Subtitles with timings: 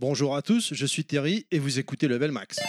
[0.00, 2.60] Bonjour à tous, je suis Terry et vous écoutez Level Max.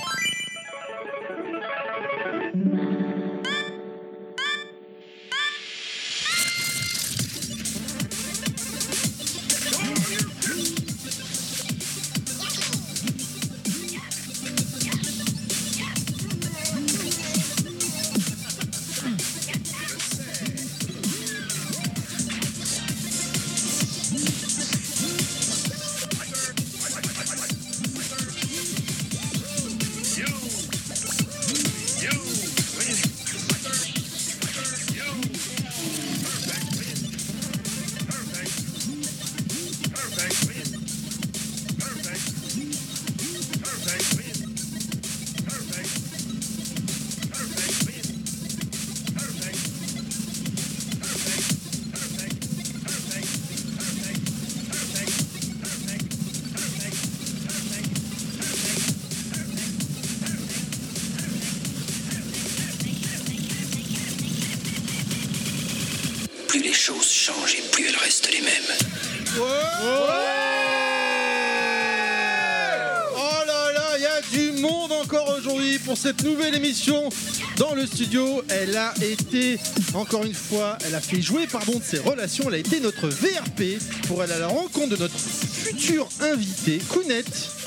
[77.99, 78.41] Studio.
[78.47, 79.59] Elle a été,
[79.93, 82.45] encore une fois, elle a fait jouer pardon, de ses relations.
[82.47, 87.25] Elle a été notre VRP pour aller à la rencontre de notre futur invité, Kounet.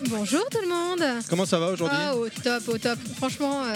[0.08, 2.98] Bonjour tout le monde Comment ça va aujourd'hui Ah au top, au top.
[3.18, 3.74] Franchement, euh,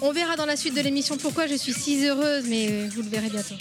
[0.00, 3.02] on verra dans la suite de l'émission pourquoi je suis si heureuse, mais euh, vous
[3.02, 3.54] le verrez bientôt.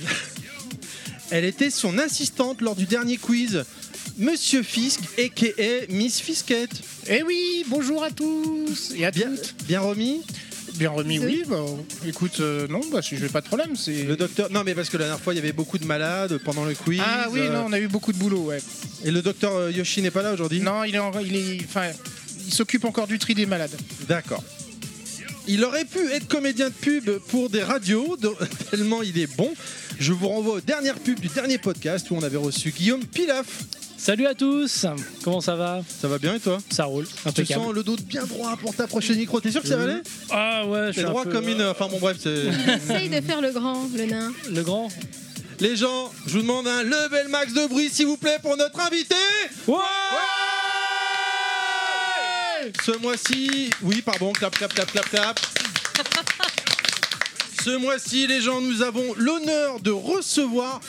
[1.30, 3.64] Elle était son assistante lors du dernier quiz.
[4.18, 5.92] Monsieur Fisk, a.k.a.
[5.92, 6.82] Miss Fiskette.
[7.06, 9.54] Eh oui, bonjour à tous et à Bien, toutes.
[9.68, 10.22] bien remis
[10.76, 11.42] Bien remis, Oui.
[11.48, 11.56] Bah,
[12.06, 13.76] écoute, euh, non, bah, je n'ai pas de problème.
[13.76, 14.50] C'est Le docteur.
[14.50, 16.74] Non, mais parce que la dernière fois, il y avait beaucoup de malades pendant le
[16.74, 17.00] quiz.
[17.04, 18.58] Ah oui, euh, non, on a eu beaucoup de boulot, ouais.
[19.04, 20.60] Et le docteur euh, Yoshi n'est pas là aujourd'hui?
[20.60, 21.90] Non, il est, en- il est, enfin,
[22.46, 23.76] il s'occupe encore du tri des malades.
[24.08, 24.44] D'accord.
[25.48, 28.32] Il aurait pu être comédien de pub pour des radios, de-
[28.70, 29.54] tellement il est bon.
[29.98, 33.46] Je vous renvoie aux dernières pubs du dernier podcast où on avait reçu Guillaume Pilaf.
[33.98, 34.86] Salut à tous,
[35.24, 35.82] comment ça va?
[36.00, 36.58] Ça va bien et toi?
[36.70, 39.40] Ça roule, Tu sens le dos bien droit pour ta prochaine micro.
[39.40, 40.00] T'es sûr que ça va aller?
[40.30, 41.60] Ah ouais, je C'est suis un droit peu, comme une.
[41.62, 42.44] euh, Enfin bon, bref, c'est.
[42.76, 44.32] Essaye de faire le grand, le nain.
[44.50, 44.88] Le grand?
[45.60, 48.78] Les gens, je vous demande un level max de bruit s'il vous plaît pour notre
[48.80, 49.14] invité.
[49.66, 49.76] Ouais
[52.84, 55.40] Ce mois-ci, oui, pardon, clap, clap, clap, clap, clap.
[57.66, 60.80] Ce mois-ci, les gens, nous avons l'honneur de recevoir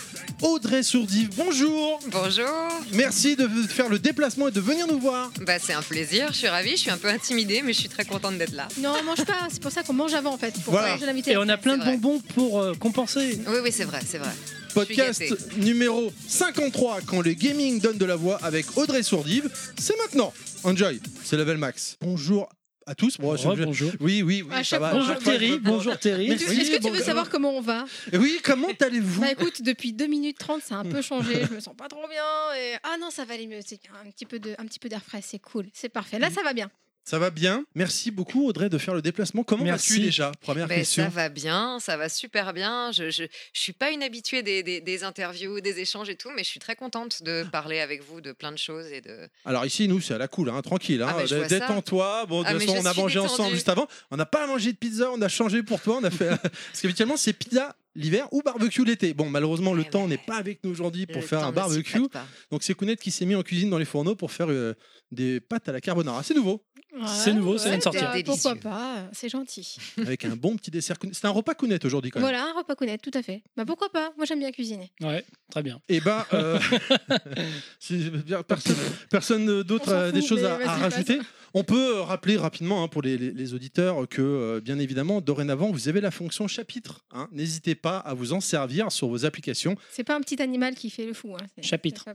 [0.44, 1.30] Audrey Sourdive.
[1.36, 2.00] Bonjour.
[2.12, 2.46] Bonjour,
[2.94, 5.32] Merci de faire le déplacement et de venir nous voir.
[5.42, 7.90] bah, c'est un plaisir, je suis ravie, je suis un peu intimidée mais je suis
[7.90, 8.68] très contente d'être là.
[8.80, 10.54] Non, on mange pas, c'est pour ça qu'on mange avant en fait.
[10.64, 10.98] Pour Voilà.
[10.98, 11.32] l'invité.
[11.32, 11.98] Et on a plein de vrai.
[11.98, 13.42] bonbons pour euh, compenser.
[13.48, 14.30] Oui, oui, c'est vrai, c'est vrai.
[14.76, 15.24] Podcast
[15.58, 19.50] numéro 53, quand le gaming donne de la voix avec Audrey Sourdive.
[19.80, 20.32] C'est maintenant.
[20.64, 21.98] Enjoy, c'est level max.
[22.02, 22.48] Bonjour
[22.88, 23.18] à tous.
[23.18, 23.92] Je- bonjour.
[24.00, 24.92] Oui, oui, oui, À ça va.
[24.92, 25.94] Bonjour je- bonjour
[26.50, 27.06] oui, Est-ce que tu bon, veux bon.
[27.06, 27.86] savoir comment on va?
[28.14, 29.22] Oui, comment allez-vous?
[29.22, 31.46] Bah écoute, depuis 2 minutes 30, ça a un peu changé.
[31.50, 32.24] Je me sens pas trop bien.
[32.60, 32.76] Et...
[32.84, 33.60] Ah non, ça va aller mieux.
[33.66, 35.66] C'est un petit peu de, un petit peu d'air frais, c'est cool.
[35.74, 36.18] C'est parfait.
[36.18, 36.72] Là, ça va bien.
[37.10, 37.64] Ça va bien?
[37.74, 39.44] Merci beaucoup Audrey de faire le déplacement.
[39.44, 40.34] Comment vas-tu déjà?
[40.42, 41.06] Première Ben, question.
[41.06, 42.92] ça va bien, ça va super bien.
[42.92, 43.24] Je, je,
[43.54, 46.50] je suis pas une habituée des, des, des interviews, des échanges et tout, mais je
[46.50, 49.30] suis très contente de parler avec vous de plein de choses et de.
[49.46, 51.02] Alors ici, nous, c'est à la cool, hein, tranquille.
[51.02, 51.48] Hein, Ah, ça.
[51.48, 52.26] Détends-toi.
[52.26, 53.88] Bon, de Ah, façon, on a mangé ensemble juste avant.
[54.12, 56.00] On n'a pas mangé de pizza, on a changé pour toi.
[56.02, 59.14] On a fait parce qu'habituellement, c'est pizza l'hiver ou barbecue l'été.
[59.14, 60.08] Bon, malheureusement, le Eh temps ouais.
[60.10, 62.02] n'est pas avec nous aujourd'hui pour le faire un barbecue.
[62.52, 64.74] Donc c'est Kounet qui s'est mis en cuisine dans les fourneaux pour faire euh,
[65.12, 66.22] des pâtes à la carbonara.
[66.22, 66.64] C'est nouveau,
[67.06, 68.12] C'est nouveau, ça vient de sortir.
[68.14, 69.78] bah, pourquoi pas C'est gentil.
[69.98, 70.98] avec un bon petit dessert.
[71.12, 72.30] C'est un repas Kounet aujourd'hui quand même.
[72.30, 73.42] Voilà, un repas connaître, tout à fait.
[73.56, 74.92] Bah pourquoi pas Moi, j'aime bien cuisiner.
[75.02, 75.82] Ouais, très bien.
[75.90, 76.60] Et ben, euh,
[77.80, 78.76] c'est bien, personne,
[79.10, 81.20] personne d'autre a des choses à, rajouter.
[81.54, 85.22] On peut euh, rappeler rapidement hein, pour les, les- les auditeurs que, euh, bien évidemment,
[85.22, 87.06] dorénavant, vous avez la fonction chapitre.
[87.12, 87.28] hein.
[87.32, 89.76] N'hésitez pas à vous en servir sur vos applications.
[89.92, 91.36] C'est pas un petit animal qui fait le fou.
[91.36, 91.46] hein.
[91.62, 92.06] Chapitre.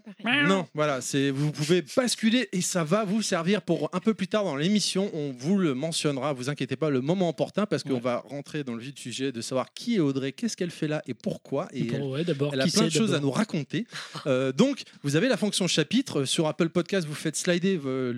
[0.46, 4.28] Non, voilà, c'est vous pouvez basculer et ça va vous servir pour un peu plus
[4.28, 5.10] tard dans l'émission.
[5.14, 8.00] On vous le mentionnera, vous inquiétez pas, le moment opportun parce qu'on Ouais.
[8.00, 10.88] va rentrer dans le vif du sujet de savoir qui est Audrey, qu'est-ce qu'elle fait
[10.88, 11.68] là et pourquoi.
[11.72, 13.86] Et Pour- elle, ouais, d'abord, elle a plein de choses à nous raconter.
[14.26, 17.06] Euh, donc, vous avez la fonction chapitre sur Apple Podcast.
[17.06, 18.12] Vous faites slider le-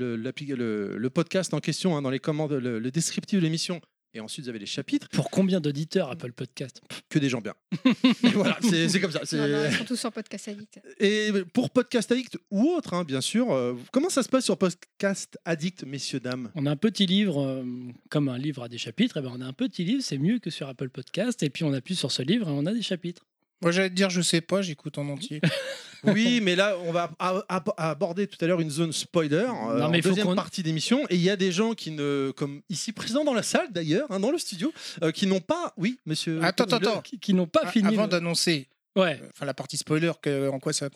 [0.96, 3.80] le podcast en question hein, dans les commandes, le, le descriptif de l'émission.
[4.16, 5.08] Et ensuite, vous avez les chapitres.
[5.08, 6.80] Pour combien d'auditeurs Apple Podcast?
[7.08, 7.54] Que des gens bien.
[8.22, 9.22] Et voilà, c'est c'est comme ça.
[9.24, 10.80] c'est- Non, non, ils sont tous sur Podcast Addict.
[11.00, 14.56] Et pour Podcast Addict ou autre, hein, bien sûr, euh, comment ça se passe sur
[14.56, 16.52] Podcast Addict, messieurs, dames?
[16.54, 17.64] On a un petit livre, euh,
[18.08, 20.38] comme un livre a des chapitres, et ben on a un petit livre, c'est mieux
[20.38, 22.82] que sur Apple Podcast, et puis on appuie sur ce livre et on a des
[22.82, 23.26] chapitres.
[23.62, 25.40] Moi, j'allais te dire, je sais pas, j'écoute en entier.
[26.12, 29.78] Oui, mais là, on va a- a- aborder tout à l'heure une zone spoiler euh,
[29.80, 31.04] Non, mais en deuxième partie d'émission.
[31.10, 34.06] Et il y a des gens qui ne, comme ici présents dans la salle d'ailleurs,
[34.10, 34.72] hein, dans le studio,
[35.02, 35.72] euh, qui n'ont pas.
[35.76, 36.42] Oui, monsieur.
[36.42, 37.00] Attends, le- attends, attends.
[37.02, 37.88] Qui, qui n'ont pas fini.
[37.88, 39.18] Avant le- d'annoncer, Ouais.
[39.20, 40.88] euh, enfin la partie spoiler, que- en quoi ça,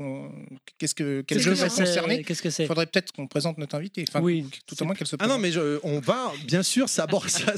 [0.79, 2.63] qu'est-ce que quel C'est jeu va concerner Qu'est-ce que c'est?
[2.65, 4.05] Il faudrait peut-être qu'on présente notre invité.
[4.09, 4.47] Enfin, Oui.
[4.67, 5.43] tout au moins qu'elle se Ah non, présente.
[5.43, 7.53] mais je- on va, bien sûr, ça aborde ça.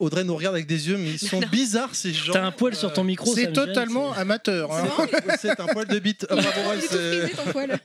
[0.00, 2.32] Audrey nous regarde avec des yeux, mais ils sont bizarres ces gens.
[2.32, 3.26] T'as un poil sur ton micro.
[3.26, 4.72] ça c'est gêne, totalement c'est- amateur.
[4.72, 4.88] hein.
[5.40, 6.26] C'est un poil de bite.
[6.68, 7.30] Ah, c'est-.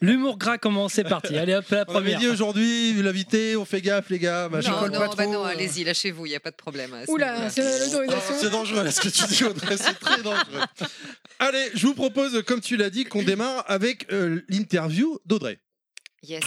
[0.02, 1.38] L'humour gras commence, c'est parti.
[1.38, 2.20] Allez hop, la On première.
[2.20, 4.50] dit aujourd'hui, l'invité, on fait gaffe, les gars.
[4.50, 4.72] machin.
[4.72, 5.50] Non, colle non, pas bah trop, non, euh.
[5.50, 6.90] allez-y, lâchez-vous, il n'y a pas de problème.
[7.06, 7.50] ce Oula, niveau-là.
[7.50, 8.36] c'est Oh, l'autorisation.
[8.42, 10.62] c'est dangereux, ce que tu dis, Audrey, c'est très dangereux.
[11.40, 15.60] Allez, je vous propose, comme tu l'as dit, qu'on démarre avec euh, l'interview d'Audrey.
[16.24, 16.44] Yes.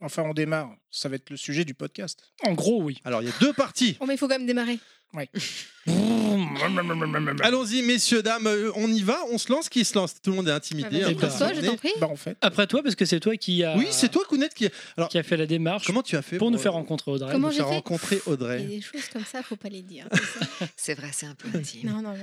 [0.00, 0.74] Enfin, on démarre.
[0.90, 2.32] Ça va être le sujet du podcast.
[2.42, 3.00] En gros, oui.
[3.04, 3.96] Alors, il y a deux parties.
[4.00, 4.78] Oh, mais il faut quand même démarrer.
[7.42, 9.68] Allons-y, messieurs, dames, euh, on y va, on se lance.
[9.68, 10.14] Qui se lance?
[10.22, 11.02] Tout le monde est intimidé.
[11.02, 11.92] Ah, un vas-y, peu lance-toi, je t'en prie.
[12.00, 12.36] Bah, en fait.
[12.40, 13.76] Après toi, parce que c'est toi qui a.
[13.76, 14.68] Oui, c'est toi, Kounet, qui.
[14.96, 17.32] Alors, qui a fait la démarche comment tu as fait pour nous faire rencontrer Audrey?
[17.32, 19.56] Comment nous j'ai faire fait rencontrer Il y a Audrey des choses comme ça, faut
[19.56, 20.08] pas les dire.
[20.76, 21.90] c'est vrai, c'est un peu intime.
[21.90, 22.14] Non, non,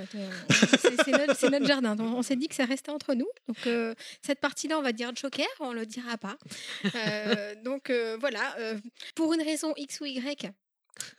[1.04, 1.96] c'est notre, c'est notre jardin.
[1.96, 3.28] Donc, on s'est dit que ça restait entre nous.
[3.48, 6.38] Donc, euh, cette partie-là, on va dire Joker, on le dira pas.
[6.96, 8.56] Euh, donc, euh, voilà.
[8.60, 8.76] euh,
[9.16, 10.52] pour une raison X ou Y,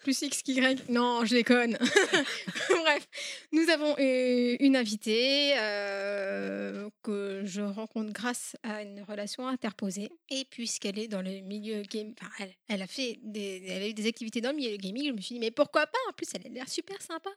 [0.02, 1.76] plus X qu'Y, non, je déconne.
[2.68, 3.08] Bref,
[3.52, 10.10] nous avons euh, une invitée euh, que je rencontre grâce à une relation interposée.
[10.30, 14.50] Et puisqu'elle est dans le milieu game, enfin, elle, a fait eu des activités dans
[14.50, 15.98] le milieu gaming, je me suis dit, mais pourquoi pas?
[16.08, 17.30] En plus, elle a l'air super sympa.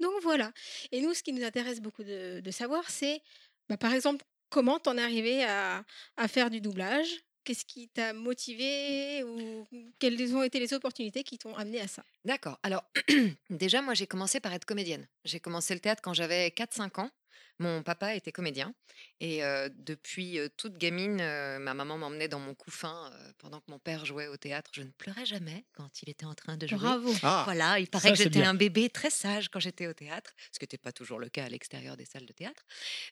[0.00, 0.52] Donc voilà.
[0.92, 3.20] Et nous, ce qui nous intéresse beaucoup de, savoir, c'est,
[3.68, 5.84] bah, par exemple, comment t'en es arrivé à
[6.28, 7.27] faire du doublage?
[7.48, 9.66] Qu'est-ce qui t'a motivé ou
[9.98, 12.04] quelles ont été les opportunités qui t'ont amené à ça?
[12.26, 12.58] D'accord.
[12.62, 12.84] Alors,
[13.48, 15.08] déjà, moi, j'ai commencé par être comédienne.
[15.24, 17.10] J'ai commencé le théâtre quand j'avais 4-5 ans.
[17.58, 18.74] Mon papa était comédien.
[19.20, 23.60] Et euh, depuis euh, toute gamine, euh, ma maman m'emmenait dans mon couffin euh, pendant
[23.60, 24.70] que mon père jouait au théâtre.
[24.74, 26.76] Je ne pleurais jamais quand il était en train de jouer.
[26.78, 27.12] Bravo.
[27.22, 30.34] Ah, Voilà, il Ça, paraît que j'étais un bébé très sage quand j'étais au théâtre,
[30.52, 32.66] ce qui n'était pas toujours le cas à l'extérieur des salles de théâtre.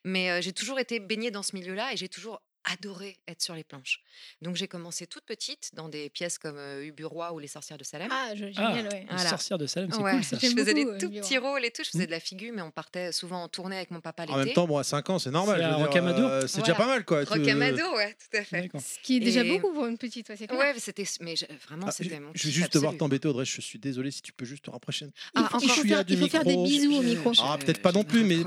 [0.04, 2.42] Mais euh, j'ai toujours été baignée dans ce milieu-là et j'ai toujours
[2.72, 4.00] adoré être sur les planches.
[4.42, 7.84] Donc j'ai commencé toute petite dans des pièces comme euh, Ubu-Roi ou Les Sorcières de
[7.84, 8.08] Salem.
[8.10, 9.06] Ah, Ah, génial, ouais.
[9.08, 9.30] la Voilà.
[9.30, 10.36] sorcière de Salem, c'est Ouais, cool ça.
[10.40, 11.20] je faisais beaucoup, des euh, tout Ubu-Roi.
[11.22, 11.82] petits rôles et tout.
[11.84, 14.34] Je faisais de la figure, mais on partait souvent en tournée avec mon papa l'été.
[14.34, 15.58] en même temps, bon, à 5 ans, c'est normal.
[15.92, 17.24] C'est euh, C'est déjà pas mal, quoi.
[17.24, 18.68] Tu- Rocamadour, ouais, tout à fait.
[18.78, 21.86] Ce qui est déjà Et- beaucoup pour une petite, ouais, c'est c'était, mais je- vraiment,
[21.88, 23.44] Ah, c'était je- mon je vais juste devoir t'embêter, Audrey.
[23.44, 25.06] Je suis désolé si tu peux juste te rapprocher.
[25.34, 25.60] Ah, il encore.
[25.62, 27.32] faut faire, du il faut faire des bisous au micro.
[27.40, 28.38] Ah, peut-être pas non plus, mais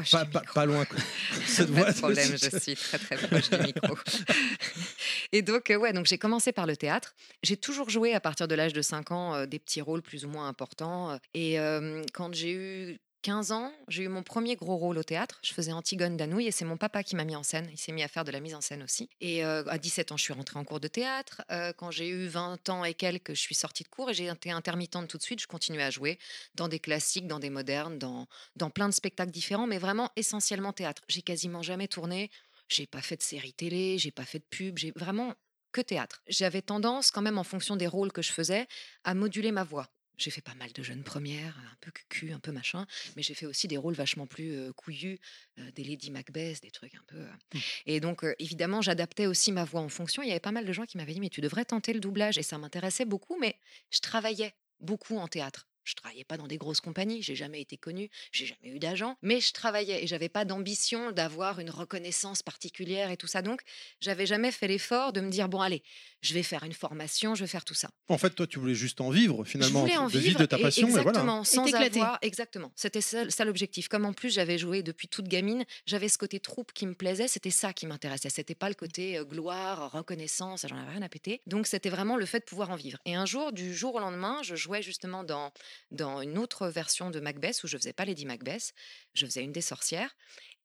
[0.53, 0.85] pas, loin.
[1.47, 3.95] Cette voix, problème, je suis très très proche du micro.
[5.31, 7.15] Et donc, euh, ouais, donc j'ai commencé par le théâtre.
[7.43, 10.25] J'ai toujours joué à partir de l'âge de 5 ans euh, des petits rôles plus
[10.25, 11.11] ou moins importants.
[11.11, 11.57] euh, Et
[12.13, 15.39] quand j'ai eu 15 ans, j'ai eu mon premier gros rôle au théâtre.
[15.43, 17.67] Je faisais Antigone d'Anouilh et c'est mon papa qui m'a mis en scène.
[17.71, 19.09] Il s'est mis à faire de la mise en scène aussi.
[19.19, 21.41] Et euh, à 17 ans, je suis rentrée en cours de théâtre.
[21.77, 24.51] Quand j'ai eu 20 ans et quelques, je suis sortie de cours et j'ai été
[24.51, 25.41] intermittente tout de suite.
[25.41, 26.17] Je continuais à jouer
[26.55, 31.01] dans des classiques, dans des modernes, dans plein de spectacles différents, mais vraiment essentiellement théâtre.
[31.09, 32.31] J'ai quasiment jamais tourné.
[32.69, 35.35] J'ai pas fait de série télé, j'ai pas fait de pub, j'ai vraiment
[35.71, 36.21] que théâtre.
[36.27, 38.67] J'avais tendance, quand même, en fonction des rôles que je faisais,
[39.03, 39.89] à moduler ma voix.
[40.17, 42.85] J'ai fait pas mal de jeunes premières, un peu cucu, un peu machin,
[43.15, 45.17] mais j'ai fait aussi des rôles vachement plus euh, couillus,
[45.59, 47.19] euh, des Lady Macbeth, des trucs un peu.
[47.19, 47.59] euh.
[47.85, 50.21] Et donc, évidemment, j'adaptais aussi ma voix en fonction.
[50.21, 52.01] Il y avait pas mal de gens qui m'avaient dit, mais tu devrais tenter le
[52.01, 52.37] doublage.
[52.37, 53.55] Et ça m'intéressait beaucoup, mais
[53.91, 55.68] je travaillais beaucoup en théâtre.
[55.89, 59.17] Je travaillais pas dans des grosses compagnies, j'ai jamais été connue, j'ai jamais eu d'agent,
[59.23, 63.41] mais je travaillais et j'avais pas d'ambition d'avoir une reconnaissance particulière et tout ça.
[63.41, 63.61] Donc,
[63.99, 65.81] j'avais jamais fait l'effort de me dire bon allez,
[66.21, 67.89] je vais faire une formation, je vais faire tout ça.
[68.07, 69.79] En fait, toi, tu voulais juste en vivre, Je finalement.
[69.81, 71.09] voulais en de vivre vivre de ta et- passion, et voilà.
[71.09, 71.99] exactement, sans t'éclater.
[72.01, 72.71] avoir exactement.
[72.75, 73.87] C'était ça, ça l'objectif.
[73.87, 77.27] Comme en plus j'avais joué depuis toute gamine, j'avais ce côté troupe qui me plaisait.
[77.27, 78.29] C'était ça qui m'intéressait.
[78.29, 80.65] C'était pas le côté euh, gloire, reconnaissance.
[80.69, 81.41] J'en avais rien à péter.
[81.47, 82.99] Donc c'était vraiment le fait de pouvoir en vivre.
[83.05, 85.51] Et un jour, du jour au lendemain, je jouais justement dans
[85.91, 88.73] dans une autre version de Macbeth où je faisais pas Lady Macbeth,
[89.13, 90.15] je faisais une des sorcières.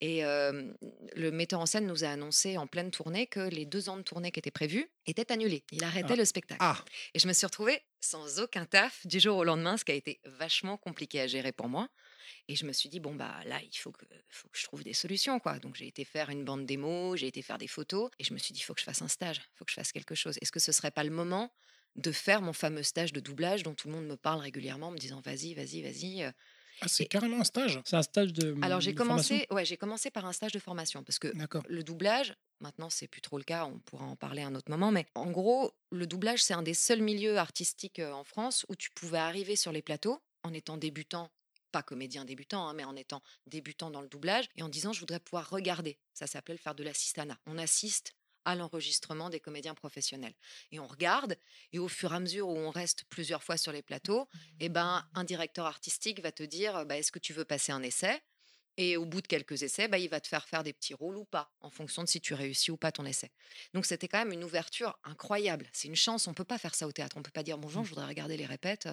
[0.00, 0.72] Et euh,
[1.14, 4.02] le metteur en scène nous a annoncé en pleine tournée que les deux ans de
[4.02, 5.64] tournée qui étaient prévus étaient annulés.
[5.70, 6.16] Il arrêtait Ah.
[6.16, 6.58] le spectacle.
[6.62, 9.92] Ah, Et je me suis retrouvée sans aucun taf du jour au lendemain, ce qui
[9.92, 11.88] a été vachement compliqué à gérer pour moi.
[12.48, 14.82] Et je me suis dit, bon, bah là, il faut que, faut que je trouve
[14.82, 15.38] des solutions.
[15.40, 15.58] quoi.
[15.58, 18.10] Donc j'ai été faire une bande démo, j'ai été faire des photos.
[18.18, 19.70] Et je me suis dit, il faut que je fasse un stage, il faut que
[19.70, 20.36] je fasse quelque chose.
[20.42, 21.50] Est-ce que ce serait pas le moment
[21.96, 24.92] de faire mon fameux stage de doublage dont tout le monde me parle régulièrement, en
[24.92, 26.22] me disant, vas-y, vas-y, vas-y.
[26.24, 26.30] euh.
[26.80, 27.80] Ah, c'est Et- carrément un stage?
[27.84, 28.54] C'est un stage de.
[28.62, 31.32] Alors j'ai formation commencé, ouais, j'ai commencé par un stage de formation parce que
[31.68, 34.70] le doublage, maintenant c'est plus trop le cas, on pourra en parler à un autre
[34.70, 38.74] moment, mais en gros, le doublage c'est un des seuls milieux artistiques en France où
[38.74, 41.30] tu pouvais arriver sur les plateaux en étant débutant
[41.70, 45.00] pas comédien débutant, hein, mais en étant débutant dans le doublage, et en disant je
[45.00, 45.98] voudrais pouvoir regarder.
[46.12, 47.38] Ça s'appelait le faire de l'assistana.
[47.46, 50.34] On assiste à l'enregistrement des comédiens professionnels.
[50.72, 51.36] Et on regarde,
[51.72, 54.28] et au fur et à mesure où on reste plusieurs fois sur les plateaux,
[54.60, 57.82] eh ben, un directeur artistique va te dire bah, est-ce que tu veux passer un
[57.82, 58.22] essai?
[58.76, 61.16] Et au bout de quelques essais, bah, il va te faire faire des petits rôles
[61.16, 63.30] ou pas, en fonction de si tu réussis ou pas ton essai.
[63.72, 65.68] Donc c'était quand même une ouverture incroyable.
[65.72, 67.16] C'est une chance, on peut pas faire ça au théâtre.
[67.16, 68.88] On peut pas dire bonjour, je voudrais regarder les répètes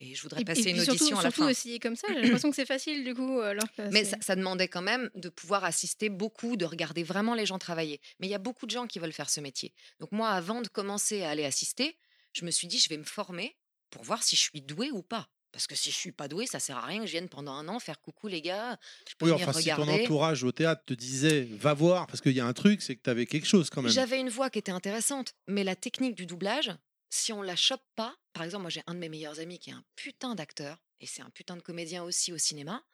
[0.00, 1.50] et je voudrais Et, passer et une puis surtout, audition à la surtout fin.
[1.50, 3.40] aussi comme ça, j'ai l'impression que c'est facile du coup.
[3.40, 7.34] Alors que Mais ça, ça demandait quand même de pouvoir assister beaucoup, de regarder vraiment
[7.34, 8.00] les gens travailler.
[8.18, 9.72] Mais il y a beaucoup de gens qui veulent faire ce métier.
[10.00, 11.96] Donc moi, avant de commencer à aller assister,
[12.32, 13.56] je me suis dit, je vais me former
[13.90, 15.28] pour voir si je suis douée ou pas.
[15.52, 17.52] Parce que si je suis pas douée, ça sert à rien que je vienne pendant
[17.54, 18.78] un an faire coucou les gars.
[19.08, 22.20] Je peux Oui, venir enfin, si ton entourage au théâtre te disait va voir, parce
[22.20, 23.90] qu'il y a un truc, c'est que tu avais quelque chose quand même.
[23.90, 26.70] J'avais une voix qui était intéressante, mais la technique du doublage,
[27.10, 29.70] si on la chope pas, par exemple, moi j'ai un de mes meilleurs amis qui
[29.70, 32.84] est un putain d'acteur, et c'est un putain de comédien aussi au cinéma,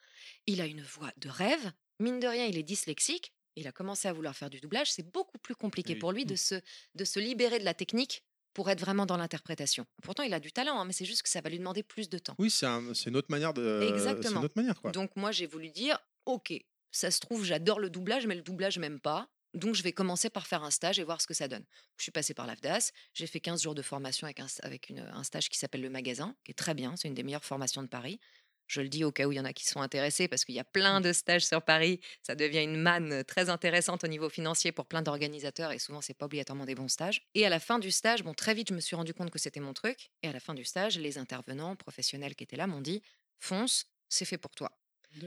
[0.46, 4.06] il a une voix de rêve, mine de rien, il est dyslexique, il a commencé
[4.08, 5.98] à vouloir faire du doublage, c'est beaucoup plus compliqué Oui.
[5.98, 6.60] pour lui de se,
[6.94, 9.86] de se libérer de la technique pour être vraiment dans l'interprétation.
[10.02, 12.08] Pourtant, il a du talent, hein, mais c'est juste que ça va lui demander plus
[12.08, 12.34] de temps.
[12.38, 13.82] Oui, c'est un- c'est une autre manière de.
[13.82, 14.40] Exactement.
[14.40, 14.92] une autre manière, quoi.
[14.92, 16.54] Donc moi, j'ai voulu dire, ok,
[16.90, 19.28] ça se trouve, j'adore le doublage, mais le doublage, même pas.
[19.56, 21.64] Donc je vais commencer par faire un stage et voir ce que ça donne.
[21.96, 25.00] Je suis passée par l'AFDAS, j'ai fait 15 jours de formation avec un, avec une-
[25.00, 27.82] un stage qui s'appelle le magasin, qui est très bien, c'est une des meilleures formations
[27.82, 28.20] de Paris.
[28.68, 30.54] Je le dis au cas où il y en a qui sont intéressés, parce qu'il
[30.56, 32.00] y a plein de stages sur Paris.
[32.22, 36.14] Ça devient une manne très intéressante au niveau financier pour plein d'organisateurs, et souvent, c'est
[36.14, 37.22] pas obligatoirement des bons stages.
[37.34, 39.38] Et à la fin du stage, bon, très vite, je me suis rendu compte que
[39.38, 40.10] c'était mon truc.
[40.24, 43.02] Et à la fin du stage, les intervenants professionnels qui étaient là m'ont dit
[43.38, 44.76] fonce, c'est fait pour toi.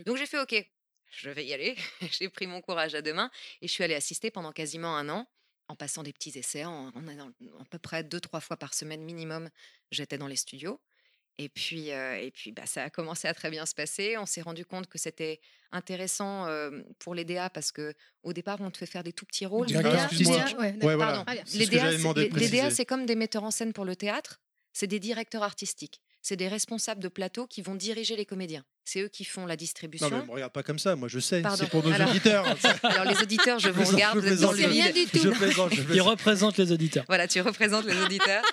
[0.05, 0.53] Donc j'ai fait OK,
[1.09, 1.75] je vais y aller.
[2.11, 5.09] j'ai pris mon courage à deux mains et je suis allée assister pendant quasiment un
[5.09, 5.27] an
[5.67, 9.49] en passant des petits essais, en, à peu près deux, trois fois par semaine minimum,
[9.91, 10.81] j'étais dans les studios.
[11.37, 14.17] Et puis, euh, et puis bah, ça a commencé à très bien se passer.
[14.17, 15.39] On s'est rendu compte que c'était
[15.71, 19.25] intéressant euh, pour les DA parce que au départ, on te fait faire des tout
[19.25, 19.67] petits rôles.
[19.67, 19.81] DA.
[19.83, 20.09] DA,
[20.59, 20.75] ouais.
[20.83, 21.23] Ouais, voilà.
[21.27, 24.41] Ah, Les DA, les- les DA, c'est comme des metteurs en scène pour le théâtre.
[24.73, 26.01] C'est des directeurs artistiques.
[26.21, 28.63] C'est des responsables de plateau qui vont diriger les comédiens.
[28.83, 30.09] C'est eux qui font la distribution.
[30.09, 31.41] Non, mais me regarde pas comme ça, moi je sais.
[31.41, 31.57] Pardon.
[31.63, 32.45] C'est pour nos Alors- auditeurs.
[32.83, 35.19] Alors les auditeurs, je vous regarde, je vous êtes dans le rien du tout.
[35.21, 36.07] Je plaisante, je Il plaisante.
[36.09, 37.05] représente les auditeurs.
[37.07, 38.43] Voilà, tu représentes les auditeurs.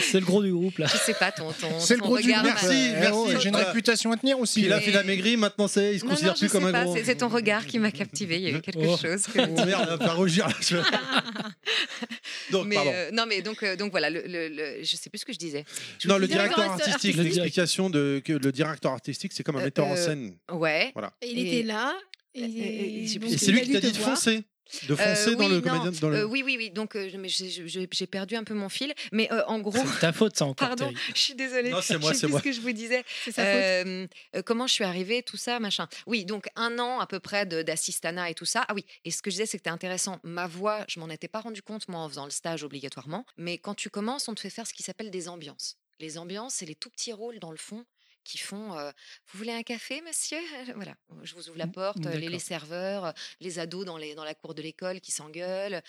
[0.00, 0.86] C'est le gros du groupe là.
[0.86, 2.42] Je sais pas, ton, ton, C'est le ton gros du regard.
[2.44, 3.10] Merci, merci.
[3.14, 3.68] oh, J'ai une Voilà.
[3.68, 4.60] réputation à tenir aussi.
[4.60, 6.34] Puis il a Et- fait la maigrie, maintenant ça y est, il se Non, considère
[6.34, 6.94] je plus comme un pas, gros.
[6.96, 8.36] c'est- c'est ton regard qui m'a captivé.
[8.36, 8.96] Il y a eu quelque Oh.
[8.96, 9.24] chose.
[9.26, 10.54] que- Oh merde, elle va pas rougir là.
[10.60, 10.76] je-
[12.50, 12.90] Donc, mais pardon.
[12.92, 15.32] euh, non, mais donc, euh, donc voilà, le, le- le- je sais plus ce que
[15.32, 15.64] je disais.
[15.98, 17.16] Je Non, le directeur Directeur artistique, artistique.
[17.24, 20.36] l'explication de que le directeur artistique, c'est comme un Euh, metteur en euh, scène.
[20.52, 20.92] Ouais.
[21.22, 21.94] Et il Et- était là.
[22.34, 23.98] Et, et- et- et plus- c'est il lui a qui dû t'a te dit de
[23.98, 24.10] voir.
[24.10, 24.42] foncer.
[24.88, 26.00] De foncer Euh, dans le oui, non, comédien.
[26.00, 26.16] Dans le...
[26.18, 26.70] euh, oui, oui, oui.
[26.70, 28.94] Donc, euh, mais j'ai- perdu un peu mon fil.
[29.12, 30.68] Mais euh, en gros, C'est ta faute ça encore.
[30.68, 31.70] pardon, je suis désolée.
[31.70, 32.38] Non, c'est moi, c'est moi.
[32.40, 33.04] ce que je vous disais.
[33.24, 34.44] C'est sa faute.
[34.44, 35.86] Comment je suis arrivée, tout ça, machin.
[36.06, 38.64] Oui, donc un an à peu près d'assistanat et tout ça.
[38.68, 40.18] Ah oui, et ce que je disais, c'est que c'était intéressant.
[40.22, 43.24] Ma voix, je m'en étais pas rendu compte, moi, en faisant le stage obligatoirement.
[43.36, 45.76] Mais quand tu commences, on te fait faire ce qui s'appelle des ambiances.
[46.00, 47.84] Les ambiances, c'est les tout petits rôles dans le fond
[48.24, 48.90] qui font euh,
[49.32, 50.38] Vous voulez un café, monsieur
[50.74, 54.34] Voilà, je vous ouvre la Mm, porte, les, serveurs, les ados dans, les, dans la
[54.34, 55.82] cour de l'école qui s'engueulent.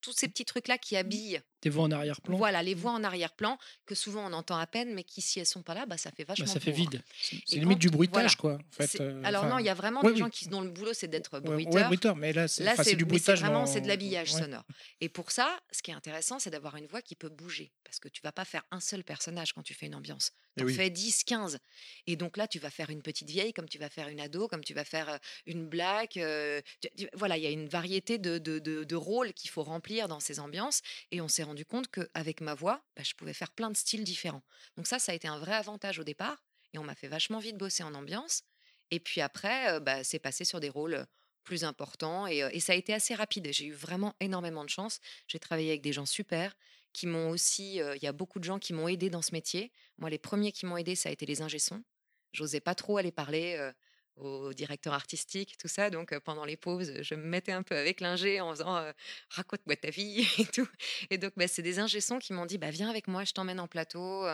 [0.00, 2.36] Tous ces petits trucs-là qui habillent Tes voix en arrière-plan.
[2.36, 5.46] voilà, les voix en arrière-plan que souvent on entend à peine, mais qui, si elles
[5.46, 7.02] sont pas là, bah, ça fait Bah, vachement ça fait vide.
[7.46, 8.58] C'est limite du bruitage, voilà.
[8.58, 8.64] quoi.
[8.66, 10.60] En fait, C'est- euh, Alors enfin, non, il y a vraiment des gens qui, dont
[10.60, 11.72] le boulot c'est d'être bruiteur.
[11.74, 13.40] ouais, bruiteur, mais là, c'est enfin, du bruitage.
[13.40, 14.64] vraiment dans- c'est de l'habillage sonore.
[15.00, 17.98] Et pour ça, ce qui est intéressant, c'est d'avoir une voix qui peut bouger, parce
[18.00, 20.32] que tu vas pas faire un seul personnage quand tu fais une ambiance.
[20.56, 20.72] Tu oui.
[20.72, 21.58] fais 10, 15.
[22.06, 24.48] Et donc là, tu vas faire une petite vieille, comme tu vas faire une ado,
[24.48, 26.18] comme tu vas faire une blague.
[26.18, 29.50] euh, tu- tu- voilà, il y a une variété de, de- de- de rôles qu'il
[29.50, 30.82] faut remplir dans ces ambiances.
[31.10, 34.04] Et on s'est rendu compte qu'avec ma voix, bah, je pouvais faire plein de styles
[34.04, 34.42] différents.
[34.76, 36.44] Donc ça, ça a été un vrai avantage au départ.
[36.74, 38.42] Et on m'a fait vachement vite bosser en ambiance.
[38.90, 41.06] Et puis après, euh, bah, c'est passé sur des rôles
[41.44, 42.26] plus importants.
[42.26, 43.48] Et, euh, et ça a été assez rapide.
[43.52, 45.00] J'ai eu vraiment énormément de chance.
[45.28, 46.54] J'ai travaillé avec des gens super
[46.92, 47.80] qui m'ont aussi.
[47.80, 49.72] euh, Il y a beaucoup de gens qui m'ont aidé dans ce métier.
[49.98, 51.82] Moi, les premiers qui m'ont aidé, ça a été les ingé-sons.
[52.32, 53.72] J'osais pas trop aller parler euh,
[54.16, 55.90] au directeur artistique, tout ça.
[55.90, 58.92] Donc, euh, pendant les pauses, je me mettais un peu avec l'ingé en faisant
[59.30, 60.68] raconte-moi ta vie et tout.
[61.10, 63.60] Et donc, bah, c'est des ingé-sons qui m'ont dit bah, viens avec moi, je t'emmène
[63.60, 64.26] en plateau.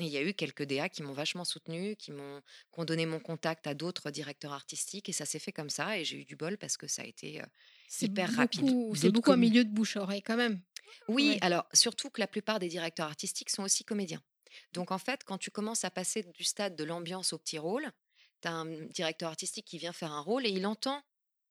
[0.00, 2.40] Et il y a eu quelques DA qui m'ont vachement soutenu, qui m'ont
[2.76, 5.08] ont donné mon contact à d'autres directeurs artistiques.
[5.08, 5.98] Et ça s'est fait comme ça.
[5.98, 7.42] Et j'ai eu du bol parce que ça a été.
[7.88, 8.60] C'est hyper rapide.
[8.60, 10.60] beaucoup, c'est D'autres beaucoup un milieu de bouche-oreille quand même.
[11.08, 11.38] Oui, Ouais.
[11.40, 14.22] alors surtout que la plupart des directeurs artistiques sont aussi comédiens.
[14.72, 17.90] Donc en fait, quand tu commences à passer du stade de l'ambiance au petit rôle,
[18.42, 21.02] tu as un directeur artistique qui vient faire un rôle et il entend.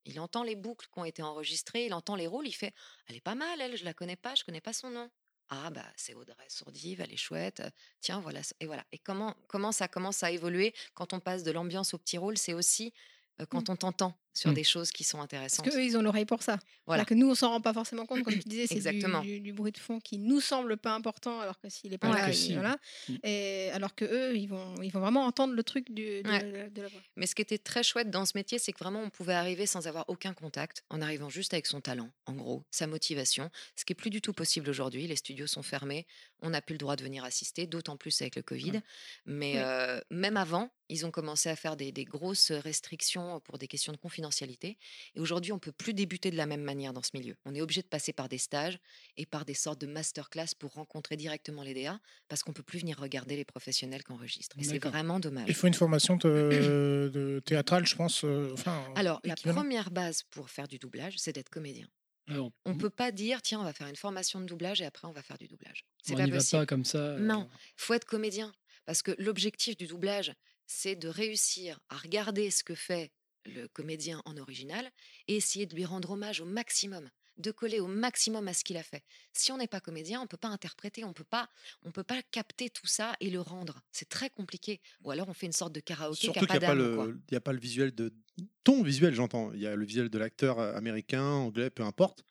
[0.05, 2.73] Il entend les boucles qui ont été enregistrées, il entend les rôles, il fait
[3.07, 5.09] Elle est pas mal, elle, je la connais pas, je connais pas son nom.
[5.49, 7.61] Ah bah c'est Audrey Sourdive, elle est chouette.
[7.61, 7.69] euh,
[8.01, 8.85] Tiens voilà et voilà.
[8.91, 12.37] Et comment comment ça commence à évoluer quand on passe de l'ambiance au petit rôle,
[12.37, 12.93] c'est aussi
[13.41, 14.53] euh, quand on t'entend sur Mm.
[14.53, 15.67] des choses qui sont Parce intéressantes.
[15.67, 16.59] qu'eux, ils ont l'oreille pour ça.
[16.85, 16.99] Voilà.
[17.01, 18.21] Alors que nous, on s'en rend pas forcément compte.
[18.23, 21.39] Comme tu disais, c'est du, du- du bruit de fond qui nous semble pas important,
[21.39, 22.19] alors que s'il est pas Ouais.
[22.19, 22.53] là, Que il- si.
[22.53, 22.77] voilà.
[23.09, 23.15] Mm.
[23.23, 26.51] Et alors que eux, ils vont, ils vont vraiment entendre le truc du, de, Ouais.
[26.51, 27.01] la- de la voix.
[27.15, 29.65] Mais ce qui était très chouette dans ce métier, c'est que vraiment on pouvait arriver
[29.65, 33.85] sans avoir aucun contact, en arrivant juste avec son talent, en gros, sa motivation, ce
[33.85, 35.07] qui est plus du tout possible aujourd'hui.
[35.07, 36.05] Les studios sont fermés,
[36.43, 38.81] on n'a plus le droit de venir assister, d'autant plus avec le Covid.
[39.25, 39.63] Mais Ouais.
[39.63, 43.91] euh, même avant, ils ont commencé à faire des, des grosses restrictions pour des questions
[43.91, 44.77] de confidentialité.
[45.15, 47.35] Et aujourd'hui, on peut plus débuter de la même manière dans ce milieu.
[47.45, 48.77] On est obligé de passer par des stages
[49.15, 52.79] et par des sortes de masterclass pour rencontrer directement les DA, parce qu'on peut plus
[52.79, 54.57] venir regarder les professionnels qui enregistrent.
[54.59, 55.45] Et c'est vraiment dommage.
[55.47, 58.23] Il faut une formation de, de théâtrale, je pense.
[58.23, 61.87] euh, enfin, Alors, la première base pour faire du doublage, c'est d'être comédien.
[62.29, 64.85] Alors, On on peut pas dire, tiens, on va faire une formation de doublage et
[64.85, 65.85] après on va faire du doublage.
[66.03, 66.97] C'est on pas n'y va pas comme ça.
[66.97, 67.47] euh, Non.
[67.77, 68.53] faut être comédien.
[68.85, 70.33] Parce que l'objectif du doublage,
[70.65, 73.11] c'est de réussir à regarder ce que fait
[73.47, 74.89] le comédien en original
[75.27, 78.77] et essayer de lui rendre hommage au maximum, de coller au maximum à ce qu'il
[78.77, 79.03] a fait.
[79.33, 81.49] Si on n'est pas comédien, on peut pas interpréter, on peut pas,
[81.83, 83.81] on peut pas capter tout ça et le rendre.
[83.91, 84.81] C'est très compliqué.
[85.03, 87.59] Ou alors on fait une sorte de karaoké Surtout qu'il n'y a, a pas le
[87.59, 88.13] visuel de
[88.63, 89.51] ton visuel, j'entends.
[89.53, 92.23] Il y a le visuel de l'acteur euh, américain, anglais, peu importe.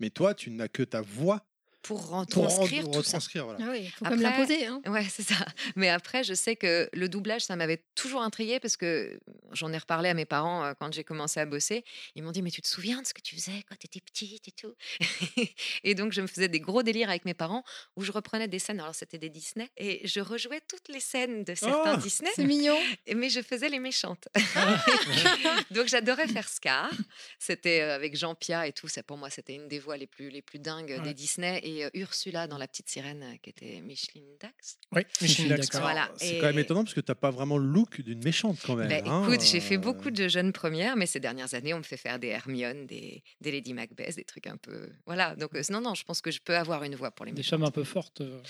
[0.00, 1.46] Mais toi, tu n'as que ta voix
[1.84, 2.98] Pour pour retranscrire ça.
[2.98, 3.44] retranscrire.
[3.44, 3.58] Voilà.
[3.62, 4.66] Ah oui, faut Après- comme l'imposer.
[4.66, 4.80] Hein.
[4.86, 5.34] Ouais, c'est ça.
[5.76, 9.20] Mais après, je sais que le doublage, ça m'avait toujours intrigué parce que
[9.52, 11.84] j'en ai reparlé à mes parents euh, quand j'ai commencé à bosser.
[12.14, 14.00] Ils m'ont dit, mais tu te souviens de ce que tu faisais quand tu étais
[14.00, 14.74] petite et tout?
[15.84, 17.64] Et donc, je me faisais des gros délires avec mes parents
[17.96, 18.80] où je reprenais des scènes.
[18.80, 22.44] Alors, c'était des Disney et je rejouais toutes les scènes de certains Oh Disney, C'est
[22.44, 22.76] mignon.
[23.14, 24.28] mais je faisais les méchantes.
[25.70, 26.90] donc, j'adorais faire Scar.
[27.38, 28.88] C'était euh, avec Jean Pia et tout.
[28.88, 31.00] Ça, pour moi, c'était une des voix les plus, les plus dingues Ouais.
[31.00, 31.60] des Disney.
[31.64, 34.78] Et euh, Ursula dans La Petite Sirène, qui était Micheline Dax.
[34.92, 35.70] Oui, Micheline Dax.
[35.80, 36.10] Voilà.
[36.16, 38.58] C'est quand même Et- étonnant parce que tu n'as pas vraiment le look d'une méchante
[38.64, 38.88] quand même.
[38.88, 41.78] Bah, hein, écoute, j'ai fait euh, beaucoup de jeunes premières, mais ces dernières années, on
[41.78, 44.88] me fait faire des Hermione, des, des Lady Macbeth, des trucs un peu.
[45.06, 45.34] Voilà.
[45.36, 47.38] Donc, euh, non, non, je pense que je peux avoir une voix pour les Des
[47.38, 47.58] méchantes.
[47.60, 48.20] femmes un peu fortes.
[48.20, 48.40] euh,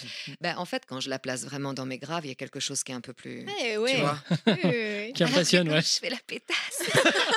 [0.40, 2.61] Bah, en fait, quand je la place vraiment dans mes graves, il y a quelque
[2.61, 3.47] chose qui est un peu plus.
[3.65, 3.95] Eh ouais.
[3.95, 5.13] Tu vois Oui, oui, oui.
[5.13, 5.45] qui quand ouais.
[5.45, 6.82] Je fais la pétasse.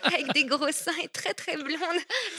[0.14, 1.78] Avec des gros seins et très très blonde.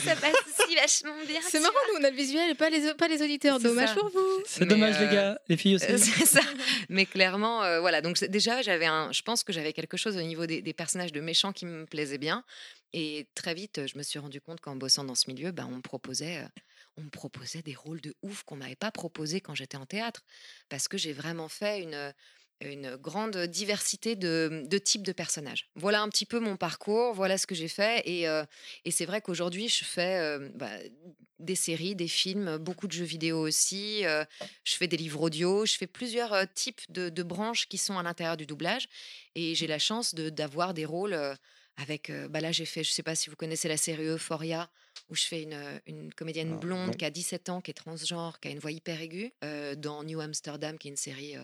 [0.04, 1.40] Ça passe aussi vachement bien.
[1.44, 3.60] C'est marrant, nous on a le visuel et pas les, pas les auditeurs.
[3.60, 3.96] Dommage ça.
[3.96, 4.44] pour vous.
[4.46, 5.40] C'est dommage, les euh, gars.
[5.50, 5.86] Les filles aussi.
[5.92, 6.42] Euh, c'est ça.
[6.90, 8.02] Mais clairement, euh, voilà.
[8.02, 9.12] Donc c'est- déjà, j'avais un.
[9.12, 11.86] Je pense que j'avais quelque chose au niveau des, des personnages de méchants qui me
[11.86, 12.44] plaisait bien.
[12.94, 15.76] Et très vite, je me suis rendu compte qu'en bossant dans ce milieu, bah, on
[15.78, 16.38] me proposait.
[16.40, 16.48] euh,
[16.98, 20.24] on me proposait des rôles de ouf qu'on m'avait pas proposé quand j'étais en théâtre,
[20.68, 22.14] parce que j'ai vraiment fait une,
[22.62, 25.70] une grande diversité de, de types de personnages.
[25.76, 28.44] Voilà un petit peu mon parcours, voilà ce que j'ai fait, et, euh,
[28.86, 30.70] et c'est vrai qu'aujourd'hui je fais euh, bah,
[31.40, 34.24] des séries, des films, beaucoup de jeux vidéo aussi, euh,
[34.64, 38.04] je fais des livres audio, je fais plusieurs types de, de branches qui sont à
[38.04, 38.88] l'intérieur du doublage,
[39.36, 41.18] et j'ai la chance de- d'avoir des rôles
[41.78, 44.70] avec, bah là j'ai fait, je sais pas si vous connaissez la série Euphoria,
[45.10, 46.94] où je fais une, une comédienne Ah, blonde non.
[46.94, 49.32] qui a 17 ans, qui est transgenre, qui a une voix hyper aiguë,
[49.78, 51.38] dans New Amsterdam, qui est une série,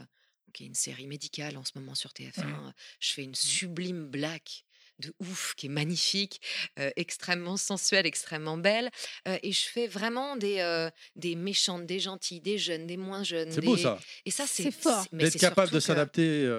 [0.53, 2.41] qui est une série médicale en ce moment sur TF1.
[2.45, 4.63] euh, Je fais une sublime black
[4.99, 6.41] de ouf, qui est magnifique,
[6.79, 8.89] euh, extrêmement sensuelle, extrêmement belle.
[9.27, 13.23] euh, et je fais vraiment des, euh, des méchantes, des gentilles, des jeunes, des moins
[13.23, 13.51] jeunes.
[13.51, 13.99] C'est beau ça.
[14.25, 15.05] Et ça, c'est fort.
[15.11, 16.49] D'être capable de que- s'adapter.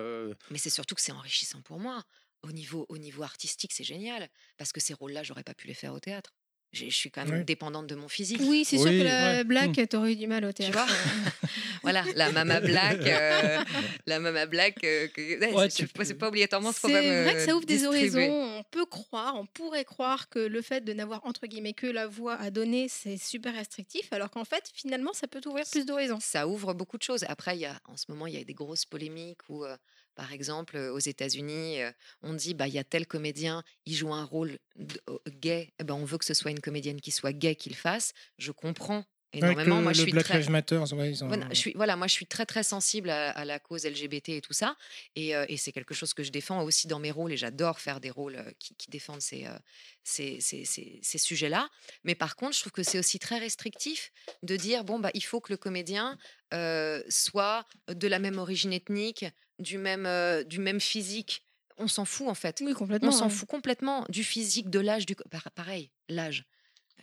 [0.51, 2.05] mais c'est surtout que c'est enrichissant pour moi.
[2.43, 4.29] Au niveau, au niveau artistique, c'est génial.
[4.57, 6.33] Parce que ces rôles-là, j'aurais pas pu les faire au théâtre.
[6.73, 7.45] Je suis quand même Oui.
[7.45, 8.41] dépendante de mon physique.
[8.45, 9.45] Oui, c'est sûr que la ouais.
[9.45, 10.73] blague, t'aurais eu du mal au Tu théâtre.
[10.73, 10.87] vois
[11.83, 13.59] Voilà, la mama black, euh,
[14.07, 16.95] la mama black, euh, que- ouais, c'est- pas- c'est peux- pas obligatoirement ce qu'on C'est
[16.95, 18.21] va vrai que ça ouvre des horizons.
[18.59, 22.07] On peut croire, on pourrait croire que le fait de n'avoir entre guillemets que la
[22.07, 26.19] voix à donner, c'est super restrictif, alors qu'en fait, finalement, ça peut ouvrir plus d'horizons.
[26.21, 27.25] Ça ouvre beaucoup de choses.
[27.29, 29.77] Après, il y a, en ce moment, il y a des grosses polémiques où, euh,
[30.19, 31.79] par exemple, aux États-Unis,
[32.23, 34.59] on dit bah il y a tel comédien, il joue un rôle
[35.09, 37.71] euh, gay, eh ben, on veut que ce soit une comédienne qui soit gay qui
[37.71, 38.15] le fasse.
[38.37, 39.77] Je comprends énormément.
[39.77, 40.39] le, moi, je suis Black très
[40.95, 43.45] ouais, ils ont- Voilà, je suis, voilà, moi je suis très très sensible à, à
[43.45, 44.77] la cause LGBT et tout ça,
[45.15, 47.79] et, euh, et c'est quelque chose que je défends aussi dans mes rôles, et j'adore
[47.79, 49.57] faire des rôles qui, qui défendent ces, euh,
[50.03, 51.69] ces, ces- ces- ces sujets-là.
[52.05, 54.11] Mais par contre, je trouve que c'est aussi très restrictif
[54.43, 56.19] de dire bon bah il faut que le comédien
[56.55, 59.27] euh, soit de la même origine ethnique,
[59.59, 61.43] du même euh, du même physique.
[61.77, 62.61] On s'en fout en fait.
[62.65, 63.09] Oui, complètement.
[63.09, 65.15] On s'en fout complètement du physique, de l'âge, du
[65.55, 66.45] pareil, l'âge.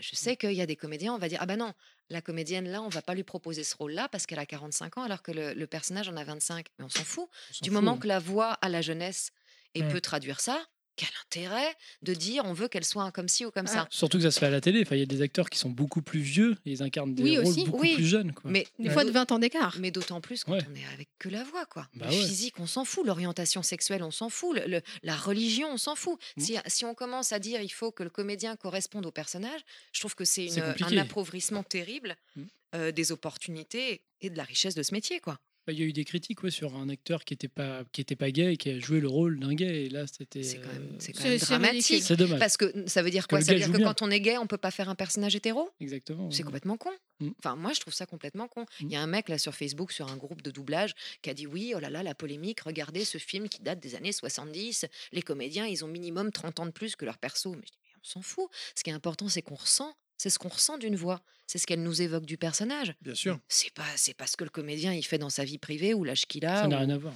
[0.01, 1.71] Je sais qu'il y a des comédiens, on va dire ah bah non,
[2.09, 5.03] la comédienne là, on va pas lui proposer ce rôle-là parce qu'elle a 45 ans
[5.03, 6.67] alors que le, le personnage en a 25.
[6.77, 7.29] Mais on s'en fout.
[7.29, 7.97] On Du fout, moment hein.
[7.97, 9.31] que la voix à la jeunesse
[9.73, 10.65] et peut traduire ça,
[10.95, 13.87] quel intérêt de dire on veut qu'elle soit un comme ci ou comme ça?
[13.89, 14.81] Surtout que ça se fait à la télé.
[14.81, 17.23] Enfin, il y a des acteurs qui sont beaucoup plus vieux et ils incarnent des
[17.23, 17.65] Oui, rôles aussi.
[17.65, 17.95] beaucoup Oui.
[17.95, 18.33] plus jeunes.
[18.33, 18.49] Quoi.
[18.51, 19.75] Mais Des fois de 20 ans d'écart.
[19.79, 20.61] mais d'autant plus quand Ouais.
[20.71, 21.87] on est avec que la voix, quoi.
[21.95, 22.17] Bah le ouais.
[22.25, 23.05] physique, on s'en fout.
[23.05, 24.55] L'orientation sexuelle, on s'en fout.
[24.55, 26.19] le- le- la religion, on s'en fout.
[26.37, 26.41] Mm.
[26.41, 29.99] Si, si on commence à dire il faut que le comédien corresponde au personnage, je
[29.99, 32.43] trouve que c'est un appauvrissement terrible Mm.
[32.75, 35.39] euh, des opportunités et de la richesse de ce métier, quoi.
[35.67, 38.01] Bah, Il y a eu des critiques ouais, sur un acteur qui n'était pas, qui
[38.01, 39.85] était pas gay et qui a joué le rôle d'un gay.
[39.85, 40.43] Et là, c'était.
[40.43, 42.03] C'est quand même, c'est quand même c'est dramatique.
[42.03, 42.39] C'est dommage.
[42.39, 43.41] Parce que ça veut dire quoi?
[43.41, 43.87] Ça veut dire que bien.
[43.87, 45.69] quand on est gay, on peut pas faire un personnage hétéro?
[45.79, 46.29] Exactement.
[46.29, 46.43] C'est ouais.
[46.43, 46.91] complètement con.
[47.19, 47.29] Mm.
[47.39, 48.65] Enfin, moi, je trouve ça complètement con.
[48.79, 48.91] Il Mm.
[48.91, 51.47] y a un mec là sur Facebook, sur un groupe de doublage, qui a dit
[51.47, 54.85] oui, oh là là, la polémique, regardez ce film qui date des années 70.
[55.13, 57.51] Les comédiens, ils ont minimum 30 ans de plus que leur perso.
[57.51, 58.49] Mais je dis, mais on s'en fout.
[58.75, 59.95] Ce qui est important, c'est qu'on ressent.
[60.17, 61.21] C'est ce qu'on ressent d'une voix.
[61.47, 62.95] C'est ce qu'elle nous évoque du personnage.
[63.01, 63.39] Bien sûr.
[63.49, 66.03] C'est pas, c'est pas ce que le comédien il fait dans sa vie privée ou
[66.03, 66.61] l'âge qu'il a.
[66.61, 67.13] Ça n'a rien à voir.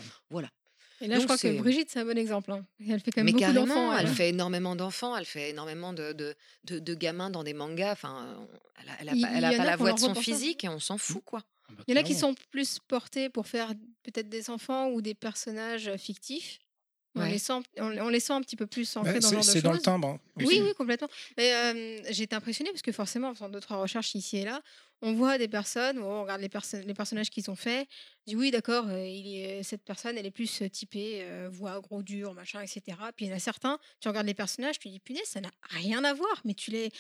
[1.02, 2.52] Et là, Donc je crois que Brigitte, c'est un bon exemple.
[2.52, 2.66] hein.
[2.86, 3.98] Elle fait quand même Mais beaucoup d'enfants.
[3.98, 4.14] elle elle.
[4.14, 6.36] fait énormément d'enfants, elle fait énormément de, de,
[6.66, 7.94] de- de gamins dans des mangas.
[7.94, 8.38] Enfin,
[8.84, 9.94] elle a, elle a Il- pas, elle il a y en pas a la voix
[9.94, 10.22] de son ça.
[10.22, 11.42] physique et on s'en fout, quoi.
[11.70, 13.72] Ah bah, Il y en a qui sont plus portés pour faire
[14.04, 16.60] peut-être des enfants ou des personnages fictifs.
[17.16, 17.32] On, Ouais.
[17.32, 19.36] les sent, on, on les sent un petit peu plus ancrés Ouais, dans ce C'est
[19.36, 20.08] genre de c'est dans le timbre.
[20.10, 21.08] hein, Oui, oui, complètement.
[21.38, 24.46] Mais euh, j'ai été impressionnée parce que forcément, en faisant deux, trois recherches ici et
[24.46, 24.62] là,
[25.02, 27.88] on voit des personnes, on regarde les, perso- les personnages qu'ils ont faits.
[28.28, 31.80] On dit oui, d'accord, euh, est, cette personne, elle est plus euh, typée, euh, voix
[31.82, 32.82] gros, dur, machin, etc.
[33.16, 35.52] Puis il y en a certains, tu regardes les personnages, tu dis punaise, ça n'a
[35.70, 36.92] rien à voir, mais tu les.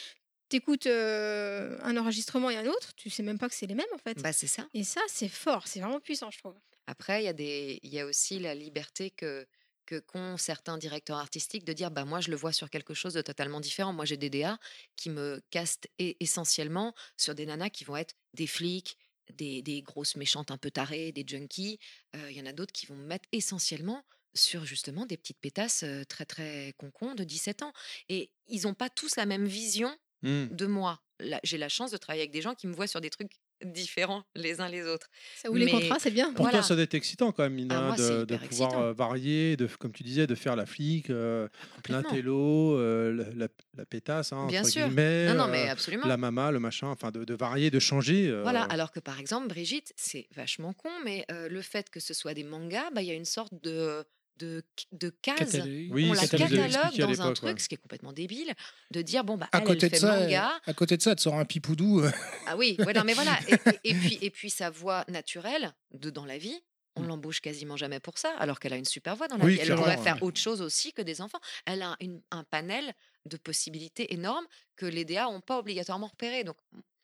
[0.50, 3.86] T'écoutes euh, un enregistrement et un autre, tu sais même pas que c'est les mêmes
[3.94, 4.20] en fait.
[4.20, 4.68] Bah, c'est ça.
[4.74, 6.56] Et ça, c'est fort, c'est vraiment puissant, je trouve.
[6.88, 9.46] Après, il y, a des- il y a aussi la liberté que
[9.90, 13.14] que qu'ont certains directeurs artistiques de dire bah moi je le vois sur quelque chose
[13.14, 13.92] de totalement différent.
[13.94, 14.60] Moi j'ai des DA
[14.96, 18.98] qui me castent essentiellement sur des nanas qui vont être des flics,
[19.34, 21.80] des, des grosses méchantes un peu tarées, des junkies.
[22.16, 24.04] Euh, Il y en a d'autres qui vont me mettre essentiellement
[24.36, 27.74] sur justement des petites pétasses euh, très très concons de 17 ans.
[28.10, 30.48] Et ils n'ont pas tous la même vision Hmm.
[30.50, 31.02] de moi.
[31.44, 33.32] J'ai la chance de travailler avec des gens qui me voient sur des trucs
[33.66, 35.08] différents les uns les autres.
[35.36, 36.34] Ça ou les Mais- contrats, c'est bien.
[36.34, 36.60] Pour Voilà.
[36.60, 38.82] toi, ça doit être excitant quand même, Nina, Ah, de, pouvoir excitant.
[38.84, 41.48] euh, varier, de, comme tu disais, de faire la flic, euh,
[41.90, 44.86] l'intello, euh, la, la- la pétasse, hein, Bien entre sûr.
[44.88, 46.06] guillemets, Non, non, mais euh, absolument.
[46.08, 48.28] la mama, le machin, enfin de, de varier, de changer.
[48.30, 52.00] euh, Voilà, alors que par exemple, Brigitte, c'est vachement con, mais euh, le fait que
[52.00, 54.04] ce soit des mangas, bah, il y a une sorte de,
[54.40, 55.38] de, de case.
[55.52, 55.90] Catalogue.
[55.92, 57.60] Oui, on la catalogue dans un truc, ouais.
[57.60, 58.54] ce qui est complètement débile,
[58.92, 60.60] de dire bon bah À elle, côté, elle de ça, manga.
[60.66, 62.02] à côté de ça, tu sors un pipoudou.
[62.02, 62.12] euh,
[62.48, 63.38] Ah oui, ouais, non, mais voilà.
[63.48, 66.58] Et, et- et puis et puis sa voix naturelle de dans la vie,
[66.96, 69.54] on l'embauche quasiment jamais pour ça, alors qu'elle a une super voix dans la Oui,
[69.56, 69.60] vie.
[69.62, 70.04] Elle pourrait ouais.
[70.04, 71.40] faire autre chose aussi que des enfants.
[71.66, 72.94] Elle a une- un panel
[73.26, 76.44] de possibilités énormes que les DA n'ont pas obligatoirement repéré.
[76.44, 76.58] Donc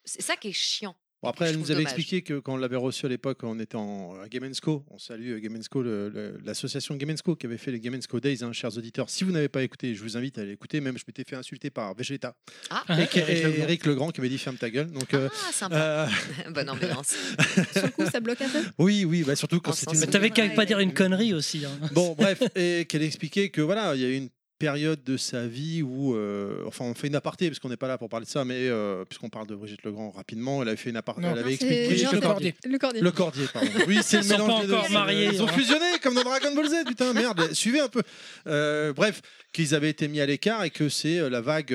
[0.05, 0.95] c'est ça qui est chiant.
[1.23, 1.93] Bon, après, elle nous avait dommage.
[1.93, 4.83] expliqué que quand on l'avait reçu à l'époque, on était en à Game Co.
[4.91, 7.97] On salue euh, Game Co, le- le- l'association Game Co qui avait fait les Game
[8.07, 9.09] Co Days, hein, chers auditeurs.
[9.09, 10.81] Si vous n'avez pas écouté, je vous invite à aller écouter.
[10.81, 12.35] Même, je m'étais fait insulter par Vegeta
[12.69, 13.63] Ah, et, Eric et Legrand.
[13.63, 14.91] Eric Legrand qui m'a dit ferme ta gueule.
[14.91, 15.75] Donc, euh, ah sympa.
[15.75, 16.07] euh,
[16.51, 17.15] Bonne ambiance.
[17.73, 18.61] Sur le coup, ça bloque un peu?
[18.77, 19.99] oui, oui, bah, surtout quand une.
[19.99, 21.65] Mais t'avais qu'à pas dire une connerie aussi.
[21.65, 21.71] hein.
[21.93, 25.47] Bon, bref, et qu'elle expliquait que voilà, il y a eu une période de sa
[25.47, 28.25] vie où, euh, enfin, on fait une aparté parce qu'on n'est pas là pour parler
[28.25, 31.21] de ça, mais euh, puisqu'on parle de Brigitte Legrand rapidement, elle avait fait une aparté,
[31.25, 32.19] elle avait expliqué Brigitte Le.
[32.21, 32.55] Cordier.
[32.65, 33.01] Le cordier.
[33.01, 33.69] le Cordier, pardon.
[33.87, 34.73] Oui, c'est le Ils sont mélange pas des deux.
[34.75, 35.51] encore mariés, Ils ont hein.
[35.51, 37.49] fusionné comme dans Dragon Ball Z, putain, merde.
[37.53, 38.01] Suivez un peu.
[38.47, 39.21] Euh, bref,
[39.53, 41.73] qu'ils avaient été mis à l'écart et que c'est la vague.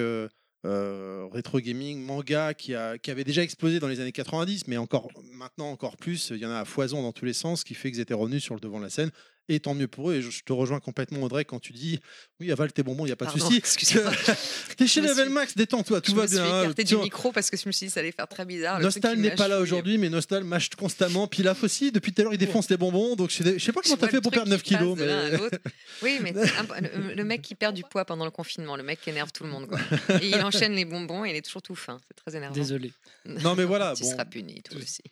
[0.66, 4.76] euh, rétro gaming, manga qui, a, qui avait déjà explosé dans les années 90, mais
[4.76, 7.64] encore maintenant encore plus, il y en a à foison dans tous les sens, ce
[7.64, 9.10] qui fait qu'ils étaient revenus sur le devant de la scène.
[9.52, 10.14] Et tant mieux pour eux.
[10.14, 11.98] Et je, je te rejoins complètement, Audrey, quand tu dis
[12.38, 13.58] oui, avale tes bonbons, il n'y a pas de Pardon, souci.
[13.58, 14.12] excusez-moi.
[14.76, 16.62] T'es chez Je Level suis- Max, détends-toi, tout je va me suis bien.
[16.70, 16.72] hein.
[16.76, 18.78] du vois, micro parce que je me suis dit ça allait faire très bizarre.
[18.80, 21.26] Nostal n'est pas là aujourd'hui, mais Nostal mâche constamment.
[21.26, 23.16] Pilaf aussi, depuis tout à l'heure, il défonce les bonbons.
[23.16, 24.80] Donc je sais, je sais pas Je comment t'as fait pour perdre 9 qui passe
[24.82, 24.96] kilos.
[24.98, 25.50] de Mais...
[26.02, 26.32] Oui, mais
[27.16, 29.50] le, mec qui perd du poids pendant le confinement, le mec qui énerve tout le
[29.50, 29.66] monde.
[29.66, 29.80] Quoi.
[30.22, 32.00] Et il enchaîne les bonbons et il est toujours tout fin.
[32.08, 32.54] C'est très énervant.
[32.54, 32.92] Désolé.
[33.26, 34.10] Non, mais voilà, Tu bon.
[34.12, 35.02] seras puni, toi aussi.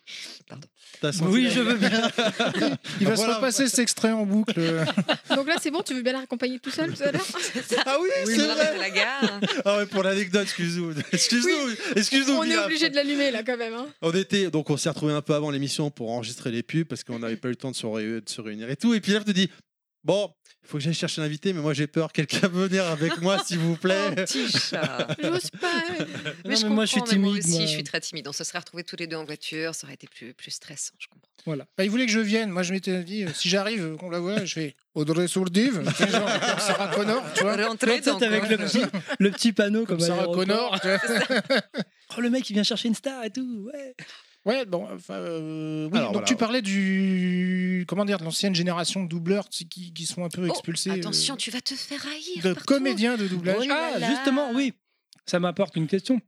[0.47, 0.67] Pardon.
[1.29, 1.89] Oui, je veux bien.
[3.01, 4.53] Il va se repasser cet extrait en boucle.
[5.35, 7.25] Donc là, c'est bon, tu veux bien la raccompagner tout seul tout à l'heure
[7.85, 8.77] Ah oui, Oui, c'est vrai.
[8.77, 9.39] la gare.
[9.65, 10.93] Ah ouais, pour l'anecdote, excuse-nous.
[11.11, 12.33] Excuse-nous, excuse-nous.
[12.35, 13.73] On est obligé de l'allumer là quand même.
[13.73, 13.87] hein.
[14.01, 17.03] On était, donc on s'est retrouvé un peu avant l'émission pour enregistrer les pubs parce
[17.03, 18.93] qu'on n'avait pas eu le temps de se, ré- de se réunir et tout.
[18.93, 19.49] Et puis là, te dit
[20.03, 20.31] Bon,
[20.63, 22.11] il faut que j'aille chercher l'invité, mais moi j'ai peur.
[22.13, 24.15] Quelqu'un venir avec moi, s'il vous Oh, plaît.
[24.15, 25.07] petit chat.
[25.21, 25.83] J'ose pas.
[26.45, 27.61] Mais, je mais moi, je suis mais moi timide, aussi, moi.
[27.61, 28.27] je suis très timide.
[28.27, 30.93] On se serait retrouvés tous les deux en voiture, ça aurait été plus, plus stressant,
[30.99, 31.27] je comprends.
[31.45, 31.65] Voilà.
[31.77, 32.49] Bah, il voulait que je vienne.
[32.49, 35.81] Moi, je m'étais dit, euh, si j'arrive, euh, qu'on la voit, je fais Audrey Sourdive,
[35.99, 37.55] genre, comme Sarah Connor, tu vois.
[37.77, 38.81] Peut-être avec le petit,
[39.19, 40.25] le petit panneau Comme comme Sarah.
[40.25, 40.79] Connor.
[40.81, 40.99] tu vois.
[42.17, 43.69] Oh, le mec, il vient chercher une star et tout.
[43.73, 43.95] Ouais.
[44.45, 46.27] Ouais, bon, enfin, euh, oui, Alors, donc voilà.
[46.27, 47.85] tu parlais du.
[47.87, 50.91] Comment dire, de l'ancienne génération de doubleurs qui, qui sont un peu Oh, expulsés.
[50.91, 52.43] euh, attention, tu vas te faire haïr.
[52.43, 52.65] de partout.
[52.73, 53.57] comédiens de doublage.
[53.61, 54.73] Oh là Ah, justement, oui.
[55.25, 56.19] Ça m'apporte une question.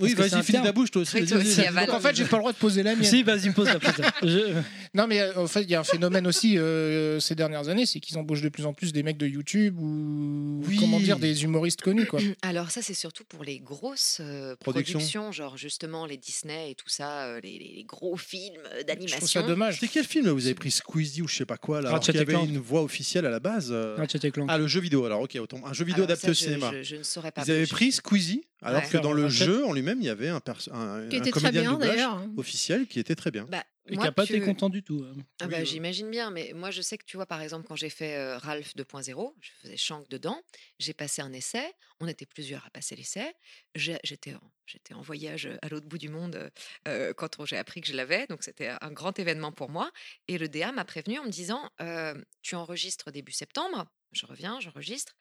[0.00, 1.16] Oui, vas-y, finis ta bouche, toi aussi.
[1.16, 1.38] Oui, toi.
[1.86, 3.04] Donc en fait, j'ai pas le droit de poser la mienne.
[3.04, 3.92] Si, vas-y, pose la pose.
[4.22, 4.54] Je-
[4.94, 7.86] Non, mais euh, en fait, il y a un phénomène aussi euh, ces dernières années,
[7.86, 10.76] c'est qu'ils embauchent de plus en plus des mecs de YouTube ou Oui.
[10.78, 12.18] comment dire des humoristes connus quoi.
[12.42, 14.98] Alors ça, c'est surtout pour les grosses euh, Productions.
[14.98, 15.32] productions.
[15.32, 18.84] genre justement les Disney et tout ça, euh, les, les gros films euh, Je
[19.16, 19.46] trouve ça d'animation.
[19.46, 19.74] dommage.
[19.74, 22.14] C'était quel film là, vous avez pris Squeezie ou je sais pas quoi là qu'il
[22.14, 24.48] y avait une voix officielle à la base euh, Ratchet et Clank.
[24.50, 25.04] Ah, le jeu vidéo.
[25.04, 26.70] Alors, ok, autant un jeu vidéo Alors adapté ça, au je- cinéma.
[26.72, 27.42] Je, je ne saurais pas.
[27.42, 27.68] Avaient plus.
[27.70, 28.88] pris Squeezie, alors Ouais.
[28.90, 31.40] que dans le jeu en lui-même, il y avait un, un, Qui un était très
[31.40, 32.24] comédien bien doublage d'ailleurs.
[32.36, 33.46] officiel qui était très bien.
[33.50, 35.04] Bah, Et qui n'a pas été content du tout.
[35.04, 35.14] hein.
[35.40, 35.64] Ah Oui, bah, ouais.
[35.64, 38.38] J'imagine bien, mais moi je sais que tu vois, par exemple, quand j'ai fait euh,
[38.38, 40.40] Ralph 2.0, je faisais Shank dedans,
[40.78, 43.32] j'ai passé un essai, on était plusieurs à passer l'essai,
[43.74, 46.50] j'étais en, j'étais en voyage à l'autre bout du monde
[46.88, 49.90] euh, quand j'ai appris que je l'avais, donc c'était un grand événement pour moi,
[50.28, 54.60] et le DA m'a prévenu en me disant, euh, tu enregistres début septembre, je reviens,
[54.60, 55.14] j'enregistre,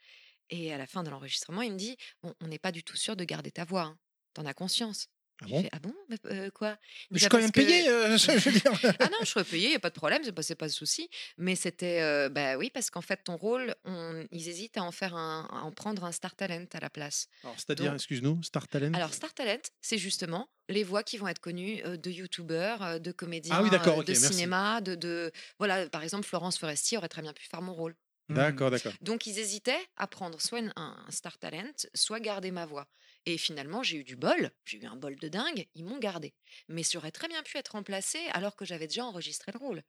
[0.50, 2.98] et à la fin de l'enregistrement, il me dit, bon, on n'est pas du tout
[2.98, 4.00] sûr de garder ta voix, hein.
[4.34, 5.08] t'en as conscience.
[5.42, 5.62] Ah J'ai bon?
[5.62, 5.94] fait, ah bon?
[6.10, 6.78] Mais, euh, Quoi?
[7.12, 7.88] Mais je suis quand Ah, même que- payé.
[7.90, 8.72] euh, je veux dire.
[9.00, 10.68] ah non, je serais payé, il n'y a pas de problème, c'est pas, c'est pas
[10.68, 11.10] de souci.
[11.38, 14.92] Mais c'était, euh, bah oui, parce qu'en fait, ton rôle, on- ils hésitent à en
[14.92, 17.28] faire un, à en prendre un star talent à la place.
[17.44, 18.92] Alors, c'est-à-dire, excuse-nous, Star Talent?
[18.94, 23.00] Alors, star talent, c'est justement les voix qui vont être connues euh, de youtubeurs, euh,
[23.00, 24.34] de comédiens, oui, euh, ok, de merci.
[24.34, 27.96] cinéma, de, de voilà, par exemple, Florence Foresti aurait très bien pu faire mon rôle.
[28.30, 28.94] D'accord, d'accord.
[29.02, 32.88] Donc, ils hésitaient à prendre soit un star talent, soit garder ma voix.
[33.26, 36.34] Et finalement, j'ai eu du bol, j'ai eu un bol de dingue, ils m'ont gardé.
[36.68, 39.84] Mais ça aurait très bien pu être remplacé alors que j'avais déjà enregistré le rôle.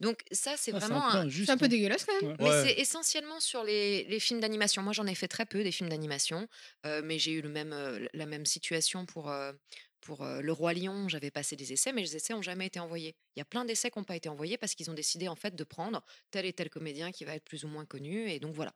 [0.00, 1.68] Donc, ça, c'est Ah, vraiment un peu un, peu hein.
[1.68, 2.30] dégueulasse quand même.
[2.30, 2.36] Ouais.
[2.38, 2.62] mais Ouais.
[2.64, 4.82] c'est essentiellement sur les, les films d'animation.
[4.82, 6.48] Moi, j'en ai fait très peu des films d'animation,
[6.86, 9.52] euh, mais j'ai eu le même, euh, la même situation pour, euh,
[10.00, 11.08] pour euh, Le Roi Lion.
[11.08, 13.16] J'avais passé des essais, mais les essais n'ont jamais été envoyés.
[13.34, 15.36] Il y a plein d'essais qui n'ont pas été envoyés parce qu'ils ont décidé en
[15.36, 18.30] fait de prendre tel et tel comédien qui va être plus ou moins connu.
[18.30, 18.72] Et donc voilà.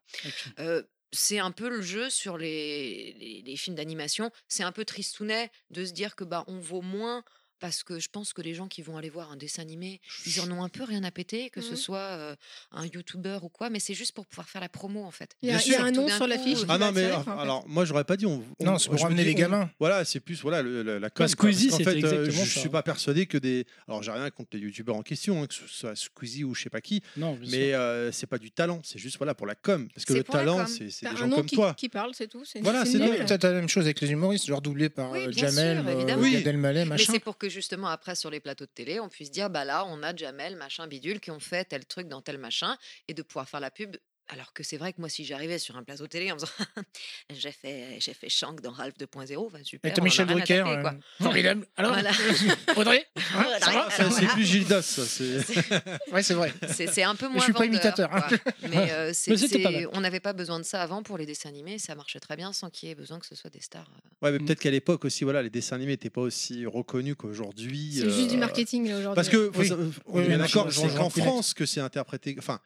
[1.13, 4.31] C'est un peu le jeu sur les films d'animation.
[4.49, 7.25] C'est un peu tristounet de se dire que bah on vaut moins
[7.61, 10.41] parce que je pense que les gens qui vont aller voir un dessin animé, ils
[10.41, 11.77] en ont un peu rien à péter, que ce Mhm.
[11.77, 12.35] soit euh,
[12.73, 15.37] un youtubeur ou quoi, mais c'est juste pour pouvoir faire la promo en fait.
[15.43, 15.85] Il y a, Bien il y a sûr.
[15.87, 16.59] un nom sur l'affiche.
[16.61, 17.31] euh, Ah non, mais attirer, fait.
[17.31, 18.27] alors, moi, j'aurais pas dit.
[18.27, 19.71] On, on- Non, c'est pour je ramener les on- gamins.
[19.79, 21.17] Voilà, c'est plus voilà, le- le- la com.
[21.25, 22.61] quoi, Squeezie, parce qu'en fait, euh, je ça.
[22.61, 23.67] suis pas persuadé que des.
[23.89, 26.63] Alors, j'ai rien contre les youtubeurs en question, hein, que ce soit Squeezie ou je
[26.63, 29.55] sais pas qui, Non, mais euh, c'est pas du talent, c'est juste voilà pour la
[29.55, 29.89] com.
[29.95, 31.75] Parce que le talent, c'est des un gens nom comme qui, toi.
[31.75, 32.43] qui parle, c'est tout.
[32.63, 32.99] Voilà, c'est.
[32.99, 36.23] Peut-être la même chose avec les humoristes, genre doublé par euh, Jamel, euh, évidemment.
[36.23, 36.33] Oui.
[36.33, 37.13] Gad Elmaleh, Mais machin.
[37.13, 39.85] c'est pour que justement après sur les plateaux de télé, on puisse dire bah là
[39.87, 42.77] on a Jamel, machin bidule qui ont fait tel truc dans tel machin
[43.09, 43.97] et de pouvoir faire la pub.
[44.33, 46.53] Alors que c'est vrai que moi si j'arrivais sur un plateau télé en me disant
[47.31, 49.91] j'ai fait j'ai fait Shank dans Ralph 2.0, enfin super.
[49.91, 50.65] Et t'as on en a Michel Drucker.
[50.67, 50.91] euh,
[51.21, 51.67] Formidable.
[51.77, 52.11] Alors, Voilà.
[52.77, 53.89] Audrey Voilà, Hein, ça va?
[53.91, 54.29] C'est voilà.
[54.29, 55.05] plus Gildas, ça.
[55.05, 56.53] c'est- Ouais, c'est vrai.
[56.73, 58.25] C'est c'est un peu moins je suis pas imitateur, hein.
[58.69, 59.89] Mais, euh, c'est- Mais c'était pas c'est- mal.
[59.93, 62.53] on n'avait pas besoin de ça avant pour les dessins animés, ça marchait très bien
[62.53, 63.91] sans qu'il y ait besoin que ce soit des stars.
[63.97, 64.27] euh.
[64.27, 64.45] Ouais, mais Mm.
[64.47, 67.95] peut-être qu'à l'époque aussi, voilà, les dessins animés n'étaient pas aussi reconnus qu'aujourd'hui.
[67.95, 69.17] C'est juste du euh, marketing là, aujourd'hui.
[69.17, 69.71] Parce que, faut Oui.
[70.07, 71.11] on est d'accord, c'est qu'en.
[71.11, 72.37] France que c'est interprété.
[72.39, 72.61] Enfin,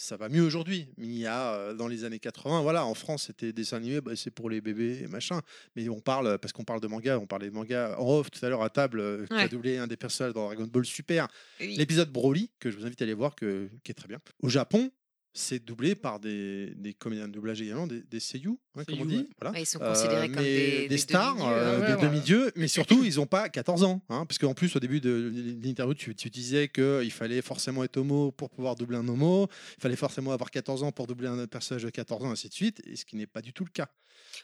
[0.00, 0.88] ça va mieux aujourd'hui.
[0.98, 4.00] Il y a, euh, dans les années 80, voilà, en France, c'était des dessins animés,
[4.00, 5.40] bah, c'est pour les bébés et machin.
[5.76, 8.44] Mais on parle, parce qu'on parle de manga, on parlait de manga en off tout
[8.44, 9.48] à l'heure à table, euh, qui a Ouais.
[9.48, 11.28] doublé un des personnages dans Dragon Ball Super.
[11.60, 11.76] Oui.
[11.76, 14.18] L'épisode Broly, que je vous invite à aller voir, que, qui est très bien.
[14.42, 14.90] Au Japon,
[15.32, 19.04] c'est doublé par des, des comédiens de doublage également, des, des seiyuu, hein, comme on
[19.04, 19.16] dit.
[19.18, 19.26] ouais.
[19.40, 19.54] Voilà.
[19.54, 22.02] Ouais, ils sont Euh, considérés comme mais des, des stars, demi-dieux, euh, ouais, des ouais.
[22.02, 25.32] demi-dieux, mais surtout ils n'ont pas 14 ans, hein, parce qu'en plus au début de
[25.62, 29.80] l'interview tu, tu disais qu'il fallait forcément être homo pour pouvoir doubler un homo, il
[29.80, 32.82] fallait forcément avoir 14 ans pour doubler un personnage de 14 ans, ainsi de suite,
[32.86, 33.88] et ce qui n'est pas du tout le cas.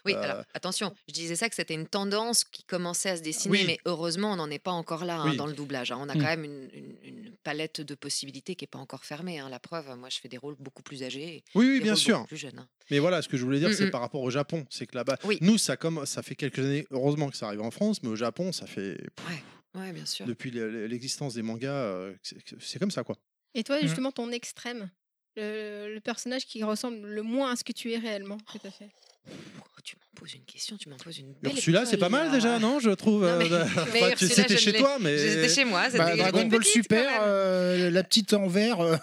[0.05, 3.21] Oui, Euh, alors attention, je disais ça que c'était une tendance qui commençait à se
[3.21, 3.63] dessiner, Oui.
[3.67, 5.37] mais heureusement, on n'en est pas encore là hein, Oui.
[5.37, 5.91] dans le doublage.
[5.91, 5.97] hein.
[6.01, 6.17] On a Mm.
[6.19, 9.39] quand même une, une- une palette de possibilités qui n'est pas encore fermée.
[9.49, 11.93] La preuve, moi, je fais des rôles beaucoup plus âgés, et Oui, oui, des bien
[11.93, 12.15] rôles sûr.
[12.17, 12.59] beaucoup plus jeunes.
[12.59, 12.67] hein.
[12.89, 13.91] Mais voilà, ce que je voulais dire, Mm, c'est mm.
[13.91, 15.37] par rapport au Japon, c'est que là-bas, Oui.
[15.41, 18.15] nous ça comme ça fait quelques années, heureusement que ça arrive en France, mais au
[18.15, 19.27] Japon, ça fait pff,
[19.75, 20.25] Ouais, bien sûr.
[20.25, 22.13] depuis le- l'existence des mangas, euh,
[22.59, 23.17] c'est comme ça quoi.
[23.53, 23.81] Et toi, Mhm.
[23.87, 24.89] justement, ton extrême,
[25.35, 28.37] le, le personnage qui ressemble le moins à ce que tu es réellement.
[28.51, 28.89] Tout à fait?
[29.27, 31.53] Oh, tu m'en poses une question, tu m'en poses une belle.
[31.53, 32.59] Ursula, c'est pas mal déjà, là.
[32.59, 33.25] non Je trouve.
[33.25, 35.17] Non, mais- euh, enfin, Ursula, C'était chez toi, mais.
[35.17, 35.85] C'était chez moi.
[35.85, 38.79] c'était Bah, Dragon Ball Super, euh, la petite en vert.
[38.81, 38.97] euh,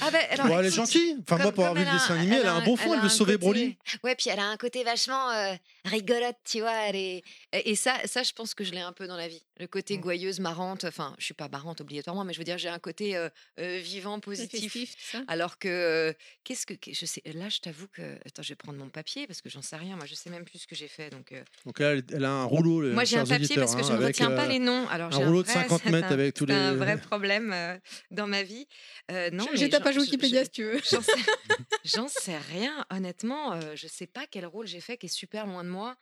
[0.00, 1.16] Ah bah, alors, Bon, elle est gentille.
[1.22, 2.64] Enfin, moi, comme- pour avoir vu le elle a dessin un- animé, elle a un
[2.64, 3.76] bon fond, elle veut sauver côté- Broly.
[4.04, 5.54] Ouais, puis elle a un côté vachement euh,
[5.86, 6.74] rigolote, tu vois.
[6.88, 7.22] Elle est...
[7.52, 9.42] Et ça, ça, je pense que je l'ai un peu dans la vie.
[9.58, 10.00] Le côté Mm.
[10.00, 10.84] gouailleuse, marrante.
[10.84, 13.16] Enfin, je suis pas marrante obligatoirement, mais je veux dire, j'ai un côté
[13.58, 14.72] vivant, positif.
[14.72, 15.22] Festif, tout ça.
[15.28, 18.78] Alors que, qu'est-ce que, que- je sais, là, je t'avoue que, attends, je vais prendre
[18.78, 19.96] mon papier parce que j'en sais rien.
[19.96, 21.10] Moi, je sais même plus ce que j'ai fait.
[21.10, 22.82] Donc, euh, Donc là, elle- a un rouleau.
[22.82, 24.58] les moi, j'ai un papier parce que hein, je ne avec, retiens pas euh, les
[24.58, 24.86] noms.
[24.88, 26.76] Alors, un j'ai rouleau de vrai- 50 c'est mètres un- avec tous c'est un les-
[26.76, 27.78] vrai problème euh,
[28.10, 28.66] dans ma vie.
[29.10, 30.80] Euh, non, J'ai mais ta page Wikipédia si tu veux.
[31.84, 33.52] J'en sais, rien, honnêtement.
[33.54, 35.96] euh, je sais pas quel rôle j'ai fait qui est super loin de moi.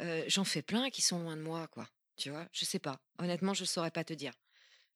[0.00, 1.86] Euh, J'en fais plein qui sont loin de moi, quoi.
[2.16, 2.98] Tu vois, je sais pas.
[3.18, 4.32] Honnêtement, je saurais pas te dire.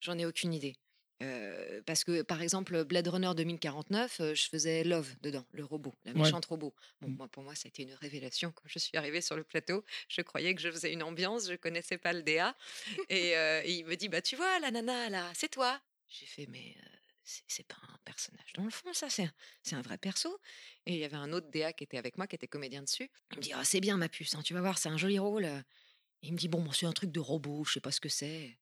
[0.01, 0.75] J'en ai aucune idée.
[1.23, 5.95] Euh, parce que, par exemple, Blade Runner 2049, euh, je faisais Love dedans, le robot,
[6.05, 6.19] la Ouais.
[6.19, 6.73] méchante robot.
[7.01, 7.15] Bon, Mm.
[7.15, 9.83] moi, pour moi, ça a été une révélation quand je suis arrivée sur le plateau.
[10.09, 12.55] Je croyais que je faisais une ambiance, je connaissais pas le DA.
[13.09, 15.81] Et, euh, et il me dit, bah, tu vois, la nana, là, c'est toi.
[16.09, 16.87] J'ai fait, mais euh,
[17.23, 20.39] c'est- pas un personnage dans le fond, ça, c'est un, un vrai perso.
[20.85, 23.09] Et il y avait un autre DA qui était avec moi, qui était comédien dessus.
[23.31, 25.17] Il me dit, ah, c'est bien, ma puce, hein, tu vas voir, c'est un joli
[25.19, 25.45] rôle.
[25.45, 28.09] Et il me dit, bon, c'est un truc de robot, je sais pas ce que
[28.09, 28.57] c'est.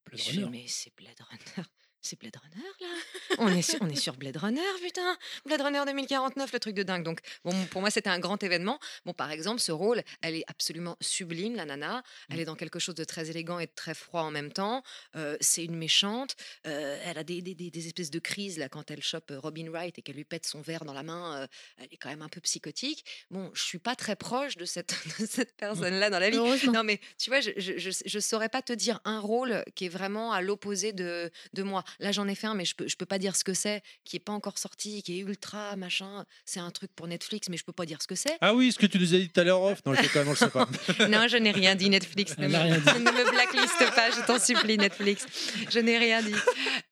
[0.50, 1.68] Mais c'est Blade Runner.
[2.04, 2.88] C'est Blade Runner, là
[3.38, 6.82] on est, sur, on est sur Blade Runner, putain Blade Runner 2049, le truc de
[6.84, 7.04] dingue.
[7.04, 8.80] Donc, bon, pour moi, c'était un grand événement.
[9.06, 12.02] Bon, par exemple, ce rôle, elle est absolument sublime, la nana.
[12.30, 14.82] Elle est dans quelque chose de très élégant et de très froid en même temps.
[15.16, 16.36] Euh, c'est une méchante.
[16.66, 19.40] Euh, elle a des, des- des- des espèces de crises, là, quand elle chope euh,
[19.40, 21.42] Robin Wright et qu'elle lui pète son verre dans la main.
[21.44, 23.06] euh, elle est quand même un peu psychotique.
[23.30, 26.38] Bon, je suis pas très proche de cette, de cette personne-là dans la vie.
[26.72, 29.86] Non, mais tu vois, je, je, je, je saurais pas te dire un rôle qui
[29.86, 31.84] est vraiment à l'opposé de, de moi.
[32.00, 33.82] Là, j'en ai fait un, mais je peux, je peux pas dire ce que c'est,
[34.04, 36.26] qui est pas encore sorti, qui est ultra machin.
[36.46, 38.38] C'est un truc pour Netflix, mais je peux pas dire ce que c'est.
[38.42, 39.82] Ah oui, ce que tu nous as dit tout à l'heure off.
[39.86, 40.68] Non, je sais pas, non, je sais pas.
[41.08, 42.38] Non, je n'ai rien dit, Netflix.
[42.38, 42.86] Ne me, n'a rien dit.
[43.00, 45.26] ne me blackliste pas, je t'en supplie, Netflix.
[45.70, 46.34] Je n'ai rien dit.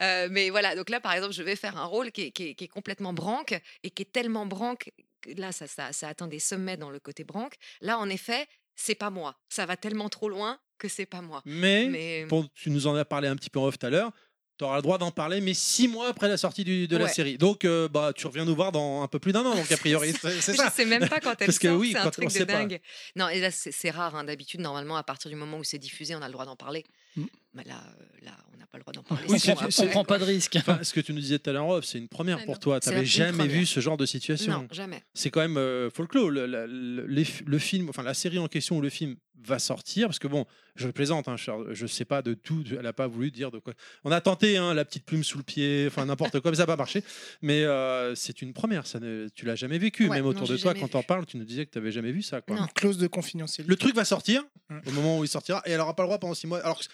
[0.02, 2.50] Euh, mais voilà, donc là, par exemple, je vais faire un rôle qui est, qui
[2.50, 4.92] est- qui est complètement branque et qui est tellement branque.
[5.22, 7.56] que Là, ça, ça, ça atteint des sommets dans le côté branque.
[7.82, 9.36] Là, en effet, c'est pas moi.
[9.50, 11.42] Ça va tellement trop loin que c'est pas moi.
[11.46, 13.90] Mais, Mais pour- tu nous en as parlé un petit peu en off tout à
[13.90, 14.12] l'heure.
[14.60, 17.08] Tu auras le droit d'en parler, mais six mois après la sortie du- de la
[17.08, 17.38] série.
[17.38, 19.78] Donc, euh, bah, tu reviens nous voir dans un peu plus d'un an, donc a
[19.78, 20.70] priori, c'est c'est je ça.
[20.70, 22.30] sais même pas quand elle Parce que sort, oui, c'est un quand on truc de
[22.32, 22.54] sait pas.
[22.54, 22.82] dingue.
[23.16, 24.18] Non, et là, c'est rare.
[24.18, 24.26] hein.
[24.26, 26.84] D'habitude, normalement, à partir du moment où c'est diffusé, on a le droit d'en parler.
[27.16, 27.24] Mm.
[27.54, 29.24] Mais là, euh, là, on n'a pas le droit d'en parler.
[29.30, 30.58] Oui, on après, prend pas de risque.
[30.58, 32.82] Enfin, ce que tu nous disais tout à l'heure c'est une première Ah pour toi.
[32.82, 34.52] Tu n'avais jamais vu ce genre de situation.
[34.52, 35.02] Non, jamais.
[35.14, 36.46] c'est quand même euh, faut le.
[36.46, 39.16] Le, le film, enfin la série en question ou le film
[39.46, 41.36] va sortir parce que bon, je plaisante, hein,
[41.72, 42.64] je sais pas de tout.
[42.78, 43.74] Elle a pas voulu dire de quoi.
[44.04, 46.64] On a tenté hein, la petite plume sous le pied, enfin n'importe quoi, mais ça
[46.64, 47.04] n'a pas marché.
[47.42, 48.88] Mais euh, c'est une première.
[48.88, 51.26] Ça ne, tu l'as jamais vécu, Ouais, même non, autour de toi quand t'en parles,
[51.26, 52.42] tu nous disais que tu n'avais jamais vu ça.
[52.42, 52.56] Quoi.
[52.56, 52.64] Non.
[52.64, 53.70] Une clause de confidentialité.
[53.70, 54.80] Le truc va sortir Mm.
[54.86, 56.60] au moment où il sortira et elle aura pas le droit pendant six mois.
[56.60, 56.86] Alors que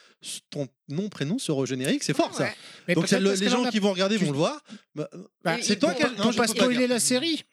[0.50, 2.46] ton nom prénom sera au générique, c'est fort ça.
[2.46, 2.56] Ouais.
[2.88, 4.64] Mais Donc le- les que gens a- qui vont regarder tu- vont le voir.
[4.96, 5.10] Bah,
[5.44, 7.44] Bah, Et- c'est toi qui je pas spoiler la série.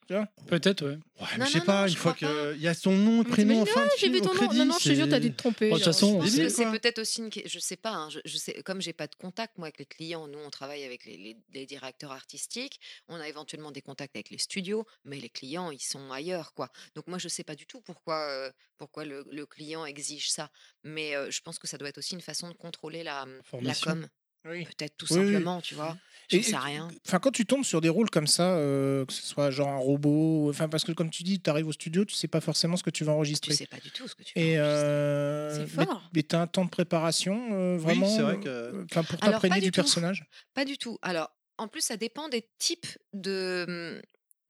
[0.47, 0.93] Peut-être, ouais.
[1.21, 2.53] Ouais, mais Non, je sais pas, fois crois pas.
[2.53, 4.39] qu'il y a son nom, prénom, dis, fin de Ah, j'ai vu au ton nom.
[4.83, 5.71] Je te jure, t'as dû te tromper.
[5.71, 7.31] De toute façon, c'est peut-être aussi une.
[7.45, 9.87] Je sais pas, hein, je, je sais, comme j'ai pas de contact, moi, avec les
[9.87, 14.16] clients, nous, on travaille avec les, les- les directeurs artistiques, on a éventuellement des contacts
[14.16, 16.71] avec les studios, mais les clients, ils sont ailleurs, quoi.
[16.95, 20.51] Donc, moi, je sais pas du tout pourquoi, euh, pourquoi le, le client exige ça.
[20.83, 23.27] Mais euh, je pense que ça doit être aussi une façon de contrôler la,
[23.61, 24.09] la com.
[24.45, 24.64] Oui.
[24.64, 25.25] Peut-être tout Oui, oui.
[25.27, 25.97] simplement, tu vois.
[26.31, 26.89] Et- Je sais rien.
[27.07, 29.77] Enfin, quand tu tombes sur des rôles comme ça, euh, que ce soit genre un
[29.79, 32.77] robot, enfin parce que comme tu dis, tu arrives au studio, tu sais pas forcément
[32.77, 33.55] ce que tu vas Tu enregistrer.
[33.55, 34.89] sais pas du tout ce que tu Et vas enregistrer.
[34.89, 36.11] euh, C'est mais- fort.
[36.15, 39.19] Mais tu as un temps de préparation euh, Oui, vraiment c'est vrai que- enfin, pour
[39.19, 40.25] t'imprégner pas du, personnage?
[40.55, 40.99] Pas du tout.
[41.03, 44.01] Alors, en plus, ça dépend des types de,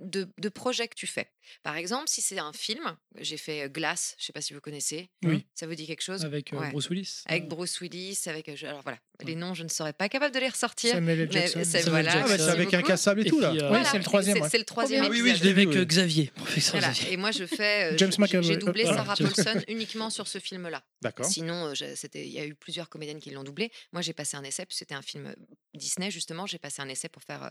[0.00, 1.30] de, de projets que tu fais.
[1.62, 4.60] Par exemple, si c'est un film, j'ai fait euh, Glass, je sais pas si vous
[4.60, 5.10] connaissez.
[5.24, 5.46] Oui.
[5.54, 6.24] Ça vous dit quelque chose?
[6.24, 6.70] Avec euh, Ouais.
[6.70, 7.22] Bruce Willis.
[7.26, 8.48] Avec Euh, Bruce Willis, avec.
[8.48, 10.92] euh, je- Alors voilà, les noms, je ne serais pas capable de les ressortir.
[10.94, 11.28] Samuel L.
[11.32, 11.60] mais Jackson.
[11.64, 12.36] c'est- Samuel voilà, Ah, bah, Jackson.
[12.38, 13.50] c'est merci avec un cassable et Et tout là.
[13.50, 14.48] puis, euh, Ouais, Voilà, c'est le troisième, C'est ouais.
[14.50, 15.04] c'est le troisième.
[15.04, 15.86] Ah oui, oui, je l'ai Avec vu, euh, oui.
[15.86, 16.92] Xavier, professeur Voilà.
[16.92, 17.12] Xavier.
[17.12, 17.52] Et moi, je fais.
[17.92, 18.46] euh, James McAvoy.
[18.48, 18.98] J'ai doublé Voilà.
[19.04, 20.82] Sarah Paulson uniquement sur ce film-là.
[21.02, 21.26] D'accord.
[21.26, 23.70] Sinon, euh, il y a eu plusieurs comédiennes qui l'ont doublé.
[23.92, 25.34] Moi, j'ai passé un essai, puis c'était un film euh,
[25.74, 26.46] Disney, justement.
[26.46, 27.50] J'ai passé un essai pour faire euh,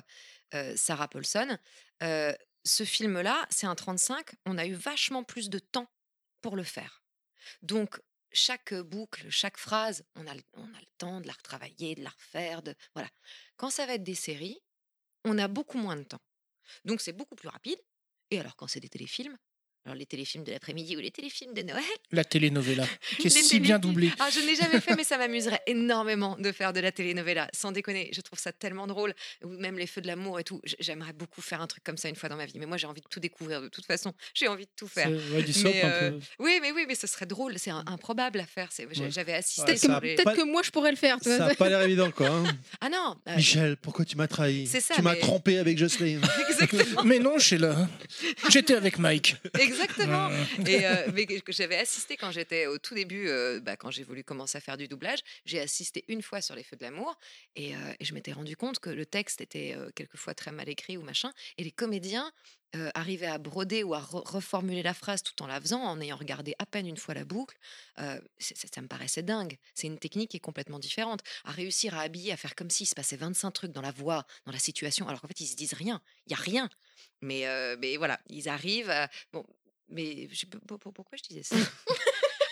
[0.56, 1.58] euh, Sarah Paulson.
[2.62, 4.32] Euh, ce film-là, c'est un 35.
[4.46, 5.92] On a eu vachement plus de temps
[6.42, 7.04] pour le faire.
[7.62, 8.00] Donc,
[8.32, 12.10] chaque boucle, chaque phrase, on a, on a le temps de la retravailler, de la
[12.10, 12.62] refaire.
[12.62, 12.76] De...
[12.94, 13.10] Voilà.
[13.58, 14.62] Quand ça va être des séries,
[15.26, 16.22] on a beaucoup moins de temps.
[16.86, 17.80] Donc, c'est beaucoup plus rapide.
[18.30, 19.38] Et alors, quand c'est des téléfilms,
[19.86, 22.86] alors les téléfilms de l'après-midi ou les téléfilms de Noël, La telenovela,
[23.18, 24.12] qui est les si bien doublée.
[24.20, 27.48] Ah, je n'ai jamais fait, mais ça m'amuserait énormément de faire de la telenovela.
[27.54, 29.14] Sans déconner, je trouve ça tellement drôle.
[29.44, 30.62] Ou même les feux de l'amour et tout.
[30.80, 32.60] J'aimerais beaucoup faire un truc comme ça une fois dans ma vie.
[32.60, 34.14] Mais moi, j'ai envie de tout découvrir de toute façon.
[34.36, 35.08] J'ai envie de tout faire.
[35.10, 36.20] C'est- ouais, du soap Mais, un euh, peu.
[36.40, 37.58] Oui, mais oui, mais ce serait drôle.
[37.58, 38.70] C'est improbable à faire.
[39.10, 41.18] J'avais assisté Ouais, Peut-être que, les- peut-être pas- que moi, je pourrais le faire.
[41.22, 42.28] Ça n'a pas l'air évident quoi.
[42.30, 42.44] hein.
[42.82, 44.68] Ah non euh, Michel, pourquoi tu m'as trahi?
[44.68, 46.22] C'est ça, Tu m'as mais- trompé avec Jocelyne.
[46.50, 47.04] Exactement.
[47.04, 47.88] Mais non, Sheila.
[48.50, 49.36] J'étais avec Mike.
[49.72, 50.30] Exactement.
[50.30, 53.92] Euh, Et euh, mais que j'avais assisté quand j'étais au tout début, euh, bah, quand
[53.92, 56.84] j'ai voulu commencer à faire du doublage, j'ai assisté une fois sur Les Feux de
[56.84, 57.18] l'amour
[57.56, 60.98] et, euh, et je m'étais rendu compte que le texte était quelquefois très mal écrit
[60.98, 62.32] ou machin, et les comédiens
[62.76, 66.00] euh, arrivaient à broder ou à re- reformuler la phrase tout en la faisant, en
[66.00, 67.58] ayant regardé à peine une fois la boucle.
[68.00, 69.58] Euh, ça, ça me paraissait dingue.
[69.76, 71.20] C'est une technique qui est complètement différente.
[71.44, 74.26] À réussir à habiller, à faire comme s'il se passait 25 trucs dans la voix,
[74.46, 76.02] dans la situation, alors qu'en fait ils se disent rien.
[76.28, 76.70] Il y a rien.
[77.22, 78.90] Mais, euh, mais voilà, ils arrivent.
[78.90, 79.10] À...
[79.34, 79.46] Bon,
[79.92, 81.56] mais je pourquoi je disais ça?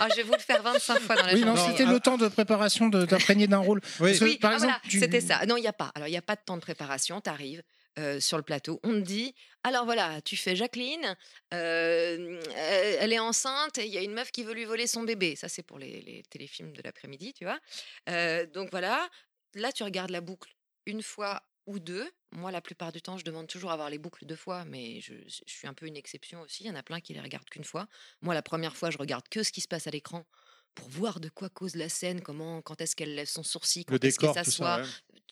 [0.01, 1.71] Ah, je vais vous le faire 25 fois dans la Oui, non, journée.
[1.77, 3.81] c'était le temps de préparation de- d'imprégner d'un rôle.
[3.99, 4.11] Oui.
[4.11, 5.45] Parce que, Oui, par ah, exemple, voilà, tu- c'était ça.
[5.45, 5.91] Non, il n'y a pas.
[5.93, 7.19] Alors, il n'y a pas de temps de préparation.
[7.21, 7.63] Tu arrives
[8.21, 9.35] sur le plateau, on te dit
[9.65, 11.17] alors voilà, tu fais Jacqueline,
[11.53, 14.87] euh, euh, elle est enceinte et il y a une meuf qui veut lui voler
[14.87, 15.35] son bébé.
[15.35, 17.59] Ça, c'est pour les, les téléfilms de l'après-midi, tu vois.
[18.07, 19.05] Euh, donc voilà,
[19.55, 20.49] là, tu regardes la boucle
[20.85, 22.09] une fois ou deux.
[22.31, 25.01] Moi, la plupart du temps, je demande toujours à voir les boucles deux fois, mais
[25.01, 26.63] je, je suis un peu une exception aussi.
[26.63, 27.87] Il y en a plein qui les regardent qu'une fois.
[28.21, 30.25] Moi, la première fois, je regarde que ce qui se passe à l'écran
[30.75, 34.03] pour voir de quoi cause la scène, comment, quand est-ce qu'elle lève son sourcil, quand
[34.03, 34.81] est-ce qu'elle s'assoit,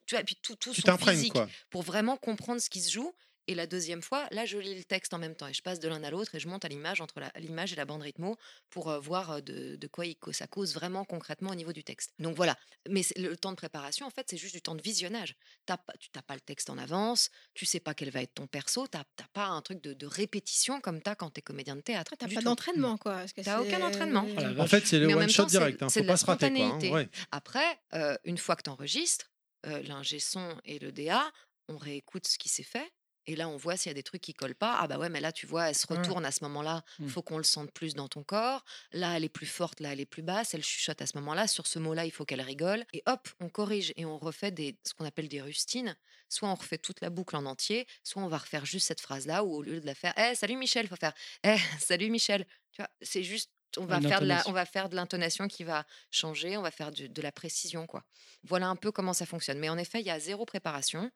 [0.05, 1.47] tu vois, et puis tout, tout Tu son physique quoi.
[1.69, 3.13] pour vraiment comprendre ce qui se joue.
[3.47, 5.79] Et la deuxième fois, là, je lis le texte en même temps et je passe
[5.79, 8.35] de l'un à l'autre et je monte à l'image entre l'image et la bande rythmo
[8.69, 11.83] pour euh, voir euh, de, de quoi il ça cause vraiment concrètement au niveau du
[11.83, 12.11] texte.
[12.19, 12.57] Donc voilà.
[12.89, 15.35] Mais le temps de préparation, en fait, c'est juste du temps de visionnage.
[15.65, 18.33] T'as pas, tu n'as pas le texte en avance, tu sais pas quel va être
[18.33, 21.39] ton perso, tu n'as pas un truc de, de répétition comme tu as quand tu
[21.39, 22.15] es comédien de théâtre.
[22.19, 23.25] T'as du pas d'entraînement, quoi.
[23.27, 24.25] que T'as aucun entraînement.
[24.29, 25.81] Oh la En fait, c'est le Mais en one même shot temps, c'est- direct.
[25.83, 25.89] Hein.
[25.89, 26.49] Faut pas la se rater.
[26.51, 26.79] Quoi, hein.
[26.91, 27.09] Ouais.
[27.31, 29.31] Après, euh, une fois que tu enregistres,
[29.63, 31.29] l'ingé son et le DA,
[31.67, 32.89] on réécoute ce qui s'est fait.
[33.27, 34.77] Et là, on voit s'il y a des trucs qui collent pas.
[34.79, 35.97] Ah bah ouais, mais là, tu vois, elle se Ouais.
[35.99, 36.83] retourne à ce moment-là.
[36.99, 37.07] Mm.
[37.09, 38.63] faut qu'on le sente plus dans ton corps.
[38.93, 40.53] Là, elle est plus forte, là, elle est plus basse.
[40.53, 41.47] Elle chuchote à ce moment-là.
[41.47, 42.85] Sur ce mot-là, il faut qu'elle rigole.
[42.93, 45.95] Et hop, on corrige et on refait des, ce qu'on appelle des rustines.
[46.29, 49.43] Soit on refait toute la boucle en entier, soit on va refaire juste cette phrase-là,
[49.43, 51.13] ou au lieu de la faire, Eh, salut Michel, faut faire,
[51.43, 52.45] Eh, salut Michel.
[52.71, 55.63] Tu vois, c'est juste, on va, faire de la, on va faire de l'intonation qui
[55.63, 58.03] va changer, on va faire du- de la précision, quoi.
[58.43, 59.59] Voilà un peu comment ça fonctionne.
[59.59, 61.11] Mais en effet, il y a zéro préparation.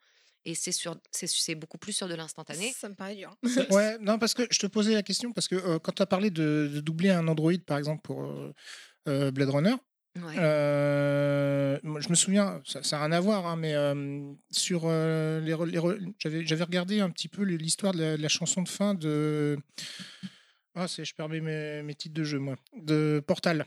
[0.46, 2.74] Et c'est sur, c'est- c'est beaucoup plus sur de l'instantané.
[2.76, 3.36] Ça me paraît dur.
[3.70, 6.06] Ouais, non, parce que je te posais la question, parce que euh, quand tu as
[6.08, 8.54] parlé de, de doubler un Android, par exemple, pour euh,
[9.08, 9.76] euh, Blade Runner,
[10.22, 10.36] Ouais.
[10.40, 15.56] euh, je me souviens, ça n'a rien à voir, hein, mais euh, sur euh, les,
[16.20, 19.58] j'avais, regardé un petit peu l'histoire de la, de la chanson de fin de.
[20.76, 21.40] Ah, c'est, je perds mes,
[21.84, 22.58] mes titres de jeu, moi.
[22.76, 23.66] De Portal.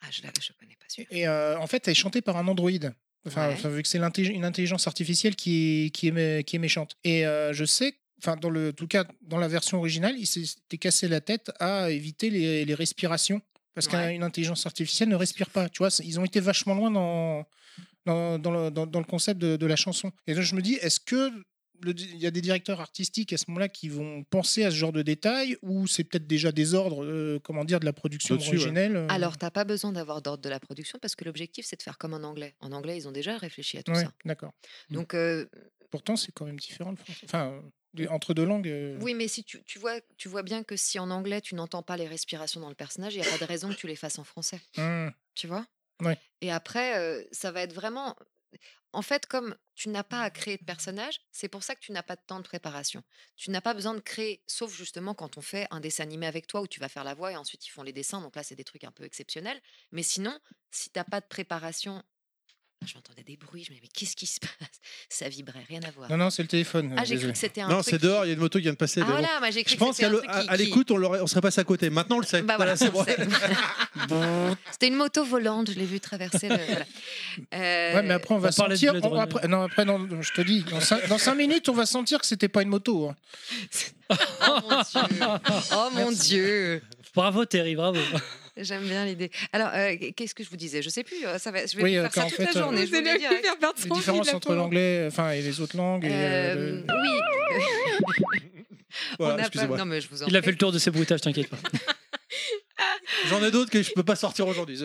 [0.00, 1.04] Ah, je je connais pas sûr.
[1.10, 2.70] Et euh, en fait, elle est chantée par un Android.
[3.26, 3.70] Enfin, Ouais.
[3.76, 6.96] vu que c'est une intelligence artificielle qui est, qui est, qui est méchante.
[7.04, 10.26] Et euh, je sais, enfin, dans le en tout cas, dans la version originale, il
[10.26, 13.40] s'était cassé la tête à éviter les, les respirations.
[13.74, 14.14] Parce Ouais.
[14.14, 15.68] qu'une intelligence artificielle ne respire pas.
[15.68, 17.46] Tu vois, ils ont été vachement loin dans,
[18.04, 20.10] dans, dans le, dans- dans le concept de, de la chanson.
[20.26, 21.30] Et là, je me dis, est-ce que
[21.86, 24.92] il y a des directeurs artistiques à ce moment-là qui vont penser à ce genre
[24.92, 28.50] de détails ou c'est peut-être déjà des ordres, euh, comment dire, de la production Au-dessus,
[28.50, 28.56] ouais.
[28.56, 31.76] originelle euh, Alors, t'as pas besoin d'avoir d'ordre de la production parce que l'objectif, c'est
[31.76, 32.54] de faire comme en anglais.
[32.60, 34.12] En anglais, ils ont déjà réfléchi à tout ouais, ça.
[34.24, 34.52] d'accord.
[34.90, 34.94] Mm.
[34.94, 35.46] Donc, euh,
[35.90, 37.24] Pourtant, c'est quand même différent le français.
[37.24, 37.60] Enfin,
[38.10, 38.68] entre deux langues.
[38.68, 41.54] euh, oui, mais si tu, tu vois, tu vois bien que si en anglais, tu
[41.54, 43.86] n'entends pas les respirations dans le personnage, il n'y a pas de raison que tu
[43.88, 44.60] les fasses en français.
[44.78, 45.66] hum, Tu vois?
[46.00, 46.18] Ouais.
[46.40, 48.16] Et après, euh, ça va être vraiment.
[48.92, 51.92] En fait, comme tu n'as pas à créer de personnage, c'est pour ça que tu
[51.92, 53.02] n'as pas de temps de préparation.
[53.36, 56.46] Tu n'as pas besoin de créer, sauf justement quand on fait un dessin animé avec
[56.46, 58.20] toi où tu vas faire la voix et ensuite ils font les dessins.
[58.20, 59.60] Donc là, c'est des trucs un peu exceptionnels.
[59.92, 60.38] Mais sinon,
[60.70, 62.02] si tu n'as pas de préparation.
[62.86, 64.50] J'entendais des bruits, je me disais, mais qu'est-ce qui se passe?
[65.10, 66.08] Ça vibrait, rien à voir.
[66.10, 66.94] Non, non, c'est le téléphone.
[66.96, 68.62] ah, j'ai cru que c'était un Non, c'est dehors, il y a une moto qui
[68.62, 69.02] vient de passer.
[69.02, 70.90] Ah voilà, moi j'ai cru Je que pense c'était qu'à un le- à, à l'écoute,
[70.90, 71.90] on, l'aurait- on serait passé à côté.
[71.90, 72.40] Maintenant, on le sait.
[72.40, 74.56] Bah Voilà, voilà, c'est bon.
[74.70, 76.48] C'était une moto volante, je l'ai vu traverser.
[76.48, 76.56] Le...
[76.56, 76.84] voilà.
[77.54, 78.92] Euh, Ouais, mais après, on va parlait sentir.
[78.92, 79.22] Blade on- Runner.
[79.24, 80.64] après, non, après, non, je te dis,
[81.08, 83.10] dans 5, minutes, on va sentir que c'était pas une moto.
[83.10, 83.16] hein.
[84.42, 85.20] Oh mon dieu,
[85.72, 86.82] oh mon dieu.
[87.14, 88.00] Bravo Terry, bravo.
[88.56, 89.30] J'aime bien l'idée.
[89.52, 90.82] Alors, euh, qu'est-ce que je vous disais?
[90.82, 91.24] Je sais plus.
[91.26, 92.86] euh, Ça va, je vais Oui, euh, faire ça toute fait, la journée.
[92.86, 93.30] Je vous l'ai dit, hein.
[93.84, 96.06] Les différences entre l'anglais, enfin, et les autres langues.
[96.06, 98.40] Euh, le- oui.
[99.18, 99.66] Voilà, pas-.
[99.66, 101.58] Non, mais je vous en Il a fait le tour de ses bruitages, t'inquiète pas.
[103.28, 104.80] J'en ai d'autres que je peux pas sortir aujourd'hui.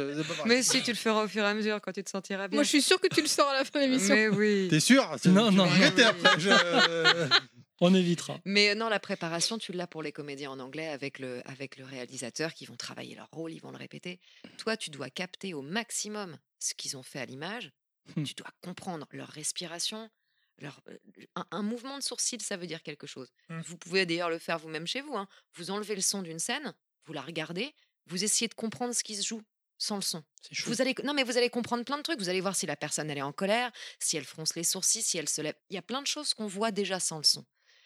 [0.46, 2.58] Mais si tu le feras au fur et à mesure quand tu te sentiras bien.
[2.58, 4.14] Moi, je suis sûre que tu le sors à la fin de l'émission.
[4.14, 4.68] Mais oui.
[4.70, 5.66] T'es sûr Non, tu non.
[5.66, 6.50] regretter après, je-
[7.82, 8.40] On évitera.
[8.46, 11.78] Mais euh, non, la préparation, tu l'as pour les comédiens en anglais avec le, avec
[11.78, 14.20] le réalisateur qui vont travailler leur rôle, ils vont le répéter.
[14.58, 17.72] Toi, tu dois capter au maximum ce qu'ils ont fait à l'image.
[18.16, 18.24] Hmm.
[18.24, 20.10] Tu dois comprendre leur respiration.
[20.60, 20.98] Leur, euh,
[21.36, 23.30] un, un mouvement de sourcil, ça veut dire quelque chose.
[23.50, 23.60] Hmm.
[23.62, 25.18] Vous pouvez d'ailleurs le faire vous-même chez vous.
[25.18, 25.28] hein.
[25.56, 26.74] Vous enlevez le son d'une scène,
[27.04, 27.74] vous la regardez,
[28.08, 29.42] vous essayez de comprendre ce qui se joue
[29.78, 30.24] sans le son.
[30.66, 32.20] Vous allez, non, mais vous allez comprendre plein de trucs.
[32.20, 35.02] Vous allez voir si la personne elle est en colère, si elle fronce les sourcils,
[35.02, 35.56] si elle se lève.
[35.70, 37.44] Il y a plein de choses qu'on voit déjà sans le son.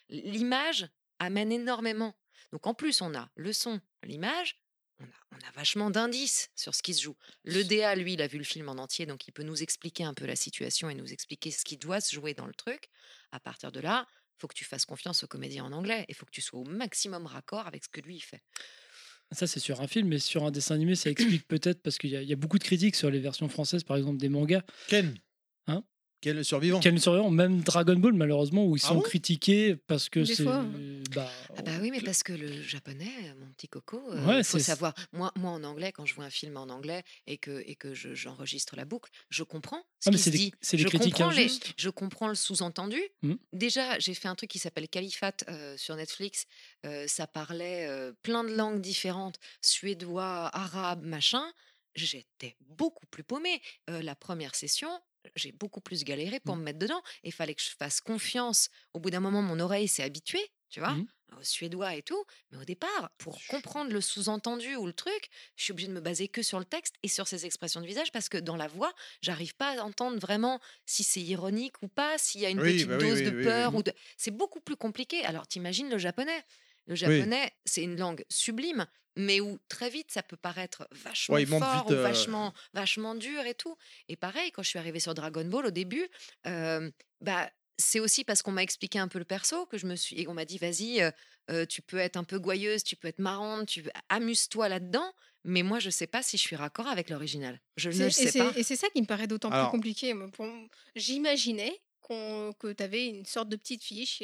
[0.10, 0.88] L'image
[1.20, 2.16] amène énormément.
[2.52, 4.60] Donc en plus, on a le son, l'image,
[5.00, 7.16] on a, on a vachement d'indices sur ce qui se joue.
[7.44, 10.04] Le DA, lui, il a vu le film en entier, donc il peut nous expliquer
[10.04, 12.90] un peu la situation et nous expliquer ce qui doit se jouer dans le truc.
[13.32, 14.08] À partir de là,
[14.38, 16.66] faut que tu fasses confiance au comédien en anglais et faut que tu sois au
[16.66, 18.42] maximum raccord avec ce que lui il fait.
[19.32, 22.10] Ça, c'est sur un film, mais sur un dessin animé, ça explique peut-être parce qu'il
[22.10, 24.30] y, a- il y a beaucoup de critiques sur les versions françaises, par exemple des
[24.30, 24.64] mangas.
[24.88, 25.16] Ken
[25.68, 25.84] Hein?
[26.22, 26.80] Quel survivant?
[26.82, 29.02] Quel surveillant, même Dragon Ball, malheureusement, où ils Ah sont bon?
[29.02, 30.44] critiqués parce que c'est.
[30.44, 34.60] bah, Ah bah oui, mais parce que le japonais, mon petit coco, il Ouais, faut
[34.60, 34.94] savoir.
[35.14, 37.94] Moi, moi, en anglais, quand je vois un film en anglais et que, et que
[37.94, 40.54] je- j'enregistre la boucle, je comprends ce Ah, mais qui se dit.
[40.62, 41.48] c'est des je critiques comprends les-
[41.78, 43.02] je comprends le sous-entendu.
[43.22, 43.38] Mhm.
[43.54, 46.46] Déjà, j'ai fait un truc qui s'appelle Califat euh, sur Netflix.
[46.86, 51.44] Euh, ça parlait euh, plein de langues différentes, suédois, arabe, machin.
[51.96, 53.62] J'étais beaucoup plus paumée.
[53.90, 54.90] Euh, la première session,
[55.36, 56.58] j'ai beaucoup plus galéré pour Mhm.
[56.58, 57.02] me mettre dedans.
[57.24, 58.70] Il fallait que je fasse confiance.
[58.94, 61.00] Au bout d'un moment, mon oreille s'est habituée, tu vois,
[61.38, 62.24] au suédois et tout.
[62.52, 66.02] Mais au départ, pour comprendre le sous-entendu ou le truc, je suis obligée de me
[66.02, 68.68] baser que sur le texte et sur ses expressions de visage parce que dans la
[68.68, 72.62] voix, j'arrive pas à entendre vraiment si c'est ironique ou pas, s'il y a une
[72.62, 73.76] Oui, petite bah dose oui, de peur.
[73.76, 73.94] ou de...
[74.18, 75.24] C'est beaucoup plus compliqué.
[75.26, 76.44] Alors, t'imagines le japonais?
[76.88, 78.88] Le japonais, c'est une langue sublime,
[79.20, 83.16] mais où très vite ça peut paraître vachement Ouais, fort vite, ou euh, vachement, vachement
[83.16, 83.76] dur et tout.
[84.08, 86.08] Et pareil, quand je suis arrivée sur Dragon Ball au début,
[86.48, 86.90] euh,
[87.22, 90.20] bah, c'est aussi parce qu'on m'a expliqué un peu le perso que je me suis
[90.20, 91.02] et on m'a dit vas-y,
[91.52, 95.14] euh, tu peux être un peu gouailleuse, tu peux être marrante, tu amuse-toi là-dedans.
[95.46, 97.62] Mais moi, je sais pas si je suis raccord avec l'original.
[97.78, 98.52] Je ne sais pas.
[98.58, 100.14] Et c'est ça qui me paraît d'autant plus compliqué.
[100.96, 104.22] J'imaginais qu'on- que tu avais une sorte de petite fiche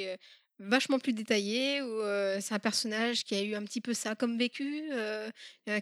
[0.59, 4.15] vachement plus détaillée, où euh, c'est un personnage qui a eu un petit peu ça
[4.15, 5.29] comme vécu, euh,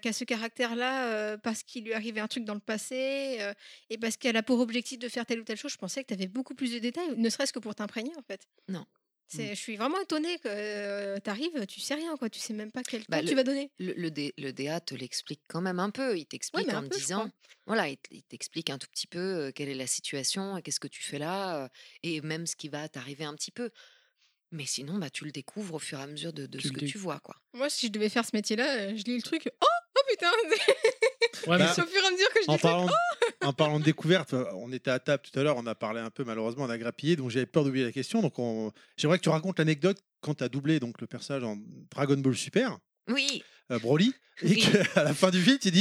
[0.02, 3.40] qui a ce caractère-là euh, parce qu'il lui arrivait un truc dans le passé,
[3.90, 5.72] et parce qu'elle a pour objectif de faire telle ou telle chose.
[5.72, 8.24] Je pensais que tu avais beaucoup plus de détails, ne serait-ce que pour t'imprégner en
[8.24, 8.42] fait.
[8.68, 8.86] Non.
[9.28, 12.30] C'est- Je suis vraiment étonnée que tu arrives, tu sais rien, quoi.
[12.30, 13.72] tu sais même pas quel Bah, le- tu vas donner.
[13.80, 16.16] Le, le, D- le DA te l'explique quand même un peu.
[16.18, 17.32] Il t'explique en peu, disant,
[17.66, 17.98] voilà, il,
[18.30, 21.70] t'explique un tout petit peu quelle est la situation, qu'est-ce que tu fais là,
[22.04, 23.72] et même ce qui va t'arriver un petit peu.
[24.56, 26.98] Mais sinon, bah, tu le découvres au fur et à mesure de, ce que tu
[27.00, 27.36] vois, quoi.
[27.54, 29.50] Moi, si je devais faire ce métier-là, euh, je lis le truc.
[29.62, 29.66] Oh,
[29.98, 30.28] oh putain
[31.48, 32.62] ouais, Bah, au fur et à mesure que je En le truc.
[32.62, 35.66] parlant, de, en parlant de découverte, euh, on était à table tout à l'heure, on
[35.66, 38.22] a parlé un peu, malheureusement, on a grappillé, donc j'avais peur d'oublier la question.
[38.22, 41.58] Donc on- j'aimerais que tu racontes l'anecdote quand tu as doublé donc, le personnage en
[41.90, 42.78] Dragon Ball Super,
[43.10, 44.60] Oui, euh, Broly, et Oui.
[44.94, 45.72] qu'à la fin du film, tu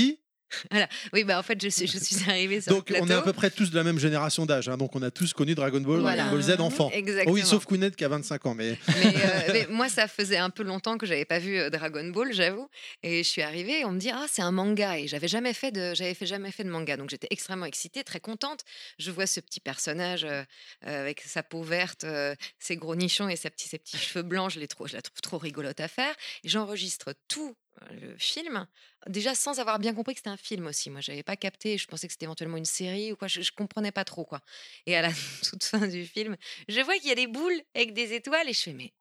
[0.72, 0.78] dis.
[1.12, 3.22] oui, bah en fait, je suis, je suis arrivée sur Donc le on est à
[3.22, 5.80] peu près tous de la même génération d'âge, hein, donc on a tous connu Dragon
[5.80, 6.22] Ball, Voilà.
[6.24, 6.90] Dragon Ball Z enfant.
[6.94, 7.34] Exactement.
[7.34, 10.50] oui, sauf Kounet qui a 25 ans, mais mais, euh, mais moi, ça faisait un
[10.50, 12.68] peu longtemps que j'avais pas vu euh, Dragon Ball, j'avoue.
[13.02, 15.52] Et je suis arrivée, et on me dit ah c'est un manga et j'avais jamais
[15.54, 18.60] fait de j'avais fait jamais fait de manga, donc j'étais extrêmement excitée, très contente.
[18.98, 20.44] Je vois ce petit personnage euh,
[20.82, 24.50] avec sa peau verte, euh, ses gros nichons et ses petits ses petits cheveux blancs,
[24.50, 26.14] je les trouve je la trouve trop rigolote à faire.
[26.44, 27.54] J'enregistre tout
[27.90, 28.66] le film
[29.08, 30.90] déjà sans avoir bien compris que c'était un film aussi.
[30.90, 31.78] Moi, j'avais pas capté.
[31.78, 33.28] Je pensais que c'était éventuellement une série ou quoi.
[33.28, 34.40] Je, je comprenais pas trop quoi.
[34.86, 35.10] Et à la
[35.42, 36.36] toute fin du film,
[36.68, 38.92] je vois qu'il y a des boules avec des étoiles et je fais mais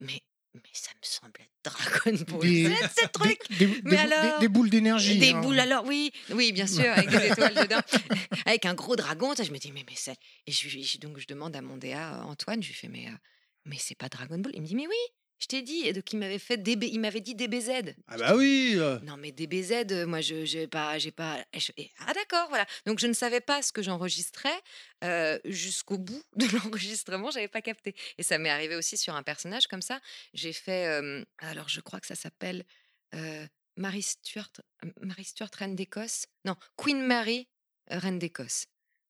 [0.00, 0.20] mais
[0.54, 3.38] mais ça me semble être Dragon Ball Des- Z, ce truc.
[3.58, 4.38] Des, des- Mais alors?
[4.40, 5.18] des boules d'énergie.
[5.18, 5.40] Des hein.
[5.40, 7.80] boules alors oui oui bien sûr avec des étoiles dedans
[8.46, 10.16] avec un gros dragon ça, je me dis mais mais c'est
[10.46, 13.12] et je- donc je demande à mon DA Antoine je lui fais mais euh,
[13.66, 14.52] mais c'est pas Dragon Ball?
[14.54, 14.96] Il me dit mais oui
[15.38, 18.34] je t'ai dit et donc il m'avait fait DB, il m'avait dit DBZ ah bah
[18.36, 18.74] oui.
[18.76, 21.72] euh, non mais DBZ euh, moi je j'ai pas j'ai pas je-
[22.06, 22.66] ah d'accord voilà.
[22.86, 24.60] Donc je ne savais pas ce que j'enregistrais
[25.04, 27.94] euh, jusqu'au bout de l'enregistrement j'avais pas capté.
[28.18, 30.00] Et ça m'est arrivé aussi sur un personnage comme ça.
[30.34, 32.64] J'ai fait euh, alors je crois que ça s'appelle
[33.76, 34.50] Marie Stuart
[35.00, 36.26] Marie Stuart reine d'Écosse.
[36.44, 37.48] Non Queen Mary
[37.88, 38.66] reine d'Écosse.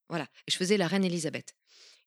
[0.09, 0.25] Voilà.
[0.47, 1.55] Et je faisais la reine Elisabeth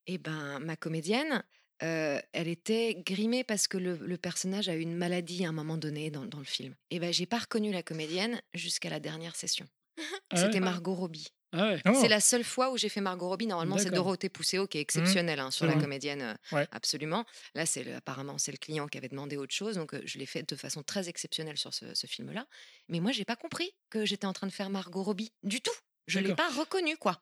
[0.07, 1.43] et ben ma comédienne
[1.83, 5.53] euh, elle était grimée parce que le, le personnage a eu une maladie à un
[5.53, 6.75] moment donné dans, dans le film.
[6.89, 9.67] Et ben j'ai pas reconnu la comédienne jusqu'à la dernière session.
[9.99, 10.41] Ah ouais?
[10.43, 11.27] C'était Margot Robbie.
[11.53, 11.81] Ah ouais.
[11.85, 11.97] Oh.
[11.99, 13.45] C'est la seule fois où j'ai fait Margot Robbie.
[13.45, 13.91] Normalement, c'est.
[13.91, 15.81] Dorothée Pousseau qui est exceptionnelle hein, sur la Mhm.
[15.81, 16.67] comédienne, euh, Ouais.
[16.71, 17.25] absolument.
[17.55, 20.17] Là, c'est le- apparemment c'est le client qui avait demandé autre chose, donc euh, je
[20.17, 22.47] l'ai fait de façon très exceptionnelle sur ce, ce film-là.
[22.87, 25.73] Mais moi, j'ai pas compris que j'étais en train de faire Margot Robbie du tout.
[26.07, 27.21] Je l'ai pas reconnue, quoi.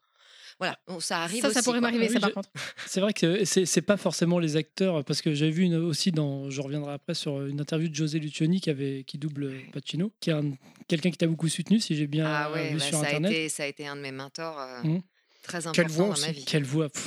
[0.58, 1.48] Voilà, bon, ça arrive.
[1.52, 2.50] Ça, pourrait m'arriver, Ah oui, ça par j'ai- contre.
[2.88, 6.12] C'est vrai que c'est c'est pas forcément les acteurs, parce que j'avais vu une, aussi
[6.12, 10.12] dans, je reviendrai après sur une interview de José Lucioni qui avait qui double Pacino,
[10.20, 10.54] qui est un-
[10.88, 13.08] quelqu'un qui t'a beaucoup soutenu, si j'ai bien Ah ouais, vu bah, sur ça, a
[13.10, 13.32] internet.
[13.32, 15.02] été, ça a été un de mes mentors euh, Mhm.
[15.44, 16.46] très important Quelle voix dans ma vie.
[16.46, 16.88] Quelle voix.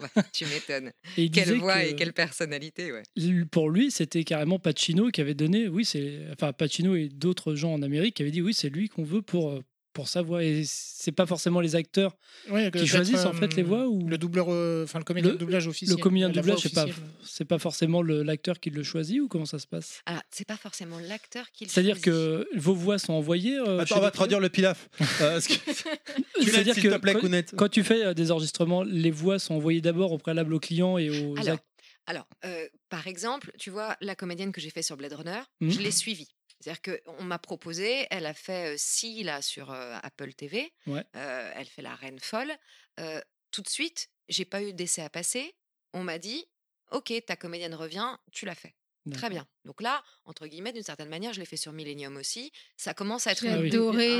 [0.00, 0.92] Ouais, tu m'étonnes.
[1.14, 3.02] Quelle voix que- et quelle personnalité, ouais.
[3.50, 7.72] Pour lui, c'était carrément Pacino qui avait donné, oui, c'est, enfin Pacino et d'autres gens
[7.74, 9.60] en Amérique qui avaient dit, oui, c'est lui qu'on veut pour
[9.94, 10.44] pour sa voix.
[10.44, 12.14] Et c'est pas forcément les acteurs
[12.50, 15.30] Ouais, qui choisissent en euh, fait les voix ou Le doubleur, euh, enfin le comédien
[15.30, 15.96] Le- de doublage officiel.
[15.96, 16.86] le comédien de la voix doublage, c'est pas,
[17.24, 20.02] c'est pas forcément l'acteur qui le choisit ou comment ça se passe?
[20.04, 22.04] Alors, c'est pas forcément l'acteur qui le C'est-à-dire choisit.
[22.12, 23.56] que vos voix sont envoyées.
[23.56, 24.88] euh, Attends, on va redire le pilaf.
[25.22, 30.12] Euh, est-ce que- plaît, quand- tu fais euh, des enregistrements, les voix sont envoyées d'abord
[30.12, 31.58] au préalable aux clients et aux Alors,
[32.06, 35.70] Alors, euh, par exemple, tu vois, la comédienne que j'ai fait sur Blade Runner, Mhm.
[35.70, 36.28] je l'ai suivie.
[36.64, 41.04] C'est-à-dire qu'on m'a proposé, elle a fait Si là sur euh, Apple TV, Ouais.
[41.14, 42.52] euh, elle fait la reine folle.
[43.00, 45.54] Euh, tout de suite, j'ai pas eu d'essai à passer.
[45.92, 46.46] On m'a dit,
[46.90, 48.74] ok, ta comédienne revient, tu l'as fait.
[49.12, 49.46] Très bien.
[49.64, 52.52] Donc là, entre guillemets, d'une certaine manière, je l'ai fait sur Millennium aussi.
[52.76, 53.70] Ça commence à être une-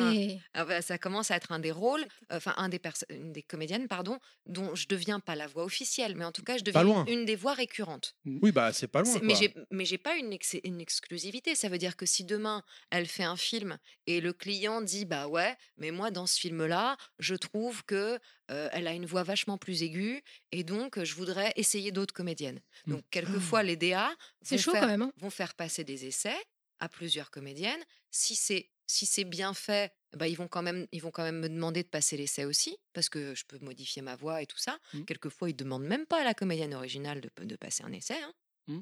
[0.00, 0.12] un-
[0.54, 2.80] ah ça commence à être un des rôles, enfin un des,
[3.10, 6.56] une des comédiennes, pardon, dont je deviens pas la voix officielle, mais en tout cas,
[6.56, 7.04] je deviens loin.
[7.06, 8.14] une des voix récurrentes.
[8.24, 9.18] Oui, bah c'est pas loin.
[9.22, 11.54] Mais j'ai mais j'ai pas une, ex- une exclusivité.
[11.54, 15.26] Ça veut dire que si demain elle fait un film et le client dit bah
[15.28, 18.18] ouais, mais moi dans ce film-là, je trouve que
[18.50, 20.22] euh, elle a une voix vachement plus aiguë
[20.52, 22.60] et donc je voudrais essayer d'autres comédiennes.
[22.86, 25.02] Donc quelquefois les DA C'est vont chaud faire, quand même.
[25.02, 25.12] hein.
[25.16, 26.36] vont faire passer des essais
[26.80, 27.82] à plusieurs comédiennes.
[28.10, 31.40] Si c'est si c'est bien fait, bah, ils vont quand même ils vont quand même
[31.40, 34.58] me demander de passer l'essai aussi parce que je peux modifier ma voix et tout
[34.58, 34.78] ça.
[34.92, 35.04] Mm.
[35.06, 38.20] Quelquefois ils demandent même pas à la comédienne originale de, de passer un essai.
[38.22, 38.34] hein.
[38.68, 38.80] Mm.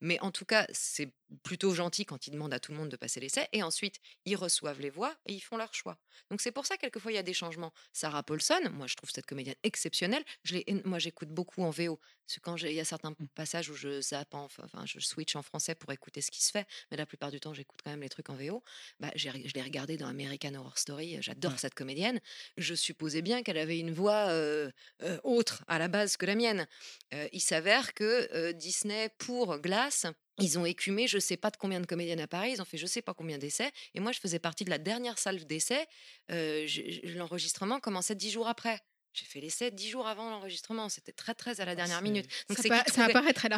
[0.00, 1.12] Mais en tout cas, c'est
[1.42, 3.48] plutôt gentil quand ils demandent à tout le monde de passer l'essai.
[3.52, 5.98] Et ensuite, ils reçoivent les voix et ils font leur choix.
[6.30, 7.72] Donc c'est pour ça, quelquefois, il y a des changements.
[7.92, 10.24] Sarah Paulson, moi, je trouve cette comédienne exceptionnelle.
[10.44, 11.98] Je moi, j'écoute beaucoup en VO.
[12.26, 15.36] Parce que quand il y a certains passages où je zappe, en, enfin, je switch
[15.36, 16.66] en français pour écouter ce qui se fait.
[16.90, 18.62] Mais la plupart du temps, j'écoute quand même les trucs en VO.
[19.00, 21.18] Bah, je l'ai regardé dans American Horror Story.
[21.20, 22.20] J'adore cette comédienne.
[22.56, 24.70] Je supposais bien qu'elle avait une voix euh,
[25.02, 26.66] euh, autre à la base que la mienne.
[27.12, 30.06] Euh, il s'avère que euh, Disney, pour Glass,
[30.38, 32.76] ils ont écumé je sais pas de combien de comédiennes à Paris, ils ont fait
[32.78, 33.70] je sais pas combien d'essais.
[33.94, 35.86] Et moi, je faisais partie de la dernière salle d'essai.
[36.30, 36.66] Euh,
[37.04, 38.80] L'enregistrement commençait dix jours après.
[39.14, 40.88] J'ai fait l'essai dix jours avant l'enregistrement.
[40.88, 42.26] C'était très, très à la dernière c'est- minute.
[42.48, 43.48] Donc, Ça, trouvaient- paraître à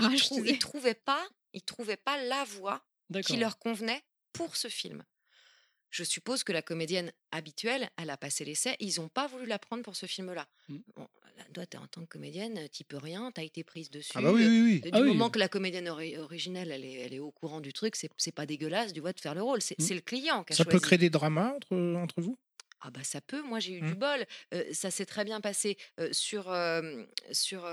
[0.44, 2.84] ils, trouvaient pas, ils trouvaient pas la voix
[3.24, 4.02] qui leur convenait
[4.32, 5.02] pour ce film.
[5.91, 9.59] Je suppose que la comédienne habituelle, elle a passé l'essai, ils n'ont pas voulu la
[9.59, 10.47] prendre pour ce film-là.
[10.68, 10.76] Mm.
[10.97, 11.09] Bon,
[11.39, 14.12] là, toi, t'es- en tant que comédienne, tu peux rien, tu as été prise dessus.
[14.14, 14.80] Ah bah oui, oui, oui.
[14.80, 15.09] Du Ah oui.
[15.09, 18.32] moment que la comédienne ori- originelle, elle est, elle est au courant du truc, c'est
[18.34, 19.62] pas dégueulasse, du vois, de faire le rôle.
[19.62, 19.82] C'est Mm.
[19.84, 22.37] c'est le client qui a Ça peut créer des dramas entre, entre vous?
[22.80, 23.89] Ah bah ça peut, moi j'ai eu Mmh.
[23.89, 24.26] du bol.
[24.55, 27.66] Euh, ça s'est très bien passé euh, sur, euh, sur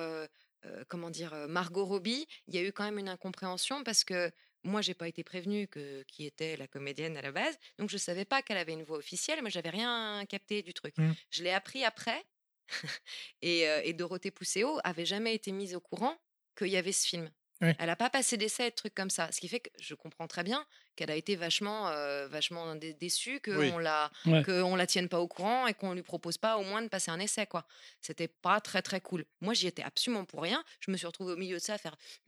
[0.88, 2.26] comment dire, Margot Robbie.
[2.48, 4.32] Il y a eu quand même une incompréhension parce que
[4.64, 7.98] moi j'ai pas été prévenue que qui était la comédienne à la base, donc je
[7.98, 9.42] savais pas qu'elle avait une voix officielle.
[9.42, 10.98] Moi j'avais rien capté du truc.
[10.98, 11.12] Mmh.
[11.32, 12.24] Je l'ai appris après.
[13.42, 16.18] et, euh, et Dorothée Pousseau avait jamais été mise au courant
[16.58, 17.30] qu'il y avait ce film.
[17.80, 19.32] Elle n'a pas passé d'essai, de trucs comme ça.
[19.32, 22.94] Ce qui fait que je comprends très bien qu'elle a été vachement, euh, vachement dé-
[22.94, 23.72] déçue qu'on Oui.
[23.82, 24.44] la, Ouais.
[24.44, 27.12] qu'on la tienne pas au courant et qu'on lui propose pas au moins de passer
[27.12, 27.66] un essai quoi.
[28.02, 29.26] C'était pas très très cool.
[29.42, 30.64] Moi j'y étais absolument pour rien.
[30.80, 31.96] Je me suis retrouvée au milieu de ça à faire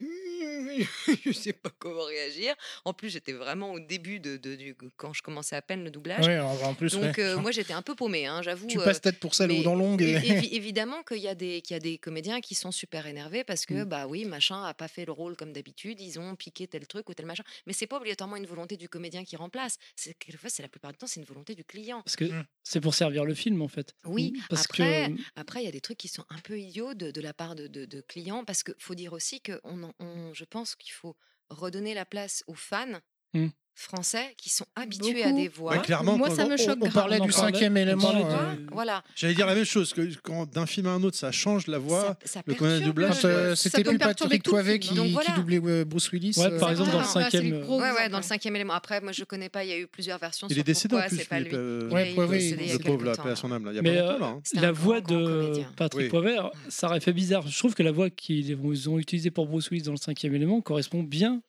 [1.24, 2.54] je sais pas comment réagir.
[2.84, 5.90] En plus j'étais vraiment au début de, de- du quand je commençais à peine le
[5.90, 6.28] doublage.
[6.28, 7.18] En plus, Donc ouais.
[7.22, 8.66] euh, moi j'étais un peu paumée, hein, j'avoue.
[8.66, 10.02] tu passes tête pour mais ou dans longue.
[10.02, 10.12] Et...
[10.14, 13.06] é- évi- évidemment qu'il y a des qu'il y a des comédiens qui sont super
[13.06, 13.84] énervés parce que Mm.
[13.84, 17.08] bah oui machin a pas fait le rôle comme d'habitude ils ont piqué tel truc
[17.08, 20.48] ou tel machin mais c'est pas obligatoirement une volonté du comédien qui remplace c'est quelquefois
[20.48, 22.46] c'est la plupart du temps c'est une volonté du client Parce que Mm.
[22.62, 23.94] c'est pour servir le film en fait.
[24.06, 26.94] oui Parce après que après il y a des trucs qui sont un peu idiots
[26.94, 29.92] de, de la part de, de- de clients parce que faut dire aussi que on,
[29.98, 31.16] on- je pense qu'il faut
[31.50, 32.98] redonner la place aux fans.
[33.78, 37.18] Français qui sont habitués à des voix clairement, Moi, ça me on, choque on parlait
[37.20, 38.00] On en du parlait- cinquième élément.
[38.02, 41.16] parlait euh, voilà J'allais dire la même chose, que quand d'un film à un autre,
[41.16, 42.16] ça change la voix.
[42.24, 44.94] ça, ça le doublage, euh, ça c'était peut plus Patrick Poivet qui.
[44.94, 45.30] Donc qui voilà.
[45.36, 46.32] doublait euh, Bruce Willis.
[46.38, 48.72] Ouais, euh, par exemple, dans le cinquième, gros Ouais, ouais, dans le cinquième élément.
[48.72, 49.62] Après, moi, je connais pas.
[49.64, 50.46] Il y a eu plusieurs versions.
[50.50, 51.50] Il est décédé en plus, c'est pas lui.
[51.52, 53.36] euh, Ouais, Poivet, le pauvre, la paix à là.
[53.36, 53.70] son âme.
[53.82, 54.40] Mais euh, hein.
[54.54, 55.52] La voix de.
[55.76, 56.08] Patrick.
[56.08, 56.36] Poivet,
[56.70, 57.46] ça aurait fait bizarre.
[57.46, 58.56] Je trouve que la voix qu'ils
[58.88, 61.42] ont utilisée pour Bruce Willis dans le cinquième élément correspond bien,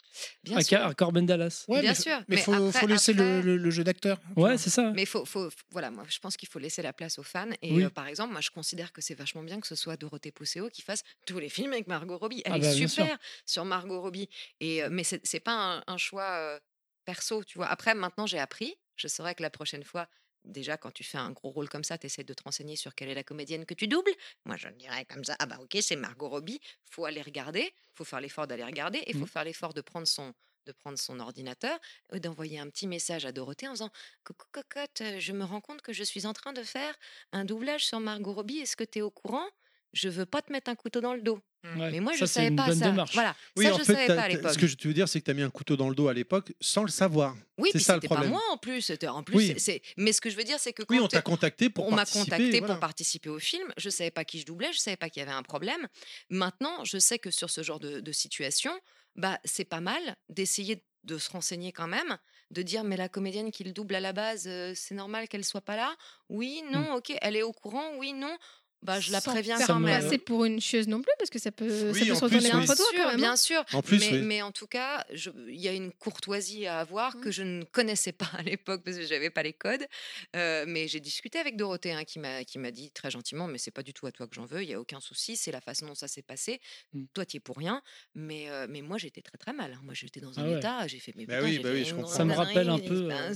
[0.53, 0.79] à, sûr.
[0.97, 1.65] Corbin Dallas.
[1.69, 4.19] Bien mais, sûr, Mais mais faut, après- faut laisser le- après- le, le jeu d'acteur.
[4.35, 4.91] Ouais, c'est ça.
[4.95, 5.25] Mais faut,
[5.71, 7.49] voilà, moi, je pense qu'il faut laisser la place aux fans.
[7.61, 7.83] Et Oui.
[7.83, 10.69] euh, par exemple, moi, je considère que c'est vachement bien que ce soit Dorothée Pousseau
[10.69, 12.41] qui fasse tous les films avec Margot Robbie.
[12.45, 14.29] Elle Ah est bah, super sur Margot Robbie.
[14.59, 16.59] Et, euh, mais c'est c'est pas un, un choix euh,
[17.05, 17.67] perso, tu vois.
[17.67, 18.75] Après, maintenant, j'ai appris.
[18.95, 20.07] Je saurais que la prochaine fois,
[20.43, 22.95] déjà, quand tu fais un gros rôle comme ça, tu essaies de te renseigner sur
[22.95, 24.11] quelle est la comédienne que tu doubles.
[24.45, 26.59] Moi, je dirais comme ça, ah bah ok, c'est Margot Robbie.
[26.89, 29.27] faut aller regarder, faut faire l'effort d'aller regarder et faut Mhm.
[29.27, 30.33] faire l'effort de prendre son
[30.67, 31.79] de prendre son ordinateur,
[32.13, 33.89] d'envoyer un petit message à Dorothée en disant
[34.23, 36.93] Coucou cocotte, euh, je me rends compte que je suis en train de faire
[37.31, 38.59] un doublage sur Margot Robbie.
[38.59, 39.47] Est-ce que tu es au courant?
[39.93, 41.39] Je veux pas te mettre un couteau dans le dos.
[41.63, 41.91] Ouais.
[41.91, 42.89] Mais moi, je Ça, c'est savais une pas bonne ça.
[42.91, 43.13] démarche.
[43.13, 44.53] Voilà, Oui, ça, en je fait, savais pas à l'époque.
[44.53, 46.07] ce que je veux dire, c'est que tu as mis un couteau dans le dos
[46.07, 47.35] à l'époque sans le savoir.
[47.57, 48.31] Oui, c'est ça le c'était pas problème.
[48.33, 48.91] moi en plus.
[49.07, 49.53] En plus, Oui.
[49.57, 49.81] c'est-.
[49.97, 51.91] Mais ce que je veux dire, c'est que quand Oui, on t'a contacté pour on
[51.91, 52.73] m'a participer, contacté voilà.
[52.75, 53.67] pour participer au film.
[53.77, 55.87] Je savais pas qui je doublais, je savais pas qu'il y avait un problème.
[56.29, 58.77] Maintenant, je sais que sur ce genre de, de situation,
[59.17, 62.17] bah c'est pas mal d'essayer de se renseigner quand même,
[62.51, 65.45] de dire mais la comédienne qui le double à la base, euh, c'est normal qu'elle
[65.45, 65.95] soit pas là?
[66.29, 67.95] Oui, non, ok, elle est au courant.
[67.97, 68.35] Oui, non.
[68.87, 70.01] Bah je la préviens quand me- même.
[70.01, 72.13] passer pour une chieuse non plus, parce que ça peut, Oui, ça peut se plus,
[72.13, 72.51] retourner oui.
[72.51, 73.17] contre Bien toi sûr, quand même.
[73.17, 73.35] bien hein.
[73.35, 73.65] sûr.
[73.73, 74.21] En plus, mais, oui.
[74.23, 77.21] mais en tout cas, je- il y a une courtoisie à avoir Mmh.
[77.21, 79.85] que je ne connaissais pas à l'époque parce que j'avais pas les codes.
[80.35, 83.57] Euh, mais j'ai discuté avec Dorothée hein, qui m'a qui m'a dit très gentiment, mais
[83.57, 84.63] c'est pas du tout à toi que j'en veux.
[84.63, 85.35] Il y a aucun souci.
[85.35, 86.59] C'est la façon dont ça s'est passé.
[86.93, 87.03] Mm.
[87.13, 87.81] Toi, tu es pour rien.
[88.15, 89.73] Mais euh, mais moi, j'étais très très mal.
[89.73, 89.81] hein.
[89.83, 90.57] Moi, j'étais dans un Ah ouais.
[90.59, 90.87] état.
[90.87, 92.05] J'ai fait mais Bah putain, oui, bah fait oui, je.
[92.07, 93.31] Ça me rappelle un peu, euh,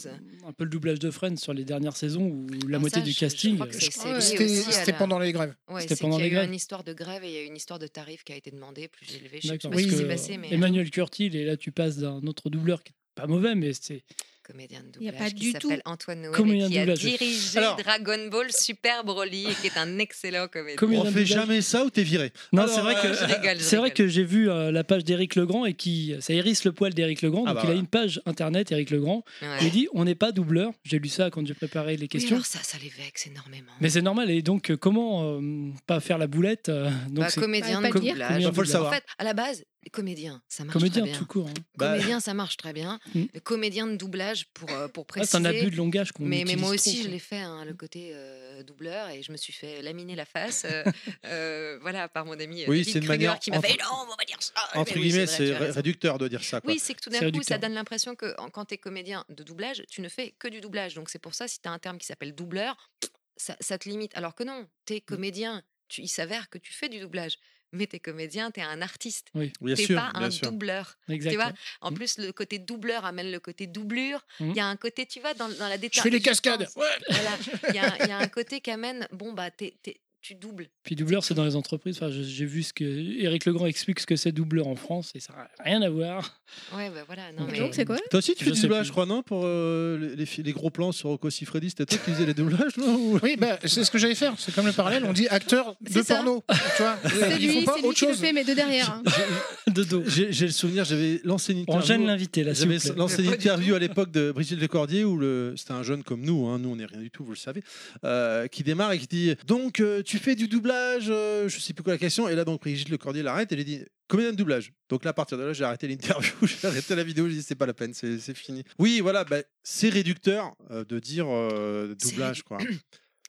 [0.48, 3.10] un peu le doublage de Friends sur les dernières saisons où la Ah, moitié du
[3.12, 3.60] je- je casting.
[3.70, 5.56] je- C'était pendant les grèves.
[5.70, 6.50] Ouais, C'était pendant qu'il y a les eu grèves.
[6.50, 8.36] une histoire de grève et il y a eu une histoire de tarif qui a
[8.36, 9.40] été demandée plus élevée.
[9.42, 11.72] Je sais pas Oui, ce qui s'est euh, passé, mais Emmanuel Curtil, et là tu
[11.72, 14.04] passes d'un autre doubleur qui est pas mauvais, mais c'est
[14.52, 16.70] comédien de Il y a doublage pas qui du tout- s'appelle Antoine Noël Comédien et
[16.70, 17.18] de qui a doublage, oui.
[17.18, 20.76] dirigé Alors- Dragon Ball Super Broly et qui est un excellent comédien.
[20.78, 21.28] Comédien On fait doublage.
[21.28, 22.32] jamais ça ou t'es viré?
[22.54, 25.74] Non, c'est vrai euh, c'est vrai que j'ai vu euh, la page d'Éric Legrand et
[25.74, 27.44] qui ça hérisse le poil d'Éric Legrand.
[27.48, 29.24] Ah Donc bah il a une page internet Éric Legrand.
[29.42, 29.48] Ouais.
[29.62, 30.72] où Il dit on n'est pas doubleur.
[30.84, 32.36] J'ai lu ça quand j'ai préparé les Oui, questions.
[32.36, 33.72] alors ça, ça les vexe énormément.
[33.80, 34.30] Mais c'est normal.
[34.30, 37.94] Et donc euh, comment euh, pas faire la boulette euh, Donc Bah, comédien Bah, de
[37.94, 38.28] doublage.
[38.28, 38.92] Comédien de Faut le savoir.
[38.92, 41.20] En fait, à la base, comédien, ça marche comédien très bien.
[41.20, 41.48] tout court.
[41.50, 41.54] hein.
[41.76, 43.00] Bah, Comédien, ça marche très bien.
[43.16, 43.26] Mm.
[43.44, 45.32] Comédien de doublage pour, euh, pour Ah, préciser.
[45.32, 47.66] c'est un abus de langage qu'on Mais, mais moi trop, aussi, je l'ai fait, hein,
[47.66, 50.84] le côté euh, doubleur, et je me suis fait laminer la face, euh,
[51.26, 54.06] euh, voilà, par mon ami Oui, David c'est une manière qui m'a entre- fait non,
[54.12, 54.54] on va dire ça.
[54.76, 56.62] Entre oui, guillemets, c'est tu réducteur de dire ça.
[56.62, 56.72] Quoi.
[56.74, 57.56] Oui, c'est que tout d'un coup, réducteur.
[57.56, 60.48] ça donne l'impression que en- quand tu es comédien de doublage, tu ne fais que
[60.48, 60.94] du doublage.
[60.94, 62.92] Donc c'est pour ça, si tu as un terme qui s'appelle doubleur,
[63.36, 64.12] ça, ça te limite.
[64.16, 64.96] Alors que non, tu Mmh.
[64.98, 67.38] es comédien, tu, il s'avère que tu fais du doublage.
[67.74, 69.28] Mais tu es comédien, tu es un artiste.
[69.34, 70.52] Bien Tu sûr, pas bien un sûr.
[70.52, 70.98] doubleur.
[71.08, 71.36] Exact.
[71.36, 71.52] vois, ouais.
[71.82, 74.26] En plus, le côté doubleur amène le côté doublure.
[74.42, 74.54] Il Mm.
[74.56, 76.68] y a un côté, tu vois, dans, dans la Je déta- fais les je cascades.
[76.76, 76.86] Ouais.
[77.10, 77.32] Voilà,
[77.70, 80.36] il y, a- il y a un côté qui amène, bon, bah, t'es- t'es- tu
[80.36, 80.68] doubles.
[80.84, 81.98] Puis doubleur, c'est dans les entreprises.
[81.98, 85.20] Enfin, j'ai vu ce que Éric Legrand explique ce que c'est doubleur en France et
[85.20, 86.42] ça n'a rien à voir.
[86.76, 87.32] Ouais, bah voilà.
[87.32, 87.58] Non, mais...
[87.60, 90.16] Donc c'est quoi Toi aussi, tu fais du doublage, je crois, non Pour euh, les,
[90.18, 92.96] les fi- les gros plans sur Rocco Siffredi, c'était toi qui faisais les doublages, non
[92.96, 94.34] Ou- Oui, bah, c'est ce que j'allais faire.
[94.38, 95.06] C'est comme le parallèle.
[95.06, 96.16] On dit acteur de C'est ça.
[96.18, 96.44] porno.
[96.50, 98.20] Tu vois, C'est lui, pas c'est lui autre qui le chose.
[98.22, 98.92] fait, mais de derrière.
[98.92, 99.04] hein.
[99.72, 100.04] de dos.
[100.08, 101.88] J'ai le souvenir, j'avais lancé une On interview.
[101.88, 105.72] gêne l'invité là, J'avais lancé une interview à l'époque de Brigitte Lecordier où le, c'était
[105.72, 107.64] un jeune comme nous, hein, nous on n'est rien du tout, vous le savez,
[108.04, 111.74] euh, qui démarre et qui dit Donc euh, tu fais du doublage, euh, je sais
[111.74, 114.38] plus quoi la question, et là donc Brigitte Lecordier l'arrête et lui dit Comédien de
[114.38, 114.74] doublage.
[114.90, 117.44] Donc là à partir de là j'ai arrêté l'interview, j'ai arrêté la vidéo, j'ai dit
[117.44, 118.64] c'est pas la peine, c'est fini.
[118.80, 122.58] Oui voilà, bah, c'est réducteur euh, de dire euh, doublage quoi.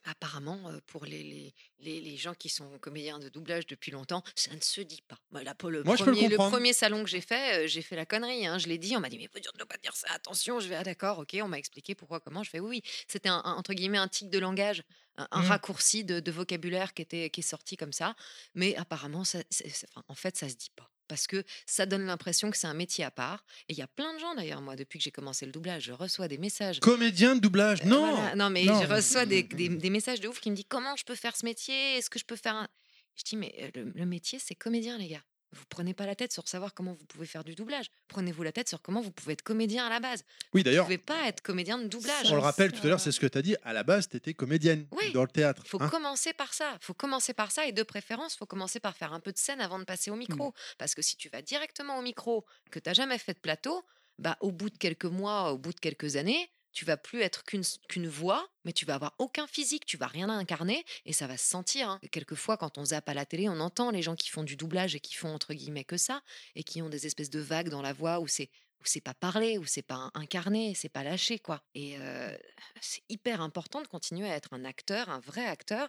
[0.04, 4.52] Apparemment, pour les, les, les, les gens qui sont comédiens de doublage depuis longtemps, ça
[4.54, 5.18] ne se dit pas.
[5.30, 6.50] Moi, là, pour le, Moi, premier, le comprendre.
[6.50, 8.46] premier salon que j'ai fait, euh, j'ai fait la connerie.
[8.46, 10.08] hein, je l'ai dit, on m'a dit, mais faut dire de ne pas dire ça,
[10.10, 10.58] attention.
[10.58, 12.42] Je vais, ah d'accord, ok, on m'a expliqué pourquoi, comment.
[12.42, 12.90] Je fais, oui, oui.
[13.06, 14.82] C'était un, un- entre guillemets un tic de langage,
[15.16, 15.48] un, un Mhm.
[15.48, 18.16] raccourci de, de vocabulaire qui, était, qui est sorti comme ça.
[18.54, 20.90] Mais apparemment, ça, enfin, en fait, ça se dit pas.
[21.12, 23.44] Parce que ça donne l'impression que c'est un métier à part.
[23.68, 25.82] Et il y a plein de gens, d'ailleurs, moi, depuis que j'ai commencé le doublage,
[25.82, 26.80] je reçois des messages.
[26.80, 28.34] Comédien de doublage, Euh, non voilà.
[28.34, 28.80] non, mais Non.
[28.80, 31.36] je reçois des, des- des messages de ouf qui me disent comment je peux faire
[31.36, 31.98] ce métier?
[31.98, 32.68] Est-ce que je peux faire un.
[33.16, 35.22] Je dis, mais euh, le, le métier, c'est comédien, les gars.
[35.52, 37.86] Vous prenez pas la tête sur savoir comment vous pouvez faire du doublage.
[38.08, 40.24] Prenez-vous la tête sur comment vous pouvez être comédien à la base.
[40.54, 42.30] Oui Vous d'ailleurs, pouvez pas être comédien de doublage.
[42.30, 44.08] on le rappelle tout à l'heure, c'est ce que tu as dit, à la base
[44.08, 45.12] tu étais comédienne Oui.
[45.12, 45.62] dans le théâtre.
[45.64, 45.88] Il faut hein.
[45.88, 46.76] commencer par ça.
[46.80, 47.66] faut commencer par ça.
[47.66, 50.16] Et de préférence, faut commencer par faire un peu de scène avant de passer au
[50.16, 50.54] micro.
[50.78, 53.82] Parce que si tu vas directement au micro, que tu n'as jamais fait de plateau,
[54.18, 57.44] bah, au bout de quelques mois, au bout de quelques années, tu vas plus être
[57.44, 61.26] qu'une qu'une voix, mais tu vas avoir aucun physique, tu vas rien incarner et ça
[61.26, 61.88] va se sentir.
[61.90, 62.00] hein.
[62.10, 64.94] Quelquefois, quand on zappe à la télé, on entend les gens qui font du doublage
[64.94, 66.22] et qui font entre guillemets que ça
[66.54, 68.50] et qui ont des espèces de vagues dans la voix où c'est
[68.80, 71.62] où c'est pas parlé, où c'est pas incarné, c'est pas lâché quoi.
[71.74, 72.36] Et euh,
[72.80, 75.88] c'est hyper important de continuer à être un acteur, un vrai acteur,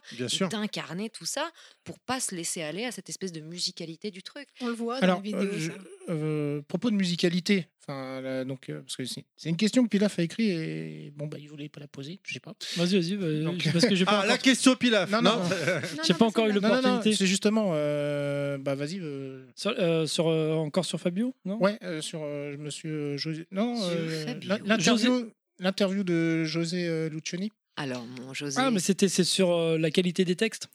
[0.50, 1.50] d'incarner tout ça
[1.84, 4.48] pour pas se laisser aller à cette espèce de musicalité du truc.
[4.60, 5.52] On le voit dans Alors, les vidéos.
[5.52, 5.78] euh, je- ça.
[6.08, 10.18] Euh, propos de musicalité, enfin, là, donc, euh, parce que c'est une question que Pilaf
[10.18, 12.54] a écrit et bon, bah, il voulait pas la poser, je sais pas.
[12.76, 13.16] Vas-y, vas-y.
[13.16, 15.42] bah, Donc- parce que j'ai pas, Ah, la question Pilaf Non, non, Non,
[16.06, 16.54] j'ai pas encore eu celle-là.
[16.54, 17.16] le- Non, non, non, Opportunité.
[17.16, 18.98] c'est justement, euh, bah, vas-y.
[19.00, 21.62] euh, Sur, euh, sur, euh, encore sur Fabio Non?
[21.62, 23.46] Ouais, euh, sur euh, Monsieur José.
[23.50, 24.34] Non, euh,
[24.66, 25.30] l'interview,
[25.60, 27.50] l'interview de José euh, Lucioni.
[27.76, 28.60] Alors, mon José.
[28.60, 30.68] Ah, mais c'était c'est sur euh, la qualité des textes?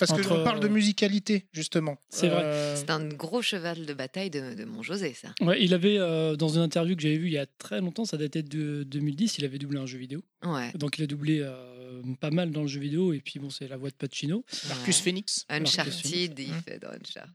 [0.00, 1.98] Parce Entre, qu'on parle de euh, musicalité, justement.
[2.08, 2.42] C'est vrai.
[2.42, 5.32] Euh, C'est un gros cheval de bataille de, de mon José, ça.
[5.42, 8.04] Ouais, il avait, euh, dans une interview que j'avais vue il y a très longtemps,
[8.04, 10.22] ça datait de 2010, il avait doublé un jeu vidéo.
[10.44, 10.72] Ouais.
[10.74, 13.12] Donc il a doublé euh, pas mal dans le jeu vidéo.
[13.12, 14.44] Et puis bon, c'est la voix de Pacino.
[14.68, 15.02] Marcus Ouais.
[15.04, 15.44] Phoenix.
[15.48, 17.34] Uncharted, il fait dans Uncharted.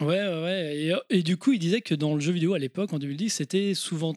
[0.00, 0.76] Ouais, ouais, ouais.
[1.10, 3.30] Et, et du coup, il disait que dans le jeu vidéo à l'époque, en 2010,
[3.30, 4.14] c'était souvent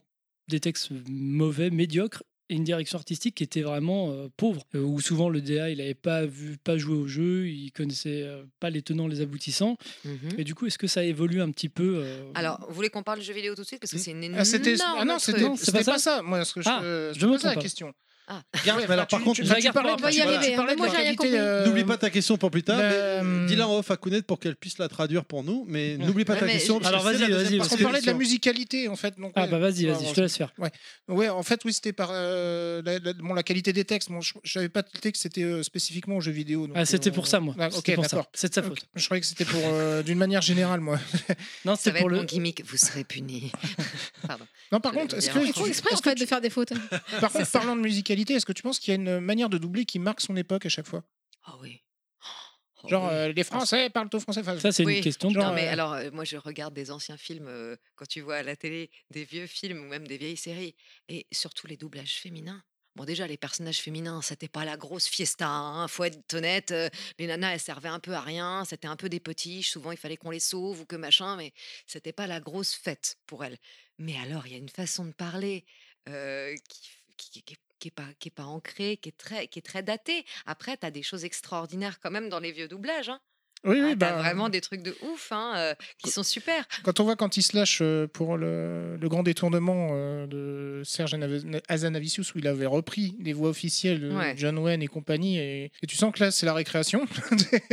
[0.47, 4.61] des textes mauvais, médiocres, et une direction artistique qui était vraiment euh, pauvre.
[4.75, 8.23] Euh, où souvent le DA, il n'avait pas vu, pas joué au jeu, il connaissait
[8.23, 9.77] euh, pas les tenants, les aboutissants.
[10.03, 10.31] Mhm.
[10.37, 13.03] Et du coup, est-ce que ça évolue un petit peu euh, Alors, vous voulez qu'on
[13.03, 13.79] parle de jeux vidéo tout de suite?
[13.79, 14.75] Parce que c'est une énorme Ah, c'était...
[14.81, 16.21] ah non, c'était, pas pas, ça.
[16.21, 17.55] Moi, ce que je, Ah, je je me posais la
[18.27, 18.41] Ah.
[18.53, 20.75] mais alors, par contre, tu- je tu parlais- tu y parlais- arriver, tu parlais hein.
[20.75, 22.77] de Moi, la j'ai rien qualité, euh, N'oublie pas ta question pour plus tard.
[22.79, 25.65] la- Dis-la en off à Kounet pour qu'elle puisse la traduire pour nous.
[25.67, 26.79] Mais n'oublie pas Ouais, ta question.
[26.79, 29.19] Alors, c'est vas-y, la vas-y, parce qu'on parlait de la musicalité, en fait.
[29.19, 30.53] Donc, Ah ouais, bah vas-y, vas-y, je te laisse faire.
[31.09, 34.09] Ouais, en fait, oui, c'était par euh, la, la- bon, la qualité des textes.
[34.09, 36.67] Bon, je n'avais pas tilté que c'était euh, spécifiquement aux jeux vidéo.
[36.67, 37.55] donc, Ah, c'était euh, pour ça, moi.
[37.59, 38.15] ah, ok, C'était pour ça.
[38.17, 38.31] d'accord.
[38.33, 38.79] C'est de sa faute.
[38.95, 40.99] Je croyais que c'était pour euh, d'une manière générale, moi.
[41.65, 42.23] Non, va pour le.
[42.23, 43.51] gimmick, vous serez punis.
[44.27, 44.45] Pardon.
[44.71, 46.49] Non, par Je contre, est-ce que, en Ils font exprès en fait de faire des
[46.49, 46.71] fautes.
[47.19, 49.57] par contre, parlant de musicalité, est-ce que tu penses qu'il y a une manière de
[49.57, 51.03] doubler qui marque son époque à chaque fois?
[51.47, 51.83] Oh oui.
[52.83, 53.07] Oh Genre, oui.
[53.07, 54.41] euh, les Français parlent au français.
[54.41, 54.95] Enfin, Ça, c'est Oui.
[54.95, 57.75] une question de Genre, Non, mais euh, alors, moi, je regarde des anciens films, euh,
[57.95, 60.75] quand tu vois à la télé des vieux films ou même des vieilles séries,
[61.07, 62.63] et surtout les doublages féminins.
[62.95, 66.71] Bon, déjà, les personnages féminins, c'était pas la grosse fiesta, hein, faut être honnête.
[66.71, 66.89] euh,
[67.19, 69.97] les nanas, elles servaient un peu à rien, c'était un peu des potiches, souvent il
[69.97, 71.53] fallait qu'on les sauve ou que machin, mais
[71.87, 73.57] c'était pas la grosse fête pour elles.
[73.97, 75.65] Mais alors, il y a une façon de parler
[76.09, 76.81] euh, qui,
[77.17, 79.83] qui, qui- qui est pas, qui est pas ancrée, qui est très, qui est très
[79.83, 80.23] datée.
[80.45, 83.09] Après, tu as des choses extraordinaires quand même dans les vieux doublages.
[83.09, 83.19] Hein.
[83.65, 86.65] oui, oui, Ah, t'as bah, vraiment des trucs de ouf hein, euh, qui sont super.
[86.83, 90.83] Quand on voit quand il se lâche euh, pour le, le grand détournement euh, de
[90.85, 94.33] Serge Ana- Azanavicius, où il avait repris les voix officielles de Ouais.
[94.37, 97.05] John Wayne et compagnie, et, et tu sens que là, c'est la récréation.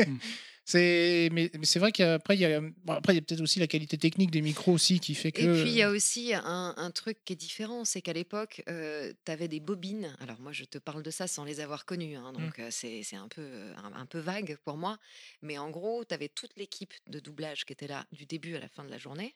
[0.71, 3.41] C'est, mais, mais c'est vrai qu'après, il y a, bon, après, il y a peut-être
[3.41, 5.41] aussi la qualité technique des micros aussi qui fait que.
[5.41, 8.63] Et puis, il y a aussi un, un truc qui est différent, c'est qu'à l'époque,
[8.67, 10.15] tu avais des bobines.
[10.21, 13.03] Alors, moi, je te parle de ça sans les avoir connues, hein, donc euh, c'est
[13.03, 14.99] c'est un peu, euh, un, un peu vague pour moi.
[15.41, 18.61] Mais en gros, tu avais toute l'équipe de doublage qui était là du début à
[18.61, 19.35] la fin de la journée.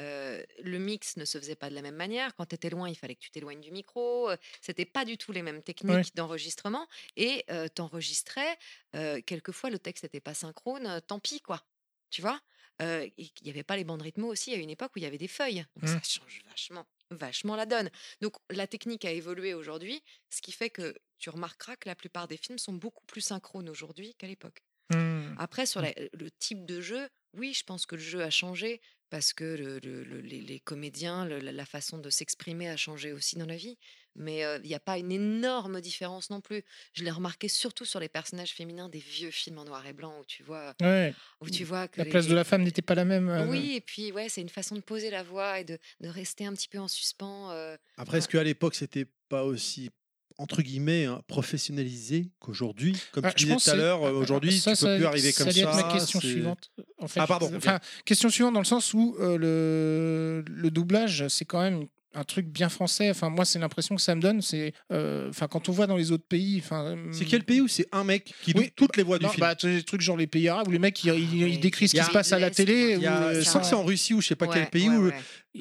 [0.00, 2.34] Euh, le mix ne se faisait pas de la même manière.
[2.34, 4.30] Quand tu étais loin, il fallait que tu t'éloignes du micro.
[4.60, 6.02] C'était pas du tout les mêmes techniques Ouais.
[6.14, 6.86] d'enregistrement.
[7.16, 8.58] Et euh, t'enregistrais.
[8.94, 11.00] euh, quelquefois, le texte n'était pas synchrone.
[11.06, 11.62] tant pis, quoi.
[12.10, 12.40] Tu vois?
[12.80, 15.16] Il n'y avait pas les bandes rythmo aussi à une époque où il y avait
[15.18, 15.64] des feuilles.
[15.76, 15.94] Donc Mm.
[15.98, 17.90] ça change vachement, vachement la donne.
[18.20, 22.28] Donc la technique a évolué aujourd'hui, ce qui fait que tu remarqueras que la plupart
[22.28, 24.62] des films sont beaucoup plus synchrones aujourd'hui qu'à l'époque.
[24.90, 25.34] Hmm.
[25.38, 28.80] Après, sur la- le type de jeu, oui, je pense que le jeu a changé
[29.10, 33.12] parce que le- le- le- les, les comédiens, le- la, façon de s'exprimer a changé
[33.12, 33.78] aussi dans la vie.
[34.18, 36.64] Mais euh, il n'y a pas une énorme différence non plus.
[36.94, 40.18] Je l'ai remarqué surtout sur les personnages féminins des vieux films en noir et blanc
[40.20, 42.80] où tu vois, Ouais, où tu vois que la les- place de la femme n'était
[42.82, 43.28] pas la même.
[43.28, 46.08] euh, oui, et puis ouais, c'est une façon de poser la voix et de, de
[46.08, 47.50] rester un petit peu en suspens.
[47.50, 49.90] euh, Après, est-ce qu'à l'époque, c'était pas aussi
[50.38, 54.58] entre guillemets hein, professionnalisé qu'aujourd'hui Comme Ah, tu je disais tout à l'heure, euh, aujourd'hui,
[54.58, 55.72] ça, tu peux ça- plus arriver ça comme ça.
[55.74, 56.70] ma question suivante.
[56.98, 57.20] En fait.
[57.20, 57.50] Ah, pardon.
[57.56, 62.24] Enfin, question suivante dans le sens où euh, le, le doublage, c'est quand même un
[62.24, 63.10] truc bien français.
[63.10, 64.40] Enfin, moi, c'est l'impression que ça me donne.
[64.42, 66.96] C'est, euh, enfin, quand on voit dans les autres pays, enfin.
[67.12, 69.40] C'est quel pays où c'est un mec qui Oui, toutes les voix du non, film
[69.46, 71.98] bah, des trucs genre les pays arabes où les mecs ils, ils- décrivent ce Il
[71.98, 72.96] y qui a- se passe à la télé.
[73.04, 74.96] Euh, je ça- crois que c'est en Russie ou je sais pas quel pays ouais,
[74.96, 75.14] où ouais.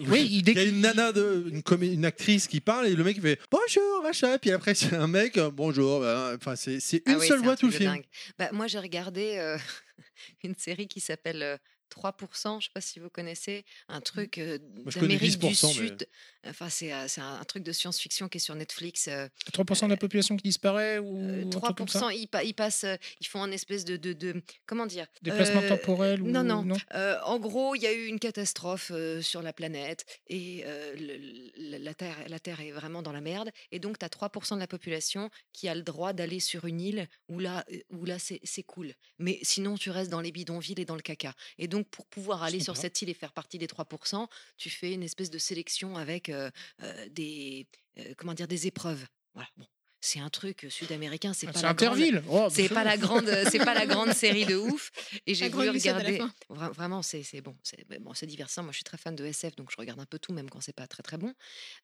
[0.08, 3.04] Oui, il y a une nana, de, une, comé- une actrice qui parle et le
[3.06, 6.82] mec il fait bonjour machin puis après c'est un mec euh, bonjour bah, enfin c'est
[6.82, 7.96] c'est Ah une oui, seule voix un tout le film.
[8.38, 9.58] Bah, moi, j'ai regardé euh,
[10.44, 11.58] une série qui s'appelle euh,
[11.90, 16.08] 3%, je sais pas si vous connaissez, un truc euh, d'Amérique du 10%, mais- Sud.
[16.48, 19.08] Enfin, c'est c'est un, truc de science-fiction qui est sur Netflix.
[19.08, 22.00] euh, 3% de la population qui disparaît ou euh, un truc comme ça?
[22.02, 22.86] 3%, ils, pa- ils passent,
[23.20, 26.78] ils font un espèce de, de, de- comment dire Déplacement temporel ou Non, non?
[26.94, 30.64] Euh, en gros, il y a eu une catastrophe sur la planète et
[30.98, 33.50] le- la, Terre, la Terre est vraiment dans la merde.
[33.72, 36.80] Et donc, tu as 3% de la population qui a le droit d'aller sur une
[36.82, 38.94] île où là, où là c'est c'est cool.
[39.18, 41.34] Mais sinon, tu restes dans les bidonvilles et dans le caca.
[41.58, 44.94] Et donc, pour pouvoir aller sur cette île et faire partie des 3%, tu fais
[44.94, 46.50] une espèce de sélection avec euh,
[46.82, 47.68] euh, des,
[47.98, 49.06] euh, comment dire, des épreuves.
[49.34, 49.50] Voilà.
[49.58, 49.66] Bon.
[50.08, 52.24] C'est un truc sud-américain, c'est Ah, pas C'est la grande- Interville.
[52.30, 54.92] Oh, c'est pas la grande c'est pas la grande série de ouf.
[55.26, 56.20] Et j'ai voulu regarder.
[56.50, 58.62] Vra- vraiment c'est c'est bon c'est bon c'est divertissant.
[58.62, 60.62] Moi je suis très fan de SF donc je regarde un peu tout même quand
[60.62, 61.34] c'est pas très très bon.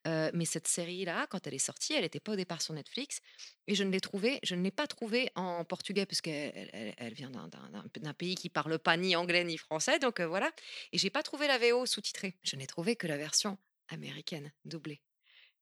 [0.07, 2.76] Euh, mais cette série là quand elle est sortie elle n'était pas au départ sur
[2.76, 3.22] Netflix
[3.67, 6.93] et je ne l'ai trouvée je ne l'ai pas trouvée en portugais parce qu'elle elle,
[6.97, 10.51] elle vient d'un- pays qui parle pas ni anglais ni français donc euh, voilà.
[10.91, 12.36] Et j'ai pas trouvé la VO sous-titrée.
[12.43, 13.57] Je n'ai trouvé que la version
[13.88, 15.01] américaine doublée.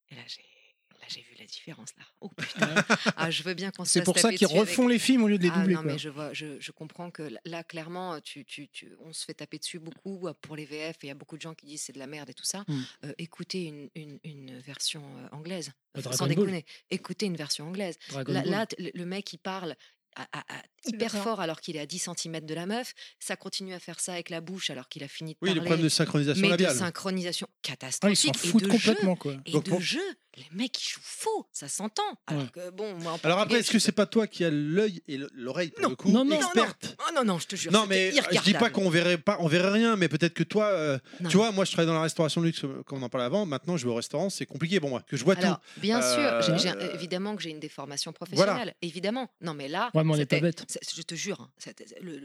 [0.10, 0.44] Et là j'ai
[1.00, 2.04] là, j'ai vu la différence là.
[2.22, 2.76] Oh putain.
[3.16, 5.28] ah, je veux bien qu'on se C'est pour ça qu'ils avec- refont les films au
[5.28, 5.74] lieu de les Ah doubler.
[5.76, 5.92] non, quoi.
[5.94, 9.34] mais je, vois, je, je comprends que là- clairement, tu, tu, tu- on se fait
[9.34, 11.66] taper dessus beaucoup euh, pour les VF et il y a beaucoup de gens qui
[11.66, 12.64] disent c'est de la merde et tout ça.
[12.68, 12.82] Mm.
[13.06, 15.72] Euh, écoutez une, une, une version euh, anglaise.
[16.12, 16.30] Sans Ball.
[16.30, 16.66] déconner.
[16.92, 17.96] Écoutez une version anglaise.
[18.10, 19.76] Dragon Là, le- le mec, il parle
[20.16, 22.66] à- à- à- C'est hyper le fort alors qu'il est à 10 cm de la
[22.66, 22.94] meuf.
[23.20, 25.56] Ça continue à faire ça avec la bouche alors qu'il a fini de Oui, le
[25.56, 25.68] parler.
[25.68, 26.76] problème de synchronisation mais de labiale.
[26.76, 29.34] synchronisation Ah, ils catastrophique s'en et foutent de complètement, quoi.
[29.34, 29.42] jeu.
[29.46, 30.02] Et Donc, de jeu,
[30.38, 32.04] les mecs ils jouent faux, ça s'entend.
[32.28, 32.50] Alors Ouais.
[32.54, 35.18] que bon, moi en Alors après, est-ce que c'est pas toi qui as l'œil et
[35.18, 35.90] le- l'oreille pour Non.
[35.90, 36.36] le coup Non, non.
[36.38, 36.96] experte?
[37.00, 37.72] Oh non non, je te jure.
[37.72, 40.44] Non, mais euh, je dis pas qu'on verrait pas, on verrait rien, mais peut-être que
[40.44, 41.30] toi, euh, Non.
[41.30, 43.26] tu vois, moi je travaille dans la restauration de luxe, euh, comme on en parlait
[43.26, 43.46] avant.
[43.46, 46.42] Maintenant, je vais au restaurant, c'est compliqué pour moi, que je vois Alors, bien Euh,
[46.42, 48.36] sûr, évidemment que j'ai une déformation Voilà.
[48.36, 49.30] professionnelle, évidemment.
[49.42, 50.66] Non, mais là, Ouais, mais on n'est pas bête.
[50.96, 51.50] je te jure, hein,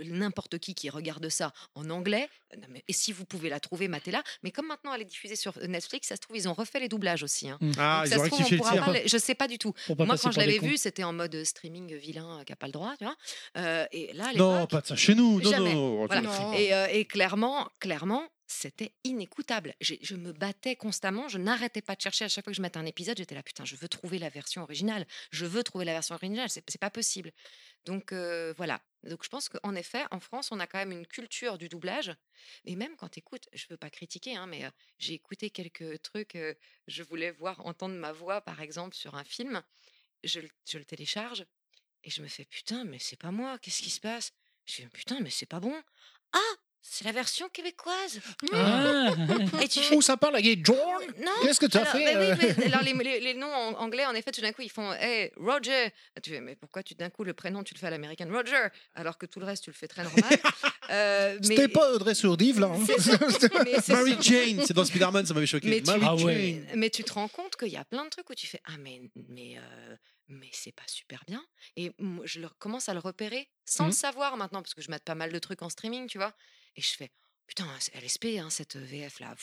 [0.04, 3.88] n'importe qui qui regarde ça en anglais, non, mais, et si vous pouvez la trouver,
[3.88, 4.22] matez-la.
[4.42, 6.88] Mais comme maintenant elle est diffusée sur Netflix, ça se trouve, ils ont refait les
[6.88, 7.48] doublages aussi.
[7.48, 7.58] hein.
[7.60, 7.70] tout.
[7.78, 8.84] Ah, Donc, ils ça ont se trouve, rectifié on le pourra tir.
[8.84, 9.72] pas les- Je sais pas du tout.
[9.86, 10.66] Pour pas Moi, passer quand je pour des l'avais cons.
[10.66, 13.16] vu, c'était en mode streaming vilain euh, qui n'a pas le droit, tu vois.
[13.58, 15.40] Euh, et là, à Non, pas de ça chez nous.
[15.40, 15.74] Non, Jamais.
[15.74, 16.06] non.
[16.06, 16.20] Voilà.
[16.22, 16.52] Non.
[16.54, 19.74] Et, euh, et clairement, clairement, c'était inécoutable.
[19.80, 22.24] Je me battais constamment, je n'arrêtais pas de chercher.
[22.26, 24.28] À chaque fois que je mettais un épisode, j'étais là, putain, je veux trouver la
[24.28, 25.06] version originale.
[25.30, 26.50] Je veux trouver la version originale.
[26.50, 27.32] C'est c'est pas possible.
[27.84, 28.82] Donc euh, voilà.
[29.04, 32.14] Donc je pense qu'en effet, en France, on a quand même une culture du doublage.
[32.64, 36.02] Et même quand tu écoutes, je veux pas critiquer, hein, mais euh, j'ai écouté quelques
[36.02, 36.36] trucs.
[36.36, 36.54] euh,
[36.86, 39.62] je voulais voir entendre ma voix, par exemple, sur un film.
[40.24, 41.46] Je, le- télécharge
[42.04, 43.58] et je me fais putain, mais c'est pas moi.
[43.58, 44.32] Qu'est-ce qui se passe?
[44.66, 45.82] Je fais putain, mais c'est pas bon.
[46.32, 46.54] Ah,
[46.86, 48.20] c'est la version québécoise.
[48.52, 49.10] Ah,
[49.62, 50.76] Et tu fais Où ça parle, la gay John
[51.24, 51.32] non.
[51.42, 52.54] Qu'est-ce que tu as fait mais oui, euh?
[52.58, 54.92] mais alors les, les- les noms en anglais, en effet, tout d'un coup, ils font
[54.92, 55.92] Hey, Roger.
[56.22, 58.68] Tu fais, mais pourquoi tu d'un coup le prénom, tu le fais à l'américaine Roger,
[58.94, 60.24] alors que tout le reste, tu le fais très normal?
[60.90, 62.66] Euh, mais- C'était pas Audrey Sourdive, là.
[62.66, 62.78] hein.
[63.88, 64.20] Mary ça.
[64.20, 65.66] Jane, c'est dans Spider-Man, ça m'avait choqué.
[65.70, 66.62] Mais tu- Mary Ah ouais.
[66.74, 68.76] Mais tu te rends compte qu'il y a plein de trucs où tu fais Ah,
[68.78, 69.96] mais, mais, euh,
[70.28, 71.42] mais c'est pas super bien.
[71.76, 74.90] Et moi, je le- commence à le repérer sans le savoir maintenant, parce que je
[74.90, 76.34] mate pas mal de trucs en streaming, tu vois.
[76.76, 77.10] Et je fais
[77.46, 79.34] Putain, LSP, hein, cette VF là,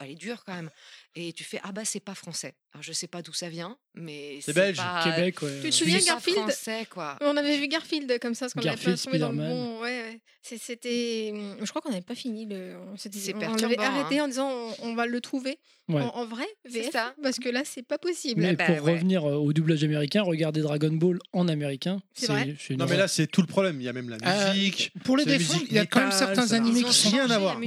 [0.00, 0.70] elle est dure quand même.
[1.14, 2.54] Et tu fais Ah bah c'est pas français.
[2.72, 4.78] Alors je sais pas d'où ça vient, mais C'est belge.
[4.78, 5.58] pas- Québec, ouais.
[5.62, 6.38] Tu te souviens, Garfield?
[6.38, 7.18] français quoi.
[7.20, 9.66] On avait vu Garfield comme ça, parce qu'on avait pas Garfield, tombé dans le Spider-Man.
[9.76, 9.80] bon.
[9.82, 11.34] Ouais, C'était.
[11.60, 12.46] Je crois qu'on n'avait pas fini.
[12.46, 12.76] Le...
[12.92, 14.24] on s'était- C'est on l'avait perturbant, arrêté hein.
[14.24, 15.58] en disant on, on va le trouver
[15.88, 16.00] Ouais.
[16.00, 17.14] en, en vrai, C'est VF, ça.
[17.22, 18.40] parce que là, c'est pas possible.
[18.40, 18.92] Mais bah, pour ouais.
[18.94, 22.00] revenir euh, au doublage américain, regardez Dragon Ball en américain.
[22.14, 23.80] C'est vrai Non, mais là, c'est tout le problème.
[23.80, 24.92] Il y a même la Euh, musique.
[25.04, 27.10] Pour les défendre, il y a quand même certains animés qui sont.
[27.10, 27.58] rien changé à voir.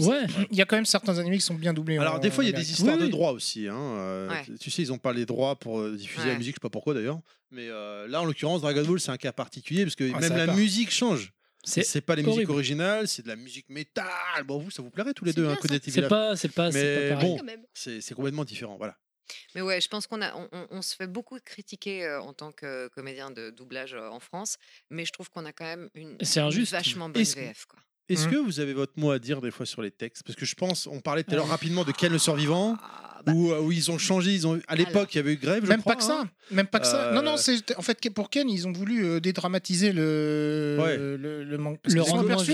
[0.49, 1.97] Il y a quand même certains animés qui sont bien doublés.
[1.99, 3.11] Alors, des fois, il y a des histoires de oui.
[3.35, 3.67] Aussi.
[3.67, 4.43] hein, euh, Ouais.
[4.59, 6.69] Tu sais, ils ont pas les droits pour euh, diffuser la musique, je sais pas
[6.69, 7.19] pourquoi d'ailleurs.
[7.51, 10.35] Mais euh, là, en l'occurrence, Dragon Ball, c'est un cas particulier parce que Ah, même
[10.35, 10.55] la part.
[10.55, 11.31] musique change.
[11.63, 14.05] C'est pas les musiques originales, c'est de la musique métal.
[14.45, 15.55] Bon, vous, ça vous plairait tous les deux, un.
[15.55, 17.37] Codette et c'est pas, c'est pas, c'est Mais pas bon.
[17.73, 18.77] C'est complètement différent.
[18.77, 18.97] Voilà.
[19.55, 20.31] Mais ouais, je pense qu'on a,
[20.69, 24.57] on, se fait beaucoup critiquer en tant que comédien de doublage en France,
[24.91, 26.71] mais je trouve qu'on a quand même une, C'est injuste.
[26.71, 27.65] vachement bonne VF.
[27.65, 27.79] Quoi.
[28.07, 28.31] Est-ce Mhm.
[28.31, 30.23] que vous avez votre mot à dire des fois sur les textes?
[30.23, 33.21] Parce que je pense, on parlait tout à l'heure rapidement de Ken le survivant, Ah,
[33.25, 34.31] bah, où, euh, où ils ont changé.
[34.35, 35.63] Ils ont, à l'époque, il y avait eu grève.
[35.63, 36.21] je Même crois, pas que ça.
[36.21, 36.29] hein.
[36.51, 37.11] Même pas que ça.
[37.13, 40.97] Non, Euh, non, c'est en fait pour Ken, ils ont voulu euh, dédramatiser le Ouais.
[40.97, 42.01] le, le Le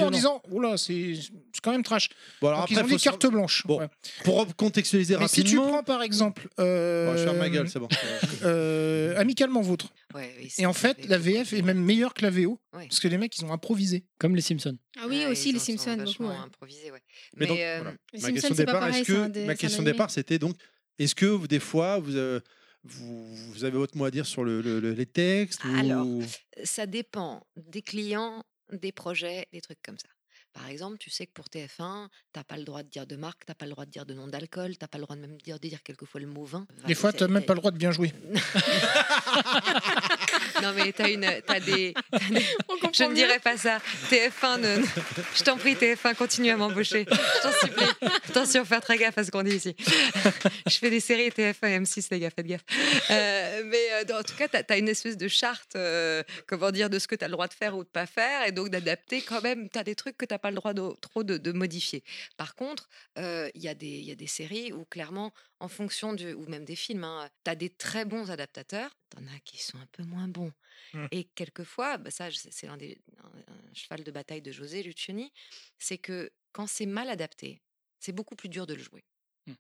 [0.01, 2.07] en disant, oula, c'est c'est quand même trash.
[2.41, 3.63] Bon, alors Donc après, ils ont dit carte blanche.
[3.67, 3.89] Bon, ouais.
[4.23, 5.67] pour contextualiser Mais si tu rapidement.
[5.67, 7.89] prends par exemple, euh, Bon, je ferme ma gueule, c'est bon.
[8.43, 9.87] euh, amicalement vôtre.
[10.15, 12.87] Ouais, oui, Et en fait, la VF est même meilleure que la VO Ouais.
[12.87, 14.05] parce que les mecs ils ont improvisé.
[14.19, 14.77] Comme les Simpsons.
[14.97, 16.27] Ah oui, Ouais, aussi les Simpsons, beaucoup.
[16.27, 16.35] ouais.
[16.35, 17.01] improvisés, ouais.
[17.37, 17.97] Mais donc, euh, voilà.
[18.13, 20.55] Les Ma Simpsons, question départ, pareil, que des- ma question de départ, c'était donc,
[20.99, 22.39] est-ce que vous, des fois, vous, euh,
[22.83, 26.07] vous, vous avez votre mot à dire sur le, le- le- les textes ou- Alors,
[26.63, 30.07] ça dépend des clients, des projets, des trucs comme ça.
[30.53, 33.45] Par exemple, tu sais que pour TF1, t'as pas le droit de dire de marque,
[33.45, 35.37] t'as pas le droit de dire de nom d'alcool, t'as pas le droit de même
[35.41, 36.67] dire, de dire quelquefois le mot vin.
[36.87, 38.11] Des fois, t'as même pas le droit de bien jouer.
[40.61, 42.19] Non mais t'as une, t'as des, t'as
[42.93, 43.79] Je ne dirais pas ça.
[44.09, 44.83] TF1, ne-
[45.35, 47.05] je t'en prie, TF1, continue à m'embaucher.
[47.09, 48.09] Je t'en supplie.
[48.29, 49.75] Attention, faire très gaffe à ce qu'on dit ici.
[50.67, 52.61] je fais des séries TF1 et M6, les gars, faites gaffe.
[53.09, 56.89] Euh, mais euh, en tout cas, tu as, une espèce de charte, euh, comment dire,
[56.89, 58.69] de ce que tu as le droit de faire ou de pas faire, et donc
[58.69, 59.69] d'adapter quand même.
[59.69, 62.03] Tu as des trucs que tu n'as pas le droit de, trop de, de modifier.
[62.37, 66.47] Par contre, euh, il y, y a des séries où clairement, en fonction du, ou
[66.47, 67.07] même des films,
[67.45, 70.51] tu as des très bons adaptateurs, tu en as qui sont un peu moins bons.
[70.93, 71.05] Mm.
[71.11, 75.31] Et quelquefois, bah ça, c'est l'un des un, un cheval de bataille de José Lucioni,
[75.77, 77.61] c'est que quand c'est mal adapté,
[77.99, 79.05] c'est beaucoup plus dur de le jouer.
[79.45, 79.53] Mm.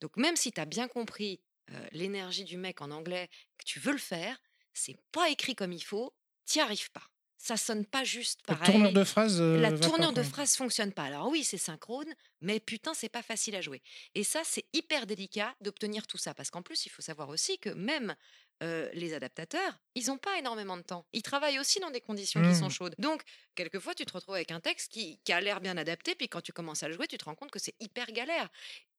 [0.00, 1.40] Donc même si tu as bien compris
[1.70, 4.42] euh, l'énergie du mec en anglais, que tu veux le faire,
[4.72, 6.12] c'est pas écrit comme il faut,
[6.46, 7.08] t'y arrives pas.
[7.46, 8.72] Ça sonne pas juste La pareil.
[8.72, 9.38] tournure de phrase.
[9.38, 11.02] euh, La tournure de phrase fonctionne pas.
[11.04, 13.82] Alors oui, c'est synchrone, mais putain, c'est pas facile à jouer.
[14.14, 17.58] Et ça, c'est hyper délicat d'obtenir tout ça, parce qu'en plus, il faut savoir aussi
[17.58, 18.16] que même
[18.62, 21.04] euh, les adaptateurs, ils n'ont pas énormément de temps.
[21.12, 22.48] Ils travaillent aussi dans des conditions Mmh.
[22.52, 22.94] qui sont chaudes.
[22.98, 23.22] Donc,
[23.56, 26.40] quelquefois, tu te retrouves avec un texte qui, qui a l'air bien adapté, puis quand
[26.40, 28.48] tu commences à le jouer, tu te rends compte que c'est hyper galère.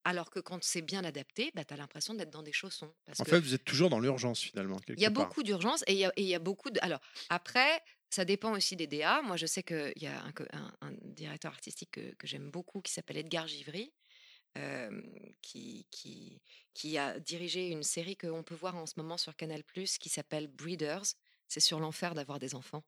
[0.07, 2.93] Alors que quand c'est bien adapté, bah, tu as l'impression d'être dans des chaussons.
[3.07, 4.77] Parce En que fait, vous êtes toujours dans l'urgence finalement.
[4.89, 5.25] il y a part.
[5.25, 6.79] beaucoup d'urgence et il y y a beaucoup de...
[6.83, 7.81] Alors, après,
[8.15, 9.21] ça dépend aussi des DA.
[9.23, 10.23] Moi, je sais qu'il y a
[10.81, 13.91] un, directeur artistique que, j'aime beaucoup qui s'appelle Edgar Givry,
[15.41, 16.41] qui, qui,
[16.73, 19.63] qui a dirigé une série qu'on peut voir en ce moment sur Canal+,
[19.99, 21.03] qui s'appelle Breeders.
[21.47, 22.83] C'est sur l'enfer d'avoir des enfants.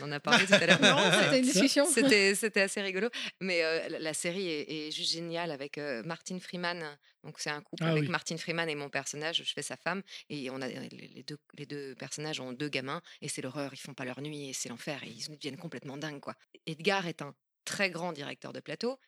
[0.00, 0.78] On en a parlé tout à l'heure.
[1.24, 1.86] C'était une discussion.
[1.90, 3.08] C'était, assez rigolo.
[3.40, 6.98] Mais euh, la, série est, est juste géniale avec euh, Martin Freeman.
[7.24, 8.08] Donc, c'est un couple Ah avec oui.
[8.08, 9.42] Martin Freeman et mon personnage.
[9.44, 10.02] Je fais sa femme.
[10.28, 13.02] Et on a, les, les deux, les deux personnages ont deux gamins.
[13.22, 13.72] Et c'est l'horreur.
[13.74, 14.50] Ils font pas leur nuit.
[14.50, 15.02] Et c'est l'enfer.
[15.04, 16.20] Et ils deviennent complètement dingues.
[16.20, 16.34] Quoi.
[16.66, 17.34] Edgar est un
[17.64, 18.98] très grand directeur de plateau.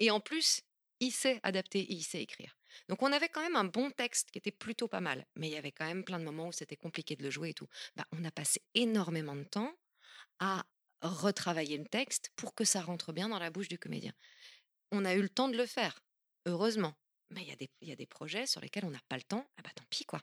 [0.00, 0.62] Et en plus,
[1.00, 2.56] il sait adapter et il sait écrire.
[2.88, 5.26] Donc, on avait quand même un bon texte qui était plutôt pas mal.
[5.36, 7.50] Mais il y avait quand même plein de moments où c'était compliqué de le jouer
[7.50, 7.68] et tout.
[7.96, 9.72] Bah, on a passé énormément de temps
[10.40, 10.64] à
[11.02, 14.12] retravailler le texte pour que ça rentre bien dans la bouche du comédien.
[14.92, 16.00] On a eu le temps de le faire,
[16.46, 16.94] heureusement.
[17.30, 17.48] Mais il
[17.88, 20.04] y, a des- projets sur lesquels on n'a pas le temps, ah bah tant pis
[20.04, 20.20] quoi.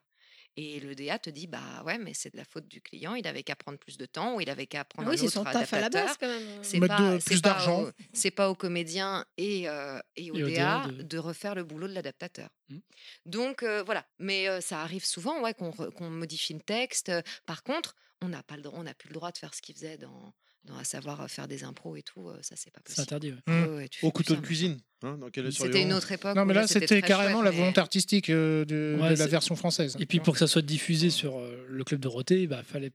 [0.58, 3.26] Et le DA te dit, bah ouais, mais c'est de la faute du client, il
[3.28, 5.34] avait qu'à prendre plus de temps ou il avait qu'à prendre oui, un c'est autre
[5.34, 6.06] son taf à la adaptateur.
[6.08, 6.64] base quand même.
[6.64, 7.84] C'est Mettre pas, de- c'est plus d'argent.
[7.84, 11.18] au- C'est pas au comédien et, euh, et au Et au DA, de- de...
[11.18, 12.50] refaire le boulot de l'adaptateur.
[12.68, 12.80] Mm.
[13.26, 17.12] Donc euh, voilà, mais euh, ça arrive souvent ouais, qu'on re- qu'on modifie le texte.
[17.46, 19.62] Par contre, on n'a pas le droit, on n'a plus le droit de faire ce
[19.62, 20.34] qu'il faisait dans,
[20.80, 22.30] à savoir faire des impros et tout.
[22.42, 23.02] ça c'est pas C'est possible.
[23.04, 23.32] interdit.
[23.32, 23.38] ouais.
[23.48, 23.64] Mm.
[23.70, 24.80] Ouais, ouais, tu fais Au couteau ça de cuisine.
[25.04, 26.36] Hein, quel C'était une autre époque.
[26.36, 29.56] Non, mais là, c'était carrément chouette, la mais- volonté artistique euh, de, la c'est- version
[29.56, 29.96] française.
[30.00, 32.92] Et puis pour que ça soit diffusé sur euh, le club Dorothée, bah fallait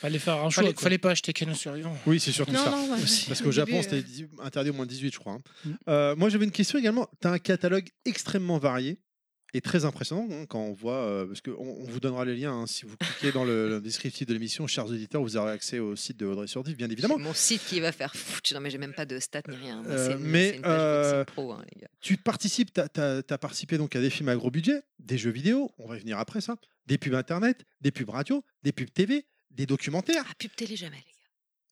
[0.00, 0.62] fallait faire un choix.
[0.62, 1.96] fallait, fallait pas acheter Canon survivant.
[2.06, 2.70] Oui, c'est surtout Non, ça.
[2.70, 3.00] non, ouais.
[3.28, 4.04] Parce Au qu'au Japon, c'était
[4.42, 5.32] interdit au moins 18, je crois.
[5.34, 5.42] hein.
[5.64, 5.70] Mm.
[5.88, 7.08] Euh, moi, j'avais une question également.
[7.20, 8.98] Tu as un catalogue extrêmement varié
[9.54, 10.96] et très impressionnant hein, quand on voit.
[11.04, 12.52] euh, parce qu'on on vous donnera les liens.
[12.52, 15.78] hein, si vous cliquez dans le, le descriptif de l'émission, chers auditeurs, vous aurez accès
[15.78, 17.14] au site de Audrey Surdif, bien évidemment.
[17.16, 18.52] C'est mon site qui va faire foutre.
[18.54, 19.82] Non, mais j'ai même pas de stats ni rien.
[19.86, 21.88] Euh, mais, c'est une page euh, pro, hein, les gars.
[22.00, 25.70] Tu participes, tu as, participé donc à des films à gros budget, des jeux vidéo,
[25.78, 29.26] on va y venir après ça, des pubs internet, des pubs radio, des pubs TV,
[29.50, 30.24] des documentaires.
[30.28, 31.14] Ah, pub télé jamais, les gars.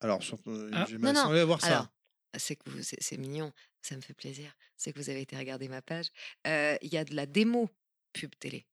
[0.01, 0.87] Alors, sur- euh, Ah.
[0.89, 1.91] j'aimerais Non, non, semblé avoir ça.
[2.33, 3.53] Alors, c'est que vous- c'est mignon,
[3.83, 4.51] ça me fait plaisir.
[4.77, 6.07] C'est que vous avez été regarder ma page.
[6.47, 7.71] Euh, Il y a de la démo
[8.13, 8.67] pub télé.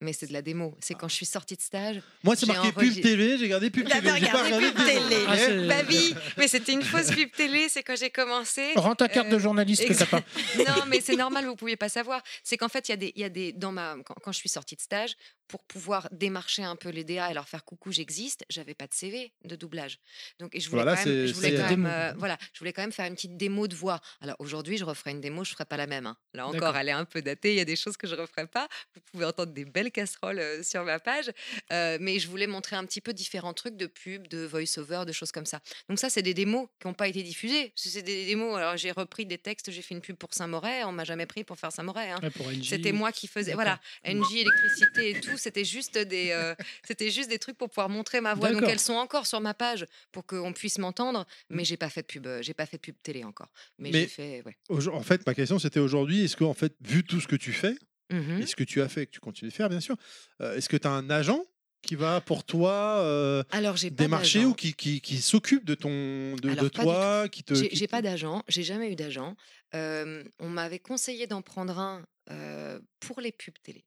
[0.00, 0.76] Mais c'est de la démo.
[0.80, 2.00] C'est quand je suis sortie de stage.
[2.22, 4.00] Moi, c'est marqué pub TV, j'ai regardé pub TV.
[4.06, 5.24] J'avais j'ai pas regardé pub télé.
[5.26, 7.68] Ah, c'est- Bah oui, mais c'était une fausse pub télé.
[7.68, 8.74] C'est quand j'ai commencé.
[8.76, 10.22] Rends ta carte de Euh, journaliste que t'as pas.
[10.56, 12.22] non, mais c'est normal, vous ne pouviez pas savoir.
[12.44, 14.30] C'est qu'en fait, il y a des, il y a des dans ma, quand, quand
[14.30, 15.16] je suis sortie de stage,
[15.48, 18.94] pour pouvoir démarcher un peu les DA et leur faire coucou, j'existe, j'avais pas de
[18.94, 19.98] CV de doublage.
[20.38, 22.82] Donc, et je voulais, Voilà, quand, même, je voulais quand euh, voilà, je voulais quand
[22.82, 24.00] même faire une petite démo de voix.
[24.20, 26.06] Alors aujourd'hui, je referai une démo, je ferai pas la même.
[26.06, 26.16] hein.
[26.34, 27.52] Là encore, elle est un peu datée.
[27.52, 28.68] Il y a des choses que je referai pas.
[28.94, 31.30] Vous pouvez entendre des belles casseroles euh, sur ma page,
[31.72, 35.12] Euh, mais je voulais montrer un petit peu différents trucs de pub, de voice-over, de
[35.12, 35.60] choses comme ça.
[35.88, 37.72] Donc ça, c'est des démos qui n'ont pas été diffusées.
[37.74, 38.56] C'est des démos.
[38.56, 40.84] Alors j'ai repris des textes, j'ai fait une pub pour Saint-Moret.
[40.84, 42.10] On m'a jamais pris pour faire Saint-Moret.
[42.10, 42.20] hein.
[42.22, 42.58] Ouais.
[42.62, 45.36] C'était moi qui faisais, voilà, NJ, électricité et tout.
[45.38, 46.54] C'était juste des, euh,
[46.86, 48.52] c'était juste des trucs pour pouvoir montrer ma voix.
[48.52, 51.26] Donc elles sont encore sur ma page pour qu'on puisse m'entendre.
[51.50, 53.48] Mais j'ai pas fait de pub, euh, j'ai pas fait de pub télé encore.
[53.78, 54.56] Mais, Mais- j'ai fait, ouais.
[54.68, 57.36] Aujo- En fait, ma question, c'était aujourd'hui, est-ce que, en fait, vu tout ce que
[57.36, 57.74] tu fais,
[58.10, 58.40] Mhm.
[58.42, 59.96] et ce que tu as fait et que tu continues de faire, bien sûr,
[60.40, 61.44] euh, est-ce que tu as un agent
[61.82, 62.72] qui va pour toi
[63.02, 67.54] euh, Alors démarcher ou qui, qui, qui s'occupe de, ton, de, Alors, toi qui te,
[67.54, 69.36] J'ai qui pas d'agent, j'ai jamais eu d'agent.
[69.74, 73.84] Euh, on m'avait conseillé d'en prendre un euh, pour les pubs télé.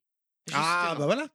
[0.52, 1.28] Ah, bah voilà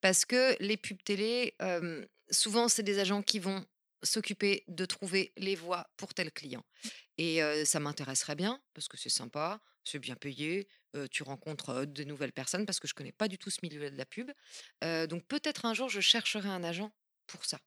[0.00, 3.64] Parce que les pubs télé, euh, souvent, c'est des agents qui vont
[4.02, 6.64] s'occuper de trouver les voix pour tel client.
[7.18, 11.84] Et euh, ça m'intéresserait bien, parce que c'est sympa, c'est bien payé, euh, tu rencontres
[11.84, 14.30] de nouvelles personnes, parce que je connais pas du tout ce milieu de la pub.
[14.82, 16.92] Donc peut-être un jour, je chercherai un agent
[17.26, 17.58] pour ça.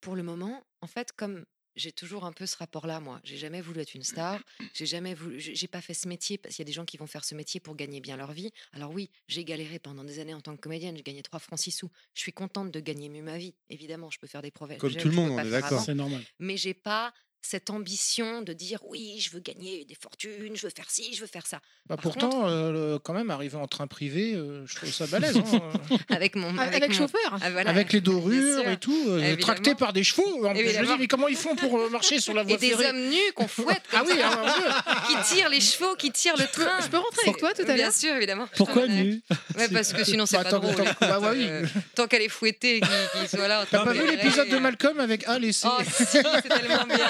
[0.00, 1.44] Pour le moment, en fait, comme
[1.76, 3.20] j'ai toujours un peu ce rapport-là, moi.
[3.24, 4.40] J'ai jamais voulu être une star.
[4.74, 5.40] J'ai jamais voulu.
[5.40, 7.34] J'ai pas fait ce métier parce qu'il y a des gens qui vont faire ce
[7.34, 8.50] métier pour gagner bien leur vie.
[8.72, 10.96] Alors oui, j'ai galéré pendant des années en tant que comédienne.
[10.96, 11.90] J'ai gagné 3 francs 6 sous.
[12.14, 13.54] Je suis contente de gagner mieux ma vie.
[13.68, 14.76] Évidemment, je peux faire des projets.
[14.76, 15.80] Comme tout le monde, on est d'accord.
[15.80, 16.22] C'est normal.
[16.38, 17.12] Mais j'ai pas
[17.42, 21.20] cette ambition de dire oui, je veux gagner des fortunes, je veux faire ci, je
[21.22, 21.58] veux faire ça.
[21.86, 25.06] Bah, Par pourtant, euh, le- quand même, arriver en train privé, euh, je trouve ça
[25.06, 25.36] balèze.
[25.38, 25.42] hein.
[26.10, 26.56] Avec mon.
[26.58, 27.38] Avec, mon- chauffeur.
[27.40, 27.70] Ah, voilà.
[27.70, 30.44] Avec les Bien dorures et tout, euh, tracté par des chevaux.
[30.46, 32.52] En plus, je me dis, mais comment ils font pour euh, marcher sur la voie
[32.52, 32.90] Et des ferrée?
[32.90, 33.82] hommes nus qu'on fouette.
[33.92, 34.94] Ah oui, hein,
[35.26, 36.80] qui tirent les chevaux, qui tirent le train.
[36.82, 38.46] Je peux rentrer avec toi tout à Bien l'heure sûr, évidemment.
[38.56, 39.04] Pourquoi t'emmènerai.
[39.04, 39.22] nu
[39.56, 40.74] Ouais, parce que sinon c'est Bah, pas tant- drôle.
[40.76, 43.64] tant- bah, euh, tant qu'elle est fouettée, qu'il qu'il soit là.
[43.70, 45.66] T'as pas vu l'épisode de Malcolm avec Al et C?
[45.70, 47.08] Oh si, c'est tellement bien.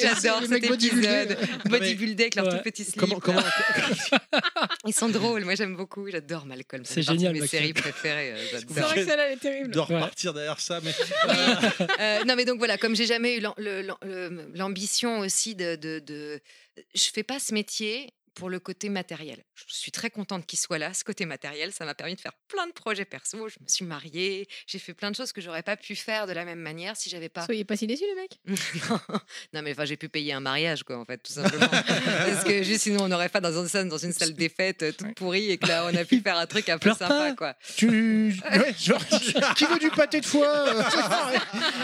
[0.00, 1.38] J'adore Les cet épisode.
[1.66, 2.56] Bodybuildé avec leur Ouais.
[2.58, 2.96] tout petit slip.
[2.98, 3.42] Comment, comment,
[4.86, 6.08] Ils sont drôles, moi j'aime beaucoup.
[6.10, 6.84] J'adore Malcolm.
[6.84, 8.32] C'est génial, de mes séries préférées.
[8.32, 8.88] euh, C'est J'adore.
[8.88, 9.70] vrai que celle-là, elle est terrible.
[9.70, 10.92] de repartir derrière ça, mais
[12.00, 13.42] Euh, non, mais donc voilà, comme j'ai jamais eu
[14.54, 16.40] l'ambition aussi de, de, de-
[16.94, 19.42] Je fais pas ce métier pour le côté matériel.
[19.54, 21.72] Je suis très contente qu'il soit là, ce côté matériel.
[21.72, 23.48] Ça m'a permis de faire plein de projets perso.
[23.48, 26.32] Je me suis mariée, j'ai fait plein de choses que j'aurais pas pu faire de
[26.32, 27.44] la même manière si j'avais pas.
[27.44, 28.38] Soyez pas si déçus, les mecs.
[29.52, 31.68] non, mais enfin, j'ai pu payer un mariage, quoi, en fait, tout simplement.
[31.68, 34.82] Parce que juste sinon, on n'aurait pas dans une salle, dans une salle des fêtes
[34.82, 36.98] euh, toute pourrie et que là, on a pu faire un truc un peu Pleure
[36.98, 37.34] sympa, pas.
[37.34, 37.54] quoi.
[37.76, 38.34] Tu.
[38.58, 39.04] Ouais, genre,
[39.56, 40.82] qui veut du pâté de foie euh,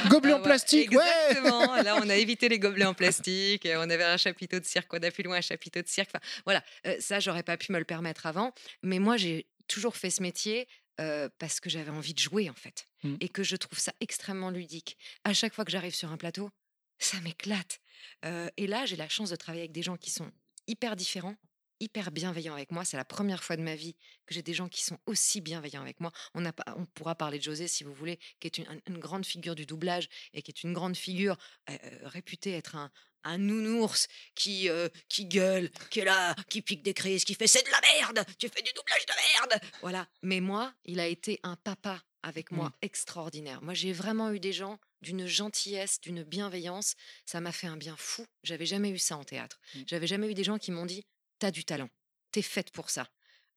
[0.09, 1.75] Gobelet Ah en ouais, plastique, ouais Exactement.
[1.83, 3.65] Là, on a évité les gobelets en plastique.
[3.67, 4.93] et On avait un chapiteau de cirque.
[4.93, 6.11] On a plus loin un chapiteau de cirque.
[6.15, 8.53] Enfin, voilà, euh, ça, j'aurais pas pu me le permettre avant.
[8.83, 10.69] Mais moi, j'ai toujours fait ce métier
[11.01, 12.89] euh, parce que j'avais envie de jouer, en fait.
[13.03, 13.17] Mm.
[13.21, 14.97] Et que je trouve ça extrêmement ludique.
[15.25, 16.51] À chaque fois que j'arrive sur un plateau,
[16.99, 17.81] ça m'éclate.
[18.25, 20.31] Euh, et là, j'ai la chance de travailler avec des gens qui sont
[20.67, 21.37] hyper différents
[21.81, 22.85] hyper bienveillants avec moi.
[22.85, 23.95] C'est la première fois de ma vie
[24.27, 26.13] que j'ai des gens qui sont aussi bienveillants avec moi.
[26.35, 28.99] On, a, pas- on pourra parler de José, si vous voulez, qui est une, une
[28.99, 31.37] grande figure du doublage et qui est une grande figure
[31.71, 32.91] euh, réputée être un,
[33.25, 37.47] un nounours qui, euh, qui gueule, qui est là, qui pique des crises, qui fait
[37.47, 39.63] c'est de la merde, tu fais du doublage de merde.
[39.81, 40.09] Voilà.
[40.23, 43.61] Mais moi, il a été un papa avec moi extraordinaire.
[43.63, 46.95] Moi, j'ai vraiment eu des gens d'une gentillesse, d'une bienveillance.
[47.27, 48.27] Ça m'a fait un bien fou.
[48.43, 49.61] J'avais jamais eu ça en théâtre.
[49.75, 49.83] Mm.
[49.87, 51.05] J'avais jamais eu des gens qui m'ont dit
[51.39, 51.91] T'as du talent,
[52.31, 53.09] t'es faite pour ça.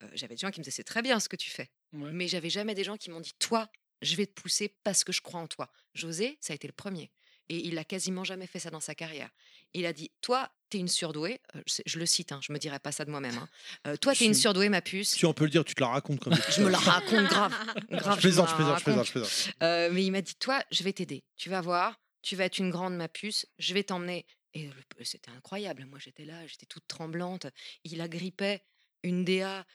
[0.04, 1.70] Euh, j'avais des gens qui me disaient C'est très bien ce que tu fais.
[1.94, 2.12] Ouais.
[2.12, 3.70] Mais j'avais jamais des gens qui m'ont dit Toi,
[4.02, 5.72] je vais te pousser parce que je crois en toi.
[5.94, 7.12] José, ça a été le premier.
[7.50, 9.30] Et il a quasiment jamais fait ça dans sa carrière.
[9.74, 11.40] Il a dit Toi, t'es une surdouée.
[11.56, 13.38] Euh, je, le cite, hein, je me dirais pas ça de moi-même.
[13.38, 13.50] hein.
[13.88, 15.12] Euh, toi, t'es une surdouée, ma puce.
[15.16, 17.54] si on peut le dire, tu te la racontes comme Je me la raconte grave.
[17.92, 19.08] grave Je plaisante, je la plaisante, je plaisante, raconte.
[19.08, 19.54] je plaisante.
[19.64, 21.24] Euh, mais il m'a dit Toi, je vais t'aider.
[21.36, 23.46] Tu vas voir, tu vas être une grande, ma puce.
[23.60, 24.26] Je vais t'emmener.
[24.54, 24.70] Et
[25.04, 25.86] c'était incroyable.
[25.86, 27.46] Moi, j'étais là, j'étais toute tremblante.
[27.84, 28.64] Il agrippait
[29.04, 29.66] une DA.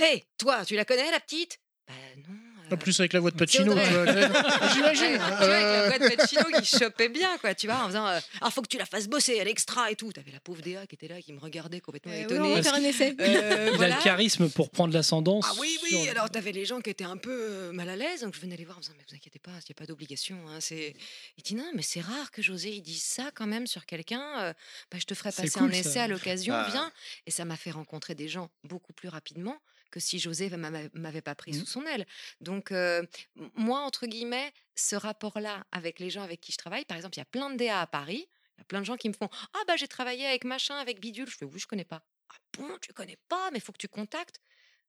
[0.00, 1.58] Hé, toi, tu la connais, la petite?
[1.88, 1.94] Bah
[2.28, 2.53] non.
[2.70, 3.74] En euh, plus, avec la voix de Pacino,
[4.72, 5.12] j'imagine.
[5.12, 7.86] tu vois, avec la Euh, voix de Pacino qui chopait bien, quoi, tu vois, en
[7.88, 10.12] faisant euh, Ah, faut que tu la fasses bosser, elle extra et tout.
[10.12, 12.54] T'avais la pauvre DA qui était là, qui me regardait complètement Euh, oui, on étonnée.
[12.54, 13.14] va faire un essai.
[13.20, 13.96] Euh, Il a voilà.
[13.96, 15.44] le charisme pour prendre l'ascendance.
[15.48, 17.96] Ah oui, oui, sur- alors t'avais les gens qui étaient un peu euh, mal à
[17.96, 19.74] l'aise, donc je venais les voir en disant, mais vous inquiétez pas, il n'y a
[19.78, 20.36] pas d'obligation.
[20.48, 20.94] Hein, c'est...
[21.36, 24.24] Il dit, non, mais c'est rare que José il dise ça quand même sur quelqu'un,
[24.40, 24.52] euh,
[24.90, 26.04] bah, je te ferai passer cool, un essai ça.
[26.04, 26.68] à l'occasion, Ah.
[26.70, 26.92] viens.
[27.26, 29.56] Et ça m'a fait rencontrer des gens beaucoup plus rapidement
[29.94, 31.60] que si José m'a- m'a- m'avait pas pris Mhm.
[31.60, 32.04] sous son aile.
[32.40, 33.06] Donc, euh,
[33.54, 37.20] moi, entre guillemets, ce rapport-là avec les gens avec qui je travaille, par exemple, il
[37.20, 38.26] y a plein de DA à Paris,
[38.56, 40.74] il y a plein de gens qui me font Ah, bah j'ai travaillé avec machin,
[40.76, 41.28] avec bidule.
[41.30, 42.02] Je fais Oui, je connais pas.
[42.30, 44.40] Ah bon, tu connais pas, mais il faut que tu contactes.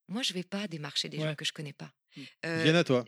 [0.07, 1.91] Moi, je vais pas démarcher des gens que je connais pas.
[2.15, 2.21] Mm.
[2.45, 3.05] Euh, Viens à toi.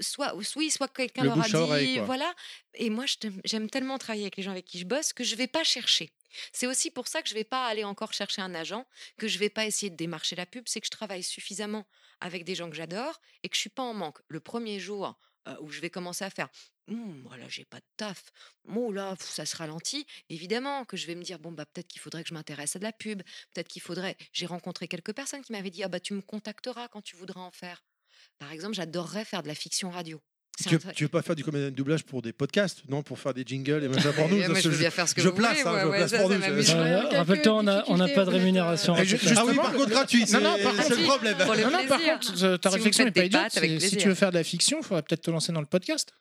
[0.00, 2.34] soit oui, soit quelqu'un Le leur a oreille, dit voilà.
[2.74, 3.04] Et moi,
[3.44, 6.10] j'aime tellement travailler avec les gens avec qui je bosse que je vais pas chercher.
[6.52, 8.86] C'est aussi pour ça que je vais pas aller encore chercher un agent,
[9.18, 10.64] que je vais pas essayer de démarcher la pub.
[10.66, 11.86] C'est que je travaille suffisamment
[12.20, 14.18] avec des gens que j'adore et que je suis pas en manque.
[14.28, 15.18] Le premier jour
[15.48, 16.48] euh, où je vais commencer à faire
[16.88, 18.22] Hum, voilà, j'ai pas de taf.
[18.74, 20.06] Oh là, ça se ralentit.
[20.30, 22.78] Évidemment que je vais me dire bon bah peut-être qu'il faudrait que je m'intéresse à
[22.78, 23.22] de la pub.
[23.52, 24.16] Peut-être qu'il faudrait.
[24.32, 27.40] J'ai rencontré quelques personnes qui m'avaient dit ah bah tu me contacteras quand tu voudras
[27.40, 27.82] en faire.
[28.38, 30.20] Par exemple, j'adorerais faire de la fiction radio.
[30.66, 33.18] Tu veux, tu veux pas faire du comédien de doublage pour des podcasts, non Pour
[33.18, 34.38] faire des jingles et machin pour nous?
[34.38, 35.72] Eh, ça, moi, je c'est- veux bien faire ce que je vous place, voulez, hein,
[35.72, 38.96] moi, je place ça, pour ça nous, Rappelle-toi, on a- on n'a pas de rémunération.
[38.96, 39.04] euh.
[39.36, 41.36] Ah oui, par contre, gratuit, c'est Non, non, par c'est contre, le problème.
[41.62, 43.80] Non, non, par contre, ta réflexion n'est pas idiote.
[43.80, 46.12] Si tu veux faire de la fiction, il faudrait peut-être te lancer dans le podcast.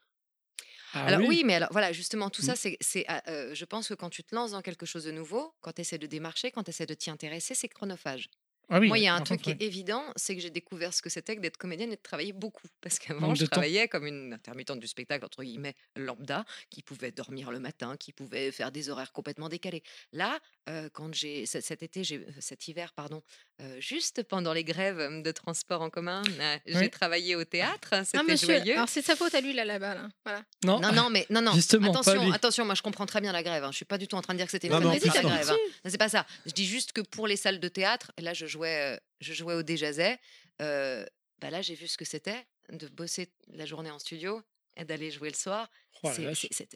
[0.95, 1.27] Ah Alors oui.
[1.27, 1.43] oui.
[1.45, 2.45] mais alors voilà, justement, tout Mmh.
[2.45, 5.11] ça, c'est, c'est, euh, je pense que quand tu te lances dans quelque chose de
[5.11, 8.30] nouveau, quand tu essaies de démarcher, quand tu essaies de t'y intéresser, c'est chronophage.
[8.69, 10.51] Ah oui, Moi, il y a un truc contre, qui est évident, c'est que j'ai
[10.51, 12.67] découvert ce que c'était que d'être comédienne et de travailler beaucoup.
[12.81, 13.47] Parce qu'avant, je temps.
[13.47, 18.13] travaillais comme une intermittente du spectacle, entre guillemets, lambda, qui pouvait dormir le matin, qui
[18.13, 19.84] pouvait faire des horaires complètement décalés.
[20.13, 20.39] Là,
[20.69, 23.22] euh, quand j'ai, cet été, j'ai, euh, cet hiver, pardon,
[23.61, 26.90] euh, juste pendant les grèves de transport en commun, euh, j'ai Oui.
[26.90, 28.73] travaillé au théâtre, Ah, c'était monsieur, joyeux.
[28.76, 29.95] alors c'est sa faute à lui là là-bas.
[29.95, 30.10] Là.
[30.26, 30.44] Voilà.
[30.65, 31.53] Non, Non, non, mais non, non.
[31.53, 33.64] Justement, attention, attention, moi je comprends très bien la grève.
[33.64, 33.72] Hein.
[33.72, 35.22] Je suis pas du tout en train de dire que c'était une Non, mais la
[35.22, 35.30] non.
[35.30, 35.49] grève.
[35.52, 35.57] hein.
[35.86, 36.26] Non, C'est pas ça.
[36.45, 39.34] Je dis juste que pour les salles de théâtre, et là je jouais, euh, je
[39.34, 40.19] jouais au Déjazet,
[40.61, 41.06] euh,
[41.40, 44.41] bah là j'ai vu ce que c'était de bosser la journée en studio
[44.77, 45.69] et d'aller jouer le soir.
[46.06, 46.14] Oh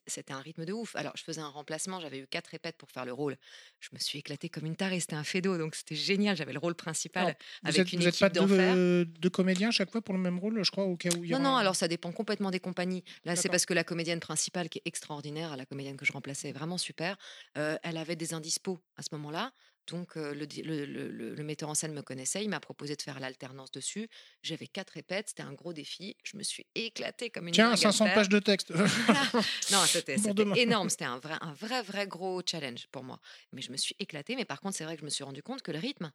[0.08, 0.96] C'était un rythme de ouf.
[0.96, 3.38] Alors je faisais un remplacement, j'avais eu quatre répètes pour faire le rôle.
[3.80, 6.36] Je me suis éclatée comme une tarée, c'était un fédo, donc c'était génial.
[6.38, 8.76] J'avais le rôle principal avec êtes, une vous êtes équipe pas deux, d'enfer.
[8.76, 11.32] euh, deux comédiens chaque fois pour le même rôle, je crois, au cas où il
[11.32, 13.04] y Non, non, un- alors ça dépend complètement des compagnies.
[13.24, 16.50] Là, c'est parce que la comédienne principale, qui est extraordinaire, la comédienne que je remplaçais,
[16.50, 17.18] est vraiment super,
[17.58, 19.52] euh, elle avait des indispos à ce moment-là.
[19.90, 22.60] Donc euh, le, di- le- le- le- le metteur en scène me connaissait, il m'a
[22.60, 24.08] proposé de faire l'alternance dessus.
[24.44, 26.16] J'avais quatre répètes, c'était un gros défi.
[26.24, 28.16] Je me suis éclatée comme une Tiens, dingue à le 500 faire.
[28.16, 28.72] pages de texte.
[29.72, 30.56] Non, c'était demain.
[30.56, 33.20] énorme, c'était un vrai, un vrai, vrai gros challenge pour moi.
[33.54, 35.42] Mais je me suis éclatée, mais par contre, c'est vrai que je me suis rendu
[35.44, 36.12] compte que le rythme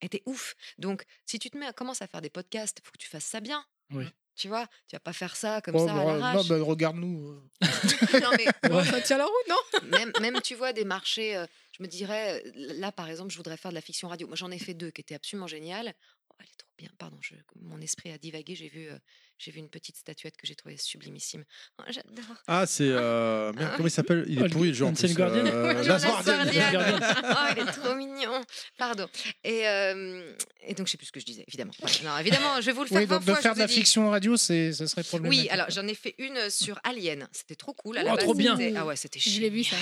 [0.00, 0.54] était ouf.
[0.78, 3.08] Donc, si tu te mets à commencer à faire des podcasts, il faut que tu
[3.08, 3.64] fasses ça bien.
[3.90, 4.06] Oui.
[4.42, 6.48] Tu vois, tu vas pas faire ça comme Bon, ça à l'arrache.
[6.48, 7.28] non, bah, regarde-nous.
[7.30, 7.42] euh.
[8.20, 9.54] Non, mais Bon, ça tient la route, non?
[10.00, 11.46] Même, même, tu vois, des marchés, euh,
[11.78, 12.50] je me dirais, euh,
[12.80, 14.26] là, par exemple, je voudrais faire de la fiction radio.
[14.26, 15.94] Moi, j'en ai fait deux qui étaient absolument géniales.
[16.28, 16.88] Oh, elle est trop bien.
[16.98, 18.56] Pardon, je, mon esprit a divagué.
[18.56, 18.98] J'ai vu, euh,
[19.44, 21.44] j'ai vu une petite statuette que j'ai trouvée sublimissime.
[21.78, 22.36] Oh, J'adore.
[22.46, 22.84] Ah, c'est.
[22.88, 24.24] euh, merde, comment il s'appelle?
[24.28, 24.84] Il est Oh, pourri le jeu.
[24.84, 26.52] en Hansel plus, Guardian euh, Jonas Last Guardian.
[26.70, 26.98] Guardian.
[26.98, 27.18] Guardian.
[27.24, 28.40] Oh, il est trop mignon.
[28.78, 29.08] Pardon.
[29.44, 30.32] Et, euh,
[30.66, 31.72] et donc, je sais plus ce que je disais, évidemment.
[31.80, 31.96] Voilà.
[32.04, 33.58] Non, évidemment, je vais vous le faire Oui, 20 donc de fois, je faire de
[33.58, 33.74] la dit.
[33.74, 35.42] fiction radio, c'est, ça serait problématique.
[35.42, 37.28] Oui, alors j'en ai fait une sur Alien.
[37.32, 37.98] C'était trop cool.
[37.98, 38.56] À Oh, base, trop bien.
[38.76, 39.76] Ah ouais, c'était Je l'ai vu, ça.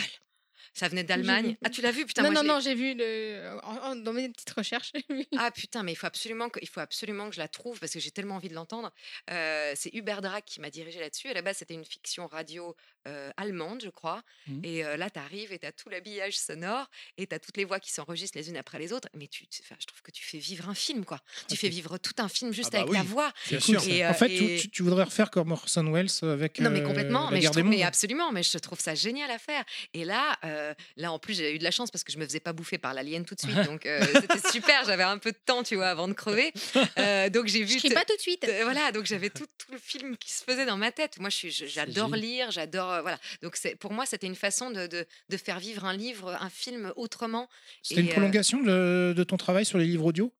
[0.72, 1.56] Ça venait d'Allemagne.
[1.64, 2.06] Ah, tu l'as vu?
[2.06, 3.58] Putain, Non, moi, non, non, j'ai vu le...
[3.64, 4.92] en- en- dans mes petites recherches.
[5.38, 7.92] Ah putain, mais il faut absolument que, il faut absolument que je la trouve parce
[7.92, 8.92] que j'ai tellement envie de l'entendre.
[9.30, 11.28] Euh, c'est Hubert Drac qui m'a dirigé là-dessus.
[11.28, 12.74] À la base, c'était une fiction radio
[13.08, 14.22] euh, allemande, je crois.
[14.46, 14.60] Mhm.
[14.64, 17.56] Et euh, là, tu arrives et tu as tout l'habillage sonore et tu as toutes
[17.56, 19.08] les voix qui s'enregistrent les unes après les autres.
[19.14, 21.20] Mais tu, je trouve que tu fais vivre un film, quoi.
[21.48, 23.32] Tu fais vivre tout un film juste bah avec oui, ta voix.
[23.48, 23.82] Bien sûr.
[23.88, 26.82] Et, En fait, tu- et- tu, tu voudrais refaire comme Orson Welles avec non mais
[26.82, 29.64] complètement, la mais, je des mais absolument, mais je trouve ça génial à faire.
[29.94, 32.24] Et là, euh, là en plus j'ai eu de la chance parce que je me
[32.24, 34.84] faisais pas bouffer par l'alien tout de suite, donc euh, c'était super.
[34.84, 36.52] J'avais un peu de temps, tu vois, avant de crever.
[36.98, 37.74] Euh, donc j'ai vu.
[37.74, 38.40] Je crie pas tout de suite.
[38.42, 41.18] te- voilà, donc j'avais tout, tout le film qui se faisait dans ma tête.
[41.18, 43.18] Moi, j'adore lire, j'adore, voilà.
[43.42, 46.50] Donc c'est, pour moi, c'était une façon de, de, de faire vivre un livre, un
[46.50, 47.48] film autrement.
[47.82, 50.32] C'était une prolongation de, de ton travail sur les livres audio?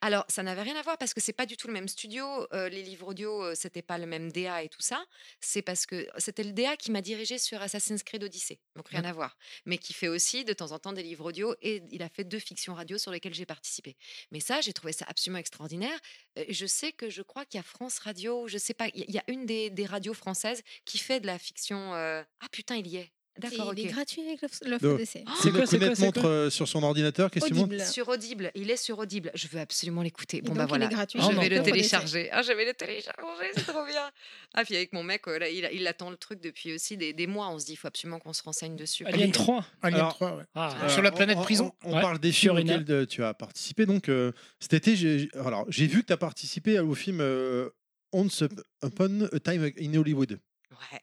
[0.00, 2.46] Alors, ça n'avait rien à voir parce que c'est pas du tout le même studio.
[2.52, 5.04] euh, les livres audio, euh, c'était pas le même DA et tout ça.
[5.40, 8.60] C'est parce que c'était le DA qui m'a dirigé sur Assassin's Creed Odyssey.
[8.76, 9.36] Donc, rien à voir.
[9.66, 12.24] Mais qui fait aussi de temps en temps des livres audio et il a fait
[12.24, 13.96] deux fictions radio sur lesquelles j'ai participé.
[14.30, 15.98] Mais ça, j'ai trouvé ça absolument extraordinaire.
[16.38, 19.10] Euh, Je sais que je crois qu'il y a France Radio, je sais pas, il
[19.10, 21.94] y a- une des, des radios françaises qui fait de la fiction.
[21.94, 23.12] euh, Ah putain, il y est.
[23.38, 23.94] D'accord, Il est ok.
[23.94, 25.24] gratuit avec l'offre De- d'essai.
[25.40, 27.30] C'est quoi, c'est quoi, Kounet c'est montre quoi euh, sur son ordinateur.
[27.30, 27.84] Qu'est-ce que tu montres Audible.
[27.86, 29.30] Sur Audible, il est sur Audible.
[29.34, 30.38] Je veux absolument l'écouter.
[30.38, 31.20] Et Bon donc, bah il voilà, est gratuit.
[31.20, 31.42] je Ah, vais non.
[31.42, 31.70] le L'offre d'essai.
[31.72, 32.28] télécharger.
[32.32, 34.10] Ah, je vais le télécharger, c'est trop bien.
[34.54, 37.12] Ah puis avec mon mec, euh, là, il, il attend le truc depuis aussi des,
[37.12, 37.48] des mois.
[37.50, 39.04] On se dit, il faut absolument qu'on se renseigne dessus.
[39.06, 39.64] Alien 3.
[39.82, 40.44] Alien Alors, 3, ouais.
[40.54, 41.72] Ah, Euh, Sur la planète on- prison.
[41.84, 42.74] On, on Ouais, parle des films Fiorina.
[42.76, 43.86] auxquels euh, tu as participé.
[43.86, 47.68] Donc, euh, cet été, j'ai alors, j'ai vu que tu as participé au film euh,
[48.12, 48.42] Once
[48.82, 50.38] Upon a Time in Hollywood.
[50.70, 50.98] Ouais.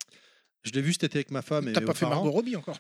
[0.65, 2.15] Je l'ai vu cet été avec ma femme et T'as pas fait parents.
[2.15, 2.77] Margot Robbie encore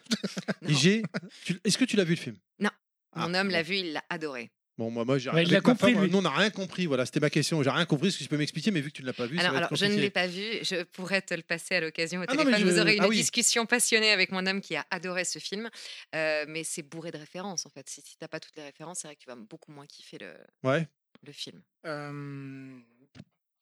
[0.67, 1.03] Et j'ai.
[1.45, 2.35] tu- Est-ce que tu l'as vu le film?
[2.59, 2.69] Non.
[3.13, 4.51] Ah, Mon homme l'a vu, il l'a adoré.
[4.77, 6.07] Bon, moi, moi j'ai Ouais, ma compris, femme.
[6.07, 6.85] Nous, on n'a rien compris.
[6.85, 7.63] Voilà, c'était ma question.
[7.63, 8.09] J'ai rien compris.
[8.09, 9.85] Est-ce que tu peux m'expliquer Mais vu que tu ne l'as pas vu, Alors, je
[9.85, 10.41] ne l'ai pas vu.
[10.63, 12.63] Je pourrais te le passer à l'occasion au Ah non, téléphone.
[12.69, 13.15] Vous je- aurez une ah oui.
[13.15, 15.69] discussion passionnée avec mon homme qui a adoré ce film.
[16.13, 17.87] Euh, mais c'est bourré de références en fait.
[17.87, 20.17] Si, si t'as pas toutes les références, c'est vrai que tu vas beaucoup moins kiffer
[20.19, 20.33] le,
[20.63, 20.85] Ouais.
[21.25, 21.61] le film.
[21.85, 22.77] Euh,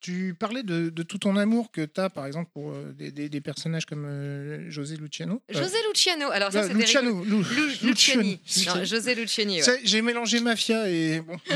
[0.03, 3.09] tu parlais de, de tout ton amour que tu as, par exemple, pour euh, des,
[3.11, 5.41] des- des personnages comme euh, José Luciano.
[5.49, 6.30] Euh, José Luciano.
[6.30, 6.80] Alors ça, rigolo.
[6.80, 8.39] Luciano, Lu- Lu- Luciani.
[8.45, 8.80] Luciani.
[8.80, 9.55] Non, José Luciani.
[9.57, 9.61] ouais.
[9.63, 11.21] C'est- J'ai mélangé Mafia et.
[11.21, 11.38] Bon.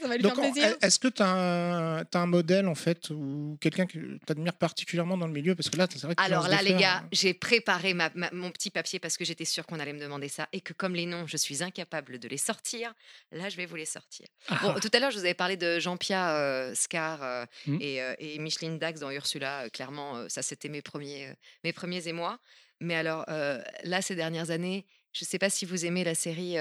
[0.00, 0.76] Ça va lui Donc, faire en- plaisir.
[0.82, 4.54] est-ce que tu as, un- t'as un modèle, en fait, ou quelqu'un que tu admires
[4.54, 5.54] particulièrement dans le milieu?
[5.54, 7.08] Parce que là, c'est vrai que tu Alors là, les gars, hein.
[7.12, 10.28] j'ai préparé ma- ma- mon petit papier parce que j'étais sûre qu'on allait me demander
[10.28, 12.92] ça et que comme les noms, je suis incapable de les sortir.
[13.32, 14.26] Là, je vais vous les sortir.
[14.62, 14.80] Bon, Ah.
[14.80, 17.78] tout à l'heure, je vous avais parlé de Jean-Pierre euh, Scar euh, Mm.
[17.80, 19.62] et, euh, et Micheline Dax dans Ursula.
[19.64, 21.32] Euh, clairement, ça, c'était mes premiers,
[21.64, 22.38] mes premiers émois.
[22.80, 26.56] Mais alors, là, ces dernières années, je ne sais pas si vous aimez la série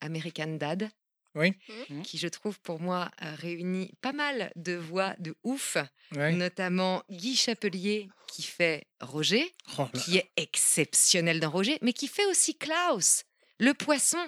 [0.00, 0.90] American Dad.
[1.34, 1.52] Oui.
[1.90, 2.02] Mm.
[2.02, 5.76] Qui, je trouve, pour moi, réunit pas mal de voix de ouf,
[6.14, 6.32] Ouais.
[6.32, 12.24] notamment Guy Chapelier qui fait Roger, Oh qui est exceptionnel dans Roger, mais qui fait
[12.26, 13.24] aussi Klaus,
[13.58, 14.18] le poisson.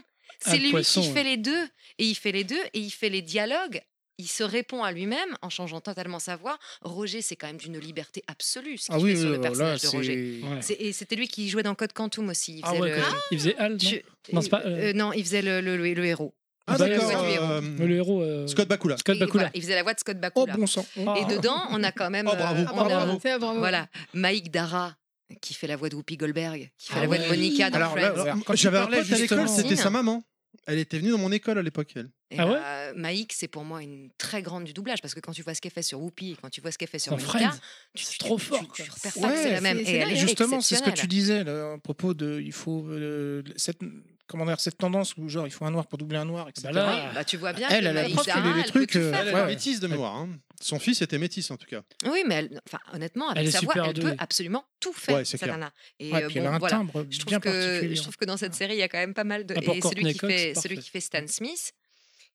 [0.41, 1.15] C'est lui poisson, qui ouais.
[1.15, 1.65] fait les deux,
[1.99, 3.81] et il fait les deux, et il fait les dialogues.
[4.21, 6.59] Il se répond à lui-même en changeant totalement sa voix.
[6.83, 9.37] Roger, c'est quand même d'une liberté absolue ce qu'il Ah oui, fait sur oui, le
[9.37, 10.41] là, personnage de Roger.
[10.43, 10.77] Ouais.
[10.81, 12.57] Et c'était lui qui jouait dans Code Quantum aussi.
[12.59, 13.21] Il Ah faisait ouais, le, quand même.
[13.31, 15.77] il faisait Hal, non tu- Non, c'est pas, euh, euh, non, il faisait le, le-
[15.77, 16.35] le- le héros.
[16.67, 17.23] Ah, d'accord.
[17.23, 17.45] le héros.
[17.45, 18.23] euh, Le héros.
[18.23, 18.97] euh, Scott Bakula.
[18.99, 19.45] Scott Bakula.
[19.45, 20.57] voilà, il faisait la voix de Scott Oh, Bakula.
[20.57, 20.85] bon sang.
[21.07, 21.15] Ah.
[21.19, 22.29] Et dedans, on a quand même.
[22.31, 22.61] Oh, bravo.
[22.61, 23.59] euh, Ah, on a- bravo.
[23.59, 24.97] Voilà, Maïk Dara,
[25.41, 27.27] qui fait la voix de Whoopi Goldberg, qui fait Ah la voix de.
[27.29, 28.55] Monica dans Alors Friends.
[28.55, 30.25] J'avais un pote à l'école, c'était sa maman.
[30.67, 32.11] Elle était venue dans mon école à l'époque, elle.
[32.31, 32.59] Et Ah ouais?
[32.59, 35.55] bah, Maïk, c'est pour moi une très grande du doublage parce que quand tu vois
[35.55, 37.53] ce qu'elle fait sur Whoopi et quand tu vois ce qu'elle fait sur Monica,
[37.95, 39.79] tu, tu- trop fort, Tu, tu repères pas que c'est Ouais, la même.
[39.79, 42.41] Et elle est Justement, c'est ce que tu disais là, à propos de.
[42.45, 42.87] Il faut.
[42.89, 43.81] euh, cette-
[44.29, 46.69] comment dire, cette tendance où genre il faut un noir pour doubler un noir, etc.
[46.73, 48.99] Bah là, Bah, tu vois bien Elle, que elle a les elle peut trucs, tout
[48.99, 49.47] euh, faire, Elle, ouais.
[49.47, 50.15] métisse de mémoire.
[50.17, 50.29] hein.
[50.61, 51.83] Son fils était métis en tout cas.
[52.07, 55.25] Oui, mais elle, enfin, honnêtement, avec Elle sa voix, elle peut absolument tout faire, Ouais,
[55.25, 55.57] c'est cette clair.
[55.59, 55.73] nana.
[55.99, 56.77] Et Ouais, euh, puis elle bon, a un voilà.
[56.77, 57.97] timbre Je bien trouve, que, particulier.
[57.97, 59.55] je trouve que dans cette série, il y a quand même pas mal de.
[59.57, 61.73] Ah, et celui qui, Cox, fait, celui qui fait Stan Smith,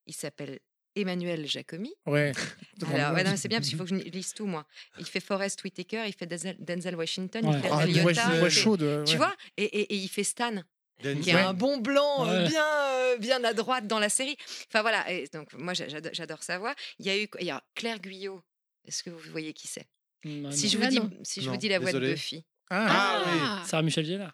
[0.07, 0.59] il s'appelle
[0.95, 1.91] Emmanuel Jacomi.
[2.05, 2.31] Ouais.
[2.93, 4.65] Alors, ouais, non, c'est bien parce qu'il faut que je lise tout, moi.
[4.99, 7.55] Il fait Forrest Whitaker, il fait Denzel, Washington, Ouais.
[7.57, 8.81] il fait Ah, une il fait- chaude.
[8.83, 9.03] ouais.
[9.05, 9.35] Tu vois?
[9.57, 10.61] Et, et- et il fait Stan.
[11.01, 12.49] Qui est un bon blanc euh, Ouais.
[12.49, 14.37] bien, euh, bien à droite dans la série.
[14.69, 16.73] Enfin voilà, et donc moi j'a- j'adore, j'adore sa voix.
[16.99, 18.41] Il y a eu il y a Claire Guyot.
[18.85, 19.87] Est-ce que vous voyez qui c'est?
[20.25, 20.71] Mm, Si non.
[20.71, 21.11] je vous Ah, dis, non.
[21.23, 22.07] si je vous dis la voix désolé.
[22.09, 23.39] de Buffy, Ah, Ah oui.
[23.43, 23.63] Ah.
[23.65, 24.33] Sarah Michel Gellar.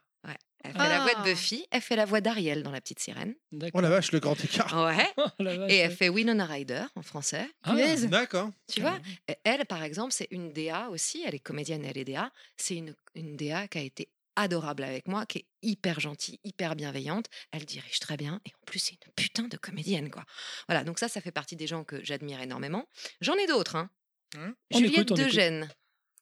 [0.64, 1.19] elle fait la voix Ah.
[1.23, 3.34] de Buffy, elle fait la voix d'Ariel dans La Petite Sirène.
[3.73, 4.73] Oh la vache, le grand écart.
[4.86, 5.07] Ouais.
[5.18, 5.95] Oh, vache, Et elle ouais.
[5.95, 7.49] fait Winona Ryder en français.
[7.64, 7.76] Ah.
[8.07, 8.52] D'accord.
[8.72, 8.99] Tu vois?
[9.45, 11.23] Elle, par exemple, c'est une DA aussi.
[11.26, 12.31] Elle est comédienne, elle est DA.
[12.57, 16.75] C'est une, une DA qui a été adorable avec moi, qui est hyper gentille, hyper
[16.75, 17.25] bienveillante.
[17.51, 18.41] Elle dirige très bien.
[18.45, 20.23] Et en plus, c'est une putain de comédienne, quoi.
[20.67, 22.87] Voilà, donc ça, ça fait partie des gens que j'admire énormément.
[23.21, 23.89] J'en ai d'autres, hein.
[24.35, 24.53] Hum.
[24.71, 25.19] On Juliette écoute.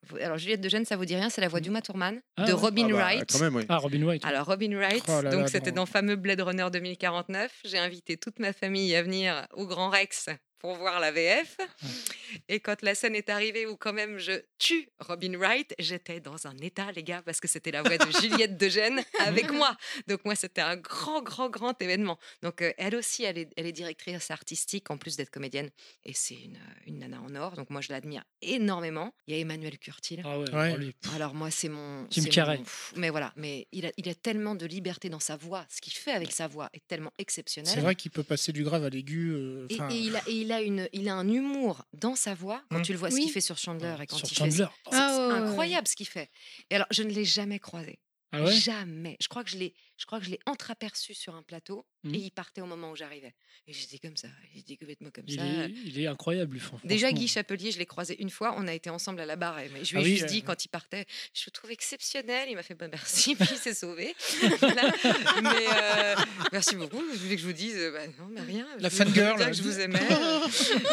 [0.10, 2.53] Vous- Alors, Juliette Dejeune, ça vous dit rien C'est la voix d'Uma Thurman, Ah de.
[2.53, 3.31] Robin Ah bah, Wright.
[3.31, 3.65] Quand même, oui.
[3.68, 4.23] Ah, Robin White.
[4.23, 7.52] Alors Robin Wright, Oh là donc c'était dans- dans fameux Blade Runner 2049.
[7.65, 10.30] J'ai invité toute ma famille à venir au Grand Rex
[10.60, 11.58] pour voir la VF.
[12.50, 16.48] Et quand la scène est arrivée où quand même je tue Robin Wright, j'étais dans
[16.48, 19.76] un état, les gars, parce que c'était la voix de Juliette Degène avec moi.
[20.08, 22.18] Donc moi, c'était un grand, grand, grand événement.
[22.42, 25.70] Donc euh, elle aussi, elle est, elle est directrice artistique en plus d'être comédienne.
[26.06, 27.52] Et c'est une, une nana en or.
[27.56, 29.14] Donc moi, je l'admire énormément.
[29.28, 30.22] Il y a Emmanuel Curtil.
[30.24, 30.78] Ah ouais, Ouais.
[30.78, 30.96] lui.
[31.16, 32.08] Alors moi, c'est mon...
[32.10, 32.58] Jim c'est Carrey.
[32.58, 35.66] mon- pff, Mais voilà, mais il a, il a tellement de liberté dans sa voix.
[35.70, 37.72] Ce qu'il fait avec sa voix est tellement exceptionnel.
[37.74, 39.30] C'est vrai qu'il peut passer du grave à l'aigu.
[39.34, 42.61] euh, Et, il, a, et il, a une, il a un humour dans sa voix
[42.69, 42.82] quand Mm.
[42.84, 44.65] tu le vois ce qu'il fait sur Chandler et quand Sur il fait Chandler.
[44.91, 46.30] c'est Ah incroyable ce qu'il fait.
[46.69, 47.99] Et alors je ne l'ai jamais croisé,
[48.38, 48.52] Ah ouais?
[48.56, 49.18] Jamais.
[49.22, 52.18] Je crois que je l'ai, je crois que je l'ai entreaperçu sur un plateau et
[52.18, 53.34] il partait au moment où j'arrivais.
[53.68, 55.46] Et j'étais comme ça, j'étais complètement comme il ça.
[55.46, 56.60] est, il est incroyable, lui.
[56.62, 57.20] fran- Déjà, franchement.
[57.22, 58.56] Guy Chapelier, je l'ai croisé une fois.
[58.58, 59.58] On a été ensemble à la barre.
[59.74, 61.72] Mais je lui ai Ah oui, juste euh, dit quand il partait, je le trouve
[61.72, 62.48] exceptionnel.
[62.50, 64.16] Il m'a fait bah, merci, puis il s'est sauvé.
[64.60, 64.92] Voilà.
[65.44, 66.16] Mais euh,
[66.54, 66.98] merci beaucoup.
[67.02, 68.68] Vous voulez que je vous dise bah, Non, mais rien.
[68.80, 69.38] La Je voulais fangirl.
[69.38, 70.00] dire que je vous aimais.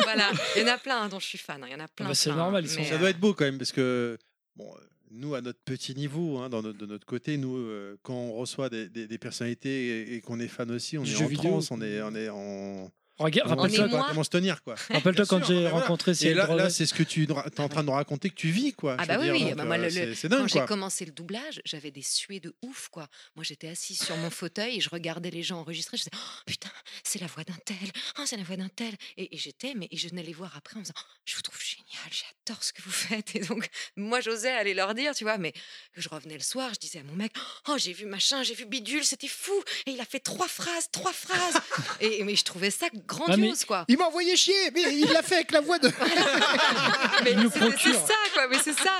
[0.03, 0.33] voilà.
[0.57, 1.62] Il y en a plein hein, dont je suis fan.
[1.62, 1.66] hein.
[1.69, 2.09] Il y en a plein.
[2.09, 2.75] bah, c'est plein, normal, hein.
[2.77, 4.19] Mais, Ça euh, doit être beau quand même parce que
[4.57, 4.81] bon, euh,
[5.15, 8.32] nous à notre petit niveau, hein, dans notre- de notre côté, nous euh, quand on
[8.35, 11.51] reçoit des, des- des personnalités et, et qu'on est fan aussi, on est en vidéo.
[11.53, 12.91] transe, on est, on est en.
[13.19, 14.74] Regarde, Rappelle-toi comment se tenir quoi.
[14.91, 15.81] rappelle-toi quand j'ai voilà.
[15.81, 18.35] rencontré Et Cyril là, là c'est ce que tu es en train de raconter que
[18.35, 18.97] tu vis quoi.
[18.99, 22.03] Ah bah oui, oui, donc, bah euh, c'est Quand j'ai commencé le doublage, j'avais des
[22.03, 23.09] suées de ouf, quoi.
[23.36, 25.97] Moi, j'étais assise sur mon fauteuil et je regardais les gens enregistrer.
[25.97, 26.70] Je disais, oh, putain,
[27.03, 27.77] c'est la voix d'un tel,
[28.19, 28.95] oh, c'est la voix d'un tel.
[29.16, 31.36] Et, et j'étais, mais et je venais les voir après en me disant, Oh, je
[31.36, 33.36] vous trouve génial, j'adore ce que vous faites.
[33.36, 35.53] Et donc, moi, j'osais aller leur dire, tu vois, mais
[35.97, 37.32] je revenais le soir, je disais à mon mec,
[37.69, 39.53] oh, j'ai vu machin, j'ai vu bidule, c'était fou.
[39.86, 41.61] Et il a fait trois phrases, trois phrases.
[42.01, 43.85] et, mais je trouvais ça grandiose, quoi.
[43.89, 45.89] Il m'a envoyé chier, mais il l'a fait avec la voix de.
[47.24, 48.48] Mais c'est- ça, quoi.
[48.48, 48.90] Mais c'est ça.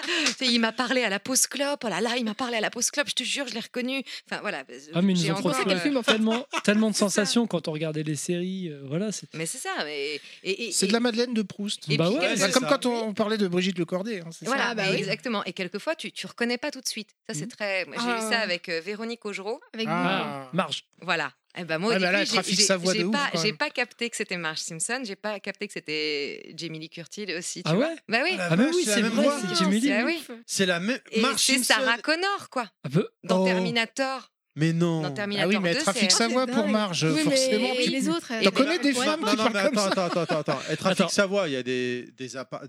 [0.40, 1.82] Il m'a parlé à la pause clope.
[1.85, 3.09] Oh là là, il m'a parlé à la pause clope.
[3.09, 4.02] Je te jure, je l'ai reconnu.
[4.31, 4.64] Enfin voilà.
[4.94, 6.12] Ah, mais nous ont encore, euh, film, en fait.
[6.12, 7.01] tellement, tellement de ça.
[7.06, 8.68] sensations quand on regardait les séries.
[8.70, 9.70] euh, voilà, Mais c'est ça.
[9.85, 11.82] Mais et, et- C'est et- de la Madeleine de Proust.
[11.90, 12.68] Et Bah puis, ouais, Bah, comme ça.
[12.78, 14.20] quand on parlait de Brigitte Lecordier.
[14.20, 14.47] hein, ça.
[14.47, 14.98] Voilà, Ah, bah mais oui.
[14.98, 15.44] exactement.
[15.44, 17.10] Et quelquefois, tu, tu reconnais pas tout de suite.
[17.28, 17.48] Ça, c'est Mhm.
[17.48, 17.85] très.
[17.85, 19.60] J'ai Ah, eu ça avec euh, Véronique Augereau.
[19.72, 20.48] Avec Ah.
[20.52, 20.85] Marge.
[21.01, 21.32] Voilà.
[21.56, 22.98] Eh ben moi, au Ah, bah là, début, elle j'ai- trafique j'ai sa voix de
[22.98, 25.02] j'ai ouf, pas, j'ai capté que c'était Marge Simpson.
[25.05, 27.62] J'ai pas capté que c'était Jamie Lee Curtil aussi.
[27.62, 27.97] Tu Ah vois ouais?
[28.09, 28.36] Bah oui.
[28.39, 29.40] Ah, mais vache, oui, c'est la c'est même voix.
[29.48, 29.93] c'est Jamie Lee.
[30.28, 30.32] Ah.
[30.47, 30.98] C'est la même.
[31.18, 31.74] Marge c'est Simpson.
[31.74, 32.68] Sarah Connor, quoi.
[32.85, 33.09] Un peu.
[33.22, 33.44] Dans Oh.
[33.47, 34.32] Terminator.
[34.56, 35.02] Mais non.
[35.02, 36.68] Dans Ah oui, mais 2, elle trafique c'est- sa voix pour.
[36.68, 37.68] Marge, Oui, forcément.
[37.76, 38.32] mais tu- les autres.
[38.43, 40.59] T'en connais des femmes Non, qui non, parlent comme ça attends, attends, attends.
[40.70, 41.09] Elle trafique Attends.
[41.09, 41.48] sa voix.
[41.48, 42.28] Il y a des, des,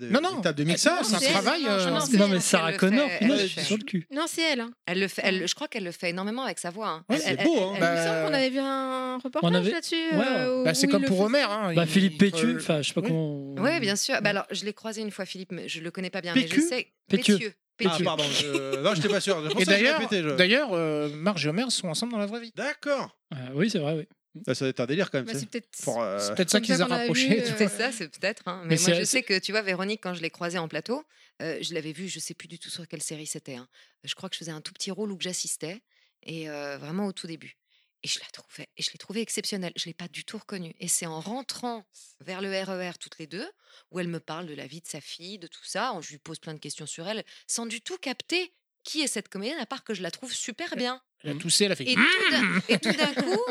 [0.10, 0.36] Non, non.
[0.38, 1.06] des tables de mixage.
[1.06, 1.62] C'est un travail.
[1.64, 3.08] non, euh, non, mais Sarah Connor,
[3.48, 4.08] sur le cul.
[4.12, 4.62] Non, c'est elle.
[4.62, 4.72] hein.
[4.88, 6.88] Elle le fait, je crois qu'elle le fait énormément avec sa voix.
[6.90, 7.06] hein.
[7.20, 7.74] C'est beau, hein.
[7.76, 9.96] Il me semble Bah, qu'on avait vu un reportage là-dessus.
[10.14, 11.42] Euh, Bah, c'est comme pour Homer.
[11.48, 13.08] Hein, Bah, il- Philippe il- Pétu, enfin, je sais pas oui.
[13.10, 13.56] comment.
[13.60, 14.16] Oui, bien sûr.
[14.24, 16.34] Alors, je l'ai croisé une fois, Philippe, mais je le connais pas bien.
[16.36, 16.88] Mais je sais.
[17.08, 17.54] Pétieux.
[17.84, 18.24] Ah, pardon.
[18.24, 19.38] je- Non, j'étais pas sûr.
[19.60, 22.52] Et ça d'ailleurs, je- d'ailleurs, euh, Marge et Homer sont ensemble dans la vraie vie.
[22.56, 23.18] D'accord.
[23.34, 24.08] Euh, oui, c'est vrai, oui.
[24.46, 25.26] Ça, ça doit être un délire quand même.
[25.28, 25.68] Bah, c'est peut-être.
[25.88, 27.42] Euh, C'est peut-être ça comme qui les a ça rapprochés.
[27.44, 27.52] euh.
[27.58, 28.44] C'est ça, c'est peut-être.
[28.48, 28.62] hein.
[28.66, 31.04] Mais, Mais moi, je sais que, tu vois, Véronique, quand je l'ai croisée en plateau,
[31.42, 33.56] euh, je l'avais vue, je sais plus du tout sur quelle série c'était.
[33.56, 33.68] hein.
[34.04, 35.82] Je crois que je faisais un tout petit rôle où j'assistais,
[36.24, 37.56] et euh, vraiment au tout début.
[38.06, 39.74] Et je la trouvais, et je l'ai trouvée exceptionnelle.
[39.76, 40.76] Je l'ai pas du tout reconnue.
[40.80, 41.84] Et c'est en rentrant
[42.20, 43.50] vers le RER toutes les deux,
[43.90, 46.20] où elle me parle de la vie de sa fille, de tout ça, je lui
[46.20, 48.54] pose plein de questions sur elle, sans du tout capter
[48.84, 51.02] qui est cette comédienne, à part que je la trouve super bien.
[51.24, 51.90] Elle a toussé, elle a fait.
[51.90, 53.42] Et tout d'un- et tout d'un coup,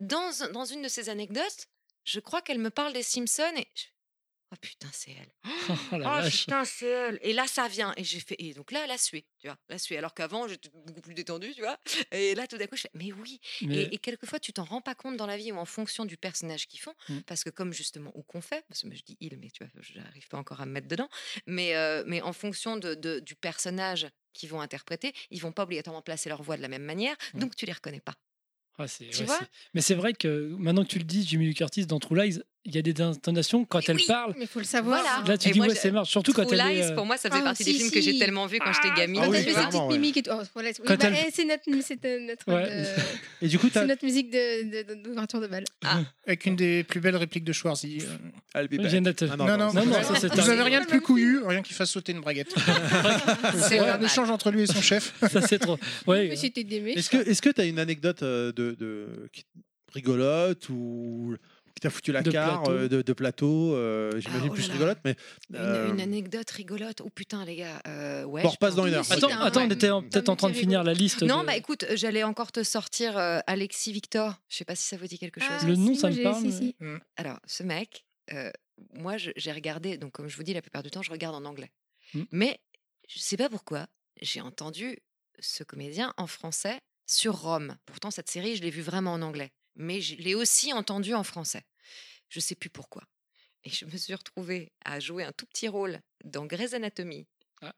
[0.00, 1.68] dans, dans une de ces anecdotes,
[2.02, 3.68] je crois qu'elle me parle des Simpsons et
[4.52, 5.32] oh putain, c'est elle.
[5.92, 6.40] Oh, la Oh vache.
[6.40, 7.18] putain, c'est elle.
[7.22, 7.92] Et là, ça vient.
[7.96, 8.34] Et j'ai fait.
[8.38, 9.56] Et donc là, elle a sué, tu vois.
[9.68, 9.96] Elle a sué.
[9.96, 11.78] Alors qu'avant, j'étais beaucoup plus détendue, tu vois.
[12.12, 12.90] Et là, tout d'un coup, je fais.
[12.94, 13.40] Mais oui.
[13.62, 16.04] Mais- Et, et quelquefois, tu t'en rends pas compte dans la vie ou en fonction
[16.04, 16.94] du personnage qu'ils font.
[17.08, 17.20] Mm.
[17.20, 19.72] Parce que, comme justement, ou qu'on fait, parce que je dis il, mais tu vois,
[19.80, 21.08] j'arrive pas encore à me mettre dedans.
[21.46, 25.62] Mais, euh, mais en fonction de, de- du personnage qu'ils vont interpréter, ils vont pas
[25.64, 27.16] obligatoirement placer leur voix de la même manière.
[27.34, 27.40] Mm.
[27.40, 28.14] Donc, tu les reconnais pas.
[28.78, 29.38] Ah, Tu ouais, vois?
[29.74, 32.40] Mais c'est vrai que maintenant que tu le dis, Jimmy Lee Curtis dans True Lies,
[32.66, 34.04] il y a des intonations quand elle oui.
[34.06, 34.34] parle.
[34.38, 35.00] Mais faut le savoir.
[35.02, 35.26] Voilà.
[35.26, 36.04] Là, tu Et dis moi, ouais, c'est marrant.
[36.04, 36.90] Surtout quand elle est.
[36.90, 38.72] Euh, pour moi, ça fait Ah, partie si, des films que j'ai tellement vus quand
[38.72, 39.20] j'étais gamine.
[39.24, 40.30] Ah oui, elle fait et tout.
[40.30, 42.66] Oh, voilà, oui, bah, elle- eh, c'est notre, c'est notre, Ouais.
[42.70, 42.96] euh,
[43.40, 43.86] Et du coup, c'est t'as.
[43.86, 45.64] notre musique de- de- d'ouverture de, bal.
[46.26, 48.02] Avec une des plus belles répliques de Schwarzy.
[48.02, 48.16] euh.
[48.54, 48.62] Ah
[49.36, 51.72] Non, non, non, non, ça, c'est vous un- avez rien de plus couillu, rien qui
[51.72, 52.54] fasse sauter une braguette.
[53.68, 55.14] C'est un échange entre lui et son chef.
[55.30, 55.78] Ça, c'est trop.
[56.08, 59.06] Est-ce que est-ce que t'as une anecdote euh, de, de
[59.92, 61.36] rigolote ou
[61.74, 62.70] qui t'a foutu la De plateau.
[62.70, 64.72] euh, de, de plateau euh, J'imagine Ah, oh plus là là.
[64.74, 65.16] rigolote, mais
[65.50, 67.00] Une, euh, une anecdote rigolote.
[67.02, 67.80] Oh putain, les gars.
[67.86, 69.04] Euh, ouais, Bon, on je repasse dans une heure.
[69.10, 69.66] Attends, attends, ouais.
[69.68, 71.22] on était peut-être en train de finir la liste.
[71.22, 74.34] Non, de- bah écoute, j'allais encore te sortir euh, Alexis Victor.
[74.48, 75.50] Je sais pas si ça vous dit quelque chose.
[75.60, 76.76] Ah, Le nom, si, ça me parle, si, si.
[77.16, 78.50] Alors, ce mec, euh,
[78.94, 81.44] moi, j'ai regardé, donc comme je vous dis, la plupart du temps, je regarde en
[81.44, 81.70] anglais.
[82.14, 82.22] Mm.
[82.32, 82.60] Mais
[83.08, 83.86] je sais pas pourquoi,
[84.22, 84.98] j'ai entendu
[85.38, 87.76] ce comédien en français sur Rome.
[87.86, 89.50] Pourtant, cette série, je l'ai vue vraiment en anglais.
[89.76, 91.64] Mais je l'ai aussi entendu en français.
[92.28, 93.02] Je sais plus pourquoi.
[93.64, 97.26] Et je me suis retrouvée à jouer un tout petit rôle dans Grey's Anatomy,
[97.62, 97.74] Ah.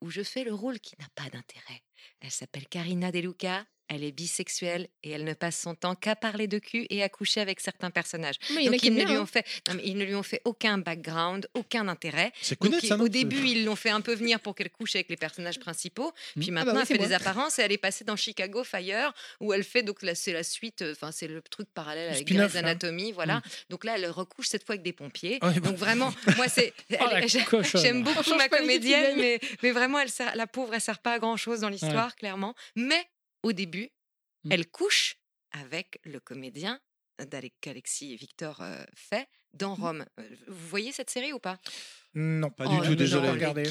[0.00, 1.82] où je fais le rôle qui n'a pas d'intérêt.
[2.20, 3.66] Elle s'appelle Karina Deluca.
[3.88, 7.08] Elle est bisexuelle et elle ne passe son temps qu'à parler de cul et à
[7.08, 8.34] coucher avec certains personnages.
[8.54, 9.20] Mais il Donc ils ne, bien, lui hein.
[9.22, 12.32] ont fait, non, mais ils ne lui ont fait aucun background, aucun intérêt.
[12.42, 14.70] c'est Donc, connaître ils- ça au début, ils l'ont fait un peu venir pour qu'elle
[14.70, 16.12] couche avec les personnages principaux.
[16.34, 17.06] Puis Ah maintenant, bah oui, elle fait moi.
[17.06, 20.32] des apparences et elle est passée dans Chicago Fire, où elle fait donc là, c'est
[20.32, 22.56] la suite, euh, enfin c'est le truc parallèle Le avec Grey's.
[22.56, 23.40] Anatomy, voilà.
[23.70, 25.38] Donc là, elle recouche cette fois avec des pompiers.
[25.42, 25.68] Oui, bah.
[25.68, 26.72] Donc vraiment, moi c'est,
[27.52, 27.62] Oh.
[27.74, 31.18] J'aime beaucoup ma comédienne, mais, mais vraiment, elle sert, la pauvre, elle sert pas à
[31.18, 32.54] grand chose dans l'histoire, clairement.
[32.74, 33.06] Mais
[33.46, 33.90] au début,
[34.44, 34.52] Mm.
[34.52, 35.16] elle couche
[35.52, 36.80] avec le comédien
[37.18, 40.04] d'Ale- qu'Alexis et Victor euh, fait dans Rome.
[40.20, 41.58] Euh, Vous voyez cette série ou pas?
[42.14, 43.30] Non, Pas Oh, du tout, mais désolé.
[43.30, 43.62] Regardez.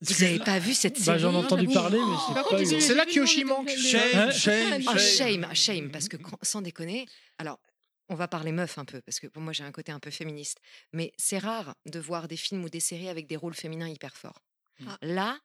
[0.00, 2.04] vous avez pas vu cette Bah, série J'en ai entendu parler, mais
[2.42, 3.10] contre, pas vu- C'est là le-
[3.44, 3.70] manque.
[3.70, 5.42] le- Shame, Hein shame, Oh, shame.
[5.44, 7.06] shame, shame, parce que quand- sans déconner,
[7.38, 7.60] alors
[8.08, 10.10] on va parler meuf un peu, parce que pour moi j'ai un côté un peu
[10.10, 10.58] féministe,
[10.92, 14.16] mais c'est rare de voir des films ou des séries avec des rôles féminins hyper
[14.16, 14.42] forts.
[14.86, 14.98] Ah.
[15.02, 15.38] Là,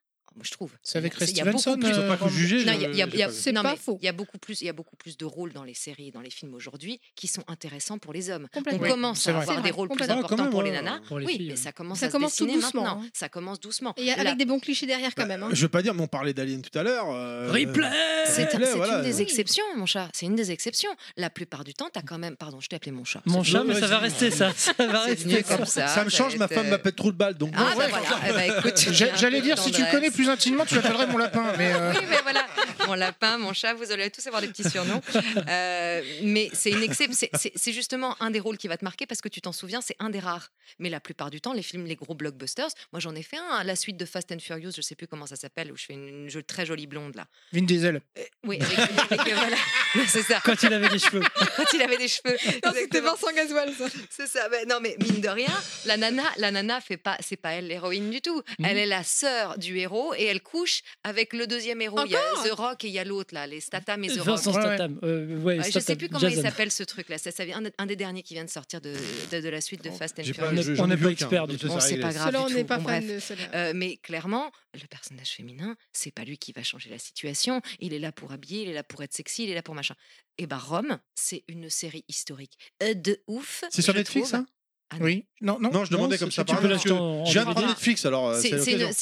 [0.44, 0.72] je trouve.
[0.84, 1.78] C'est avec il y a- Ray Stevenson.
[1.80, 2.62] plus- Je peux euh, pas juger.
[2.62, 3.34] Il a- pas vu.
[3.34, 3.98] C'est pas mais faux.
[4.02, 6.12] Il y a beaucoup plus, il y a beaucoup plus de rôles dans les séries,
[6.12, 8.48] dans les films aujourd'hui, qui sont intéressants pour les hommes.
[8.56, 10.99] On commence c'est à avoir des rôles plus importants même, pour les nanas.
[11.07, 13.02] Pour les oui, filles, mais ça commence Ça à commence tout doucement, maintenant.
[13.03, 13.10] hein.
[13.14, 13.94] Ça commence doucement.
[13.98, 15.44] Et avec La- des bons clichés derrière quand même.
[15.44, 15.49] hein.
[15.52, 17.10] Je veux pas dire, mais on parlait d'Alien tout à l'heure.
[17.12, 17.90] euh, Replay
[18.28, 20.10] C'est une des exceptions, mon chat.
[20.14, 20.90] C'est une des exceptions.
[21.18, 22.36] La plupart du temps, t'as quand même.
[22.36, 23.22] Pardon, je t'ai appelé mon chat.
[23.26, 24.52] Mon chat, mais ça va rester ça.
[24.56, 25.88] Ça va rester comme ça.
[25.88, 27.36] Ça me change, ma femme euh, m'appelle trop de balles.
[27.36, 27.86] Donc, Ah, bah.
[28.28, 28.74] Eh ben,
[29.16, 31.53] J'allais dire, si tu connais plus intimement, tu l'appellerais mon lapin.
[31.57, 32.45] Mais euh, Oui, mais voilà,
[32.88, 35.02] mon lapin, mon chat, vous allez tous avoir des petits surnoms.
[35.47, 39.30] Euh, mais c'est une c'est- justement un des rôles qui va te marquer parce que
[39.30, 40.49] tu t'en souviens, c'est un des rares.
[40.80, 43.64] Mais la plupart du temps, les films, les gros blockbusters, moi j'en ai fait un,
[43.64, 45.93] la suite de Fast and Furious, je sais plus comment ça s'appelle, où je fais
[45.93, 47.26] une, très jolie blonde là.
[47.53, 48.02] Vin Diesel.
[48.18, 48.80] Euh, oui, avec,
[49.19, 49.57] avec, voilà,
[50.07, 50.39] c'est ça.
[50.43, 51.22] Quand il avait des cheveux.
[51.57, 52.38] Quand il avait des cheveux.
[52.73, 53.02] C'était.
[53.02, 53.85] Vincent Gasoil, ça.
[54.10, 54.49] C'est ça.
[54.49, 55.53] Ben non, mais mine de rien,
[55.85, 58.41] la nana, la nana fait pas, c'est pas elle l'héroïne du tout.
[58.60, 58.65] Mhm.
[58.65, 62.00] Elle est la sœur du héros et elle couche avec le deuxième héros.
[62.06, 64.18] Il y a The Rock et il y a l'autre là, les Statham et The
[64.18, 64.26] Rock.
[64.26, 64.62] Vincent ouais.
[64.62, 65.00] Statham.
[65.04, 65.98] euh, ouais, Ouais, je sais Statham.
[65.98, 67.18] plus comment il s'appelle ce truc là.
[67.18, 68.94] Ça, ça vient un, un des derniers qui vient de sortir de,
[69.32, 70.80] de, de la suite de Fast and Furious.
[70.82, 71.68] on ai n'est pas expert du tout.
[71.80, 72.28] c'est c'est pas grave.
[72.28, 72.68] Cela, on du n'est tout.
[72.68, 73.16] pas Bon, fan bref.
[73.16, 73.42] de cela.
[73.54, 77.62] Euh, mais clairement, le personnage féminin, c'est pas lui qui va changer la situation.
[77.80, 79.76] Il est là pour habiller, il est là pour être sexy, il est là pour
[79.76, 79.96] machin.
[80.38, 83.64] Et bah Rome, c'est une série historique euh, de ouf.
[83.70, 84.42] C'est sur Netflix, trouve.
[84.42, 84.48] hein?
[84.91, 85.06] Ah non.
[85.06, 85.26] Oui.
[85.41, 85.72] Non, non.
[85.72, 86.44] Non, je demandais Non, comme ça.
[86.44, 88.49] tu peux l'acheter en- que Je viens de prendre Netflix, alors euh, C'est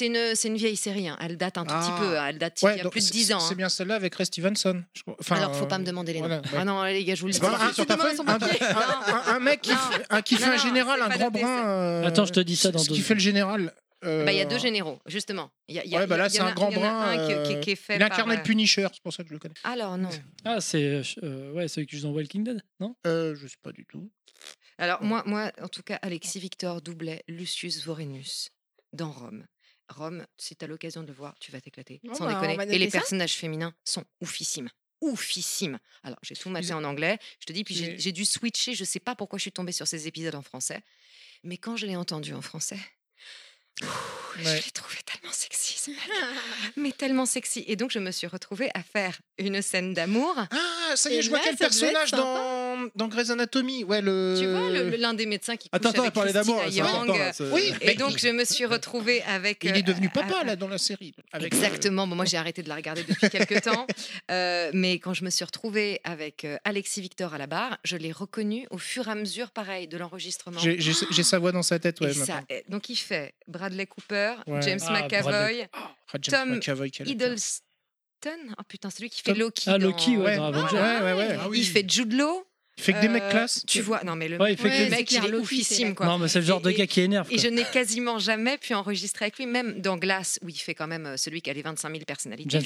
[0.05, 1.09] une, une- une vieille série.
[1.09, 1.17] hein.
[1.19, 1.81] Elle date un tout Ah.
[1.81, 2.17] petit peu.
[2.17, 2.25] hein.
[2.29, 3.39] Elle date il Ouais, y a plus de c'est- 10 ans.
[3.41, 3.57] C'est hein.
[3.57, 4.81] bien celle-là avec Ray Stevenson.
[5.19, 6.27] Enfin, Alors, faut pas euh, me demander les noms.
[6.27, 6.49] voilà, ouais.
[6.57, 7.39] Ah non, les gars, je vous le dis.
[7.39, 7.49] pas
[9.27, 11.67] un, mec qui, fait, un, qui fait Non, un général, c'est un pas grand brun.
[11.67, 13.73] euh, Attends, je te dis ça dans ce deux qui fait le général.
[14.05, 15.49] euh, Bah, Il y a deux généraux, justement.
[15.67, 16.75] Il y a, il y a- Ouais, bah il là, il c'est un grand il
[16.77, 17.01] brun.
[17.11, 19.29] un qui, qui- qui est fait Il incarne par, le Punisher, c'est pour ça que
[19.29, 19.53] je le connais.
[19.63, 20.09] Alors non.
[20.45, 22.95] Ah, c'est euh, ouais, celui qui joue dans Walking Dead, non?
[23.07, 24.09] Euh, je sais pas du tout.
[24.77, 28.49] Alors moi, moi, en tout cas, Alexis Victor doublait Lucius Vorenus
[28.91, 29.45] dans Rome.
[29.89, 31.99] Rome, si tu as l'occasion de le voir, tu vas t'éclater.
[32.03, 32.75] Bon, sans bah, on déconner.
[32.75, 34.69] Et les personnages féminins sont oufissimes.
[35.01, 35.79] Oufissimes.
[36.03, 37.19] Alors, j'ai tout maté en anglais.
[37.39, 38.73] Je te dis, puis j'ai dû switcher.
[38.73, 40.81] Je sais pas pourquoi je suis tombée sur ces épisodes en français.
[41.43, 42.79] Mais quand je l'ai entendu en français,
[43.81, 43.85] je
[44.45, 44.55] Ouais.
[44.55, 45.91] l'ai trouvé tellement sexy, ce
[46.79, 47.63] mais tellement sexy.
[47.67, 50.33] Et donc, je me suis retrouvée à faire une scène d'amour.
[50.49, 52.23] Ah, ça y est, Et je vois là, quel personnage dans
[52.95, 54.35] dans Grey's Anatomy, ouais, le.
[54.39, 56.61] Tu vois, l'un des médecins qui couche Attends, attends, elle parlait d'amour.
[57.33, 59.63] c'est- Oui, Et donc, je me suis retrouvée avec.
[59.63, 61.13] Il est euh, devenu à- papa là dans la série.
[61.31, 62.07] avec, euh, Exactement.
[62.07, 63.87] Bon, moi, j'ai arrêté de la regarder depuis quelques temps.
[64.31, 67.97] Euh, mais quand je me suis retrouvée avec euh, Alexis Victor à la barre, je
[67.97, 70.59] l'ai reconnu au fur et à mesure, pareil, de l'enregistrement.
[70.59, 72.13] J'ai sa voix dans sa tête, ouais.
[72.69, 74.61] Donc, il fait Bradley Cooper, Ouais.
[74.61, 75.69] James Ah, McAvoy, Bradley.
[76.21, 76.75] James Tom.
[77.07, 77.61] Hiddleston.
[78.57, 79.63] Oh putain, c'est lui qui fait Loki.
[79.67, 80.77] Ah, dans- Loki, ouais, Ouais, dans ouais, Avengers.
[80.77, 81.37] ouais, ouais.
[81.41, 81.59] Ah oui.
[81.59, 82.45] Il fait Jude Law.
[82.77, 83.63] Il fait que des mecs Euh, classe.
[83.67, 85.93] Tu vois, non, mais le Ouais, il fait Ouais, que- le mec, il est oufissime,
[85.93, 86.05] quoi.
[86.07, 87.27] Non, mais c'est le genre de gars qui énerve.
[87.31, 90.73] Et je n'ai quasiment jamais pu enregistrer avec lui, même dans Glace, où il fait
[90.73, 92.57] quand même euh, celui qui a les 25 000 personnalités.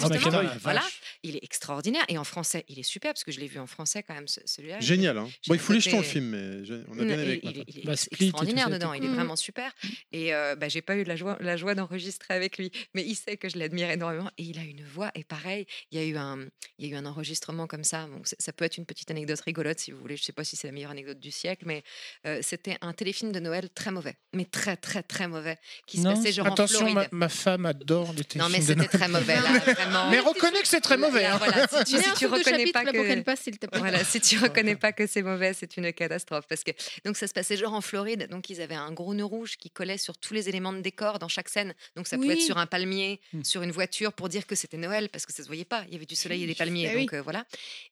[0.61, 0.83] Voilà,
[1.23, 2.03] il est extraordinaire.
[2.07, 4.27] Et en français, il est super, parce que je l'ai vu en français quand même,
[4.27, 4.79] ce- celui-là.
[4.79, 5.17] Génial.
[5.17, 5.27] Hein.
[5.47, 7.21] Bon, il faut les jeter le film, mais on a bien il, aimé.
[7.21, 9.15] avec il- il est Bah, extraordinaire dedans, il est Mm.
[9.15, 9.73] vraiment super.
[10.11, 13.15] Et euh, bah, j'ai pas eu la joie, la joie d'enregistrer avec lui, mais il
[13.15, 15.11] sait que je l'admire énormément et il a une voix.
[15.15, 16.39] Et pareil, il y a eu un,
[16.79, 18.07] il y a eu un enregistrement comme ça.
[18.39, 20.17] Ça peut être une petite anecdote rigolote si vous voulez.
[20.17, 21.83] Je sais pas si c'est la meilleure anecdote du siècle, mais
[22.25, 26.03] euh, c'était un téléfilm de Noël très mauvais, mais très très très mauvais, qui se
[26.03, 26.95] Non, passait genre en Attention, Floride.
[26.95, 29.41] ma, ma femme adore les téléfilms Non mais c'était très mauvais là,
[29.73, 30.09] vraiment.
[30.09, 31.23] Mais reconnais que c'est très mauvais.
[31.23, 31.37] Là, hein.
[31.37, 33.79] voilà, si tu, si tu reconnais pas que qu'elle passe, s'il te plaît.
[33.79, 36.45] voilà, si tu reconnais pas que c'est mauvais, c'est une catastrophe.
[36.47, 36.71] Parce que
[37.05, 39.69] donc ça se passait genre en Floride, donc ils avaient un gros nœud rouge qui
[39.69, 41.73] collait sur tous les éléments de décor dans chaque scène.
[41.95, 43.43] Donc ça pouvait être sur un palmier, Hmm.
[43.43, 45.83] sur une voiture pour dire que c'était Noël parce que ça se voyait pas.
[45.87, 47.07] Il y avait du soleil et des palmiers, Eh oui.
[47.13, 47.45] euh, voilà.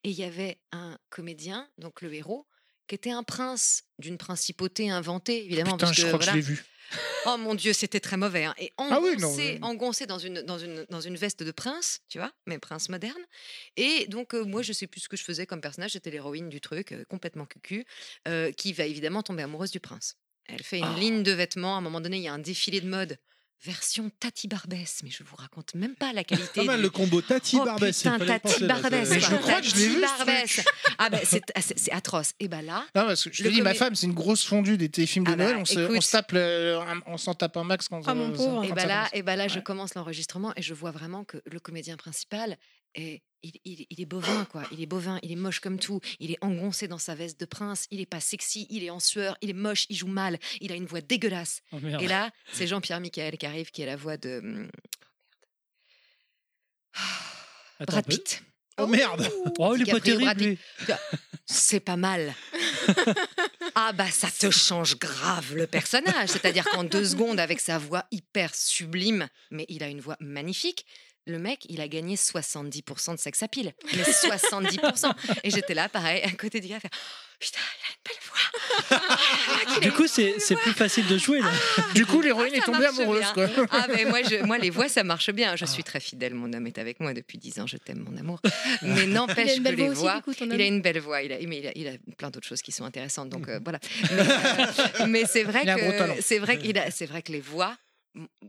[0.03, 2.47] Et il y avait un comédien, donc le héros,
[2.88, 5.73] qui était un prince d'une principauté inventée évidemment.
[5.73, 6.63] Putain, parce je que, crois que je l'ai vu.
[7.26, 8.45] Oh mon dieu, c'était très mauvais.
[8.45, 8.53] hein.
[8.59, 12.19] Et Ah oui, engoncé, engoncé dans, une, dans, une, dans une veste de prince, tu
[12.19, 13.17] vois, mais prince moderne.
[13.76, 15.93] Et donc, euh, moi, je sais plus ce que je faisais comme personnage.
[15.93, 17.85] J'étais l'héroïne du truc, euh, complètement cucu,
[18.27, 20.15] euh, qui va évidemment tomber amoureuse du prince.
[20.45, 20.99] Elle fait une Ah.
[20.99, 21.73] ligne de vêtements.
[21.73, 23.17] À un moment donné, il y a un défilé de mode.
[23.64, 26.61] Version Tati Barbès, mais je vous raconte même pas la qualité.
[26.61, 27.98] Pas mal du- le combo Tati Oh, Barbès.
[27.98, 30.52] putain, Tati Barbès, Mais je crois que je l'ai vu, ce Barbès.
[30.53, 30.65] truc.
[30.99, 32.34] Ah ben c'est ah, c'est- c'est atroce.
[32.40, 34.77] Et ben là, Non, parce que je te dis, ma femme, c'est une grosse fondue
[34.77, 35.57] des téléfilms de Ah bah, Noël.
[35.57, 36.03] On se- on écoute.
[36.03, 36.34] se tape
[37.07, 38.64] on s'en tape un max quand Ah, mon ça- pauvre.
[38.65, 41.38] Et ça bah là, et bah là je commence l'enregistrement et je vois vraiment que
[41.45, 42.57] le comédien principal
[42.94, 43.23] est.
[43.45, 44.63] Il, il- il est bovin, quoi.
[44.72, 45.99] Il est bovin, il est moche comme tout.
[46.19, 47.85] Il est engoncé dans sa veste de prince.
[47.91, 50.39] Il est pas sexy, il est en sueur, il est moche, il joue mal.
[50.61, 51.61] Il a une voix dégueulasse.
[51.72, 52.01] Oh, merde.
[52.01, 54.69] Et là, c'est Jean-Pierre Michael qui arrive, qui est la voix de hum,
[57.80, 58.05] Attends, Brad.
[58.07, 58.41] Pitt.
[58.77, 60.57] Oh merde Oh, il est pas terrible.
[61.45, 62.34] C'est pas mal.
[63.76, 66.30] ah bah ça te change grave le personnage.
[66.30, 70.85] C'est-à-dire qu'en deux secondes, avec sa voix hyper sublime, mais il a une voix magnifique.
[71.27, 73.73] Le mec, il a gagné 70% de sex appeal.
[73.95, 75.11] Mais 70%.
[75.43, 76.91] Et j'étais là, pareil, à côté du gars, à faire
[77.39, 78.99] Putain, il a une belle
[79.76, 79.80] voix.
[79.81, 81.52] Du coup, c'est c'est plus facile de jouer là.
[81.93, 83.26] Du coup, l'héroïne Ah, est tombée amoureuse.
[83.34, 83.47] Quoi.
[83.72, 85.56] Ah mais moi, je, moi les voix ça marche bien.
[85.56, 86.34] Je suis très fidèle.
[86.34, 87.68] Mon homme est avec moi depuis 10 ans.
[87.68, 88.41] Je t'aime mon amour.
[88.84, 91.38] Mais n'empêche que belle les voix aussi, coup, Il a une belle voix, il a,
[91.45, 93.80] mais il a, il a plein d'autres choses qui sont intéressantes, donc euh, voilà.
[94.11, 97.76] Mais, euh, mais c'est vrai que c'est vrai qu'il a, c'est vrai que les voix,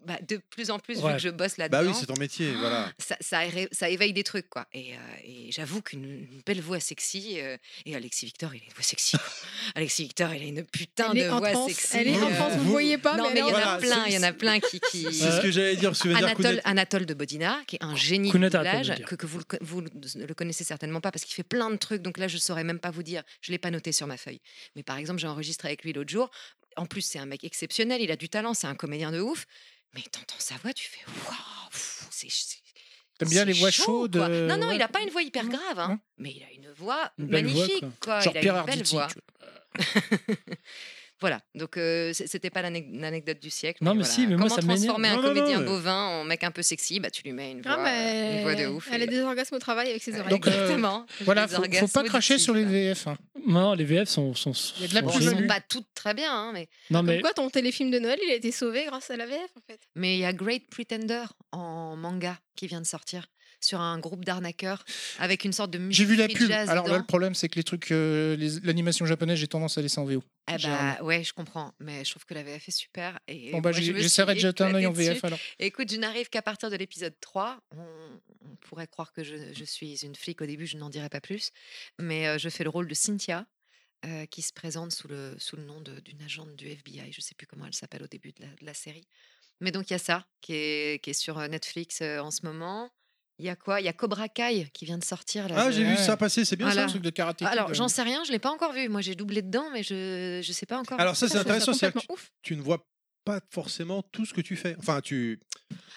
[0.05, 2.53] bah, de plus en plus vu que je bosse là-dedans, Bah oui, c'est ton métier,
[2.61, 2.93] voilà.
[2.99, 4.67] ça, ça, éveille des trucs quoi.
[4.73, 8.65] Et, euh, et j'avoue qu'une une belle voix sexy euh, et Alexis Victor, il a
[8.65, 9.17] une voix sexy.
[9.75, 11.97] Alexis Victor, il a une putain Elle de voix sexy.
[11.97, 13.79] Elle est en euh, vous ne voyez pas, non, mais mais il y en a
[13.79, 14.81] plein, il y en a c'est- plein qui.
[14.81, 15.03] qui...
[15.13, 15.91] C'est ce que j'allais dire.
[15.91, 19.27] dire, Anatole, Kounet- Anatole de Bodina, qui est un génie Kounet, du village, que, que
[19.27, 22.29] vous, vous ne le connaissez certainement pas parce qu'il fait plein de trucs, donc là
[22.29, 24.41] je ne saurais même pas vous dire, je ne l'ai pas noté sur ma feuille.
[24.77, 26.31] Mais par exemple, j'ai enregistré avec lui l'autre jour,
[26.77, 29.47] en plus c'est un mec exceptionnel, il a du talent, c'est un comédien de ouf,
[29.95, 31.37] mais t'entends sa voix, tu fais waouh,
[32.11, 32.29] c'est...
[33.19, 34.29] T'aimes bien les voix chaud, chaudes quoi.
[34.29, 34.75] euh, Non, non, ouais.
[34.75, 37.47] il n'a pas une voix hyper grave, hein, mais il a une voix Une belle
[37.47, 37.85] voix, magnifique.
[38.01, 38.21] quoi.
[38.21, 38.95] Genre il a Pierre une belle Arditi.
[38.95, 39.09] voix.
[41.21, 43.83] Voilà, donc euh, c'était pas l'anec- l'anecdote du siècle.
[43.83, 44.13] Non, mais voilà.
[44.15, 44.77] si, mais moi, Comment ça m'énerve.
[44.85, 47.01] transformer un Non, non, non, comédien mais- bovin en mec un peu sexy?
[47.01, 48.89] Bah, tu lui mets une voix, une voix de ouf.
[48.93, 50.29] Elle et- a des orgasmes au travail avec ses oreilles.
[50.29, 51.07] Donc, euh, Exactement.
[51.23, 52.65] Voilà, faut, faut pas cracher sur les.
[52.65, 53.07] VF.
[53.07, 53.17] hein.
[53.47, 54.35] Non, les VF sont.
[54.35, 56.99] sont Il y a de la sont sont pas toutes très bien, hein, mais Non,
[56.99, 59.51] Comme mais quoi, ton téléfilm de Noël, il a été sauvé grâce à la VF,
[59.57, 59.81] en fait.
[59.95, 63.27] mais il y a Great Pretender en manga qui vient de sortir
[63.67, 64.85] sur un groupe d'arnaqueurs
[65.19, 66.51] avec une sorte de musique J'ai vu la pub.
[66.51, 69.99] Alors là, le problème, c'est que les trucs, euh, l'animation japonaise, j'ai tendance à laisser
[69.99, 70.23] en VO.
[70.49, 73.19] Eh bah, ouais, je comprends, mais je trouve que la VF est super.
[73.27, 75.39] Et Bon, bah, j'essaierai de jeter un œil en VF alors.
[75.59, 77.61] Écoute, je n'arrive qu'à partir de l'épisode 3.
[77.77, 77.85] On,
[78.45, 81.21] on pourrait croire que je, je suis une flic au début, je n'en dirai pas
[81.21, 81.51] plus.
[81.99, 83.47] Mais euh, je fais le rôle de Cynthia,
[84.05, 87.13] euh, qui se présente sous le, sous le nom d'une agente du FBI.
[87.13, 89.09] Je ne sais plus comment elle s'appelle au début de la, de la série.
[89.61, 92.45] Mais donc, il y a ça qui est, qui est sur Netflix euh, en ce
[92.45, 92.91] moment.
[93.39, 93.81] Il y a quoi?
[93.81, 95.49] Il y a Cobra Kai qui vient de sortir.
[95.49, 96.83] Là, Ah, de- j'ai vu ça passer, c'est bien Voilà.
[96.83, 96.89] Ça.
[96.89, 97.45] truc de karaté.
[97.45, 97.89] Alors, j'en euh.
[97.89, 98.89] sais rien, je ne l'ai pas encore vu.
[98.89, 100.99] Moi, j'ai doublé dedans, mais je ne sais pas encore.
[100.99, 101.99] Alors, ça, c'est intéressant, c'est tu,
[102.43, 102.87] tu ne vois
[103.25, 104.75] pas forcément tout ce que tu fais.
[104.79, 105.41] Enfin, tu,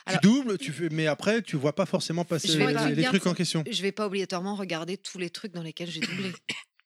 [0.06, 3.26] Alors- tu doubles, tu fais, mais après, tu vois pas forcément passer les, les trucs
[3.28, 3.64] en question.
[3.70, 6.34] je vais pas obligatoirement regarder tous les trucs dans lesquels j'ai doublé.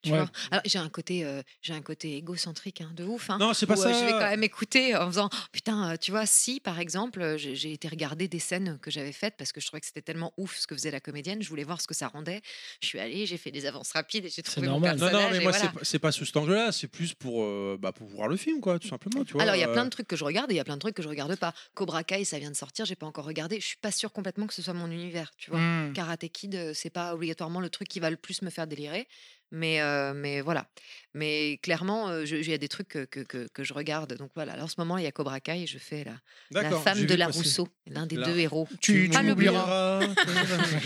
[0.03, 0.17] Tu Ouais.
[0.19, 3.29] vois Alors j'ai un côté, euh, j'ai un côté égocentrique hein, de ouf.
[3.29, 3.93] hein, Non, c'est pas où, euh, ça.
[3.93, 7.37] je vais quand même écouter en faisant putain, euh, tu vois, si par exemple, euh,
[7.37, 10.33] j'ai été regarder des scènes que j'avais faites parce que je trouvais que c'était tellement
[10.37, 12.41] ouf ce que faisait la comédienne, je voulais voir ce que ça rendait.
[12.81, 14.97] Je suis allée, j'ai fait des avances rapides et j'ai trouvé mon normal.
[14.97, 15.25] Non, personnage.
[15.31, 15.65] non, mais moi, voilà.
[15.67, 18.35] c'est pas- c'est pas sous cet angle-là, c'est plus pour, euh, bah, pour voir le
[18.35, 19.23] film, quoi, tout simplement.
[19.23, 20.59] Tu vois, Alors il y a plein de trucs que je regarde et il y
[20.61, 21.53] a plein de trucs que je regarde pas.
[21.75, 23.61] Cobra Kai, ça vient de sortir, j'ai pas encore regardé.
[23.61, 25.59] Je suis pas sûre complètement que ce soit mon univers, tu vois.
[25.61, 25.93] Hmm.
[25.93, 29.07] Karate Kid, c'est pas obligatoirement le truc qui va le plus me faire délirer.
[29.53, 29.79] Mais,
[30.15, 30.67] mais voilà.
[31.13, 34.15] Mais clairement, il y a des trucs que, que, que- que je regarde.
[34.17, 36.61] Donc voilà, là, en ce moment, il y a Cobra Kai et je fais la,
[36.61, 37.39] la femme de la passer.
[37.39, 38.67] Rousseau, l'un des deux héros.
[38.81, 40.01] Tu, tu le m'oublieras.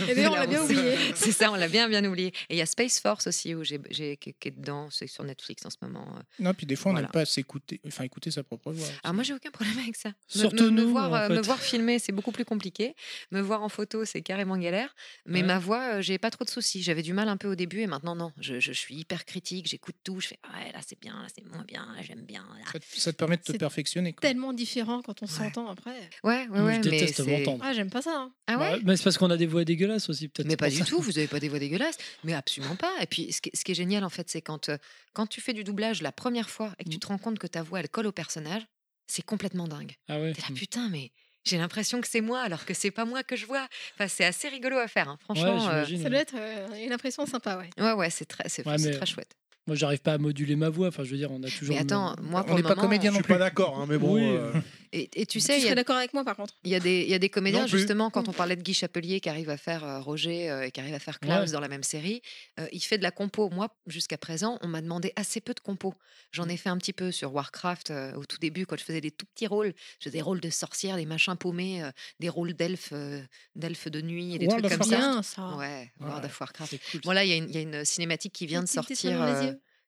[0.09, 0.97] Et d'ailleurs, on La bien oublié.
[1.15, 2.27] C'est ça, on l'a bien bien oublié.
[2.49, 5.23] Et il y a Space Force aussi où j'ai, j'ai- qui, est dedans, c'est sur
[5.23, 6.07] Netflix en ce moment.
[6.39, 7.07] Non, puis des fois, on Voilà.
[7.07, 8.87] n'aime pas s'écouter, enfin, écouter sa propre voix.
[9.03, 10.09] Ah, moi, j'ai aucun problème avec ça.
[10.09, 11.41] Me- Surtout me, me nous, voir, en euh, me fait.
[11.41, 12.95] voir filmer, c'est beaucoup plus compliqué.
[13.31, 14.95] Me voir en photo, c'est carrément galère.
[15.25, 15.45] Mais Ouais.
[15.47, 16.81] ma voix, j'ai pas trop de soucis.
[16.83, 18.31] J'avais du mal un peu au début et maintenant, non.
[18.39, 20.16] Je, je suis hyper critique, j'écoute tout.
[20.19, 22.45] Je fais, ouais, là, c'est bien, là, c'est moins bien, là, j'aime bien.
[22.57, 22.65] là.
[22.71, 24.13] Ça, te- ça te permet de te perfectionner.
[24.13, 24.21] quoi.
[24.21, 26.09] Tellement différent quand on s'entend après.
[26.23, 26.73] Ouais, ouais, ouais.
[26.83, 27.63] je mais déteste m'entendre.
[27.65, 28.13] Ah, j'aime pas ça.
[28.15, 28.33] hein.
[28.47, 30.47] Ah ouais Ouais, mais c'est parce qu'on a des voix dégueulasses aussi, peut-être.
[30.47, 30.85] Mais pas du ça.
[30.85, 32.93] tout, vous n'avez pas des voix dégueulasses, mais absolument pas.
[33.01, 34.77] Et puis, ce qui, ce qui est génial, en fait, c'est quand, euh,
[35.13, 36.99] quand tu fais du doublage la première fois et que tu Mm.
[36.99, 38.63] te rends compte que ta voix, elle colle au personnage,
[39.07, 39.93] c'est complètement dingue.
[40.09, 40.33] Ah ouais.
[40.33, 41.11] T'es là, putain, mais
[41.45, 43.65] j'ai l'impression que c'est moi, alors que c'est pas moi que je vois.
[43.93, 45.17] Enfin, c'est assez rigolo à faire, hein.
[45.29, 45.67] Ouais, franchement.
[45.69, 46.03] euh, j'imagine.
[46.03, 47.69] Ça doit être euh, une impression sympa, ouais.
[47.81, 49.33] ouais, ouais, c'est très, c'est, Ouais, c'est mais- très chouette.
[49.67, 50.87] Moi, j'arrive pas à moduler ma voix.
[50.87, 51.75] Enfin, je veux dire, on a toujours.
[51.75, 53.33] Mais attends, moi, On pour n'est le pas comédien Je non suis plus.
[53.33, 54.13] pas d'accord, hein, mais bon.
[54.15, 54.21] Oui.
[54.23, 54.51] euh,
[54.93, 56.71] Et, et tu Tu sais, il y a serais d'accord avec moi, par contre Il
[56.71, 58.73] y, a des, il y a des comédiens, Non justement, quand on parlait de Guy
[58.73, 61.51] Chapelier qui arrive à faire euh, Roger euh, et qui arrive à faire Klaus Ouais.
[61.51, 62.21] dans la même série,
[62.59, 63.49] euh, il fait de la compo.
[63.49, 65.93] Moi, jusqu'à présent, on m'a demandé assez peu de compo.
[66.31, 69.01] J'en ai fait un petit peu sur Warcraft euh, au tout début, quand je faisais
[69.01, 69.73] des tout petits rôles.
[69.99, 73.21] Je faisais des rôles de sorcières, des machins paumés, euh, des rôles d'elfes euh,
[73.55, 74.97] d'elfes de nuit et des World trucs of comme ça.
[74.97, 75.55] Bien, ça.
[75.57, 76.25] Ouais, World Ouais.
[76.29, 76.75] of Warcraft.
[76.91, 77.01] Cool.
[77.01, 79.21] Bon, là, il y, a une- il y a une cinématique qui vient de sortir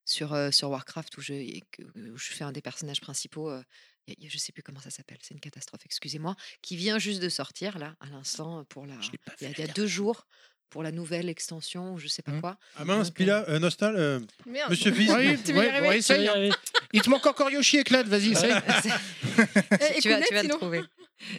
[0.09, 3.49] sur, euh, sur Warcraft où je, où je fais un des personnages principaux.
[3.49, 3.63] euh,
[4.07, 7.77] je sais plus comment ça s'appelle, c'est une catastrophe, excusez-moi, qui vient juste de sortir
[7.77, 8.95] là, à l'instant, pour la.
[9.39, 10.27] Il y a, vu, il y a la deux jours
[10.69, 12.41] pour la nouvelle extension, ou je sais pas Hum.
[12.41, 12.57] quoi.
[12.77, 14.69] Ah mince, Donc, Pila, euh, Nostal, euh, Merde.
[14.69, 15.09] Monsieur Fils.
[15.17, 15.87] Oui, Tu y ouais, arriver.
[15.87, 16.29] ouais, essaye.
[16.93, 18.53] Il te manque encore Yoshi et Clad, vas-y, essaye.
[20.01, 20.57] Tu vas, tu vas le sinon.
[20.57, 20.81] trouver.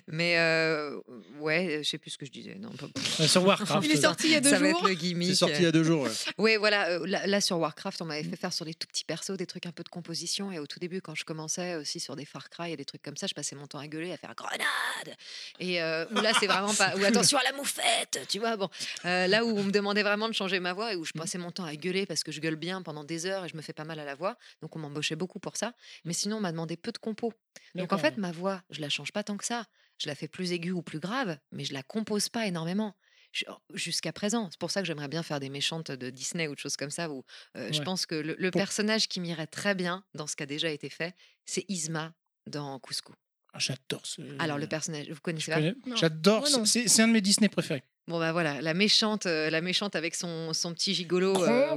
[0.09, 0.99] Mais euh,
[1.39, 2.55] ouais, je sais plus ce que je disais.
[2.61, 2.87] Non, pas-
[3.21, 3.83] Euh, Sur Warcraft.
[3.87, 4.81] Il est sorti il y a deux ça va jours.
[4.81, 5.29] être le gimmick.
[5.31, 6.03] C'est sorti il y a deux jours.
[6.03, 6.11] ouais.
[6.37, 6.91] Oui, voilà.
[6.91, 9.47] euh, là, là, sur Warcraft, on m'avait fait faire sur des tout petits persos des
[9.47, 10.53] trucs un peu de composition.
[10.53, 13.01] Et au tout début, quand je commençais aussi sur des Far Cry et des trucs
[13.03, 15.17] comme ça, je passais mon temps à gueuler, à faire grenade.
[15.61, 16.95] Et euh, où là, c'est vraiment pas.
[16.99, 18.59] Ou attention à la moufette, tu vois.
[18.59, 18.69] Bon,
[19.07, 21.39] Euh, là où on me demandait vraiment de changer ma voix et où je passais
[21.39, 23.63] mon temps à gueuler parce que je gueule bien pendant des heures et je me
[23.63, 24.37] fais pas mal à la voix.
[24.63, 25.75] Donc on m'embauchait beaucoup pour ça.
[26.05, 27.33] Mais sinon, on m'a demandé peu de compos.
[27.75, 29.67] Donc en fait, ma voix, je la change pas tant que ça.
[29.99, 32.97] Je la fais plus aiguë ou plus grave, mais je la compose pas énormément.
[33.33, 33.45] Je-
[33.75, 34.49] Jusqu'à présent.
[34.51, 36.91] C'est pour ça que j'aimerais bien faire des méchantes de Disney ou de choses comme
[36.91, 37.11] ça.
[37.11, 37.25] Où
[37.57, 40.43] euh, je pense que le, le Pour- personnage qui m'irait très bien dans ce qui
[40.43, 41.15] a déjà été fait,
[41.47, 42.13] c'est Isma
[42.47, 43.15] dans Cusco.
[43.53, 44.23] Ah, J'adore ce.
[44.41, 45.59] Alors le personnage, vous Je connaissez pas?
[45.59, 45.75] connais.
[45.87, 45.97] Non.
[45.97, 46.47] J'adore.
[46.67, 47.83] C'est un de mes Disney préférés.
[48.09, 51.77] Bon bah voilà, la méchante, euh, la méchante avec son, son petit gigolo euh,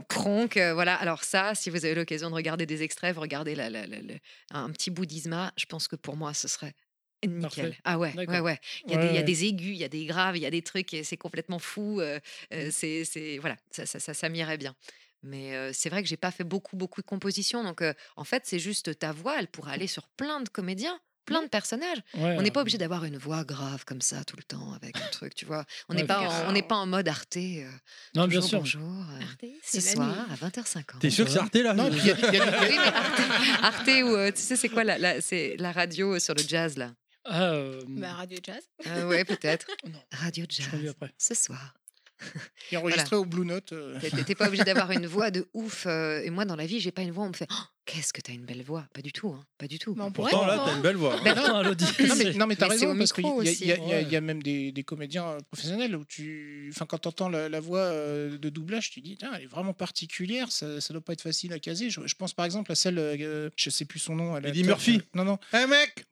[0.57, 0.95] euh, voilà.
[0.95, 3.99] Alors ça, si vous avez l'occasion de regarder des extraits, vous regardez la, la- la-
[4.51, 5.51] un petit bout d'Isma.
[5.57, 6.73] Je pense que pour moi, ce serait
[7.25, 7.71] nickel.
[7.71, 7.77] Parfait.
[7.83, 8.59] Ah ouais, ouais, ouais.
[8.87, 9.23] Il y, a des, il y a Ouais.
[9.23, 11.59] des aigus, il y a des graves, il y a des trucs, et c'est complètement
[11.59, 11.99] fou.
[12.01, 12.19] euh,
[12.53, 14.75] euh, c'est, c'est- voilà, ça, ça, ça, ça m'irait bien.
[15.23, 17.63] Mais euh, c'est vrai que j'ai pas fait beaucoup, beaucoup de compositions.
[17.63, 20.99] Donc, euh, en fait, c'est juste ta voix, elle pourrait aller sur plein de comédiens,
[21.25, 21.97] plein de personnages.
[22.15, 24.97] Ouais, On n'est pas obligé d'avoir une voix grave comme ça tout le temps avec
[24.97, 25.65] un truc, tu vois.
[25.89, 27.37] On Ouais, n'est pas, en- on n'est pas en mode Arte.
[27.37, 27.69] euh,
[28.15, 28.59] Non, bien sûr.
[28.59, 28.81] bonjour.
[28.81, 30.33] euh, Arte, ce soir nuit.
[30.33, 30.99] à 20h50.
[30.99, 31.73] T'es sûr que c'est Arte là?
[31.73, 33.21] Non, puis y a- il y a- Oui, mais Arte,
[33.63, 36.77] Arte ou euh, tu sais, c'est quoi la, la- c'est la radio sur le jazz
[36.77, 36.91] là?
[37.25, 38.61] Ah, euh, Bah, Radio Jazz.
[38.87, 39.67] Euh, Ouais, peut-être.
[40.11, 41.13] Radio jazz après.
[41.17, 41.73] ce soir.
[42.71, 43.73] est enregistré au Blue Note.
[43.73, 43.97] euh.
[44.25, 45.85] T'es pas obligé d'avoir une voix de ouf.
[45.87, 47.25] euh, et moi, dans la vie, j'ai pas une voix.
[47.25, 47.55] On me fait Oh,
[47.85, 49.93] Qu'est-ce que t'as une belle voix Pas du tout, hein, pas du tout.
[49.97, 50.75] Mais on pourrait Pourtant là, t'as hein.
[50.77, 51.19] une belle voix.
[51.21, 54.41] Ben, Non, Non mais, non mais t'as raison parce qu'il y, y a- y même
[54.41, 58.89] des, des comédiens euh, professionnels où tu, enfin quand t'entends la, la voix de doublage,
[58.91, 61.89] tu dis Tiens, elle est vraiment particulière, ça, ça doit pas être facile à caser.
[61.89, 64.37] Je, je pense par exemple à celle, euh, je sais plus son nom.
[64.37, 65.01] elle Eddie Murphy.
[65.13, 65.37] Non non.
[65.53, 66.05] Eh mec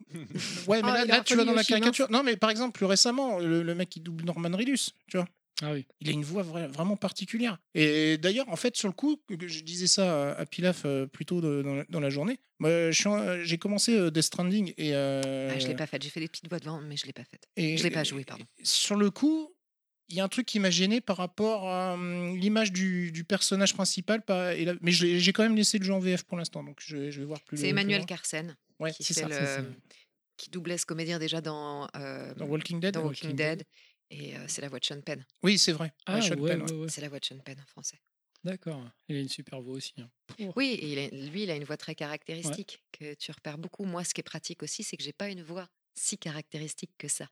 [0.67, 2.11] Ouais mais Ah, là, là, tu vas dans la caricature.
[2.11, 5.27] Non mais par exemple plus récemment le, le mec qui double Norman Reedus, tu vois.
[5.61, 5.85] Ah oui.
[5.99, 7.59] Il a une voix vra- vraiment particulière.
[7.75, 11.39] Et d'ailleurs, en fait, sur le coup, je disais ça à, Pilaf euh, plus tôt
[11.41, 12.39] de- dans, la, dans la journée,
[13.05, 16.01] en- j'ai commencé euh, Death Stranding et, euh, Ah, je l'ai pas faite.
[16.03, 17.47] J'ai fait des petites voix devant, mais je l'ai pas faite.
[17.57, 18.45] et- Je l'ai pas joué, pardon.
[18.63, 19.53] Sur le coup,
[20.09, 23.23] il y a un truc qui m'a gêné par rapport à hum, l'image du, du
[23.23, 24.23] personnage principal.
[24.25, 26.79] pas- et la- mais j'ai quand même laissé le jeu en VF pour l'instant, donc
[26.81, 27.57] je, vais- je vais voir plus.
[27.57, 28.05] C'est plus Emmanuel loin.
[28.07, 29.27] Carsen Ouais, qui fait ça.
[29.27, 29.61] le- ça.
[30.37, 32.95] qui doublait ce comédien déjà dans, euh, Dans Walking Dead.
[32.95, 33.63] dans Walking Dead.
[34.13, 35.25] Et c'est la voix de Sean Penn.
[35.41, 35.93] Oui, c'est vrai.
[36.05, 36.89] Ah, Ouais, Sean ouais, Penn.
[36.89, 37.97] C'est la voix de Sean Penn en français.
[38.43, 38.83] D'accord.
[39.07, 39.93] Il a une super voix aussi.
[39.99, 40.09] hein.
[40.55, 43.85] Oui, et il a- lui, il a une voix très caractéristique que tu repères beaucoup.
[43.85, 47.07] Moi, ce qui est pratique aussi, c'est que j'ai pas une voix si caractéristique que
[47.07, 47.29] ça.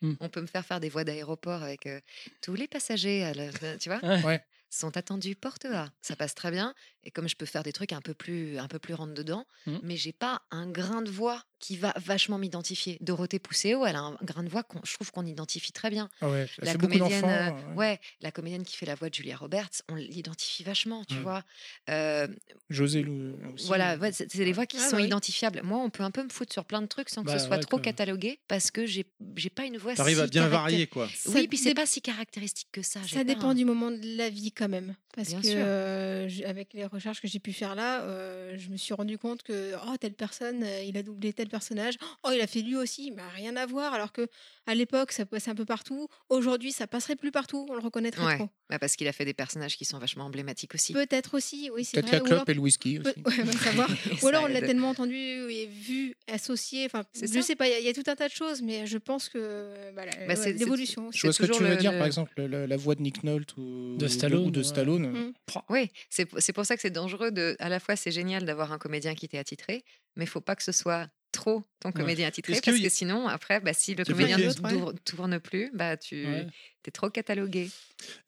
[0.00, 0.14] Hmm.
[0.20, 2.00] On peut me faire faire des voix d'aéroport avec euh,
[2.40, 4.42] tous les passagers, à la- tu vois, Ouais.
[4.70, 5.92] sont attendus porte A.
[6.00, 6.74] Ça passe très bien.
[7.04, 9.44] Et comme je peux faire des trucs un peu plus, un peu plus rentre dedans,
[9.66, 9.78] Hmm.
[9.82, 12.96] mais j'ai pas un grain de voix qui va vachement m'identifier.
[13.00, 16.08] Dorothée Pousséo, elle a un grain de voix qu'on, je trouve qu'on identifie très bien.
[16.20, 19.36] Ah ouais, La comédienne, euh, euh, ouais, la comédienne qui fait la voix de Julia
[19.36, 21.22] Roberts, on l'identifie vachement, tu Mm.
[21.22, 21.44] vois.
[21.90, 22.26] Euh,
[22.70, 23.66] José Lou aussi.
[23.66, 25.06] voilà, ouais, c'est des voix qui Ah sont oui.
[25.06, 25.60] identifiables.
[25.62, 27.46] Moi, on peut un peu me foutre sur plein de trucs sans que Bah ce
[27.46, 29.06] soit ouais, trop catalogué parce que j'ai
[29.36, 31.06] j'ai pas une voix T'arrives si à bien varier, quoi.
[31.26, 33.00] Oui, Ça puis c'est pas si caractéristique que ça.
[33.06, 34.96] Ça dépend un- du moment de la vie quand même.
[35.14, 38.76] Parce Bien que euh, avec les recherches que j'ai pu faire là, euh, je me
[38.76, 41.94] suis rendu compte que oh, telle personne, euh, il a doublé tel personnage.
[42.24, 43.10] Oh, il a fait lui aussi.
[43.10, 43.92] Bah, rien à voir.
[43.94, 44.28] Alors que
[44.66, 46.06] à l'époque, ça passait un peu partout.
[46.28, 47.66] Aujourd'hui, ça passerait plus partout.
[47.68, 48.48] On le reconnaîtrait Ouais, trop.
[48.70, 50.92] bah parce qu'il a fait des personnages qui sont vachement emblématiques aussi.
[50.92, 51.70] Peut-être aussi.
[51.74, 52.18] Oui, c'est Peut-être vrai.
[52.20, 53.08] la alors- clope et le whisky aussi.
[53.26, 53.88] ouais, va savoir.
[54.22, 56.84] Ou alors on l'a tellement entendu et vu, associé.
[56.86, 57.42] Enfin, je ça.
[57.42, 57.66] sais pas.
[57.68, 59.90] Il y, a- il y a tout un tas de choses, mais je pense que
[59.96, 61.10] bah, Bah, l'évolution.
[61.12, 63.02] Je vois ce que tu veux le- dire, le- par exemple, la, la voix de
[63.02, 65.08] Nick Nolte ou De Stallone, ou de ouais.
[65.08, 65.32] Mm.
[65.70, 67.56] Oui, c'est c'est pour ça que c'est dangereux de.
[67.60, 69.84] À la fois, c'est génial d'avoir un comédien qui t'est attitré,
[70.16, 73.58] mais il faut pas que ce soit trop ton comédien attitré parce que sinon, après,
[73.60, 76.46] bah, si le comédien ne tourne, plus, bah, tu Ouais.
[76.86, 77.70] es trop catalogué.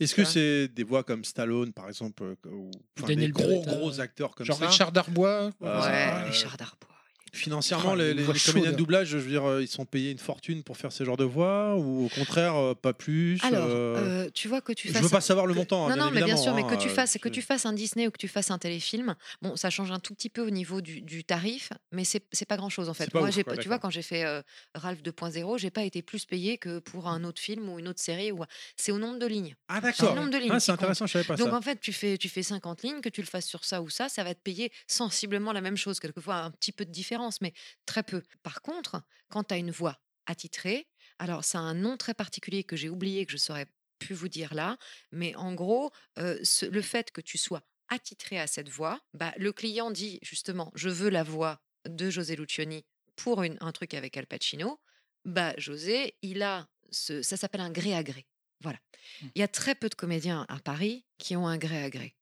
[0.01, 2.71] Est-ce que c'est des voix comme Stallone, par exemple, euh, ou
[3.07, 3.75] des gros, Beretta.
[3.77, 4.69] gros acteurs comme Genre ça?
[4.69, 5.51] Richard Darbois.
[5.63, 5.89] Euh, ouais,
[6.23, 6.94] euh, Richard Darbois.
[7.35, 8.15] Financièrement, Ah, les,
[8.47, 11.03] comédiens de doublage, je veux dire, euh, ils sont payés une fortune pour faire ce
[11.05, 13.97] genre de voix ou au contraire, euh, pas plus Alors, euh,
[14.27, 15.87] euh, tu vois que tu Je veux pas un- savoir le montant.
[15.89, 17.73] hein, Non, non, mais bien sûr, mais que hein, tu fasses, que tu fasses un
[17.73, 20.51] Disney ou que tu fasses un téléfilm, bon, ça change un tout petit peu au
[20.51, 23.13] niveau du, du tarif, mais c'est pas grand chose en fait.
[23.13, 24.41] Moi, ouf, quoi, tu vois, quand j'ai fait euh,
[24.75, 28.01] Ralph 2.0, j'ai pas été plus payé que pour un autre film ou une autre
[28.01, 28.31] série.
[28.31, 28.45] Ou...
[28.77, 29.55] C'est au nombre de lignes.
[29.69, 30.15] Ah d'accord.
[30.15, 30.81] le nombre de lignes Ah, c'est compte.
[30.83, 31.57] intéressant, je savais pas Donc ça.
[31.57, 33.89] en fait, tu fais, tu fais 50 lignes, que tu le fasses sur ça ou
[33.91, 37.24] ça, ça va te payer sensiblement la même chose, quelquefois un petit peu de différence,
[37.41, 37.53] mais
[37.87, 38.23] très peu.
[38.43, 40.87] Par contre, quand tu as une voix attitrée,
[41.19, 43.67] alors c'est un nom très particulier que j'ai oublié, que je saurais
[43.99, 44.77] plus vous dire là,
[45.13, 49.33] mais en gros, euh, ce- le fait que tu sois attitré à cette voix, bah,
[49.37, 52.85] le client dit justement, je veux la voix de José Lucioni
[53.17, 54.81] pour une- un truc avec Al Pacino,
[55.25, 58.27] bah José, il a ce, ça s'appelle un gré à gré.
[58.61, 58.79] Voilà.
[59.23, 59.27] Mmh.
[59.35, 62.17] Il y a très peu de comédiens à Paris qui ont un gré à gré.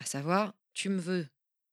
[0.00, 1.26] À savoir, tu me veux,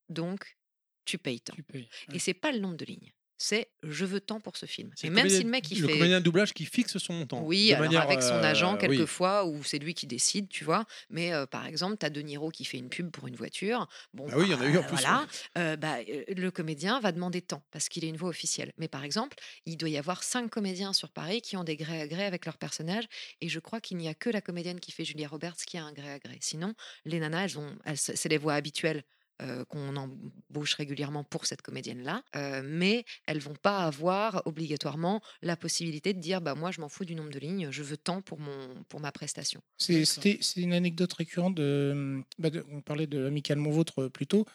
[0.10, 0.58] donc
[1.06, 1.54] tu payes tant.
[1.56, 1.90] Tu payes.
[2.14, 3.12] Et c'est pas le nombre de lignes.
[3.36, 4.92] C'est je veux tant pour ce film.
[5.04, 7.44] Et même si le mec il le fait comédien de doublage qui fixe son montant.
[7.44, 8.80] oui, de alors manière, avec son euh, agent oui.
[8.80, 10.86] quelquefois, ou c'est lui qui décide, tu vois.
[11.10, 13.90] Mais euh, par exemple, tu as De Niro qui fait une pub pour une voiture.
[14.14, 15.28] Bon, Ah oui, il y en a eu en bah, plus, Voilà,
[15.58, 18.72] euh, bah, euh, le comédien va demander tant parce qu'il est une voix officielle.
[18.78, 19.36] Mais par exemple,
[19.66, 22.46] il doit y avoir cinq comédiens sur Paris qui ont des gré à gré avec
[22.46, 23.06] leur personnage.
[23.42, 25.84] Et je crois qu'il n'y a que la comédienne qui fait Julia Roberts qui a
[25.84, 26.38] un gré à gré.
[26.40, 29.04] Sinon, les nanas, elles ont, elles- c'est les voix habituelles.
[29.42, 35.58] Euh, qu'on embauche régulièrement pour cette comédienne-là, euh, mais elles vont pas avoir obligatoirement la
[35.58, 38.22] possibilité de dire bah moi je m'en fous du nombre de lignes, je veux tant
[38.22, 39.62] pour mon pour ma prestation.
[39.78, 40.08] C'est D'accord.
[40.08, 44.28] c'était- c'est une anecdote récurrente de, bah, de- On parlait de Amicalement Vôtre euh, plus
[44.28, 44.46] tôt,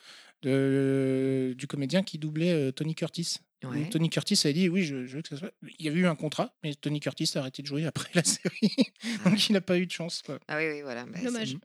[0.42, 3.38] de- du comédien qui doublait euh, Tony Curtis.
[3.64, 3.88] Ouais.
[3.90, 5.50] Tony Curtis a dit oui, je, je veux que ça soit.
[5.80, 8.22] Il y avait eu un contrat, mais Tony Curtis a arrêté de jouer après la
[8.24, 8.70] série.
[9.24, 10.22] Donc il n'a pas eu de chance.
[10.24, 10.38] Quoi.
[10.46, 11.05] Ah oui oui voilà.
[11.06, 11.56] bah, Dommage.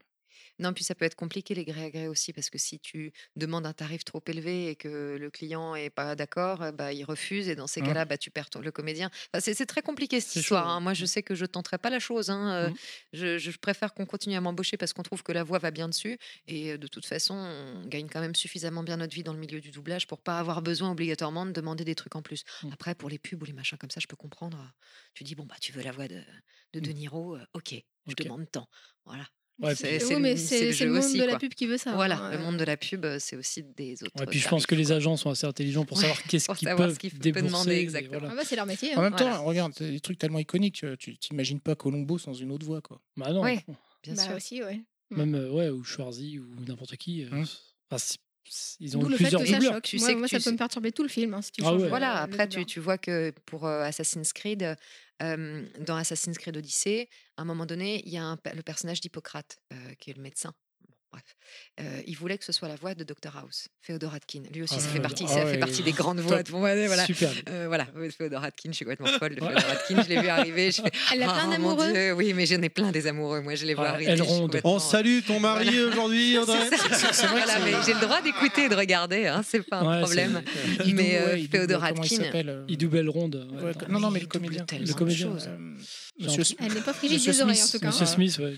[0.60, 3.12] Non, puis ça peut être compliqué les gré à gré aussi, parce que si tu
[3.36, 7.50] demandes un tarif trop élevé et que le client est pas d'accord, bah, il refuse,
[7.50, 7.86] et dans ces Mmh.
[7.88, 9.10] cas-là, bah, tu perds ton- le comédien.
[9.34, 10.66] Enfin, c'est très compliqué cette histoire.
[10.66, 10.80] chaud, hein.
[10.80, 12.30] Moi, je sais que je tenterai pas la chose.
[12.30, 12.76] hein, Mmh.
[13.14, 15.90] je, je préfère qu'on continue à m'embaucher parce qu'on trouve que la voix va bien
[15.90, 16.18] dessus.
[16.48, 19.60] Et de toute façon, on gagne quand même suffisamment bien notre vie dans le milieu
[19.62, 22.44] du doublage pour pas avoir besoin obligatoirement de demander des trucs en plus.
[22.62, 22.74] Mmh.
[22.74, 24.72] Après, pour les pubs ou les machins comme ça, je peux comprendre.
[25.14, 26.22] Tu dis, bon, bah, tu veux la voix de,
[26.74, 26.94] de De Mmh.
[26.94, 27.76] Niro, ok,
[28.08, 28.24] je Ok.
[28.24, 28.68] demande tant.
[29.06, 29.28] Voilà.
[29.62, 31.40] Ouais, C'est- oui, le- monde aussi, de la quoi.
[31.40, 31.94] pub qui veut ça.
[31.94, 34.12] Voilà, hein, le monde de la pub, euh, c'est aussi des autres.
[34.20, 36.78] Ouais, puis je pense que les agents sont assez intelligents pour savoir qu'est-ce qu'ils peuvent
[36.98, 37.48] peuvent débourser.
[37.48, 38.18] demander, et exactement.
[38.20, 38.34] voilà.
[38.34, 38.96] Ah bah, c'est leur métier.
[38.96, 39.04] En hein.
[39.04, 39.36] même Voilà.
[39.38, 42.66] temps, regarde, c'est des trucs tellement iconiques, euh, tu t'imagines pas Colombo sans une autre
[42.66, 42.82] voix.
[42.82, 43.00] Quoi.
[43.16, 43.64] Bah non, Ouais.
[44.04, 44.36] Bien Bah sûr.
[44.36, 44.82] aussi, ouais.
[45.12, 47.24] même euh, ouais, ou Schwarzy ou n'importe qui.
[47.24, 47.42] euh, Hum.
[47.90, 48.18] enfin, c'est-
[48.80, 49.84] ils ont le fait plusieurs que ça choque.
[49.84, 51.42] Tu moi, sais que moi, tu ça peut sais- me perturber tout le film hein,
[51.42, 51.84] si tu Ah ouais.
[51.84, 54.76] euh, Voilà, le après, tu, tu vois que pour euh, Assassin's Creed,
[55.22, 59.00] euh, dans Assassin's Creed Odyssey, à un moment donné, il y a un le personnage
[59.02, 60.54] d'Hippocrate, euh, qui est le médecin.
[61.14, 61.24] Bref.
[61.80, 64.42] Euh, il voulait que ce soit la voix de Dr House, Féodor Atkin.
[64.52, 66.42] Lui aussi, Ah, ça fait partie, Ah ça fait ouais, partie des grandes voix.
[66.42, 66.56] top.
[66.56, 67.06] de- ouais, voilà.
[67.06, 67.30] Super.
[67.50, 67.86] Euh, voilà,
[68.18, 69.40] Féodor Atkin, je suis complètement folle de.
[69.40, 70.02] Féodor Atkin.
[70.02, 70.72] Je l'ai vu arriver.
[70.72, 71.92] Je fais, Elle a plein Oh, d'amoureux.
[71.92, 73.42] Dieu, Oui, mais j'en ai plein des amoureux.
[73.42, 74.12] Moi, je les vois Ah, arriver.
[74.12, 74.60] elle ronde.
[74.64, 75.88] On salue ton mari Voilà.
[75.90, 76.58] aujourd'hui, André.
[77.12, 79.98] C'est vrai voilà, mais j'ai le droit d'écouter et de regarder, hein, c'est pas un
[79.98, 80.42] Ouais, problème.
[80.94, 83.48] Mais, euh, ouais, il double, Féodor Atkin, euh, Il double ronde.
[83.90, 84.66] non, non, mais le comédien.
[84.72, 85.28] Le comédien.
[85.48, 85.76] Euh,
[86.60, 87.88] Elle n'est pas frigide des oreilles, en Smith, tout cas.
[87.88, 88.08] Monsieur hein.
[88.08, 88.56] Smith, ouais.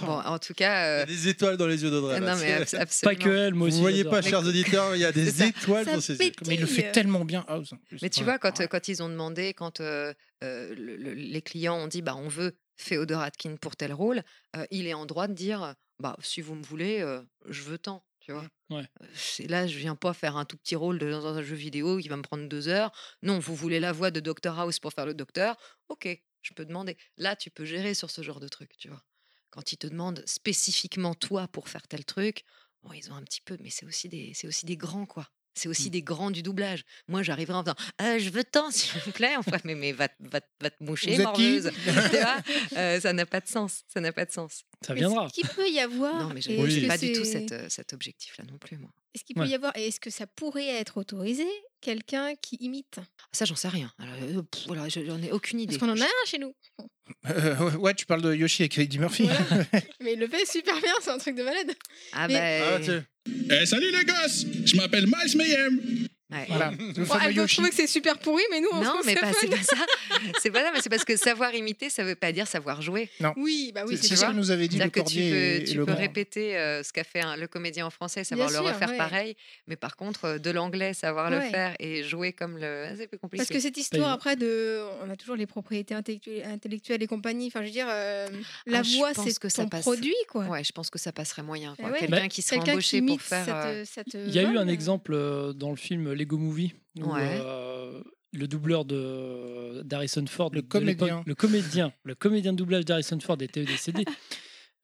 [0.00, 0.72] Bon, en tout Il y cas.
[0.74, 2.18] a euh, des étoiles dans les yeux d'Audrey.
[2.20, 3.24] là, non, mais c'est- abs- Pas absolument.
[3.24, 3.80] que elle, moi Vous aussi.
[3.82, 4.12] voyez j'adore.
[4.12, 5.46] pas, chers auditeurs, il y a des ça.
[5.46, 6.32] étoiles Ça dans ses yeux.
[6.46, 7.74] Mais il le fait euh, tellement bien, House.
[8.00, 8.24] Mais tu Ouais.
[8.24, 8.68] vois, quand, Ouais.
[8.68, 10.14] quand ils ont demandé, quand euh,
[10.44, 14.22] euh, le- le- les clients ont dit bah, on veut Féodor Atkin pour tel rôle,
[14.56, 17.78] euh, il est en droit de dire bah, si vous me voulez, euh, je veux
[17.78, 18.04] tant.
[18.20, 18.84] Tu vois Ouais.
[19.02, 21.98] Euh, Là, je viens pas faire un tout petit rôle de- dans un jeu vidéo
[21.98, 22.92] qui va me prendre deux heures.
[23.22, 25.56] Non, vous voulez la voix de Dr House pour faire le docteur
[25.88, 26.08] Ok,
[26.40, 26.96] je peux demander.
[27.18, 29.02] Là, tu peux gérer sur ce genre de truc, tu vois.
[29.52, 32.42] Quand ils te demandent spécifiquement toi pour faire tel truc,
[32.82, 35.28] bon, ils ont un petit peu, mais c'est aussi des, c'est aussi des grands, quoi.
[35.54, 35.90] C'est aussi Mmh.
[35.90, 36.82] des grands du doublage.
[37.08, 39.36] Moi, j'arriverai en disant «Euh, Je veux tant, s'il vous plaît.
[39.36, 41.70] Enfin, mais, mais va, te- va, te- va te moucher, morveuse.
[42.76, 43.82] Euh, Ça n'a pas de sens.
[43.92, 44.64] Ça n'a pas de sens.
[44.86, 45.26] Ça viendra.
[45.26, 46.86] Est-ce qu'il peut y avoir Non, mais je et Oui.
[46.86, 48.90] pas du tout cet, euh, cet objectif-là non plus, moi.
[49.14, 49.48] Est-ce qu'il peut Ouais.
[49.48, 51.46] y avoir et est-ce que ça pourrait être autorisé
[51.80, 52.96] quelqu'un qui imite?
[53.32, 53.92] Ça, j'en sais rien.
[53.98, 55.76] Alors, euh, pff, voilà, je- j'en ai aucune idée.
[55.78, 56.54] Parce qu'on en a un chez nous.
[57.28, 59.24] Euh, ouais, tu parles de Yoshi avec Eddie Murphy.
[60.00, 61.72] Mais il le fait super bien, c'est un truc de malade.
[62.12, 62.80] Ah, Mais- bah,
[63.28, 63.60] Ah.
[63.60, 66.08] Eh, salut les gosses, je m'appelle Miles Mayhem.
[66.32, 66.44] Ouais.
[66.48, 67.56] Voilà, le Bon, fameux elle doit Yoshi.
[67.56, 69.76] trouver que c'est super pourri, mais nous, on Non, mais c'est pas- c'est pas ça.
[70.40, 73.08] C'est pas ça, mais c'est parce que savoir imiter, ça veut pas dire savoir jouer.
[73.36, 74.26] Oui, bah oui, C'est c'est c'est ça.
[74.28, 76.82] ce que nous avait dit le que tu peux, et, tu le peux répéter euh,
[76.82, 78.96] ce qu'a fait un- le comédien en français, savoir Bien le sûr, refaire ouais.
[78.96, 79.36] pareil,
[79.66, 82.86] mais par contre, euh, de l'anglais, savoir le faire et jouer comme le.
[82.96, 83.44] C'est plus compliqué.
[83.44, 87.46] Parce que cette histoire après de, on a toujours les propriétés intellectuelles, et compagnie.
[87.48, 88.28] Enfin, je veux dire, euh,
[88.66, 90.44] la Ah, je voix c'est que ça ton passe- produit, quoi.
[90.46, 91.74] Ouais, je pense que ça passerait moyen.
[91.78, 91.98] Eh ouais.
[92.00, 93.74] Quelqu'un Bah, qui serait embauché pour faire.
[94.14, 95.14] Il y a eu un exemple
[95.54, 97.38] dans le film Lego Movie où Ouais.
[97.40, 101.22] euh, le doubleur de d'Harrison Ford, Le comédien.
[101.26, 104.04] le comédien, le comédien de doublage d'Harrison Ford était décédé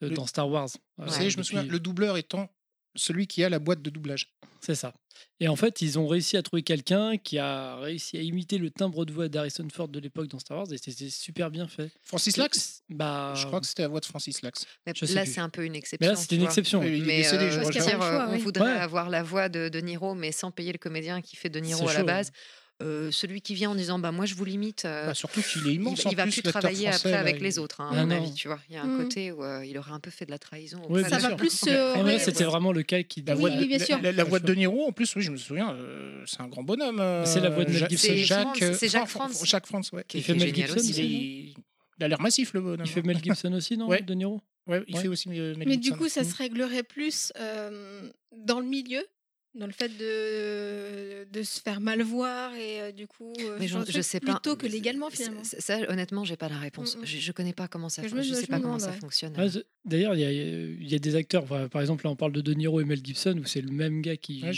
[0.02, 0.69] euh, Le- dans Star Wars.
[0.98, 2.48] Vous Euh, savez, je me souviens, le doubleur étant
[2.98, 4.34] celui qui a la boîte de doublage.
[4.60, 4.92] C'est ça.
[5.40, 8.70] Et en fait, ils ont réussi à trouver quelqu'un qui a réussi à imiter le
[8.70, 11.90] timbre de voix d'Harrison Ford de l'époque dans Star Wars et c'était super bien fait.
[12.02, 12.82] Francis Lax?
[12.88, 14.66] Bah, Je crois que c'était la voix de Francis Lax.
[14.86, 16.06] mais là, c'est un peu une exception.
[16.08, 16.50] mais là, c'était une vois.
[16.50, 16.82] exception.
[16.82, 18.38] Est Mais décédé, euh, je dire, choix, euh, on oui.
[18.40, 18.78] voudrait Ouais.
[18.80, 21.88] avoir la voix de, de Niro, mais sans payer le comédien qui fait de Niro
[21.88, 22.32] à la base.
[22.80, 25.62] Euh, celui qui vient en disant bah moi je vous limite, euh, Bah, surtout qu'il
[25.66, 26.00] est il, immense.
[26.05, 28.05] il en va plus, travailler français, après là, avec il- les autres, hein, Ah à
[28.06, 28.60] mon avis, tu vois.
[28.70, 29.02] Il y a un Mhm.
[29.02, 30.80] côté où euh, il aurait un peu fait de la trahison.
[30.88, 31.68] Oui, Ça va plus se.
[31.70, 33.22] Ah, là, ouais, c'était vraiment le cas qui.
[33.22, 34.00] La Oui, voix, oui, de, bien la- sûr.
[34.00, 36.46] la, la voix de De Niro, en plus, oui, je me souviens, euh, c'est un
[36.46, 37.00] grand bonhomme.
[37.00, 38.14] euh, C'est la voix de Mel Gibson.
[38.14, 39.44] Jacques, France, c'est Jacques Fran- France.
[39.44, 40.05] Jacques France, ouais.
[40.06, 40.92] qui, Il fait Mel Gibson aussi.
[41.05, 41.55] Il,
[41.98, 42.82] il a l'air massif, le bonhomme.
[42.84, 43.88] Il fait Mel Gibson aussi, non.
[43.88, 44.40] De Niro?
[44.68, 45.02] Ouais, il Ouais.
[45.02, 45.96] fait aussi Mel Mais du Gibson.
[45.98, 46.24] coup, ça Mm.
[46.26, 49.02] se réglerait plus euh, dans le milieu,
[49.54, 53.66] dans le fait de, de se faire mal voir et euh, du coup, euh, Mais
[53.66, 54.32] je, sais pas.
[54.34, 55.42] plutôt que légalement finalement.
[55.42, 56.96] c'est- Ça, honnêtement, j'ai pas la réponse.
[56.96, 57.06] Mm, mm.
[57.06, 58.02] Je, je connais pas comment ça.
[58.02, 58.98] Je fon- me- Je, je sais me pas comment demande, ça ouais.
[59.00, 59.36] fonctionne.
[59.38, 59.48] Ouais,
[59.84, 62.40] D'ailleurs, il y, a- il y a des acteurs, par exemple, là on parle de
[62.40, 64.42] De Niro et Mel Gibson, où c'est le même gars qui.
[64.42, 64.52] Ouais.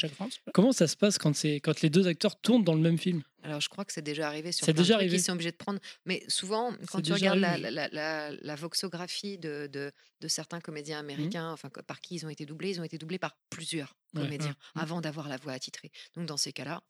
[0.52, 3.22] Comment ça se passe quand, c'est- quand les deux acteurs tournent dans le même film?
[3.42, 5.10] Alors, je crois que c'est déjà arrivé sur déjà arrivé.
[5.16, 5.80] qu'ils sont obligés de prendre.
[6.04, 10.60] Mais souvent, quand tu regardes la, la, la, la- la voxographie de, de, de certains
[10.60, 13.96] comédiens américains, enfin, par qui ils ont été doublés, ils ont été doublés par plusieurs
[14.14, 14.22] Ouais.
[14.22, 14.78] comédiens Mm.
[14.80, 15.90] avant d'avoir la voix attitrée.
[16.16, 16.82] Donc, dans ces cas-là,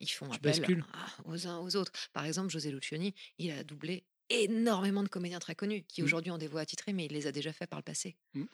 [0.00, 1.90] ils font Tu appel à- aux uns aux autres.
[2.12, 6.04] Par exemple, José Lucioni, il a doublé énormément de comédiens très connus qui Mm.
[6.04, 8.16] aujourd'hui ont des voix attitrées, mais il les a déjà fait par le passé.
[8.34, 8.44] Mm.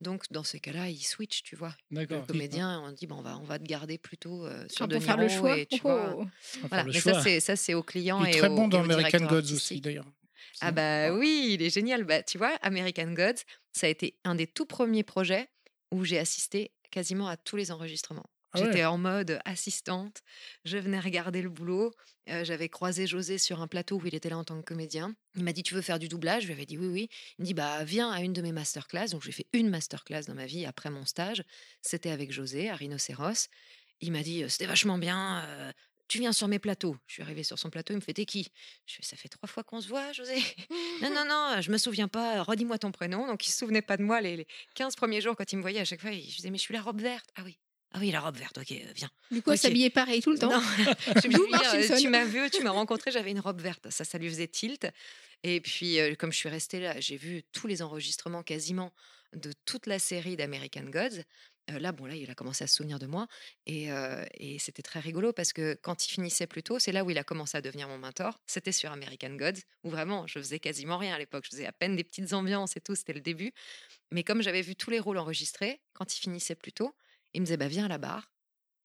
[0.00, 1.74] Donc, dans ces cas-là, ils switchent, tu vois.
[1.90, 2.26] Le D'accord.
[2.26, 5.16] comédien, on dit, bon, on va, on va te garder plutôt euh, sur De faire
[5.18, 5.58] le choix.
[5.58, 6.26] et tu Oh, vois,
[6.68, 7.14] voilà, le mais choix.
[7.14, 9.80] ça c'est ça c'est aux clients Il est et très bon dans American Gods aussi,
[9.80, 10.06] d'ailleurs.
[10.62, 12.04] Ah bah oui, il est génial.
[12.04, 13.42] Bah tu vois, American Gods,
[13.72, 15.48] ça a été un des tout premiers projets
[15.92, 18.26] où j'ai assisté quasiment à tous les enregistrements.
[18.52, 18.66] Ah ouais.
[18.66, 20.22] J'étais en mode assistante,
[20.64, 21.92] je venais regarder le boulot.
[22.30, 25.14] euh, J'avais croisé José sur un plateau où il était là en tant que comédien.
[25.36, 26.42] Il m'a dit Tu veux faire du doublage?
[26.42, 27.08] Je lui avais dit Oui, oui.
[27.38, 29.10] Il me dit Bah, viens à une de mes masterclass.
[29.10, 31.44] Donc, j'ai fait une masterclass dans ma vie après mon stage.
[31.80, 33.46] C'était avec José à Rhinocéros.
[34.00, 35.44] Il m'a dit C'était vachement bien.
[35.46, 35.72] euh,
[36.08, 36.96] tu viens sur mes plateaux.
[37.06, 37.92] Je suis arrivée sur son plateau.
[37.92, 38.48] Il me fait T'es qui?
[38.86, 40.34] Je fais Ça fait trois fois qu'on se voit, José.
[41.02, 42.42] non, non, non, je me souviens pas.
[42.42, 43.28] Redis-moi ton prénom.
[43.28, 45.62] Donc, il se souvenait pas de moi les, les 15 premiers jours quand il me
[45.62, 45.78] voyait.
[45.78, 47.30] À chaque fois, il- je disais Mais je suis la robe verte.
[47.36, 47.56] Ah oui.
[47.92, 49.10] Ah oui, la robe verte, ok, euh, viens.
[49.30, 50.50] Du coup, elle s'habillait pareil tout le temps.
[50.50, 50.60] Non,
[51.22, 53.90] je dis, euh, tu m'as vu, tu m'as rencontré, j'avais une robe verte.
[53.90, 54.86] Ça, ça lui faisait tilt.
[55.42, 58.92] Et puis, euh, comme je suis restée là, j'ai vu tous les enregistrements quasiment
[59.34, 61.22] de toute la série d'American Gods.
[61.70, 63.26] Euh, là, bon, là, il a commencé à se souvenir de moi.
[63.66, 63.88] Et,
[64.34, 67.18] et c'était très rigolo parce que quand il finissait plus tôt, c'est là où il
[67.18, 68.38] a commencé à devenir mon mentor.
[68.46, 71.44] C'était sur American Gods, où vraiment, je faisais quasiment rien à l'époque.
[71.44, 73.52] Je faisais à peine des petites ambiances et tout, c'était le début.
[74.10, 76.94] Mais comme j'avais vu tous les rôles enregistrés, quand il finissait plus tôt,
[77.34, 78.32] il me disait, bah, viens à la barre.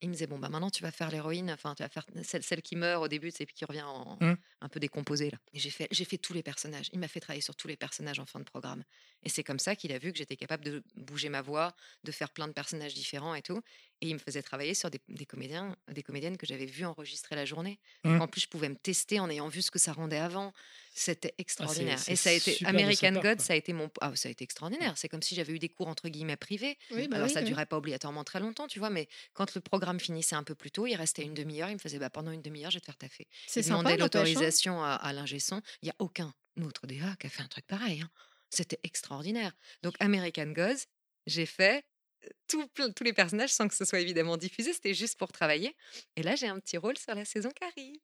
[0.02, 2.44] Il me disait, bon, bah maintenant tu vas faire l'héroïne, enfin, tu vas faire celle,
[2.44, 4.36] celle qui meurt au début, c'est puis qui revient en, Mmh.
[4.62, 5.32] un peu décomposée.
[5.32, 5.38] Là.
[5.54, 6.90] Et j'ai fait, j'ai fait tous les personnages.
[6.94, 8.84] Il m'a fait travailler sur tous les personnages en fin de programme.
[9.24, 12.12] Et c'est comme ça qu'il a vu que j'étais capable de bouger ma voix, de
[12.12, 13.62] faire plein de personnages différents et tout.
[14.06, 17.36] Et il me faisait travailler sur des, des comédiens, des comédiennes que j'avais vues enregistrer
[17.36, 17.80] la journée.
[18.04, 18.22] Mmh.
[18.22, 20.54] En plus, je pouvais me tester en ayant vu ce que ça rendait avant.
[20.94, 21.98] C'était extraordinaire.
[22.00, 24.44] c'est et ça a été American God, ça a été mon, ah, ça a été
[24.44, 24.94] extraordinaire.
[24.98, 26.78] C'est comme si j'avais eu des cours entre guillemets privés.
[26.92, 27.48] Oui, bah Alors oui, ça oui.
[27.48, 30.72] durait pas obligatoirement très longtemps, tu vois, mais quand le programme finissait un peu plus
[30.72, 32.86] tôt, il restait une demi-heure, il me faisait bah, pendant une demi-heure, je vais te
[32.86, 33.28] faire taffer.
[33.48, 33.98] C'est demandait hein.
[33.98, 35.62] l'autorisation à, à l'ingé son.
[35.82, 38.02] Il n'y a aucun autre DA qui a fait un truc pareil.
[38.02, 38.10] hein.
[38.50, 39.52] C'était extraordinaire.
[39.84, 40.86] Donc American Gods,
[41.28, 41.84] j'ai fait
[42.48, 45.76] tout tous les personnages sans que ce soit évidemment diffusé, c'était juste pour travailler.
[46.16, 47.96] Et là, j'ai un petit rôle sur la saison qui arrive.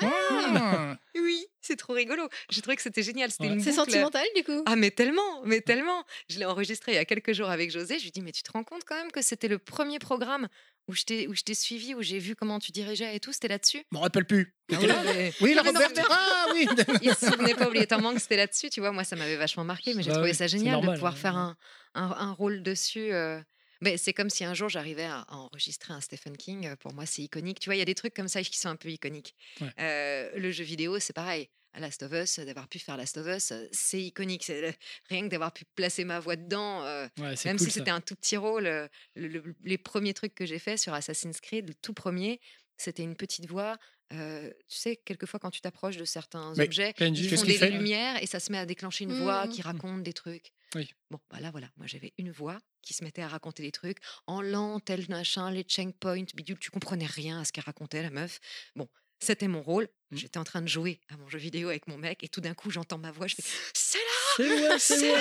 [0.00, 2.28] Ah Oui, c'est trop rigolo.
[2.50, 3.30] J'ai trouvé que c'était génial.
[3.30, 3.58] C'était Ouais.
[3.60, 3.90] C'est boucle.
[3.90, 4.62] sentimental du coup?
[4.66, 6.04] Ah mais tellement, mais tellement.
[6.28, 7.98] Je l'ai enregistré il y a quelques jours avec José.
[7.98, 10.48] Je lui dis mais tu te rends compte quand même que c'était le premier programme
[10.86, 13.32] où je t'ai où je t'ai suivi, où j'ai vu comment tu dirigeais et tout.
[13.32, 13.82] C'était là-dessus?
[13.92, 14.54] Je me rappelle plus.
[14.72, 16.06] Ah mais- Oui, la mais non, Robert.
[16.10, 16.66] Ah oui
[17.02, 18.70] Il se souvenait pas obligatoirement que c'était là-dessus.
[18.70, 20.94] Tu vois, moi ça m'avait vachement marqué, mais j'ai Bah trouvé ça génial normal, de
[20.96, 21.16] pouvoir hein.
[21.16, 21.56] faire un,
[21.94, 23.12] un, un rôle dessus.
[23.12, 23.40] euh.
[23.80, 26.74] Mais c'est comme si un jour j'arrivais à, à enregistrer un Stephen King.
[26.76, 27.60] Pour moi, c'est iconique.
[27.60, 29.34] Tu vois, il y a des trucs comme ça qui sont un peu iconiques.
[29.60, 29.70] Ouais.
[29.80, 31.48] Euh, le jeu vidéo, c'est pareil.
[31.74, 34.42] À Last of Us, d'avoir pu faire Last of Us, c'est iconique.
[34.44, 34.76] C'est
[35.08, 36.82] rien que d'avoir pu placer ma voix dedans.
[36.84, 38.88] euh, Ouais, même cool, si c'était un tout petit rôle, le-
[39.28, 42.40] le- les premiers trucs que j'ai fait sur Assassin's Creed, le tout premier,
[42.78, 43.76] c'était une petite voix.
[44.14, 47.70] euh, tu sais, quelquefois quand tu t'approches de certains objets, PNJ, ils font des fait?
[47.70, 49.50] lumières et ça se met à déclencher une voix Mmh.
[49.50, 50.52] qui raconte des trucs.
[50.74, 50.90] Oui.
[51.10, 53.98] Bon, bah là voilà, moi j'avais une voix qui se mettait à raconter des trucs
[54.26, 58.08] en lent, tel machin, les checkpoints, bidule, tu comprenais rien à ce qu'elle racontait la
[58.10, 58.38] meuf.
[58.76, 58.88] Bon,
[59.18, 59.88] c'était mon rôle.
[60.10, 60.16] Mmh.
[60.16, 62.54] J'étais en train de jouer à mon jeu vidéo avec mon mec et tout d'un
[62.54, 63.42] coup j'entends ma voix, je fais
[63.74, 65.18] c'est là C'est moi.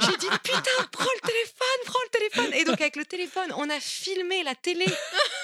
[0.00, 2.54] j'ai dit putain, prends le téléphone, prends le téléphone.
[2.54, 4.86] Et donc avec le téléphone, on a filmé la télé.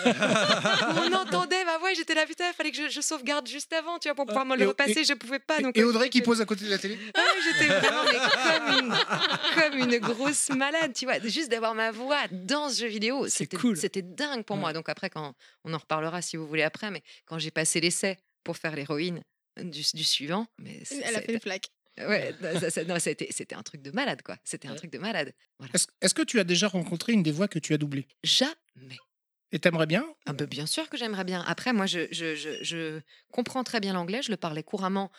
[0.07, 1.93] on entendait ma voix.
[1.93, 4.27] et J'étais là putain, il fallait que je, je sauvegarde juste avant, tu vois, pour
[4.27, 5.05] pouvoir me Et- le et- repasser.
[5.05, 5.61] Je pouvais pas.
[5.61, 6.99] Donc Et euh, Audrey qui pose à côté de la télé.
[7.15, 8.19] ah j'étais vraiment mais
[8.49, 8.95] comme, une,
[9.61, 11.19] comme une grosse malade, tu vois.
[11.20, 13.77] Juste d'avoir ma voix dans ce jeu vidéo, c'était cool.
[13.77, 14.61] c'était dingue pour Ouais.
[14.61, 14.73] moi.
[14.73, 15.35] Donc après, quand
[15.65, 19.23] on en reparlera si vous voulez après, mais quand j'ai passé l'essai pour faire l'héroïne
[19.61, 22.07] du, du suivant, mais c'est- Elle a fait une.
[22.09, 24.37] Ouais, ça- ça- non, c'était c'était un truc de malade, quoi.
[24.45, 24.77] C'était un Ouais.
[24.77, 25.33] truc de malade.
[25.59, 25.73] Voilà.
[25.75, 28.09] Est-ce est-ce que tu as déjà rencontré une des voix que tu as doublées?
[28.25, 28.99] Jamais.
[29.53, 30.05] Et t'aimerais bien?
[30.27, 31.43] Ah bah, bien sûr que j'aimerais bien.
[31.47, 33.01] Après, moi, je, je, je, je
[33.31, 34.23] comprends très bien l'anglais.
[34.23, 35.11] Je le parlais couramment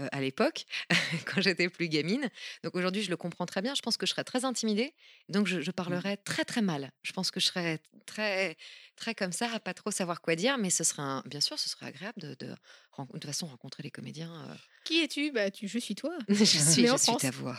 [0.00, 0.64] euh, à l'époque,
[1.26, 2.30] quand j'étais plus gamine.
[2.62, 3.74] Donc aujourd'hui, je le comprends très bien.
[3.74, 4.94] Je pense que je serais très intimidée.
[5.28, 6.92] Donc je, je parlerais très très mal.
[7.02, 8.56] Je pense que je serais très
[8.96, 10.56] très comme ça, à pas trop savoir quoi dire.
[10.56, 12.54] Mais ce serait un- bien sûr, ce serait agréable de, de,
[13.26, 14.48] façon rencontrer les comédiens.
[14.50, 14.54] euh.
[14.84, 15.30] Qui es-tu?
[15.32, 16.12] Bah tu, je suis toi.
[16.28, 17.56] je suis, je suis ta voix.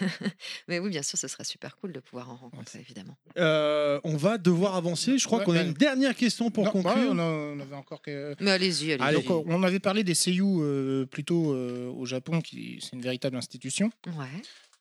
[0.68, 3.16] mais oui, bien sûr, ce serait super cool de pouvoir en rencontrer, évidemment.
[3.38, 5.16] Euh, on va devoir avancer.
[5.18, 6.92] Je crois Ouais, qu'on a bah, une dernière question pour Non, conclure.
[6.96, 8.34] ouais, on, a- on avait encore que.
[8.40, 9.06] Mais allez-y, allez-y.
[9.06, 9.24] Allez.
[9.30, 13.36] Euh, on avait parlé des seiyuu euh, plutôt euh, au Japon, qui c'est une véritable
[13.36, 13.90] institution.
[14.06, 14.26] Ouais.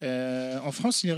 [0.03, 1.11] Euh, en France, il,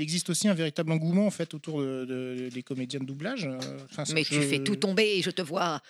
[0.00, 3.46] existe aussi un véritable engouement en fait autour de, de- des comédiens de doublage.
[3.46, 3.58] euh,
[3.90, 5.80] enfin, Mais tu je- fais tout tomber et je te vois.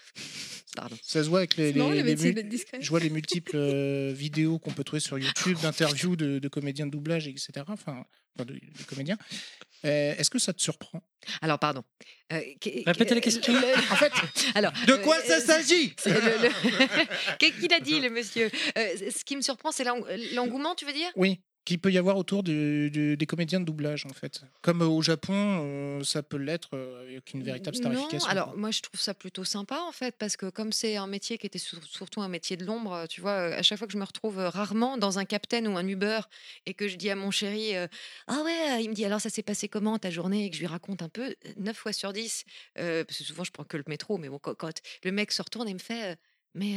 [0.77, 0.97] Pardon.
[1.03, 2.79] Ça se voit avec les, les- le les discret.
[2.81, 6.87] je vois les multiples euh, vidéos qu'on peut trouver sur YouTube d'interviews de, de comédiens
[6.87, 7.51] de doublage, etc.
[7.67, 8.05] Enfin,
[8.37, 9.19] enfin, de, de comédiens.
[9.85, 11.03] Euh, Est-ce que ça te surprend?
[11.41, 11.83] Alors, pardon.
[12.33, 12.41] Euh,
[12.87, 13.53] Répétez la question.
[13.53, 14.13] le- En fait,
[14.55, 15.93] Alors, De euh, quoi ça s'agit?
[16.07, 16.49] le-
[17.39, 18.49] Qu'est-ce qu'il a dit, le monsieur?
[18.77, 20.05] Euh, Ce qui me surprend, c'est l'eng-
[20.35, 21.11] l'engouement, tu veux dire?
[21.17, 24.41] Oui, qu'il peut y avoir autour du- du- des comédiens de doublage, en fait.
[24.63, 28.29] Comme euh, au Japon, euh, ça peut l'être euh, avec une véritable Non, starification.
[28.31, 28.57] alors quoi.
[28.57, 31.47] moi je trouve ça plutôt sympa en fait parce que comme c'est un métier qui
[31.47, 34.05] était sur- surtout un métier de l'ombre, tu vois, à chaque fois que je me
[34.05, 36.21] retrouve rarement dans un Captain ou un Uber
[36.67, 37.87] et que je dis à mon chéri euh,
[38.29, 40.47] ah ouais, il me dit alors ça s'est passé comment ta journée?
[40.47, 42.45] et que je lui raconte un peu, 9 fois sur 10
[42.79, 45.43] euh, parce que souvent je prends que le métro mais bon quand, le mec se
[45.43, 46.19] retourne et me fait
[46.55, 46.77] mais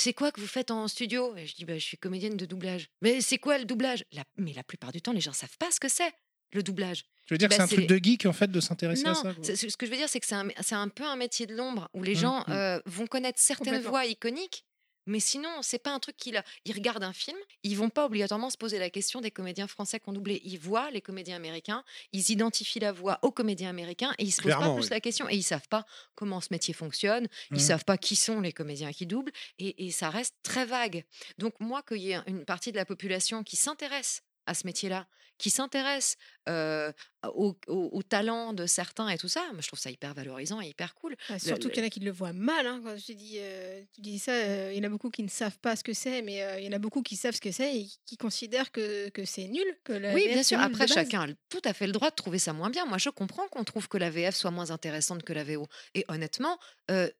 [0.00, 1.36] c'est quoi que vous faites en studio?
[1.36, 2.88] Et je dis bah, je suis comédienne de doublage.
[3.02, 4.04] Mais c'est quoi le doublage?
[4.12, 6.12] La- Mais la plupart du temps les gens savent pas ce que c'est
[6.52, 7.04] le doublage.
[7.28, 9.14] Je veux dire que bah, c'est un truc de geek, en fait, de s'intéresser à
[9.14, 9.32] ça.
[9.44, 11.88] ce que je veux dire, c'est que c'est un, un peu un métier de l'ombre
[11.94, 12.52] où les Mmh, gens mmh.
[12.52, 14.64] euh, vont connaître certaines voix iconiques,
[15.10, 18.50] mais sinon, c'est pas un truc qu'ils ils regardent un film, ils vont pas obligatoirement
[18.50, 20.40] se poser la question des comédiens français qu'on doublé.
[20.44, 24.40] Ils voient les comédiens américains, ils identifient la voix aux comédiens américains et ils se
[24.40, 24.90] posent pas plus oui.
[24.90, 25.84] la question et ils savent pas
[26.14, 27.58] comment ce métier fonctionne, ils Mmh.
[27.60, 31.04] savent pas qui sont les comédiens qui doublent et, et ça reste très vague.
[31.38, 35.06] Donc moi, qu'il y ait une partie de la population qui s'intéresse à ce métier-là,
[35.38, 36.16] qui s'intéresse
[36.50, 36.92] euh,
[37.34, 40.60] au, au- au talent de certains et tout ça, moi, je trouve ça hyper valorisant
[40.60, 41.16] et hyper cool.
[41.30, 42.66] Ah, surtout le- qu'il y en a qui le voient mal.
[42.66, 45.22] Hein, quand tu dis, euh, tu dis ça, euh, il y en a beaucoup qui
[45.22, 47.40] ne savent pas ce que c'est, mais il y en a beaucoup qui savent ce
[47.40, 49.64] que c'est et qui considèrent que, que c'est nul.
[49.84, 50.60] Que la Oui, VF, bien sûr.
[50.60, 52.84] Après, chacun a tout à fait le droit de trouver ça moins bien.
[52.84, 55.66] Moi, je comprends qu'on trouve que la VF soit moins intéressante que la VO.
[55.94, 56.58] Et honnêtement,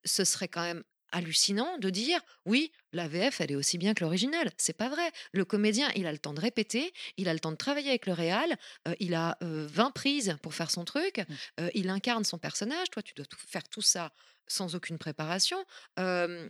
[0.04, 0.82] ce serait quand même
[1.12, 4.50] hallucinant de dire oui, la VF, elle est aussi bien que l'original.
[4.56, 5.10] C'est pas vrai.
[5.32, 8.06] Le comédien, il a le temps de répéter, il a le temps de travailler avec
[8.06, 8.56] le réal,
[8.88, 11.22] euh, il a euh, 20 prises pour faire son truc,
[11.60, 12.90] euh, il incarne son personnage.
[12.90, 14.12] Toi, tu dois tout- faire tout ça
[14.46, 15.64] sans aucune préparation,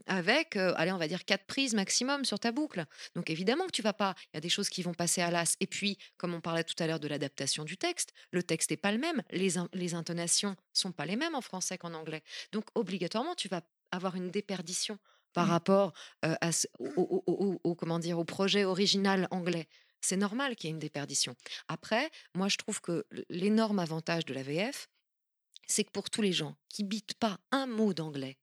[0.07, 2.87] avec, allez, on va dire quatre prises maximum sur ta boucle.
[3.15, 4.15] Donc évidemment que tu vas pas.
[4.33, 5.55] Il y a des choses qui vont passer à l'as.
[5.61, 8.79] Et puis, comme on parlait tout à l'heure de l'adaptation du texte, le texte n'est
[8.79, 12.23] pas le même, les, in- les intonations sont pas les mêmes en français qu'en anglais.
[12.53, 13.61] Donc obligatoirement, tu vas
[13.93, 14.99] avoir une déperdition
[15.33, 15.93] par rapport
[16.25, 19.69] euh, à ce- au, au- au- au- au- comment dire, au projet original anglais.
[20.01, 21.37] C'est normal qu'il y ait une déperdition.
[21.69, 24.89] Après, moi, je trouve que l'énorme avantage de la VF,
[25.67, 28.39] c'est que pour tous les gens qui bitent pas un mot d'anglais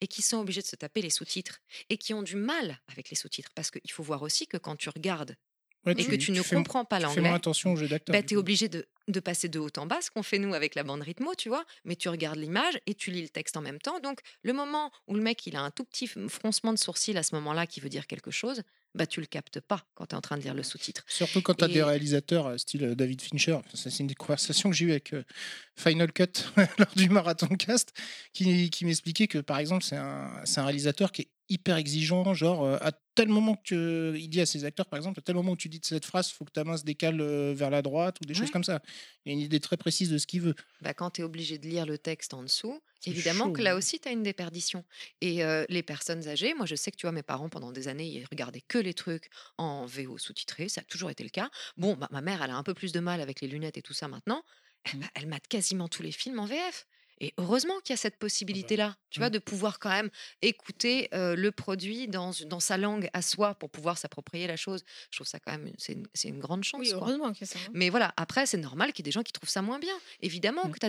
[0.00, 1.58] et qui sont obligés de se taper les sous-titres
[1.88, 4.76] et qui ont du mal avec les sous-titres, parce qu'il faut voir aussi que quand
[4.76, 5.36] tu regardes
[5.86, 8.12] Ouais, et que tu ne comprends pas l'anglais, moins attention au jeu d'acteur.
[8.12, 8.40] bah, tu es coup.
[8.40, 11.00] obligé de, de passer de haut en bas, ce qu'on fait nous avec la bande
[11.00, 13.98] rythmo, tu vois, mais tu regardes l'image et tu lis le texte en même temps.
[14.00, 17.22] Donc, le moment où le mec il a un tout petit froncement de sourcil à
[17.22, 18.62] ce moment-là qui veut dire quelque chose,
[18.94, 21.02] bah tu le captes pas quand tu es en train de lire le sous-titre.
[21.06, 23.58] Surtout quand tu as Et- des réalisateurs euh, style euh, David Fincher.
[23.72, 25.22] C'est une des conversations que j'ai eues avec euh,
[25.76, 26.26] Final Cut
[26.78, 27.92] lors du marathon cast,
[28.34, 32.32] qui, qui m'expliquait que par exemple, c'est un, c'est un réalisateur qui est hyper exigeant.
[32.32, 35.52] Genre, à tel moment que il dit à ses acteurs, par exemple, à tel moment
[35.52, 37.20] où tu dis cette phrase, il faut que ta main se décale
[37.52, 38.80] vers la droite ou des choses comme ça.
[39.24, 40.54] Il y a une idée très précise de ce qu'il veut.
[40.80, 43.74] Bah, quand tu es obligé de lire le texte en dessous, évidemment chaud, que là
[43.74, 43.76] hein.
[43.76, 44.84] aussi, tu as une déperdition.
[45.20, 47.88] Et euh, les personnes âgées, moi je sais que tu vois, mes parents, pendant des
[47.88, 49.28] années, ils regardaient que les trucs
[49.58, 51.50] en VO sous-titré, ça a toujours été le cas.
[51.76, 53.82] Bon, bah, ma mère, elle a un peu plus de mal avec les lunettes et
[53.82, 54.42] tout ça maintenant.
[54.86, 55.00] Eh Mmh.
[55.00, 56.86] bah, elle mate quasiment tous les films en VF.
[57.20, 59.22] Et heureusement qu'il y a cette possibilité-là, tu mmh.
[59.22, 60.10] vois, de pouvoir quand même
[60.42, 64.84] écouter euh, le produit dans, dans sa langue à soi pour pouvoir s'approprier la chose.
[65.10, 66.80] Je trouve ça quand même, c'est une, grande chance.
[66.80, 67.58] Oui, heureusement qu'il y a ça.
[67.58, 67.70] hein.
[67.74, 69.94] Mais voilà, après, c'est normal qu'il y ait des gens qui trouvent ça moins bien.
[70.22, 70.72] Évidemment Mm.
[70.72, 70.86] que tu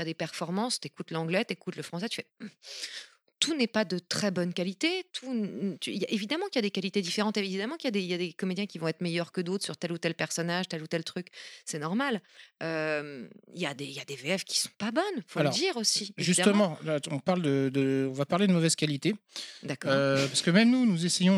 [0.00, 2.46] as des, performances, tu écoutes l'anglais, tu écoutes le français, tu fais.
[3.44, 5.04] Tout n'est pas de très bonne qualité.
[5.12, 7.36] Tout, n- tu- il y a- évidemment qu'il y a des qualités différentes.
[7.36, 9.40] Évidemment qu'il y, a des- il y a des comédiens qui vont être meilleurs que
[9.40, 11.28] d'autres sur tel ou tel personnage, tel ou tel truc.
[11.64, 12.20] C'est normal.
[12.62, 15.38] Euh, Il y, a des- il y a des VF qui sont pas bonnes, faut
[15.40, 16.12] Alors, le dire aussi.
[16.18, 16.76] évidemment.
[16.76, 19.14] Justement, là, on, parle de, de- on va parler de mauvaise qualité.
[19.62, 19.92] D'accord.
[19.92, 21.34] Euh, parce que même nous, nous essayons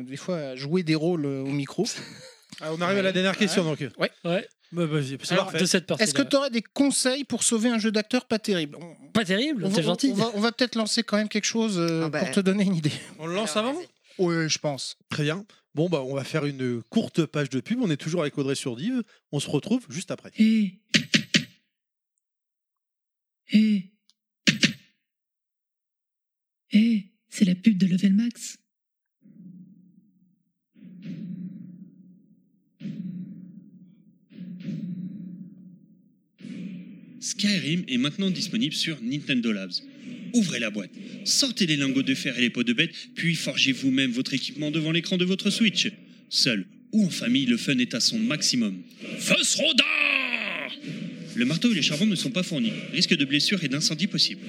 [0.00, 1.86] euh, des fois à jouer des rôles euh, au micro.
[2.60, 3.78] Ah, on arrive à la dernière question donc.
[3.98, 4.46] Ouais.
[4.74, 5.60] Bah, vas-y, c'est Alors, parfait.
[5.60, 6.02] de cette partie.
[6.02, 8.76] Est-ce que tu aurais des conseils pour sauver un jeu d'acteur pas terrible?
[8.80, 10.10] On- Pas terrible, on va, c'est gentil.
[10.10, 12.18] on va, on va peut-être lancer quand même quelque chose euh, Ah bah.
[12.20, 12.90] pour te donner une idée.
[13.20, 13.88] On le lance Alors, avant vas-y.
[14.18, 14.96] Oui, je pense.
[15.08, 15.44] Très bien.
[15.74, 17.80] Bon, bah, on va faire une courte page de pub.
[17.80, 19.02] On est toujours avec Audrey sur Div.
[19.32, 20.30] On se retrouve juste après.
[20.38, 20.80] Hé
[23.52, 23.92] Hé
[26.72, 28.58] Hé C'est la pub de Level Max.
[37.24, 39.72] Skyrim est maintenant disponible sur Nintendo Labs.
[40.34, 40.90] Ouvrez la boîte,
[41.24, 44.70] sortez les lingots de fer et les pots de bête, puis forgez vous-même votre équipement
[44.70, 45.90] devant l'écran de votre Switch.
[46.28, 48.82] Seul ou en famille, le fun est à son maximum.
[49.18, 49.84] Fosroda
[51.34, 52.72] Le marteau et les charbons ne sont pas fournis.
[52.92, 54.42] Risque de blessure et d'incendie possible.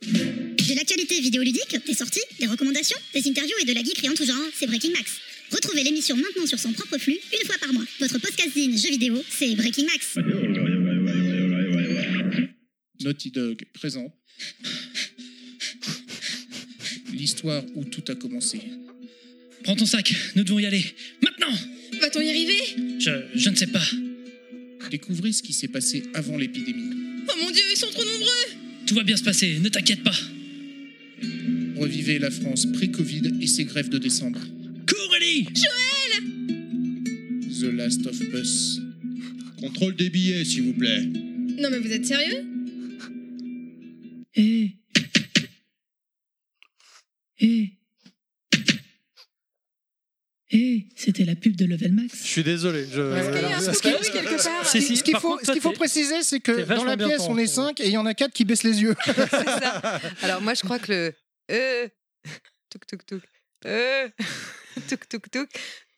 [0.00, 4.24] De l'actualité vidéoludique, des sorties, des recommandations, des interviews et de la geekerie en tout
[4.24, 5.20] genre, c'est Breaking Max.
[5.52, 7.84] Retrouvez l'émission maintenant sur son propre flux, une fois par mois.
[8.00, 10.18] Votre podcasting jeux vidéo, c'est Breaking Max.
[13.00, 14.14] Naughty Dog présent.
[17.12, 18.60] L'histoire où tout a commencé.
[19.64, 20.84] Prends ton sac, nous devons y aller.
[21.22, 21.54] Maintenant
[22.00, 22.58] Va-t-on y arriver?
[22.98, 23.84] Je, je ne sais pas.
[24.90, 26.90] Découvrez ce qui s'est passé avant l'épidémie.
[27.28, 30.16] Oh mon dieu, ils sont trop nombreux Tout va bien se passer, ne t'inquiète pas.
[31.76, 34.40] Revivez la France pré-Covid et ses grèves de décembre.
[35.22, 35.46] Coralie
[37.60, 38.80] The Last of Us.
[39.60, 41.02] Contrôle des billets, s'il vous plaît.
[41.60, 42.44] Non mais vous êtes sérieux?
[44.34, 44.76] Hé
[47.38, 47.78] Hé
[50.50, 52.18] Hé C'était la pub de Level Max.
[52.24, 52.84] Je suis désolé.
[52.92, 53.00] Je...
[53.00, 55.38] Est-ce qu'il y a un Parce truc que- quelque part Si, si, Ce qu'il faut,
[55.38, 57.76] ce toi, qu'il faut préciser, c'est que dans la pièce, on est tendu.
[57.76, 58.96] 5 et il y en a 4 qui baissent les yeux.
[59.06, 60.00] C'est ça.
[60.22, 61.14] Alors moi je crois que le
[61.52, 61.88] euh,
[62.70, 63.22] tuk tuk tuk
[63.66, 64.08] euh,
[64.88, 65.50] tuk tuk tuk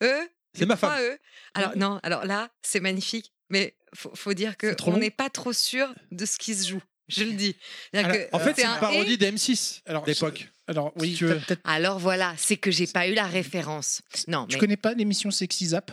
[0.02, 0.24] euh,
[0.55, 0.98] C'est ma femme.
[1.01, 1.18] E.
[1.55, 5.01] Alors non, alors là c'est magnifique, mais faut, faut dire que C'est trop on long.
[5.01, 6.82] n'est pas trop sûr de ce qui se joue.
[7.09, 7.55] Je le dis.
[7.92, 9.16] C'est-à-dire Alors, que En fait, c'est un une parodie et.
[9.18, 10.48] d'M6 Alors, d'époque.
[10.66, 11.24] Alors, oui, Si
[11.64, 14.01] Alors voilà, c'est que j'ai pas eu la référence.
[14.26, 15.90] Non, tu mais connais pas l'émission Sexy Zap?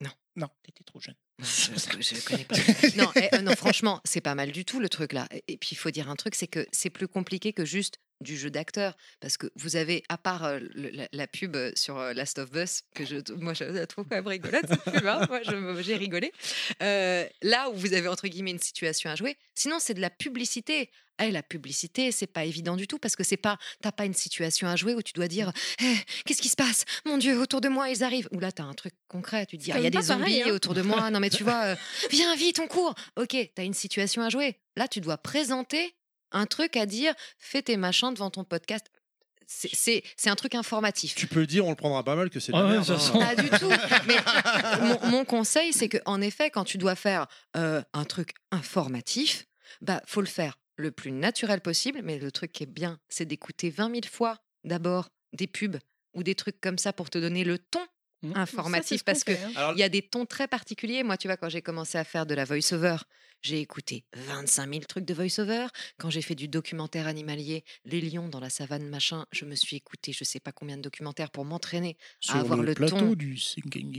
[0.00, 0.10] Non.
[0.36, 1.16] Non, t'étais trop jeune.
[1.38, 1.44] je,
[2.00, 2.56] je connais pas.
[2.96, 5.28] non, eh, euh, non, franchement, c'est pas mal du tout le truc là.
[5.32, 7.98] Et- Et puis il faut dire un truc, c'est que c'est plus compliqué que juste
[8.24, 8.96] du jeu d'acteur.
[9.20, 12.48] Parce que vous avez, à part euh, le- la, la pub sur euh, Last of
[12.54, 15.40] Us, que je, moi je la trouve quand même rigolote, cette pub, hein, moi
[15.82, 16.32] j'ai rigolé.
[16.82, 20.10] Euh, là où vous avez entre guillemets une situation à jouer, sinon c'est de la
[20.10, 20.90] publicité.
[21.22, 24.14] Eh, la publicité, c'est pas évident du tout parce que c'est pas, t'as pas une
[24.14, 25.94] situation à jouer où tu dois dire, Eh,
[26.26, 26.84] qu'est-ce qui se passe?
[27.04, 28.28] Mon Dieu, autour de moi, ils arrivent.
[28.32, 30.06] Ou là, t'as un truc concret, tu te dis, Ah, il y a des pareil,
[30.08, 30.52] zombies hein.
[30.52, 31.08] autour de moi.
[31.12, 31.76] Non, mais tu vois,
[32.10, 32.96] viens vite, on court.
[33.14, 34.58] Ok, t'as une situation à jouer.
[34.74, 35.94] Là, tu dois présenter
[36.34, 38.84] un truc à dire, fais tes machins devant ton podcast.
[39.46, 41.14] C'est- C'est c'est un truc informatif.
[41.14, 42.90] Tu peux le dire, on le prendra pas mal que c'est de la Ah ouais,
[42.90, 43.18] hein.
[43.20, 43.70] Pas du tout.
[44.06, 44.16] Mais
[44.80, 49.46] mon, mon conseil, c'est que en effet, quand tu dois faire euh, un truc informatif,
[49.82, 52.00] bah faut le faire le plus naturel possible.
[52.02, 55.76] Mais le truc qui est bien, c'est d'écouter 20 000 fois d'abord des pubs
[56.14, 57.84] ou des trucs comme ça pour te donner le ton
[58.24, 58.36] Mmh.
[58.36, 59.74] informatif ce parce fait, hein.
[59.76, 61.02] Y a des tons très particuliers.
[61.02, 62.96] Moi, tu vois, quand j'ai commencé à faire de la voice-over,
[63.42, 65.66] j'ai écouté 25 000 trucs de voice-over.
[65.98, 69.76] Quand j'ai fait du documentaire animalier, les lions dans la savane, machin, je me suis
[69.76, 73.12] écouté je sais pas combien de documentaires pour m'entraîner Sur avoir le, le plateau ton.
[73.14, 73.38] du.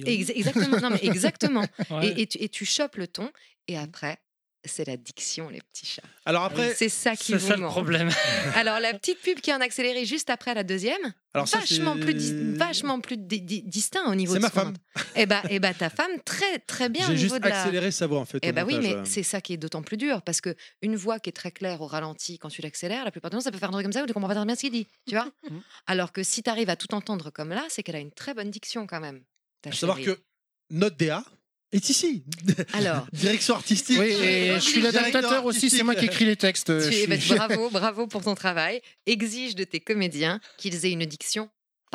[0.06, 1.66] Ex- exactement, non, mais exactement.
[1.92, 2.08] Ouais.
[2.08, 3.32] Et, et tu, et tu chopes le ton,
[3.68, 4.18] et après,
[4.66, 6.02] c'est la diction, les petits chats.
[6.26, 8.10] alors après, c'est ça qui C'est vous ça le problème.
[8.56, 12.32] Alors, la petite pub qui est en accéléré juste après la deuxième, alors vachement, plus
[12.56, 14.74] vachement plus di- di- distinct au niveau C'est de ma femme.
[15.16, 17.60] Eh bah, eh bah, ta femme, très, très bien J'ai juste de la...
[17.62, 18.40] accéléré sa voix en fait.
[18.42, 19.06] Eh au bah oui, montage, mais euh.
[19.06, 21.82] c'est ça qui est d'autant plus dur parce que une voix qui est très claire
[21.82, 23.92] au ralenti quand tu l'accélères, la plupart du temps, ça peut faire un truc comme
[23.94, 25.30] ça où tu comprends pas très bien ce qu'il dit, tu vois.
[25.50, 25.62] Mhm.
[25.88, 28.34] Alors que si tu arrives à tout entendre comme là, c'est qu'elle a une très
[28.34, 29.22] bonne diction quand même.
[29.62, 30.20] ta savoir que
[30.72, 31.24] notre DA
[31.76, 32.24] est ici.
[32.74, 33.98] Alors, Direction artistique.
[34.00, 36.70] Oui, et je suis Directeur l'adaptateur aussi, c'est moi qui écris les textes.
[36.70, 38.82] euh, tu je es, bah, bravo, bravo pour ton travail.
[39.06, 41.50] Exige de tes comédiens qu'ils aient une diction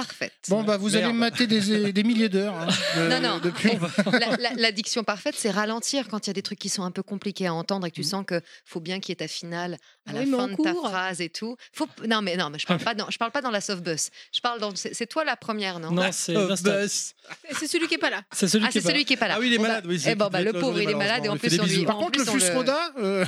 [0.05, 0.33] parfaite.
[0.49, 1.17] Bon, bah, vous allez Merde.
[1.17, 2.55] mater des, des milliers d'heures.
[2.55, 2.67] hein,
[2.97, 3.41] de- Non, non.
[3.51, 3.83] pub.
[4.13, 6.83] la, la- la diction parfaite, c'est ralentir quand il y a des trucs qui sont
[6.83, 9.17] un peu compliqués à entendre et que tu sens que faut bien qu'il y ait
[9.17, 11.57] ta finale à Ah la oui, mais fin de ta phrase et tout.
[11.73, 11.87] Faut...
[12.09, 14.11] Non, mais non, mais je parle pas dans, je parle pas dans la soft bus.
[14.35, 14.73] Je parle dans.
[14.75, 15.91] C'est toi la première, non?
[15.91, 16.35] Non, c'est.
[17.59, 18.23] C'est celui qui est pas là.
[18.33, 19.35] C'est celui Ah, qui est celui qui est pas là.
[19.37, 19.85] Ah oui, il est Bon, bah, malade.
[19.87, 21.65] Oui, eh c'est ben, bah, le la pauvre, il est malade et en plus on
[21.65, 21.85] lui.
[21.85, 23.25] Par contre, le plus, on Fus Roda, euh,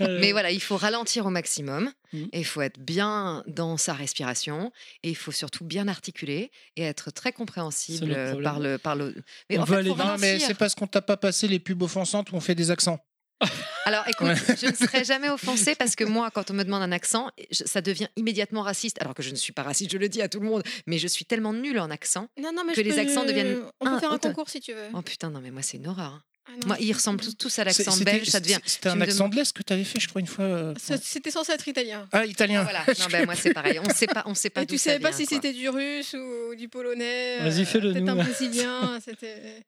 [0.00, 2.28] Mais voilà, il faut ralentir au maximum Mhm.
[2.32, 4.72] et il faut être bien dans sa respiration
[5.04, 8.96] et il faut surtout bien articuler et être très compréhensible le euh, par le par
[8.96, 9.14] le.
[9.48, 11.58] Mais On en veut fait, aller non, mais c'est parce qu'on t'a pas passé les
[11.58, 12.98] pubs offensantes où on fait des accents.
[13.86, 14.28] Alors écoute,
[14.60, 17.64] je ne serai jamais offensée parce que moi, quand on me demande un accent, je-
[17.64, 19.00] ça devient immédiatement raciste.
[19.00, 20.98] Alors que je ne suis pas raciste, je le dis à tout le monde, mais
[20.98, 22.28] je suis tellement nulle en accent.
[22.38, 24.28] Non, non, mais Que les peux- accents deviennent On peut un- faire un autre.
[24.28, 24.88] concours si tu veux.
[24.94, 26.12] Oh putain, non mais moi c'est une horreur.
[26.12, 26.22] hein.
[26.62, 28.58] Ah Moi, ils ressemblent tous, tous à l'accent C'était- belge, ça devient.
[28.64, 30.44] C'était un accent de l'Est que tu avais fait, je crois, une fois.
[30.44, 32.08] euh, C'était censé être italien.
[32.12, 32.62] Ah, italien.
[32.64, 32.84] Voilà.
[32.98, 33.78] Non, ben moi c'est pareil.
[33.78, 36.14] On sait pas, on sait pas Et tu savais pas vient, si c'était du russe
[36.14, 37.38] ou du polonais.
[37.40, 38.10] Vas-y, euh, fais-le Peut-être nous.
[38.12, 39.00] un brésilien.
[39.04, 39.62] C'était.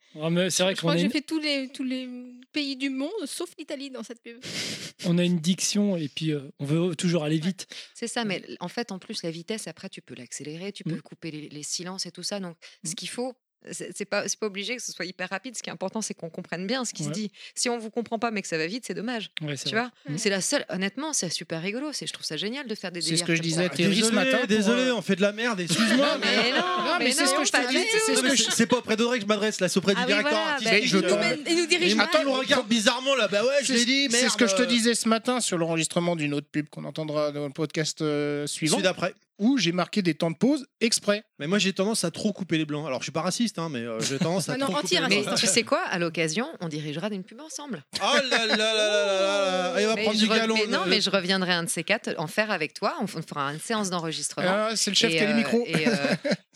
[0.51, 2.09] C'est vrai Je crois que a, j'ai une- fait tous les, tous les
[2.53, 4.39] pays du monde, sauf l'Italie dans cette pub.
[5.07, 7.67] on a une diction et puis euh, on veut toujours aller vite.
[7.95, 10.93] C'est ça, mais en fait, en plus, la vitesse, après, tu peux l'accélérer, tu peux
[10.97, 11.03] Mm.
[11.03, 12.41] couper les, les silences et tout ça.
[12.41, 13.35] Donc, ce qu'il faut,
[13.71, 15.57] c'est pas, c'est pas obligé que ce soit hyper rapide.
[15.57, 17.31] Ce qui est important, c'est qu'on comprenne bien ce qui se dit.
[17.55, 19.31] Si on vous comprend pas, mais que ça va vite, c'est dommage.
[19.43, 19.85] Ouais, c'est Tu vrai.
[20.07, 20.65] vois, c'est la seule.
[20.69, 21.93] Honnêtement, c'est super rigolo.
[21.93, 23.69] C'est, je trouve ça génial de faire des C'est ce que je disais.
[23.71, 24.39] Thierry ce Désolé, matin.
[24.49, 26.19] désolé, euh, on fait de la merde, excuse-moi.
[26.21, 26.57] Mais non,
[26.93, 29.79] Non, mais c'est ce que je c'est pas auprès d'Audrey que je m'adresse, là, c'est
[29.79, 30.93] auprès Ah du directeur artistique.
[31.03, 33.29] bah, Il nous, dirige attends, il nous regarde bizarrement là.
[33.29, 34.09] Bah ouais, je l'ai dit.
[34.11, 37.33] C'est ce que je te disais ce matin sur l'enregistrement d'une autre pub qu'on entendra
[37.33, 39.15] dans le podcast euh, suivant, Celui d'après.
[39.39, 41.25] Où j'ai marqué des temps de pause exprès.
[41.39, 42.87] Mais moi j'ai tendance à trop couper les blancs.
[42.87, 45.07] Alors je suis pas raciste, hein, mais euh, j'ai tendance à non, trop couper les
[45.07, 45.27] blancs.
[45.31, 47.83] Mais tu sais quoi À l'occasion, on dirigera une pub ensemble.
[47.97, 50.55] Oh là là là là là là Il va Mais prendre du galon.
[50.55, 52.95] mais non, le- mais je reviendrai un de ces quatre en faire avec toi.
[53.01, 54.49] On fera une séance d'enregistrement.
[54.71, 55.65] Ah, c'est le chef Et, qui a les euh, micros.
[55.67, 55.93] Et, euh,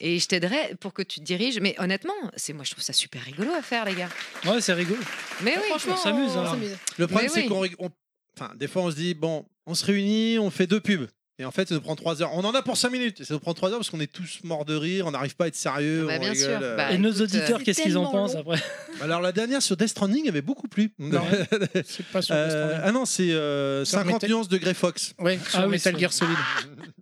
[0.01, 1.59] et je t'aiderai pour que tu te diriges.
[1.61, 4.09] Mais honnêtement, c'est moi je trouve ça super rigolo à faire, les gars.
[4.45, 5.01] Ouais, c'est rigolo.
[5.43, 6.57] Mais oui, Franchement, on s'amuse, hein.
[6.99, 7.71] Le problème Mais c'est oui.
[7.71, 7.87] qu'on.
[7.87, 7.91] on-
[8.39, 11.07] Enfin, des fois on se dit, bon, on se réunit, on fait deux pubs.
[11.39, 12.31] Et en fait, ça nous prend trois heures.
[12.33, 13.21] On en a pour cinq minutes.
[13.21, 15.37] Et ça nous prend trois heures parce qu'on est tous morts de rire, on n'arrive
[15.37, 16.05] pas à être sérieux.
[16.05, 16.59] Ah bah, on bien rigole, sûr.
[16.63, 16.77] euh.
[16.77, 18.63] Bah, et nos écoute, auditeurs, euh, qu'est-ce qu'ils en pensent après
[19.03, 20.93] Alors la dernière sur Death Stranding avait beaucoup plu.
[20.99, 21.23] Non,
[21.85, 22.81] c'est pas sur Euh, Death Stranding.
[22.85, 25.13] ah non, c'est euh, Sur 50 Metal- nuances de Grey Fox.
[25.19, 26.37] Ouais, sur Ah oui, Metal sur- Gear Solid.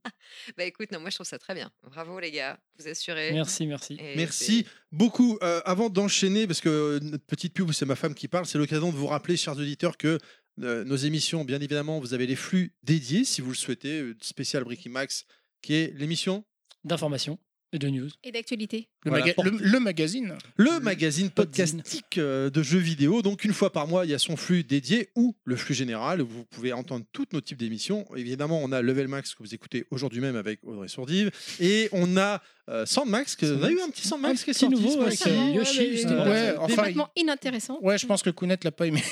[0.59, 1.70] Bah écoute, non, moi je trouve ça très bien.
[1.85, 3.32] Bravo les gars, vous assurez.
[3.32, 3.97] Merci, merci.
[3.98, 5.39] Et Merci beaucoup.
[5.43, 8.59] Euh, avant d'enchaîner, parce que euh, notre petite pub, c'est ma femme qui parle, c'est
[8.59, 10.19] l'occasion de vous rappeler, chers auditeurs, que euh,
[10.59, 14.65] nos émissions, bien évidemment, vous avez les flux dédiés, si vous le souhaitez, euh, spécial
[14.65, 15.25] Breaking Max,
[15.63, 16.45] qui est l'émission
[16.85, 17.39] D'information
[17.73, 18.11] Et de news.
[18.23, 18.89] Et d'actualité.
[19.05, 20.37] Le, Voilà, maga- pour- le- le magazine.
[20.57, 23.23] Le magazine podcastique euh, de jeux vidéo.
[23.23, 26.21] Donc, une fois par mois, il y a son flux dédié ou le flux général
[26.23, 28.07] où vous pouvez entendre tous nos types d'émissions.
[28.17, 31.31] Évidemment, on a Level Max que vous écoutez aujourd'hui même avec Audrey Sourdive.
[31.59, 33.36] Et on a euh, Sandmax.
[33.36, 35.93] Que, on a eu un petit Sandmax qui est sorti nouveau avec récemment, ouais, Yoshi,
[35.93, 36.24] justement.
[36.24, 37.78] Ouais, enfin, Complètement inintéressant.
[37.82, 39.03] Ouais, je pense que Kounet l'a pas aimé.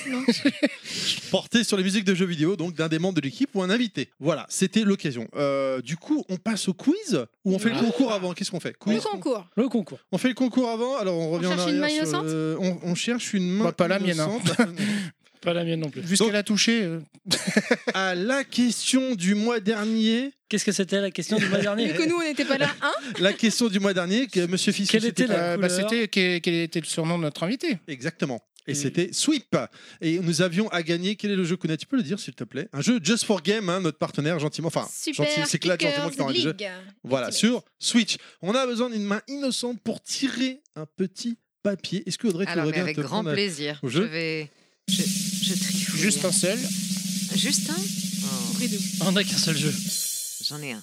[1.31, 3.71] Porté sur les musiques de jeux vidéo, donc d'un des membres de l'équipe ou un
[3.71, 4.09] invité.
[4.21, 5.29] Voilà, c'était l'occasion.
[5.37, 7.85] Euh, du coup, on passe au quiz ou on fait le Ah.
[7.85, 8.33] concours avant?
[8.33, 8.75] Qu'est-ce qu'on fait?
[8.87, 9.47] Le concours.
[9.57, 9.99] Le concours.
[10.13, 12.07] On fait le concours avant, alors on revient en cherche une arrière.
[12.07, 13.65] main le- on, on cherche une main.
[13.65, 14.39] Bah, pas la mienne, hein.
[15.43, 16.01] Pas la mienne non plus.
[16.01, 16.83] Vu ce qu'elle a touché.
[16.85, 17.01] euh,
[17.95, 21.87] à la question du mois dernier, Qu'est-ce que c'était la question du mois dernier?
[21.93, 22.93] Vu que nous, on n'était pas là, hein?
[23.21, 24.91] La question du mois dernier, que Monsieur Fils.
[24.91, 27.79] Quelle était la euh, bah, couleur C'était quel, quel était le surnom de notre invité
[27.89, 28.41] Exactement.
[28.69, 29.57] Et Et- c'était Sweep.
[30.03, 31.17] Et nous avions à gagner.
[31.17, 32.69] Quel est le jeu Kuna Tu peux le dire, s'il te plaît?
[32.75, 34.69] Un jeu Just for Game, hein, notre partenaire, gentiment.
[34.69, 36.51] Enfin, Super gentil, c'est Claude, gentiment qui Kickers jeu.
[36.51, 36.71] League.
[37.03, 37.41] Voilà, Ultimate.
[37.41, 38.17] sur Switch.
[38.43, 42.03] On a besoin d'une main innocente pour tirer un petit papier.
[42.07, 43.81] Est-ce que Audrey, tu Alors, voudrais mais bien avec te grand prendre plaisir.
[43.83, 44.05] au Je jeu?
[44.05, 44.51] vais.
[44.89, 46.01] Je, je trifouille.
[46.01, 46.59] Juste un seul.
[47.37, 47.77] Juste un
[48.25, 48.79] Oh, Pris deux.
[49.01, 49.75] On n'a qu'un seul jeu.
[50.47, 50.83] J'en ai un.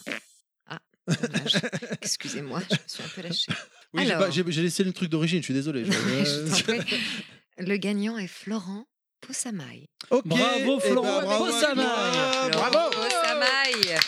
[0.68, 1.54] Ah, dommage.
[2.02, 3.52] Excusez-moi, je me suis un peu lâchée.
[3.92, 4.08] Oui,
[4.52, 5.84] j'ai laissé le truc d'origine, je suis désolé.
[7.58, 8.86] Le gagnant est Florent
[9.20, 9.88] Poussamaille.
[10.12, 11.82] Ok, Bravo, eh ben, Florent bravo à Possamaille.
[11.82, 14.00] toi, Florent Bravo Poussamaille.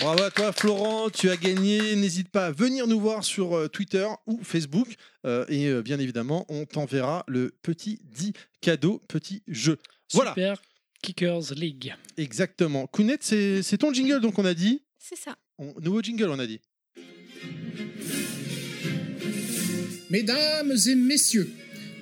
[0.00, 1.96] Bravo à toi Florent, tu as gagné.
[1.96, 4.88] N'hésite pas à venir nous voir sur euh, Twitter ou Facebook.
[5.24, 9.78] Euh, et euh, bien évidemment, on t'enverra le petit dit cadeau, petit jeu.
[10.12, 10.60] Voilà, Super
[11.02, 11.94] Kickers League.
[12.16, 12.86] exactement.
[12.86, 14.82] Kounet, c'est c'est ton jingle donc on a dit?
[14.98, 15.36] C'est ça.
[15.58, 16.60] On- nouveau jingle on a dit.
[20.10, 21.50] Mesdames et messieurs,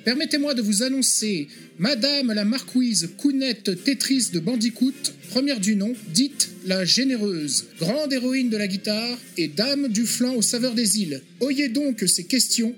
[0.05, 1.49] permettez-moi de vous annoncer
[1.79, 4.93] Madame la marquise Counette Tetris de Bandicoot,
[5.31, 10.35] première du nom, dite la généreuse, grande héroïne de la guitare et dame du flanc
[10.35, 11.23] aux saveurs des îles.
[11.41, 12.75] Oyez donc ces questions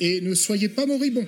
[0.00, 1.26] et ne soyez pas moribonds.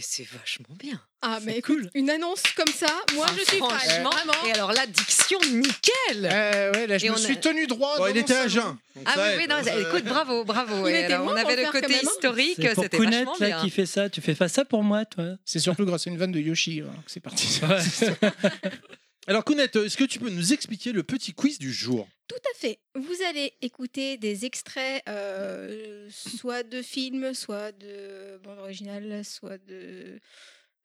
[0.00, 0.98] Mais c'est vachement bien.
[1.20, 3.68] Ah, mais écoute, une annonce comme ça, moi Ah, je suis fan.
[3.68, 4.08] franchement.
[4.08, 4.46] Vraiment.
[4.48, 6.24] Et alors là, diction nickel.
[6.32, 7.96] Euh, ouais, là, je Et me on suis a- tenu droit.
[7.98, 8.48] Bon, dans il mon était à salon.
[8.48, 8.64] jeun.
[8.96, 9.38] donc Ah ça oui, aide.
[9.40, 10.88] oui, non, Euh, écoute, bravo, bravo.
[10.88, 12.96] Il Et était alors, bon on pour avait le faire côté historique, C'est pour c'était
[12.96, 13.60] Kounet vachement là bien.
[13.60, 14.08] qui fait ça.
[14.08, 15.34] Tu fais pas ça pour moi, toi?
[15.44, 17.60] C'est surtout grâce à une vanne de Yoshi hein, que c'est parti.
[19.26, 22.08] Alors Kounet, est-ce que tu peux nous expliquer le petit quiz du jour?
[22.26, 22.80] Tout à fait.
[22.94, 30.20] Vous allez écouter des extraits, euh, soit de films, soit de bande originale, soit de,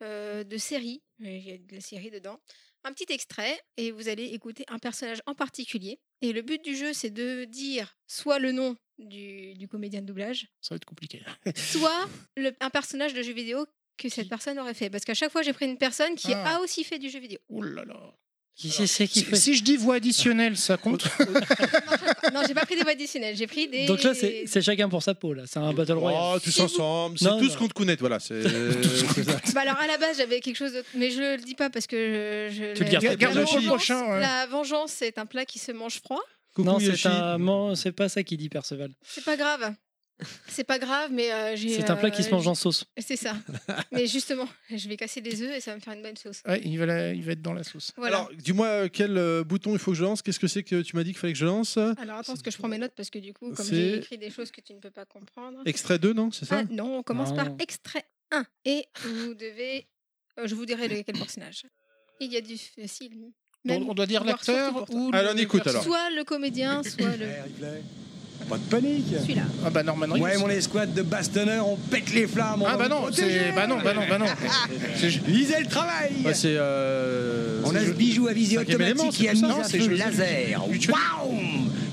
[0.04, 1.02] euh, de séries.
[1.20, 2.40] Il y a de la série dedans.
[2.84, 6.00] Un petit extrait, et vous allez écouter un personnage en particulier.
[6.22, 10.06] Et le but du jeu, c'est de dire soit le nom du, du comédien de
[10.08, 11.24] doublage, Ça va être compliqué.
[11.56, 12.08] soit
[12.38, 13.66] le- un personnage de jeu vidéo
[13.98, 14.90] que cette personne aurait fait.
[14.90, 16.58] Parce qu'à chaque fois, j'ai pris une personne qui Ah.
[16.58, 17.40] a aussi fait du jeu vidéo.
[17.50, 18.14] Oh là là.
[18.56, 21.04] Qui c'est c'est qui Si, fait si je dis voix additionnelle, ça compte
[22.34, 23.86] non, j'ai pas pris des voix additionnelles, j'ai pris des.
[23.86, 25.34] Donc là, c'est c'est chacun pour sa peau.
[25.34, 25.44] là.
[25.46, 26.22] C'est un battle royale.
[26.36, 27.58] Oh, tous ensemble, c'est Non, tous non.
[27.60, 28.20] contre Kounet, voilà.
[28.20, 28.42] c'est-
[29.14, 29.40] c'est ça.
[29.54, 31.86] Bah alors à la base j'avais quelque chose d'autre, mais je le dis pas parce
[31.86, 32.74] que je.
[32.76, 34.20] Tu le gardes pour le prochain, ouais.
[34.22, 36.22] La vengeance c'est un plat qui se mange froid.
[36.56, 37.92] Coucou non, c'est un...
[37.92, 38.92] pas ça qui dit Perceval.
[39.04, 39.74] C'est pas grave.
[40.48, 41.70] C'est pas grave, mais euh, j'ai.
[41.70, 42.86] C'est un plat qui se euh, mange en sauce.
[42.98, 43.36] C'est ça.
[43.92, 46.42] mais justement, je vais casser des œufs et ça va me faire une bonne sauce.
[46.48, 47.92] Ouais, il va, la- il va être dans la sauce.
[47.98, 48.18] Voilà.
[48.20, 50.22] Alors, dis-moi euh, quel euh, bouton il faut que je lance?
[50.22, 51.78] Qu'est-ce que c'est que tu m'as dit qu'il fallait que je lance?
[51.78, 54.18] Alors attends, parce que je prends mes notes parce que du coup, comme j'ai écrit
[54.18, 55.60] des choses que tu ne peux pas comprendre.
[55.66, 56.32] Extrait 2, non?
[56.32, 56.60] C'est ça?
[56.60, 57.36] Ah non, on commence Non.
[57.36, 58.46] par extrait 1.
[58.64, 59.88] Et vous devez.
[60.40, 61.64] euh, je vous dirai lequel personnage.
[62.22, 63.32] Il y a du facile.
[63.66, 65.10] Même, on, doit dire l'acteur ou.
[65.12, 65.84] Alors, on écoute, alors.
[65.84, 67.28] Soit le comédien, soit le.
[68.50, 69.06] Pas de panique.
[69.22, 69.42] Celui-là.
[69.66, 70.22] Ah bah Norman Reedus.
[70.24, 72.64] Ouais, mon escouade de bastonneurs, on pète les flammes.
[72.68, 74.26] Ah bah non, c'est bah non, bah non, bah non.
[75.28, 76.12] Lisez le travail.
[76.24, 76.56] Ouais, C'est.
[76.58, 79.28] euh, On a ce bijou à élément, automatique qui
[79.80, 80.62] feu José- laser.
[80.62, 81.40] Waouh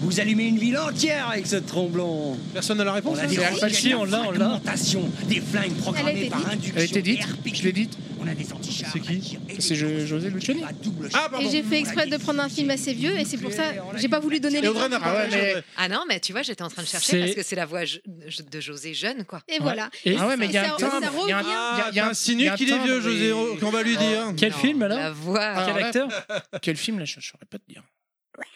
[0.03, 2.37] Vous allumez une ville entière avec ce tromblon.
[2.53, 4.61] Personne n'a la réponse On a hein des Al Pacino, on l'a, on l'a.
[5.29, 6.49] des flingues programmées par dite.
[6.49, 6.74] induction.
[6.77, 7.20] Elle été dite.
[7.55, 8.91] Je l'ai dite On a des antichars.
[8.93, 9.74] C'est qui C'est.
[9.77, 10.65] José Luciani.
[10.65, 11.47] À double Ah, pardon.
[11.47, 13.62] Et j'ai fait exprès de prendre un film assez vieux et c'est pour ça
[13.97, 15.05] j'ai pas voulu donner Et les Audrey n'a noms.
[15.05, 15.55] pas Ah mais-.
[15.77, 17.83] Ah non, mais tu vois, j'étais en train de chercher parce que c'est la voix
[17.85, 19.41] de José jeune, quoi.
[19.49, 19.89] Et voilà.
[20.05, 21.01] Et- Ah ouais, mais il y a un timbre.
[21.27, 24.33] Il y a un- Ah, un qu'il est vieux, José, qu'on va lui dire.
[24.37, 25.41] Quel film, alors La voix.
[25.41, 26.09] Ah, Quel là- acteur
[26.61, 27.83] Quel film là Je ne saurais pas te dire.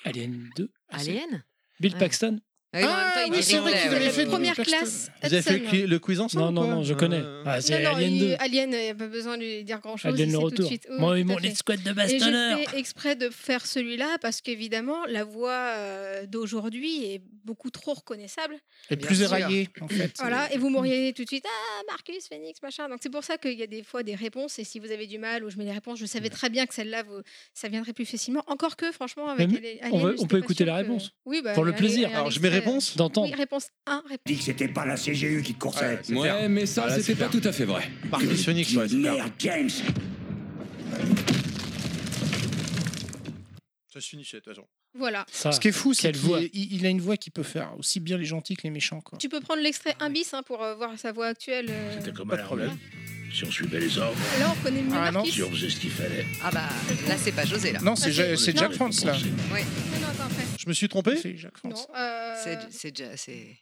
[0.04, 0.70] Alien 2.
[0.90, 1.44] Alien?
[1.80, 1.98] Bill Ouais.
[1.98, 2.40] Paxton.
[2.78, 3.96] Ah oui, dit c'est vrai qu'ils ouais.
[3.96, 5.10] avaient fait première classe.
[5.22, 7.20] Vous avez fait le, cli- le quiz ensemble Non, non, non, je connais.
[7.22, 8.36] Euh, Ah, c'est Alien il- 2.
[8.38, 10.12] Alien, il n'y a pas besoin de lui dire grand-chose.
[10.12, 10.66] Alien le sait tout de retour.
[10.66, 10.86] suite.
[10.90, 11.48] Oui, Moi mon fait.
[11.48, 12.58] escouade de Et bastonneurs.
[12.58, 17.94] j'ai fait exprès de faire celui-là parce qu'évidemment, la voix euh, d'aujourd'hui est beaucoup trop
[17.94, 18.56] reconnaissable.
[18.90, 20.12] Et plus éraillé, en fait.
[20.18, 22.88] Voilà, et vous m'auriez tout de suite, ah, Marcus, Phoenix, machin.
[22.88, 25.06] Donc c'est pour ça qu'il y a des fois des réponses, et si vous avez
[25.06, 27.22] du mal ou je mets les réponses, je savais très bien que celle-là, vous-
[27.54, 28.42] ça viendrait plus facilement.
[28.48, 31.12] Encore que, franchement, avec Mais Alien, on on peut écouter la que- réponse.
[31.24, 32.10] Oui, bah, Pour le plaisir.
[32.12, 33.28] Alors, je mets réponse D'entendre.
[33.30, 34.18] Oui, réponse 1, réponse.
[34.26, 36.00] Dit que c'était pas la CGU qui te coursait.
[36.10, 37.88] Ouais, mais ça, Ah, c'était pas tout à fait vrai.
[38.10, 38.88] Marcus Phoenix, ouais.
[38.88, 39.70] Merde, James.
[43.92, 44.66] Ça se finissait de toute façon.
[44.98, 45.24] Voilà.
[45.30, 45.52] Ça.
[45.52, 48.16] Ce qui est fou, c'est qu'il il a une voix qui peut faire aussi bien
[48.16, 49.00] les gentils que les méchants.
[49.00, 49.18] Quoi.
[49.18, 51.66] Tu peux prendre l'extrait 1 bis hein, pour euh, voir sa voix actuelle.
[51.70, 51.94] euh.
[51.98, 52.64] C'était comme Pas à de l'armée.
[52.66, 52.78] problème.
[53.32, 55.24] Si on suivait les ordres, Là, on connaît mieux Ah, non.
[55.24, 56.24] Si on faisait ce qu'il fallait.
[56.42, 56.62] Ah bah
[57.08, 57.80] là, c'est pas José là.
[57.82, 58.60] Non, c'est Ah, Ja- c'est- c'est non.
[58.62, 59.14] Jack France là.
[59.14, 59.60] Oui.
[59.92, 60.44] Non, non, attends, après.
[60.58, 61.88] Je me suis trompé C'est Jack Non, France.
[61.96, 63.58] euh, C'est c'est déjà c'est.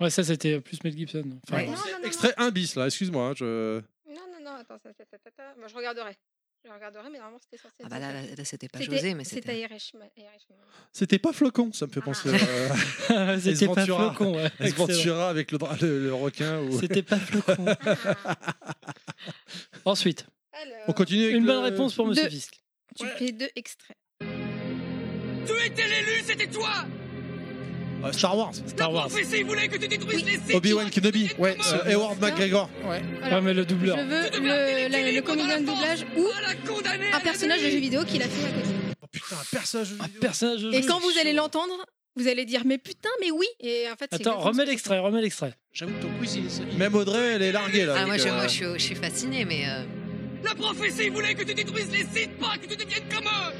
[0.00, 1.24] Ouais, ça c'était plus Mel Gibson.
[1.48, 1.66] Enfin, Ouais.
[1.66, 3.30] Non, non, non, Extrait 1 bis là, excuse-moi.
[3.30, 3.80] hein, Je...
[4.08, 5.42] Non, non, non, attends, ça, ça, ça, ça, ça.
[5.58, 6.12] Moi, je regarderai.
[6.64, 8.20] Je regarderai, mais normalement, c'était censé Ah bah là, ça.
[8.20, 9.68] là, là, c'était pas José, mais C'était c'était.
[10.92, 12.28] C'était pas flocon, ça me fait penser.
[12.28, 12.34] euh,
[13.36, 14.34] Ace c'était pas flocon.
[14.36, 14.70] Ouais.
[14.72, 16.60] Ventura avec le, le, le requin.
[16.62, 16.72] Ou...
[16.80, 17.64] C'était pas flocon.
[19.84, 22.28] Ensuite, Alors, On continue avec une le- bonne réponse pour Monsieur.
[22.28, 22.60] Fisk.
[22.98, 23.96] tu fais deux extraits.
[24.20, 26.84] Tu étais l'élu, c'était toi
[28.04, 28.52] Euh, Star Wars.
[28.66, 29.08] Star Wars.
[29.08, 31.30] prophétie voulait que tu détruises les Sith Obi-Wan Kenobi.
[31.38, 32.70] Ouais, Euh, Edward McGregor.
[32.84, 33.00] Ouais.
[33.22, 33.96] Alors, Ouais, mais le doubleur.
[33.98, 36.24] Je veux le, la- le comédien de doublage ou
[37.12, 38.68] un personnage de jeu vidéo qu'il a fait à côté.
[39.02, 39.90] Oh putain, un personnage.
[39.90, 40.20] de Un vidéo.
[40.20, 40.62] personnage.
[40.62, 41.74] de Et quand vous allez l'entendre,
[42.16, 43.46] vous allez dire mais putain, mais oui.
[43.60, 45.54] Et en fait, c'est Attends, remets l'extrait, remets l'extrait.
[45.72, 46.76] J'avoue que ton quiz, il est.
[46.78, 47.94] Même Audrey, elle est larguée là.
[47.98, 49.82] Ah moi, je, euh, moi je, suis, je suis fascinée, mais euh,
[50.44, 53.52] La prophétie voulait que tu détruises les Sith, pas que tu deviennes comme eux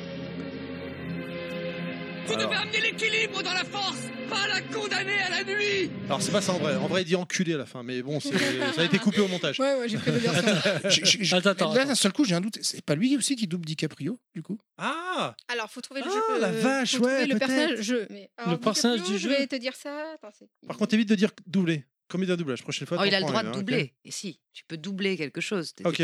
[2.28, 2.50] Tu Alors.
[2.50, 3.96] devais amener l'équilibre dans la force,
[4.28, 6.76] pas la condamner à la nuit Alors c'est pas ça en vrai.
[6.76, 8.36] En vrai, il dit enculé à la fin, mais bon, c'est-
[8.74, 9.58] ça a été coupé au montage.
[9.58, 10.40] Ouais, ouais, j'ai pris de dire ça.
[11.38, 11.88] Attends, attends, Là, attends.
[11.88, 12.58] d'un seul coup, j'ai un doute.
[12.62, 14.58] C'est pas lui aussi qui double DiCaprio, du coup?
[14.76, 16.40] Ah Alors, faut trouver le Ah, jeu.
[16.40, 17.46] la euh, vache, faut trouver ouais, le peut-être.
[17.46, 18.06] personnage jeu.
[18.10, 19.36] Mais, alors, Le personnage DiCaprio, du Je jeu.
[19.38, 20.12] vais te dire ça.
[20.14, 21.84] Attends, c'est- Par contre, évite de dire doublé.
[22.08, 22.96] Comédien de doublage, prochaine fois.
[23.00, 23.92] oh, il a le droit de une, hein, doubler.
[24.04, 25.74] Et si, tu peux doubler quelque chose.
[25.84, 25.98] Ok,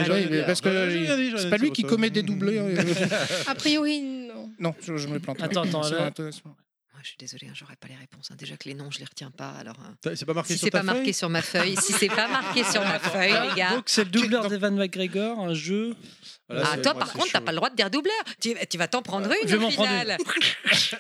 [0.47, 2.59] parce que Ouais, c'est pas lui qui commet des doublés.
[2.59, 2.77] euh,
[3.47, 4.53] A priori, non.
[4.59, 5.43] Non, je, je me plante.
[5.43, 6.13] Attends, attends, là-
[7.05, 8.31] je suis désolée, hein, j'aurais pas les réponses.
[8.33, 8.37] hein.
[8.39, 9.51] Déjà que les noms, je les retiens pas.
[9.51, 9.77] Alors.
[10.01, 12.09] T'as- C'est pas marqué si sur c'est ta pas marqué sur ma feuille, si c'est
[12.09, 13.71] pas marqué sur ma feuille, les gars.
[13.71, 15.95] Donc c'est le doubleur d'Evan McGregor, un jeu.
[16.49, 18.13] Voilà, Ah, c'est- toi, par c'est contre, t'as pas le droit de dire doubleur.
[18.41, 19.99] Tu, tu vas t'en prendre une je vais au m'en prendre une.
[20.01, 20.17] final.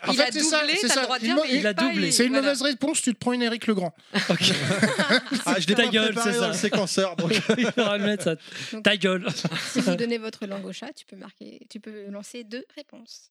[0.06, 1.66] En Il fait, a c'est ça, doublé, c'est le droit de Il dire, il il
[1.66, 2.06] a doublé.
[2.08, 2.48] il- C'est une voilà.
[2.48, 3.94] mauvaise réponse, tu te prends une Eric Legrand.
[5.46, 6.48] Ah, je Ta gueule, c'est ça.
[6.48, 7.16] le séquenceur.
[7.16, 8.36] donc- Il faudra le mettre ça.
[8.72, 9.26] Donc- Ta gueule.
[9.72, 13.30] Si vous donnez votre langue au chat, tu peux marquer, tu peux lancer deux réponses.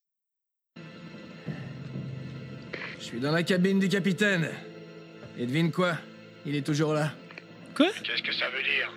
[3.03, 4.47] Je suis dans la cabine du capitaine.
[5.37, 5.97] Et devine quoi?
[6.45, 7.11] Il est toujours là.
[7.77, 8.93] Qu'est-ce que ça veut dire?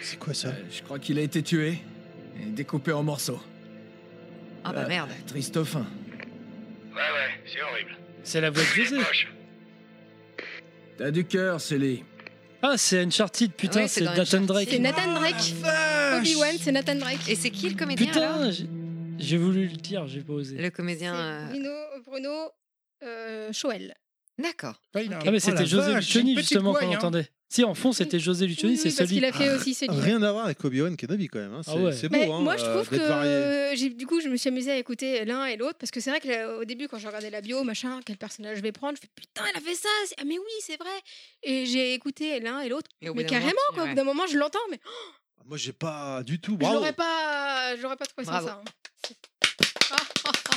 [0.00, 0.48] C'est quoi ça?
[0.48, 1.80] Euh, je crois qu'il a été tué
[2.40, 3.42] et découpé en morceaux.
[4.64, 5.10] Ah bah Euh, merde.
[5.26, 5.80] Triste au fin.
[5.80, 7.94] Ouais, ouais, c'est horrible.
[8.22, 8.96] C'est la voix de.
[8.96, 9.28] Moche.
[10.96, 12.04] T'as du cœur, Célie.
[12.62, 14.40] Ah, c'est Uncharted, putain, Ouais, c'est Nathan.
[14.40, 14.68] Drake.
[14.70, 15.54] C'est Nathan Drake.
[16.20, 17.28] Obi-Wan, c'est Nathan Drake.
[17.28, 18.50] Et c'est qui le comédien Putain,
[19.18, 20.56] j'ai- voulu le dire, j'ai pas osé.
[20.56, 21.14] Le comédien.
[21.14, 21.70] Euh, Bruno,
[22.06, 22.30] Bruno
[23.04, 23.94] euh, Choel.
[24.38, 24.80] D'accord.
[24.94, 26.96] Ouais, Ah, mais Oh c'était José Lucioni, justement, qu'on hein.
[26.96, 27.28] entendait.
[27.48, 29.20] Si, en fond, c'était José Lucioni, Oui, c'est oui, parce celui.
[29.20, 30.00] qu'il a fait aussi celui.
[30.00, 31.54] Rien à voir avec Obi-Wan Kenobi quand même.
[31.54, 31.60] hein.
[31.62, 31.92] C'est Ah ouais.
[31.92, 32.08] beau.
[32.10, 34.76] Mais hein, moi, je euh, trouve que euh, du coup, je me suis amusée à
[34.76, 37.30] écouter l'un et l'autre parce que c'est vrai que là, au début, quand je regardais
[37.30, 39.88] la bio, machin, quel personnage je vais prendre, je fais putain, elle a fait ça.
[40.18, 40.90] Ah mais oui, c'est vrai.
[41.44, 42.90] Et j'ai écouté l'un et l'autre.
[43.02, 43.84] Mais moment, carrément, quoi.
[43.84, 44.80] Au bout d'un moment, je l'entends, mais
[45.44, 46.56] Moi, j'ai pas du tout.
[46.56, 46.74] Bravo.
[46.78, 48.62] l'aurais pas, je l'aurais pas trouvé ça.
[49.92, 50.56] Ah, ah, ah.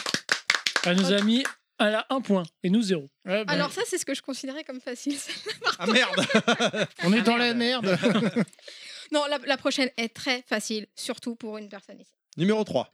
[0.86, 1.44] Elle nous a mis
[1.80, 3.10] elle a un point et nous zéro.
[3.26, 5.18] Ouais, bah, Alors ça, c'est ce que je considérais comme facile.
[5.80, 6.26] Ah merde
[7.04, 7.86] on est dans la merde.
[9.12, 12.14] non, la, la prochaine est très facile, surtout pour une personne ici.
[12.36, 12.92] Numéro 3.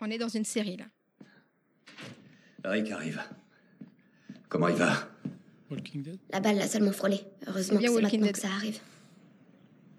[0.00, 0.86] On est dans une série là.
[2.64, 3.22] Rick arrive.
[4.48, 5.08] Comment il va?
[5.70, 6.18] Walking Dead.
[6.30, 7.20] La balle l'a seulement frôlé.
[7.46, 8.32] Heureusement que c'est Walking maintenant Dead.
[8.34, 8.78] que ça arrive.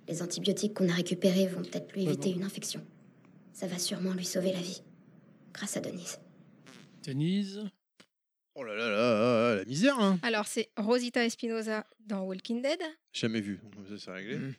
[0.10, 2.40] Les antibiotiques qu'on a récupérés vont peut-être lui Ouais, éviter bon.
[2.40, 2.86] une infection.
[3.54, 4.82] Ça va sûrement lui sauver la vie.
[5.54, 6.20] Grâce à Denise.
[7.08, 7.64] Denise.
[8.56, 9.98] Oh là là là, la misère.
[10.00, 10.20] Hein.
[10.24, 12.80] Alors c'est Rosita Espinosa dans Walking Dead.
[13.14, 13.60] Jamais vu.
[13.76, 14.36] Donc, ça, c'est réglé.
[14.38, 14.54] Mm.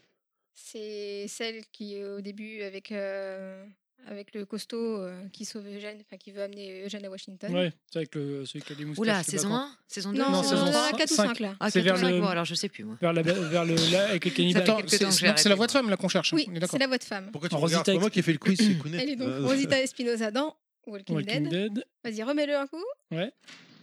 [0.55, 3.65] C'est celle qui, au début, avec, euh,
[4.07, 7.53] avec le costaud euh, qui sauve Eugène, enfin qui veut amener Eugène à Washington.
[7.55, 9.03] Ouais, c'est avec le, celui qui a des moustaches.
[9.03, 9.55] Oula, saison quand.
[9.57, 11.27] 1 Saison 2 Non, Non, c'est saison dans la cinq- 4 ou cinq.
[11.29, 11.57] 5 là.
[11.61, 12.97] Ah, C'est vers cinq, le- bon, alors je sais plus moi.
[13.01, 14.63] Vers, la, vers le là avec les cannibales.
[14.63, 16.33] Attends, quelques c'est la voix de femme là qu'on cherche.
[16.33, 16.37] hein.
[16.37, 17.31] Oui, c'est la voix de femme.
[17.33, 17.73] Pourquoi tu regardes?
[17.73, 18.99] Rosita C'est pas moi qui ai fait le quiz, c'est Kounet.
[19.03, 20.57] Elle est donc Euh, Rosita Espinosa dans
[20.89, 21.73] Walking, Walking Dead.
[21.73, 21.85] Dead.
[22.05, 22.85] Vas-y, remets-le un coup.
[23.11, 23.33] Ouais.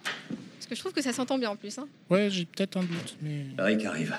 [0.03, 1.77] Parce que je trouve que ça s'entend bien en plus.
[1.77, 1.87] Hein.
[2.09, 3.17] Ouais, j'ai peut-être un doute.
[3.21, 3.45] Mais...
[3.57, 4.15] Rick arrive.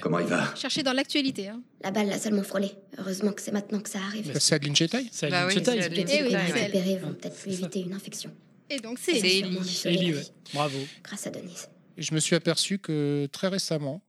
[0.00, 0.54] Comment il va?
[0.54, 1.48] Chercher dans l'actualité.
[1.48, 1.60] Hein.
[1.82, 2.70] La balle l'a seulement frôlé.
[2.98, 4.32] Heureusement que c'est maintenant que ça arrive.
[4.32, 5.80] Bah, c'est Adeline Chetaille C'est Bah oui, Chetaille.
[5.80, 6.66] Adeline Eh oui, ouais.
[6.66, 8.30] Repérés vont peut-être lui éviter une infection.
[8.70, 9.58] Et donc c'est Ellie.
[9.84, 10.14] Ellie.
[10.14, 10.22] Ouais.
[10.54, 10.78] Bravo.
[11.02, 11.68] Grâce à Denise.
[11.96, 14.02] Et je me suis aperçu que très récemment,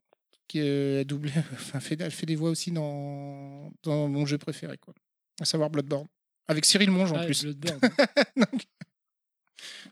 [0.47, 4.93] qu'elle doublé, enfin, fait, elle fait des voix aussi dans, dans mon jeu préféré, quoi.
[5.41, 6.07] À savoir Bloodborne.
[6.47, 7.43] Avec Cyril Monge en Ah, plus.
[7.45, 7.79] Bloodborne.
[8.37, 8.61] donc,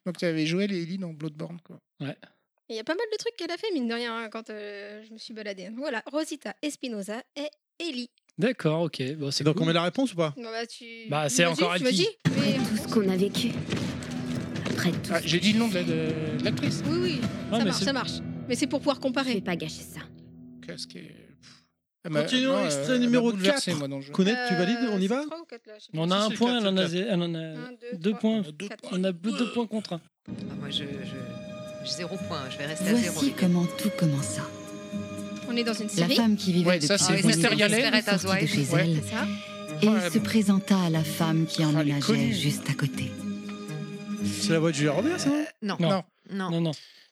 [0.05, 1.79] donc tu avais Joël et Ellie dans Bloodborne, quoi.
[1.99, 2.17] Ouais.
[2.69, 4.49] Il y a pas mal de trucs qu'elle a fait, mine de rien, hein, quand
[4.49, 5.69] euh, je me suis baladée.
[5.75, 7.47] Voilà, Rosita Espinoza et
[7.79, 8.09] Ellie.
[8.37, 9.01] D'accord, ok.
[9.17, 9.63] Bon, c'est Donc cool.
[9.63, 10.33] on met la réponse ou pas?
[10.37, 10.85] Bon, bah, tu...
[11.09, 12.07] Bah, c'est encore elle qui-
[12.37, 13.49] mais- Tout ce qu'on a vécu.
[14.65, 15.11] Après tout.
[15.13, 16.81] Ah, j'ai dit le nom de, la- de- de l'actrice.
[16.87, 17.21] Oui, oui,
[17.51, 18.11] Ah, ça marche, ça marche.
[18.47, 19.41] Mais c'est pour pouvoir Je vais comparer.
[19.41, 19.99] pas gâcher ça.
[20.65, 21.30] Qu'est-ce qui est-
[22.09, 23.79] Continuons, non, extrait elle m'a numéro bouleversé, 4.
[23.79, 24.11] moi, dans le jeu.
[24.11, 25.35] Kounet, tu valides On y Euh, va ou là.
[25.93, 27.35] On a un point, elle en a, elle en
[28.15, 28.41] points.
[28.91, 30.01] On a deux deux points contre un.
[30.27, 30.83] Ah, moi, je, je,
[31.85, 32.41] j'ai zéro point.
[32.49, 33.13] Je vais rester à zéro.
[33.13, 33.37] Voici les gars.
[33.39, 34.41] comment tout commença.
[35.47, 36.15] On est dans une La série.
[36.15, 37.13] femme qui vivait Ouais, depuis ça, c'est
[38.41, 38.81] de chez Ouais.
[38.83, 38.97] elle
[39.83, 40.23] et Ouais, se bon.
[40.23, 43.11] présenta à la femme qui Ah, emménageait juste à côté.
[44.39, 45.29] C'est la voix de Julia Roberts, ça
[45.61, 46.03] non Non.
[46.31, 46.61] Non.
[46.61, 46.71] Non.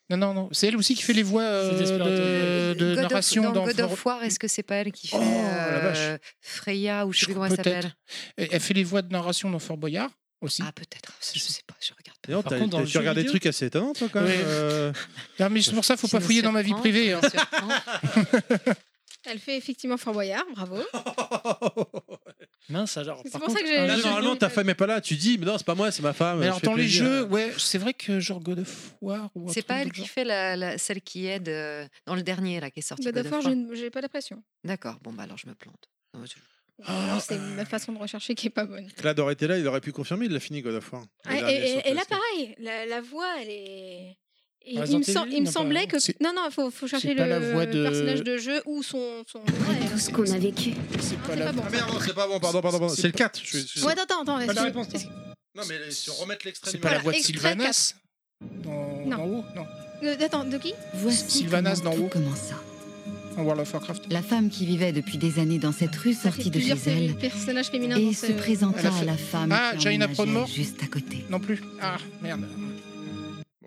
[0.10, 0.34] Non, non.
[0.34, 0.50] Non.
[0.52, 3.66] C'est elle aussi qui fait les voix euh, de, de God of- narration dans dans
[3.66, 5.98] God of War, est-ce que c'est pas elle qui fait Oh, vache.
[6.00, 7.94] euh, Freya ou je sais plus comment elle s'appelle
[8.38, 10.10] Elle fait les voix de narration dans Fort Boyard
[10.42, 10.64] aussi.
[10.66, 11.12] Ah peut-être.
[11.34, 11.76] Je sais pas.
[11.82, 12.32] Je regarde pas.
[12.32, 14.30] Non, Par contre, tu regardes des trucs assez étonnants, toi, quand même.
[14.32, 14.44] Ouais.
[14.46, 14.94] euh.
[15.40, 17.14] Non, mais c'est pour ça, faut pas fouiller dans ma vie privée.
[17.14, 17.22] hein.
[19.32, 20.78] Elle fait effectivement Fort Boyard, bravo.
[22.70, 23.22] Mince, alors.
[23.26, 25.02] C'est par pour ça que j'ai- Là, je- normalement, ta femme est pas là.
[25.02, 26.38] Tu dis, mais non, c'est pas moi, c'est ma femme.
[26.40, 27.04] Mais je alors, fais dans les plaisir.
[27.06, 29.88] jeux, ouais, c'est vrai que genre God of War ou un C'est truc pas elle
[29.88, 30.10] le qui genre.
[30.10, 33.04] fait la, la- celle qui aide euh, dans le dernier là qui est sorti.
[33.06, 34.44] God of War, j'ai j'ai pas l'impression.
[34.64, 34.98] D'accord.
[35.02, 35.90] Bon bah alors je me plante.
[36.14, 36.34] Non, je-
[36.86, 38.88] Ah, Alors, C'est ma façon de rechercher qui est pas bonne.
[39.04, 41.02] Là, aurait été là, il aurait pu confirmer, il l'a fini, God of War.
[41.02, 42.08] Le Ah, et, dernier et- sur et là, PS4.
[42.10, 44.18] pareil, la, la voix, elle est.
[44.66, 45.98] et il, me, sem- il semblait que.
[46.24, 49.24] Non, non, il faut, faut chercher le, la voix de- personnage de jeu ou son.
[49.26, 49.40] son...
[49.40, 50.74] Ouais, tout ce qu'on a vécu.
[51.00, 51.64] C'est pas la pas bon.
[51.66, 52.94] Ah merde, non, c'est pas bon, pardon, pardon, pardon.
[52.96, 53.40] C'est le pas- 4.
[53.44, 54.46] Je suis- Ouais, attends, attends, attends.
[54.48, 54.88] Pas la réponse,
[55.56, 57.96] Non, mais sur remettre l'extrait C'est pas la voix de Sylvanas
[58.64, 59.18] dans, Non.
[59.18, 59.66] dans WoW Non,
[60.04, 62.08] Euh, Attends, de qui Voici Sylvanas dans WoW.
[62.08, 62.56] commença.
[63.38, 64.04] en World of Warcraft.
[64.12, 67.16] La femme qui vivait depuis des années dans cette rue Ça sortit de chez elle
[67.22, 71.24] et se présenta à la femme Ah, qui Jaina emménageait Prodmore juste à côté.
[71.30, 71.62] Non plus.
[71.82, 72.46] Ah, merde.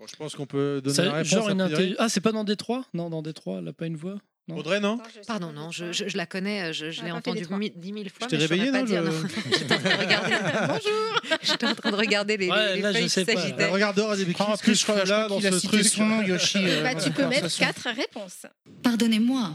[0.03, 1.29] Bon, je pense qu'on peut donner Ça- la réponse.
[1.29, 2.83] genre une Ah, c'est pas dans Détroit?
[2.93, 4.17] Non, dans Détroit, elle a pas une voix?
[4.49, 4.57] Non.
[4.57, 7.45] Audrey, non Pardon, non, je, je- je la connais, je, je l'ai entendue
[7.77, 8.27] dix mille fois.
[8.29, 10.33] Je t'ai réveillé, non pas dire, je- J'étais en train de regarder.
[10.67, 13.39] Bonjour J'étais en train de regarder les, Ouais, les là, je feuilles sais qui pas.
[13.39, 13.65] s'agitaient.
[13.67, 15.85] Regarde dehors, des en plus, je crois, là dans ce truc.
[15.85, 16.57] son nom, Yoshi.
[16.59, 18.45] euh, Bah, tu peux mettre quatre réponses.
[18.83, 19.51] Pardonnez-moi,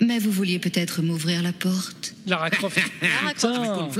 [0.00, 2.78] mais vous vouliez peut-être m'ouvrir la porte Lara Croft.
[3.00, 3.98] Lara Croft.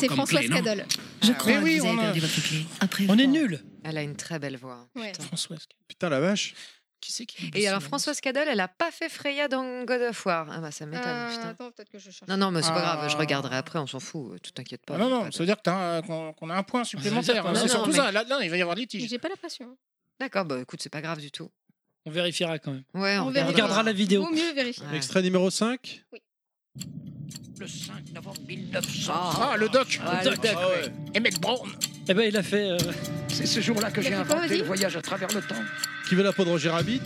[0.00, 0.86] C'est Françoise Cadol.
[1.22, 3.06] Je Ah, crois que vous avez perdu votre clé.
[3.10, 3.60] On est nuls.
[3.88, 4.88] Elle a une très belle voix.
[4.96, 5.12] Ouais.
[5.20, 5.66] Françoise.
[5.88, 6.54] Putain, la vache.
[7.00, 10.26] Qui c'est qui Et alors Françoise Cadol, elle a pas fait Freya dans God of
[10.26, 10.48] War.
[10.50, 11.48] Ah bah ça m'étonne, Euh, putain.
[11.50, 12.26] attends, peut-être que je cherche.
[12.28, 13.18] Non, non, mais c'est pas grave, je Ah.
[13.18, 14.94] regarderai après, on s'en fout, euh, tu t'inquiètes pas.
[14.94, 17.46] Ah non, non, ça veut dire que t'as un- qu'on qu'on a un point supplémentaire.
[17.46, 18.10] Hein, non, C'est surtout mais- ça.
[18.12, 19.08] Là, là, il va y avoir litige.
[19.08, 19.76] J'ai pas l'impression.
[20.18, 21.50] D'accord, bah écoute, c'est pas grave du tout.
[22.06, 22.84] On vérifiera quand même.
[22.94, 23.48] Ouais, on, On On verra.
[23.48, 24.22] regardera la vidéo.
[24.24, 24.86] Vaut mieux vérifier.
[24.86, 24.96] Ouais.
[24.96, 26.02] Extrait numéro 5.
[27.58, 29.12] Le 5 novembre 1900.
[29.14, 30.92] Ah, le doc Ah, le doc, Ah ouais.
[31.16, 31.68] Emmett Brown
[32.08, 32.70] Eh ben, il a fait.
[32.70, 32.78] euh,
[33.28, 35.54] C'est ce jour-là que j'ai fait quoi, inventé vas-y le voyage à travers le temps.
[36.08, 37.00] Qui veut la peau de Roger Rabbit?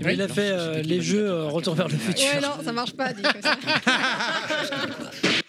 [0.00, 2.24] Eh ben, il a fait euh, les jeux euh, Retour vers le futur.
[2.34, 3.56] Ouais, non, ça marche pas, dit comme ça.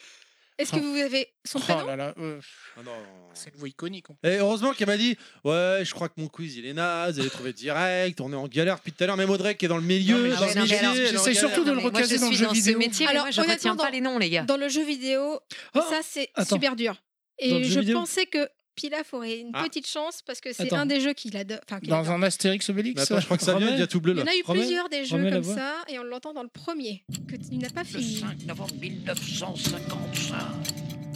[0.62, 2.40] Est-ce que vous avez son Oh prénom là là, euh,
[2.78, 2.92] Ah non.
[3.34, 4.06] c'est une voix iconique.
[4.24, 7.26] Et heureusement qu'elle m'a dit Ouais, je crois que mon quiz il est naze, elle
[7.26, 9.18] est trouvée direct, on est en galère depuis tout à l'heure.
[9.18, 11.20] Même Audrey qui est dans le milieu, Non, dans en j'essaie galère.
[11.36, 12.74] surtout de le recaser dans le jeu vidéo.
[12.74, 14.44] ce métier, Alors, moi, je retiens pas les noms, les gars.
[14.44, 15.40] Dans le jeu vidéo,
[15.76, 16.96] Oh, ça c'est super dur.
[17.40, 19.64] Et je pensais que Pilaf aurait une Ah.
[19.68, 21.60] petite chance parce que c'est un des jeux qu'il adore.
[21.68, 22.14] Enfin, qu'il Dans adore.
[22.14, 24.20] un Astérix Obélix attends, je crois que ça vient, il y a tout bleu Il
[24.20, 24.26] y là.
[24.26, 27.36] en a eu plusieurs des jeux comme ça et on l'entend dans le premier que
[27.36, 28.16] tu n'as pas Le fini.
[28.22, 30.38] 5 novembre 1955.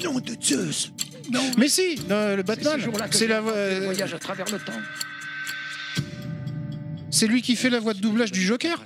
[0.03, 0.91] Nom de Zeus
[1.57, 2.79] Mais si, non, le Batman,
[3.11, 4.73] c'est la le voix- voyage à travers le temps.
[7.09, 8.83] c'est lui qui fait la voix de doublage du Joker.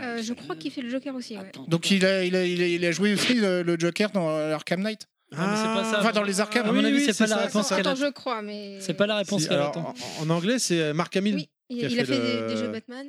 [0.00, 1.36] Euh, je crois qu'il fait le Joker aussi.
[1.36, 1.50] Ouais.
[1.66, 4.28] Donc il a, il a, il a, il a joué aussi le, le Joker dans
[4.30, 5.08] euh, Arkham Knight.
[5.38, 6.00] Ah, mais c'est pas ça.
[6.00, 6.66] Enfin, dans les Arkham.
[6.68, 7.94] À mon Oui, avis, oui, c'est pas la réponse qu'elle Attends, a.
[7.94, 8.76] je crois, mais.
[8.80, 9.94] C'est pas la réponse Si, qu'elle alors, attend.
[10.20, 11.34] en, en anglais, c'est Marc Hamill.
[11.36, 13.06] Oui, il, qui a il a fait fait le- des, des jeux Batman.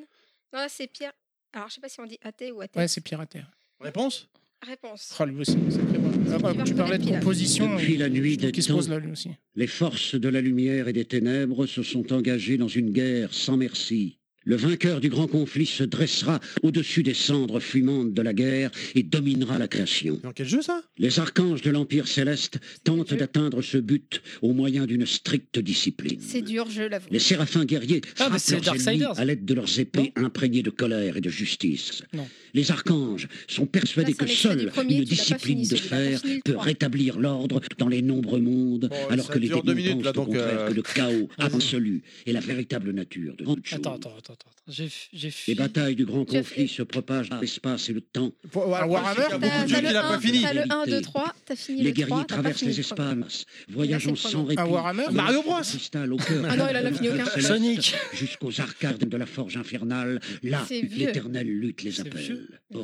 [0.54, 1.14] Non, là, c'est Pierre.
[1.54, 2.80] Alors, je sais pas si on dit athée ou athée.
[2.80, 3.42] Ouais, c'est piraté.
[3.80, 4.28] Réponse?
[4.66, 5.16] Réponse.
[5.20, 6.00] Oh, lui aussi, sacré.
[6.34, 7.76] Ah, bah, tu parlais de composition.
[7.76, 9.30] Depuis la nuit des qui se temps, pose là lui aussi.
[9.56, 13.58] les forces de la lumière et des ténèbres se sont engagées dans une guerre sans
[13.58, 18.70] merci Le vainqueur du grand conflit se dressera au-dessus des cendres fumantes de la guerre
[18.94, 20.20] et dominera la création.
[20.22, 20.84] Dans quel jeu ça?
[21.00, 26.20] Les archanges de l'Empire céleste tentent d'atteindre ce but au moyen d'une stricte discipline.
[26.22, 27.08] C'est dur, je l'avoue.
[27.10, 31.18] Les séraphins guerriers Ah, frappent leurs ennemis à l'aide de leurs épées imprégnées de colère
[31.18, 32.04] et de justice.
[32.14, 32.28] Non.
[32.54, 37.20] Les archanges sont persuadés Là, que seule premier, une discipline fini, de fer peut rétablir
[37.20, 40.74] l'ordre dans les nombreux mondes, Bon, alors que les démons pensent au contraire euh, que
[40.76, 43.80] le chaos absolu est la véritable nature de toute chose.
[43.80, 44.35] Attends, attends, attends.
[44.36, 44.50] Attends.
[44.68, 48.32] J'ai j'ai Les batailles du grand conflit se propagent dans l'espace et le temps.
[48.52, 50.20] Pour- voilà, Warhammer, il y a beaucoup T'as de jeux t'as qu'il a pas 1,
[50.20, 50.42] fini.
[50.42, 51.02] t'as le 1, 2, Vérité.
[51.04, 53.12] 3, t'as fini Les le guerriers 3, t'as pas traversent fini les le premier.
[53.22, 54.62] espaces, voyageant sans répit.
[54.62, 55.54] Warhammer Mario Bros.
[55.62, 57.42] Ah non, il en a fini aucun.
[57.42, 57.96] Sonic.
[58.14, 62.48] Jusqu'aux arcades de la forge infernale, là, l'éternelle lutte les C'est appelle.
[62.74, 62.82] Oh.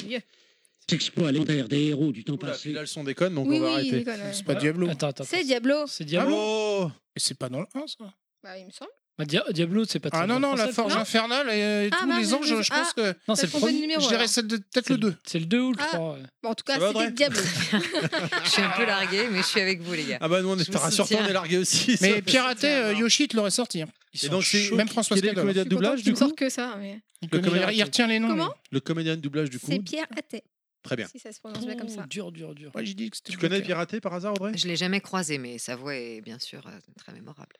[1.69, 2.61] Des héros du temps Oula, passé.
[2.63, 3.91] puis là, le son déconne, donc Oui, on va oui, arrêter.
[3.99, 4.33] déconne, ouais.
[4.33, 4.89] C'est pas Diablo.
[4.89, 5.23] Attends, attends.
[5.23, 5.85] C'est Diablo.
[5.87, 6.35] C'est Diablo.
[6.37, 8.13] Oh Mais c'est pas dans le 1, ça.
[8.43, 8.91] Bah, il me semble.
[9.19, 11.49] Ah, Dia- Diablo, c'est pas très Ah non, bien non, la français, forge non infernale
[11.51, 13.01] et, et Ah, tous les anges, je- je pense ah, que.
[13.01, 13.73] Non, T'as c'est le premier.
[13.73, 14.29] de numéro, Je dirais alors.
[14.29, 15.15] c'est de- peut-être le 2.
[15.25, 15.85] C'est le 2 ou le Ah.
[15.93, 16.19] 3 ouais.
[16.41, 17.41] Bon, en tout cas, Ça va, Audrey c'était Diablo.
[18.45, 20.17] Je suis un peu largué, mais je suis avec vous, les gars.
[20.21, 21.25] Ah bah nous on est me rassure-toi, soutiens.
[21.25, 21.97] on est largué aussi.
[21.97, 22.07] ça.
[22.07, 23.81] Mais piraté, euh, Yoshi te l'aurait sorti.
[23.83, 23.87] hein.
[24.13, 24.75] Ils Et sont donc c'est chauds.
[24.75, 26.75] Même François quel est le comédien de doublage du me coup que ça.
[26.79, 26.99] Mais...
[27.21, 28.29] Il, Le connaît- comédien- il retient les noms.
[28.29, 29.67] Comment Le comédien de doublage du coup.
[29.69, 30.43] C'est Pierre Attet,
[30.83, 31.07] Très bien.
[31.07, 32.05] si ça se prononce bien comme ça.
[32.09, 32.71] Dur, dur, dur.
[32.75, 33.67] Ouais, j'ai dit que c'était Tu le connais Joker.
[33.67, 34.53] Piraté par hasard Audrey?
[34.57, 37.55] Je l'ai jamais croisé, mais sa voix est bien sûr euh, très mémorable.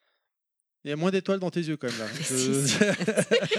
[0.83, 2.05] Il y a moins d'étoiles dans tes yeux quand même là.
[2.31, 2.93] Euh.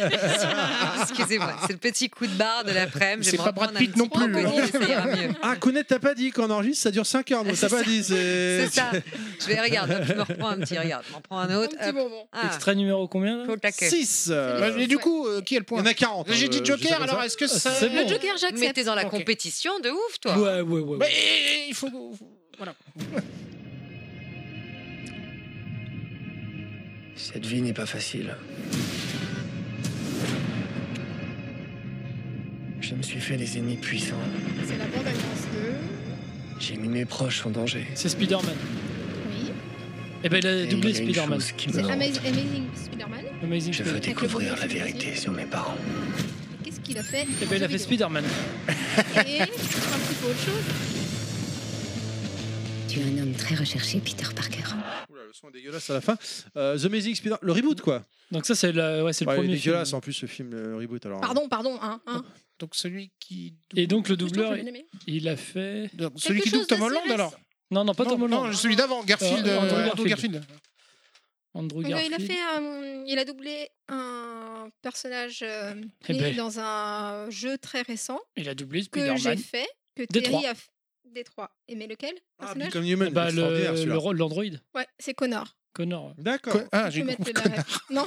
[1.03, 3.29] Excusez-moi, c'est le petit coup de barre de l'après-midi.
[3.31, 4.45] C'est pas Brad Pitt non plus.
[4.45, 4.51] hein.
[5.43, 8.03] Ah, Kounet, t'as pas dit qu'on enregistre, ça dure 5 heures, t'as pas dit.
[8.03, 8.91] C'est ça.
[9.41, 11.77] Je vais regarder, je me reprends un petit, regarde, je m'en prends un Un autre.
[11.77, 11.95] petit hop.
[11.95, 12.27] bonbon.
[12.33, 13.45] Ah, Extrait numéro combien là?
[13.47, 13.89] Faut le taquet.
[13.89, 16.27] 6 Ouais, Mais du coup, euh, qui est le Il y point en a 40.
[16.33, 17.71] J'ai dit euh, Joker, alors est-ce que ça.
[17.71, 18.03] c'est Le.
[18.09, 18.75] Joker, Mais j'accepte.
[18.75, 20.37] t'es dans la compétition de ouf, toi.
[20.37, 20.97] Ouais, ouais, ouais.
[20.99, 21.67] Mais ouais.
[21.69, 21.89] il faut.
[22.59, 22.75] Voilà.
[27.17, 28.35] Cette vie n'est pas facile.
[32.81, 34.17] Je me suis fait des ennemis puissants.
[34.67, 35.73] C'est la bande annonce de.
[36.59, 37.87] J'ai mis mes proches en danger.
[37.95, 38.57] C'est Spider-Man.
[39.31, 39.53] Oui.
[40.25, 41.41] Eh ben, il a Et doublé Spider-Man.
[41.41, 41.69] C'est.
[41.69, 43.25] Amazing, Amazing Spider-Man.
[43.43, 45.77] Amazing Je veux découvrir la vérité sur mes parents.
[46.65, 48.25] Et Qu'est-ce qu'il a fait Eh ben, il a fait Spider-Man.
[48.27, 50.65] Et un petit peu autre chose.
[52.89, 54.75] Tu es un homme très recherché, Peter Parker.
[55.33, 56.19] Le son est dégueulasse à la fin.
[56.59, 58.05] Euh, The Amazing Spider, le reboot quoi.
[58.33, 59.73] Donc ça, c'est le, ouais, c'est le Ouais, il est premier film.
[59.73, 61.07] dégueulasse en plus ce film, le reboot.
[61.07, 62.23] Alors, Pardon, pardon, hein, hein.
[62.59, 63.55] Donc celui qui.
[63.75, 64.87] Et donc le doubleur, j'ai bien aimé.
[65.07, 65.89] il a fait...
[65.95, 67.35] Donc, celui qui double chose Tom Holland alors
[67.71, 68.47] Non, non, pas non, Tom Holland.
[68.49, 69.47] non, celui d'avant, Garfield.
[69.49, 69.95] Euh, Andrew euh, Garfield.
[69.95, 70.43] Andrew Garfield.
[71.55, 72.31] Andrew Donc, euh, il a Garfield.
[72.31, 75.75] fait un- il a doublé un personnage euh,
[76.09, 76.37] Eh ben.
[76.37, 79.39] dans un jeu très récent Il a doublé que j'ai Spider-Man.
[79.39, 80.03] fait que.
[80.05, 80.69] Terry a f-
[81.13, 81.51] Détroit.
[81.69, 82.15] Et mais lequel?
[82.39, 82.69] Ah, personnage?
[82.69, 83.93] Become Human, Bah, extraordinaire, le, celui-là.
[83.95, 84.45] le rôle d'Android.
[84.75, 85.57] Ouais, c'est Connor.
[85.75, 86.15] Connor.
[86.19, 86.53] D'accord.
[86.53, 87.33] Quoi Ah, j'ai compris.
[87.91, 88.05] Non,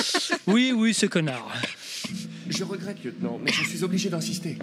[0.46, 1.52] Oui, oui, c'est Connard.
[2.48, 4.56] Je regrette, lieutenant, mais je suis obligé d'insister.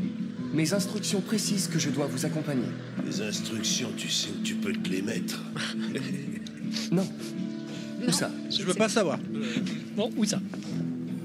[0.53, 2.65] Mes instructions précisent que je dois vous accompagner.
[3.05, 5.39] Les instructions, tu sais où tu peux te les mettre.
[6.91, 7.07] Non.
[8.07, 8.31] Où ça?
[8.49, 9.19] Je veux pas savoir.
[9.95, 10.39] Non, où ça?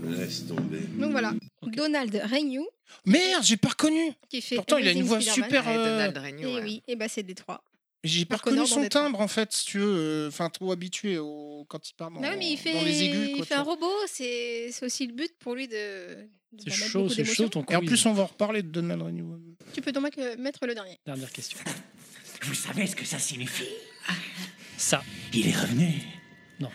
[0.07, 0.81] Laisse tomber.
[0.99, 1.33] donc voilà.
[1.63, 2.67] Donald Renew
[3.05, 4.13] Merde, j'ai pas reconnu.
[4.29, 5.67] qui fait Pourtant, il a une voix super.
[5.67, 6.63] Ouais, euh, Donald Renew, Et ouais.
[6.63, 7.63] oui, et bah c'est Détroit.
[8.03, 9.95] J'ai pas reconnu son timbre en fait, si tu veux.
[9.97, 11.67] euh, Enfin, trop habitué au...
[11.69, 13.31] quand il parle dans, Non, mais il fait, dans les aigus.
[13.37, 15.75] il fait un robot, c'est c'est aussi le but pour lui de.
[16.53, 18.69] de C'est bah, chaud, c'est chaud ton Et en plus, on va en reparler de
[18.69, 19.39] Donald Renew.
[19.75, 20.99] Tu peux donc mettre le dernier.
[21.05, 21.59] Dernière question.
[22.43, 23.69] Vous savez ce que ça signifie?
[24.79, 25.03] Ça.
[25.35, 25.93] Il est revenu.
[26.59, 26.71] Non.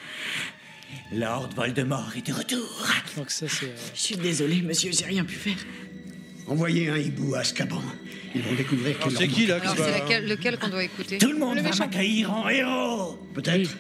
[1.14, 2.88] Lord Voldemort est de retour.
[3.18, 3.66] Donc ça, c'est...
[3.68, 5.58] euh, Je suis désolé, monsieur, j'ai rien pu faire.
[6.48, 7.82] Envoyez un hibou à Azkaban.
[8.36, 10.84] Ils vont découvrir Alors, que c'est leur qui là Alors, c'est laquelle- lequel qu'on doit
[10.84, 11.86] écouter Tout le monde Le va méchant.
[11.86, 13.18] m'accueillir en héros.
[13.34, 13.72] Peut-être.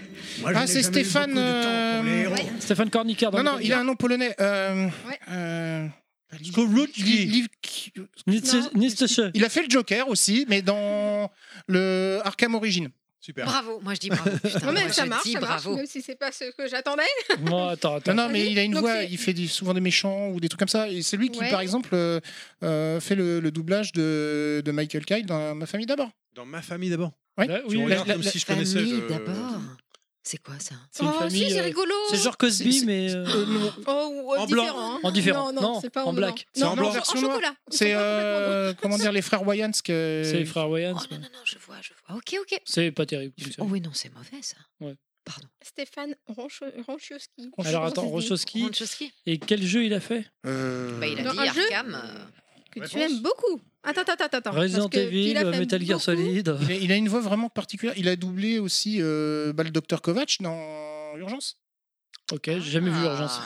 [0.41, 2.33] Moi, je Ah, n'ai c'est jamais eu Stéphane, beaucoup de temps pour les euh, héros.
[2.35, 2.51] Ouais.
[2.59, 4.33] Stéphane Kornicker dans Non, non, il a un nom polonais.
[4.39, 5.19] Euh, Ouais.
[5.29, 5.87] euh.
[8.27, 8.59] Nietzsche.
[9.33, 11.29] Il a fait le Joker aussi, mais dans
[11.67, 12.89] le Arkham Origin.
[13.25, 13.45] Super.
[13.45, 14.29] Bravo, moi je dis bravo.
[14.43, 15.77] Putain, Non, mais moi, ça je marche, dis ça marche, bravo.
[15.77, 17.01] même si c'est pas ce que j'attendais.
[17.41, 18.13] Non, attends, attends.
[18.13, 20.39] Non, non, mais il a une Donc voix, il fait des- souvent des méchants ou
[20.39, 20.87] des trucs comme ça.
[20.89, 21.49] Et c'est lui qui, Ouais.
[21.49, 22.19] par exemple, euh,
[22.61, 26.11] euh, fait le, le doublage de, de Michael Kyle dans Ma famille d'abord.
[26.35, 27.13] Dans ma famille d'abord.
[27.39, 27.47] Ouais.
[27.47, 28.85] Là, oui, la- la- comme la- si je connaissais.
[28.85, 29.59] Je- d'abord.
[30.27, 30.73] C'est quoi ça?
[30.91, 31.93] C'est une oh, famille, si, c'est euh, rigolo.
[32.09, 33.13] C'est genre Cosby, mais...
[33.13, 34.63] euh, Euh, Oh, ou, euh, En blanc.
[34.63, 34.95] différent.
[34.95, 34.99] hein.
[35.03, 35.53] En différent.
[35.53, 36.33] Non, non, Non, c'est pas en en black.
[36.33, 36.43] blanc.
[36.53, 36.89] C'est en blanc.
[36.89, 37.55] en chocolat.
[37.69, 40.95] C'est euh, comment dire les frères Wayans que C'est les frères Wayans.
[40.99, 42.17] Oh non, non, non, je vois, je vois.
[42.17, 42.59] Ok, ok.
[42.65, 43.35] C'est pas terrible.
[43.59, 44.57] Oh oui, non, c'est mauvais ça.
[44.81, 44.95] Ouais.
[45.25, 45.47] Pardon.
[45.63, 47.51] Stéphane Roncho- Ronchowski.
[47.63, 48.67] Alors attends, Ronchowski.
[49.27, 50.25] Et quel jeu il a fait?
[50.47, 52.01] Euh, Bah, il a dit un jeu Arkham.
[52.75, 53.61] Que tu Réponse aimes beaucoup.
[53.83, 54.37] Attends, attends, attends.
[54.37, 54.51] attends.
[54.51, 56.03] Resident parce que Evil, Pilaf aime Metal Gear beaucoup.
[56.03, 56.57] Solid.
[56.61, 57.95] il, a, il a une voix vraiment particulière.
[57.97, 61.57] Il a doublé aussi euh, bah, le Dr Kovac dans Urgence.
[62.31, 63.11] Ok, j'ai jamais vu ah.
[63.11, 63.39] Urgence.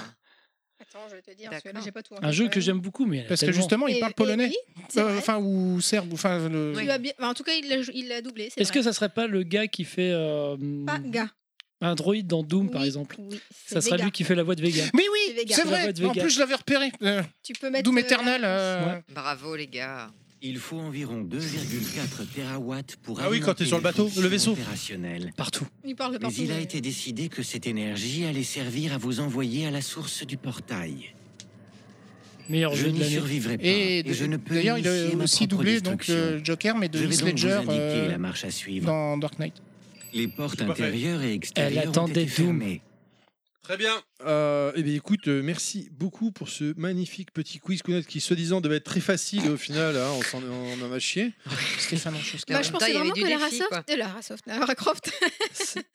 [0.81, 2.15] Attends, je vais te dire, parce que là, j'ai pas tout.
[2.15, 4.51] en Un jeu que j'aime beaucoup, mais Parce que justement, il parle polonais.
[4.97, 5.17] Euh.
[5.17, 6.13] Enfin, ou serbe.
[6.13, 6.49] Enfin.
[6.49, 8.49] Tu en tout cas, il l'a doublé.
[8.55, 11.29] Est-ce que ça serait pas le gars qui fait euh, Pas gars.
[11.81, 14.03] Un droïde dans Doom, par Oui, exemple oui, Ça serait Vega.
[14.05, 14.83] lui qui fait la voix de Vega.
[14.93, 15.55] Oui, C'est oui, Vega.
[15.55, 16.05] c'est vrai.
[16.05, 16.91] En plus, je l'avais repéré.
[17.03, 17.83] Euh, Tu peux mettre.
[17.85, 18.41] Doom euh, éternel.
[18.41, 19.03] la- euh, Ouais.
[19.13, 20.11] Bravo les gars.
[20.41, 24.27] Il faut environ 2,4 terawatts pour Ah oui, quand t'es alimenter sur le bateau, le
[24.29, 24.57] vaisseau.
[25.35, 25.67] Partout.
[25.85, 26.35] Il parle Mais partout.
[26.39, 29.81] il a mais- été décidé que cette énergie allait servir à vous envoyer à la
[29.81, 31.13] source du portail.
[32.47, 33.63] Meilleur Je n'y survivrai pas.
[33.65, 36.97] Et Et, je ne peux d'ailleurs, il a aussi doublé donc euh, Joker, mais de
[36.97, 38.85] Je vais Heath Ledger euh, la marche à suivre.
[38.87, 39.55] dans Dark Knight.
[40.13, 42.81] Les portes intérieures et extérieures ont attendait fermées.
[43.61, 44.01] Très bien.
[44.25, 48.61] Euh, eh bien, écoute, euh, merci beaucoup pour ce magnifique petit quiz Kounet qui, soi-disant,
[48.61, 51.33] devait être très facile au final, hein, on s'en on en a chié.
[51.77, 52.37] Stéphane Anchos.
[52.49, 53.89] En Bah, je temps, pensais vraiment que Lara Soft.
[53.91, 54.43] euh, Lara Soft.
[54.47, 55.11] Lara Croft.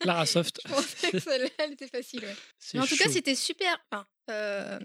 [0.04, 0.60] Lara Soft.
[0.64, 2.20] Je pensais que celle-là, elle était facile.
[2.20, 2.36] ouais.
[2.60, 3.10] C'est Mais en tout cas, chaud.
[3.12, 3.76] c'était super.
[3.90, 4.78] Enfin, euh,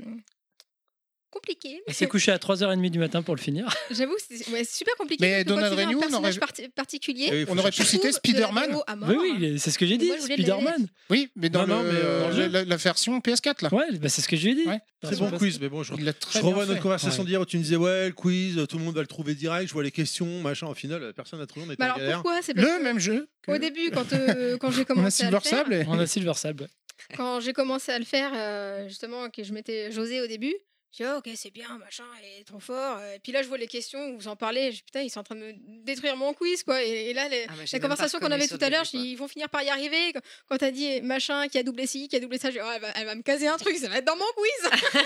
[1.30, 1.82] compliqué.
[1.88, 3.68] Elle s'est couchée à 3h30 du matin pour le finir.
[3.92, 5.24] J'avoue, c'est ouais, c'est super compliqué.
[5.26, 7.28] Mais Donald Renew, on personnage aurait- parti- particulier.
[7.32, 8.76] Eh oui, On aurait pu citer Spider-Man.
[9.08, 10.88] Oui, oui, c'est ce que j'ai dit, je Spider-Man.
[11.10, 13.70] Oui, mais dans, Non, mais, euh, dans le- la, la version PS4 là.
[13.74, 14.64] Ouais, bah, c'est ce que j'ai dit.
[14.68, 14.80] Ouais.
[15.02, 17.28] Très bon quiz, mais bon, je, je revois notre conversation Ouais.
[17.28, 19.68] d'hier où tu me disais, ouais, le quiz, tout le monde va le trouver direct,
[19.70, 20.68] je vois les questions, machin.
[20.68, 23.28] Au final, personne n'a trouvé, on était alors pourquoi C'est Le même jeu.
[23.48, 24.04] Au début, quand,
[24.60, 26.68] quand j'ai On a commencé à le Silver faire, On a Silver Sable.
[27.16, 30.54] quand j'ai commencé à le faire, justement, que je m'étais José au début,
[30.92, 32.98] dit, oh, ok, c'est bien, machin, il est trop fort.
[33.00, 35.02] Euh, Et puis là, je vois les questions où vous en parlez, je dis, putain,
[35.02, 35.54] ils sont en train de me
[35.84, 36.84] détruire mon quiz, quoi.
[36.84, 39.16] Et, et là, les- Ah, la conversation qu'on avait tout à l'heure, je dis, ils
[39.16, 40.14] vont finir par y arriver.
[40.48, 42.70] Quand, t'as dit machin, qui a doublé ci, qui a doublé ça, je dis, oh,
[42.74, 44.80] elle, va, elle va me caser un truc, ça va être dans mon quiz.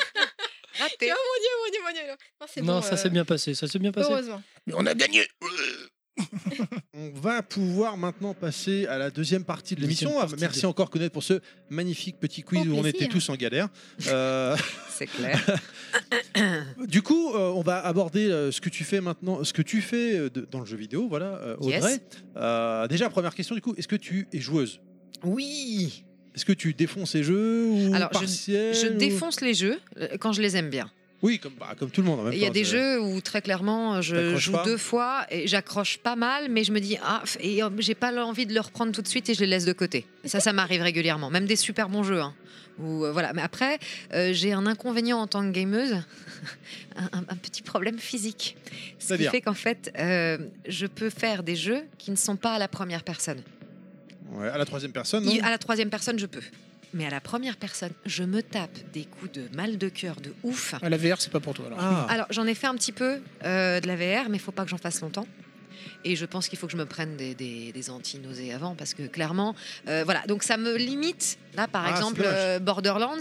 [0.79, 1.11] Raté.
[1.11, 2.17] oh mon dieu, mon dieu, mon dieu.
[2.41, 3.53] Non, c'est Non, bon, ça euh, s'est bien passé.
[3.53, 4.09] Ça s'est bien passé.
[4.11, 4.41] Heureusement.
[4.65, 5.27] Mais on a gagné.
[6.93, 10.11] On va pouvoir maintenant passer à la deuxième partie de l'émission.
[10.19, 13.35] Ah, Merci de- encore Kounet pour ce magnifique petit quiz où on était tous en
[13.35, 13.69] galère.
[14.07, 14.55] Euh,
[14.89, 15.39] C'est clair.
[16.87, 19.81] du coup, euh, on va aborder euh, ce que tu fais maintenant, ce que tu
[19.81, 21.77] fais euh, de- dans le jeu vidéo, voilà, euh, Yes.
[21.83, 21.99] Audrey.
[22.37, 24.79] Euh, déjà, première question, du coup, est-ce que tu es joueuse?
[25.23, 26.03] Oui.
[26.35, 29.79] Est-ce que tu défonces ces jeux ou Alors, je- partiels Je ou- défonce les jeux
[30.19, 30.89] quand je les aime bien.
[31.23, 32.19] Oui, comme, bah, comme tout le monde.
[32.19, 34.51] en même Il y a temps, des je- jeux où très clairement je T'accroches joue
[34.51, 37.95] pas deux fois et j'accroche pas mal, mais je me dis ah et euh, j'ai
[37.95, 40.05] pas envie de le reprendre tout de suite et je les laisse de côté.
[40.25, 42.19] Ça, ça m'arrive régulièrement, même des super bons jeux.
[42.21, 42.33] hein.
[42.79, 43.33] Ou, euh, voilà.
[43.33, 43.79] Mais après,
[44.13, 45.95] euh, j'ai un inconvénient en tant que gameuse,
[46.95, 48.57] un, petit problème physique.
[48.99, 50.37] Ce qui fait qu'en fait, euh,
[50.67, 53.41] je peux faire des jeux qui ne sont pas à la première personne.
[54.31, 55.31] Ouais, à la troisième personne, non?
[55.43, 56.41] À la troisième personne, je peux.
[56.93, 60.33] Mais à la première personne, je me tape des coups de mal de cœur de
[60.43, 60.75] ouf.
[60.81, 61.79] Ah, la VR, c'est pas pour toi alors.
[61.81, 64.51] Ah, Alors, j'en ai fait un petit peu euh, de la VR, mais il faut
[64.51, 65.27] pas que j'en fasse longtemps.
[66.05, 68.93] Et je pense qu'il faut que je me prenne des, des, des anti-nausées avant, parce
[68.93, 69.55] que clairement,
[69.87, 70.21] euh, voilà.
[70.27, 71.37] Donc ça me limite.
[71.55, 73.17] Là, par Ah, exemple, euh, Borderlands,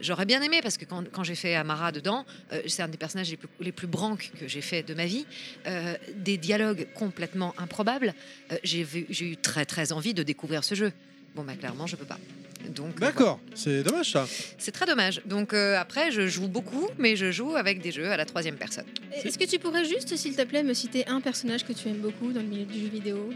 [0.00, 2.98] j'aurais bien aimé, parce que quand, quand j'ai fait Amara dedans, euh, c'est un des
[2.98, 5.24] personnages les plus, les plus branques que j'ai fait de ma vie.
[5.66, 8.12] Euh, des dialogues complètement improbables.
[8.52, 8.84] Euh, j'ai
[9.20, 10.92] eu très très envie de découvrir ce jeu.
[11.36, 12.18] Bon, bah clairement, je peux pas.
[12.70, 14.26] Donc, euh, D'accord, c'est dommage ça.
[14.58, 15.20] c'est très dommage.
[15.26, 18.56] Donc euh, après, je joue beaucoup, mais je joue avec des jeux à la troisième
[18.56, 18.86] personne.
[19.12, 21.98] Est-ce que tu pourrais juste, s'il te plaît, me citer un personnage que tu aimes
[22.00, 23.30] beaucoup dans le milieu du jeu vidéo?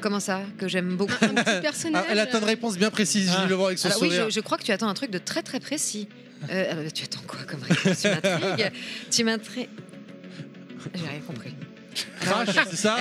[0.00, 0.40] Comment ça?
[0.56, 1.12] Que j'aime beaucoup.
[1.20, 2.04] Un petit personnage.
[2.06, 3.36] Ah, elle attend une réponse bien précise, Ah.
[3.38, 4.30] visiblement, avec son Alors oui, sourire.
[4.30, 6.08] je, je crois que tu attends un truc de très très précis.
[6.50, 8.00] Euh, alors, tu attends quoi comme réponse?
[8.00, 8.70] Tu m'intrigues.
[9.10, 9.68] tu m'intrigues.
[10.94, 11.54] J'ai rien compris.
[12.20, 12.96] Crash, c'est ça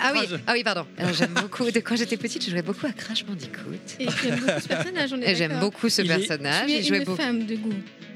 [0.00, 0.86] Ah oui, ah oui, pardon.
[0.98, 1.70] Alors, j'aime beaucoup.
[1.70, 3.72] De quand j'étais petite, je jouais beaucoup à Crash Bandicoot.
[4.00, 6.66] Et tu aimes beaucoup ce personnage, on est Et j'aime beaucoup ce Il est- personnage.
[6.66, 7.16] Tu et es je jouais une beaucoup.
[7.22, 7.72] femme de goût.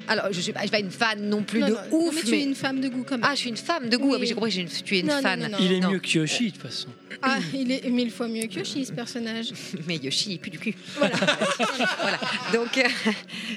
[0.08, 1.96] Alors, je suis pas, je suis pas une fan non plus Non, de non, non,
[2.08, 3.26] ouf, mais tu es une femme de goût quand même.
[3.28, 4.10] Ah, je suis une femme de goût.
[4.12, 4.26] Ah oui, Oui.
[4.28, 4.56] j'ai compris.
[4.60, 5.40] une- Tu es une Non, fan.
[5.40, 5.58] non, non.
[5.60, 5.90] Il est Non.
[5.90, 6.88] mieux que Yoshi, de toute façon.
[7.22, 9.46] Ah, il est mille fois mieux que Yoshi, ce personnage.
[9.88, 10.74] Mais Yoshi, il pue du cul.
[10.98, 11.14] Voilà.
[12.00, 12.18] voilà.
[12.52, 12.82] Donc, euh,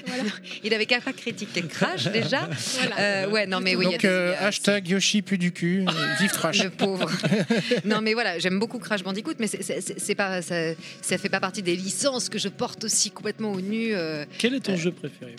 [0.06, 0.22] Voilà.
[0.64, 2.48] il avait qu'à pas critiquer Crash déjà.
[2.78, 2.98] Voilà.
[3.00, 3.84] Euh, ouais, non, mais oui.
[3.86, 5.84] il y a Donc, des- euh, hashtag Yoshi plus du cul,
[6.20, 6.62] vive Trash.
[6.64, 7.10] Le pauvre.
[7.84, 10.54] non, mais voilà, j'aime beaucoup Crash Bandicoot, mais c'est- c'est c'est pas, ça,
[11.02, 13.94] ça fait pas partie des licences que je porte aussi complètement au nu.
[13.94, 14.24] euh.
[14.38, 15.36] Quel est ton jeu préféré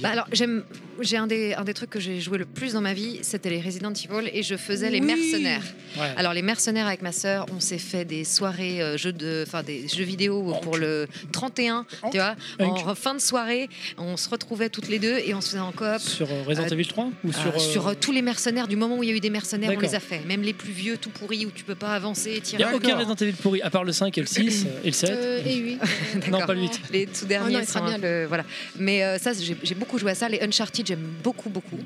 [0.00, 0.53] Bah alors, j'aime,
[1.00, 3.50] j'ai un des, un des trucs que j'ai joué le plus dans ma vie, c'était
[3.50, 5.62] les Resident Evil, et je faisais les mercenaires.
[5.98, 6.12] Ouais.
[6.16, 9.62] Alors les mercenaires avec ma sœur, on s'est fait des soirées euh, jeux de, enfin
[9.62, 13.68] des jeux vidéo pour le 31, tu vois, en fin de soirée,
[13.98, 15.98] on se retrouvait toutes les deux et on se faisait en coop.
[15.98, 18.68] Sur euh, Resident Euh, Evil 3 ou sur, Euh, euh, sur euh, tous les mercenaires,
[18.68, 20.20] du moment où il y a eu des mercenaires, on les a fait.
[20.26, 22.64] Même les plus vieux, tout pourris, où tu peux pas avancer, Il tirer.
[22.64, 24.86] n'y a aucun Resident Evil pourri, à part le 5 et le 6 euh, et
[24.86, 25.10] le 7.
[25.10, 25.78] Euh, et oui.
[26.30, 26.80] non, pas le 8.
[26.92, 28.44] Les tout Oh derniers non, il sont sera un bien, voilà.
[28.78, 30.28] Mais euh, ça, j'ai j'ai beaucoup joué à ça.
[30.28, 31.78] Les Uncharted, j'aime beaucoup, beaucoup.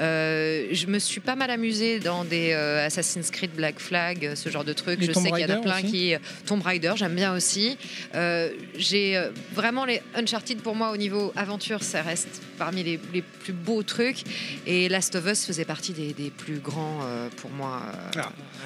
[0.00, 4.34] Euh, je me suis pas mal amusée dans des euh, Assassin's Creed Black Flag, euh,
[4.34, 5.00] ce genre de trucs.
[5.00, 6.14] Les je Tomb sais qu'il y en a plein aussi qui.
[6.46, 7.76] Tomb Raider, j'aime bien aussi.
[8.14, 13.00] Euh, J'ai euh, vraiment les Uncharted pour moi au niveau aventure, ça reste parmi les,
[13.12, 14.18] les plus beaux trucs.
[14.66, 17.82] Et Last of Us faisait partie des, des plus grands euh, pour moi.
[18.16, 18.20] euh,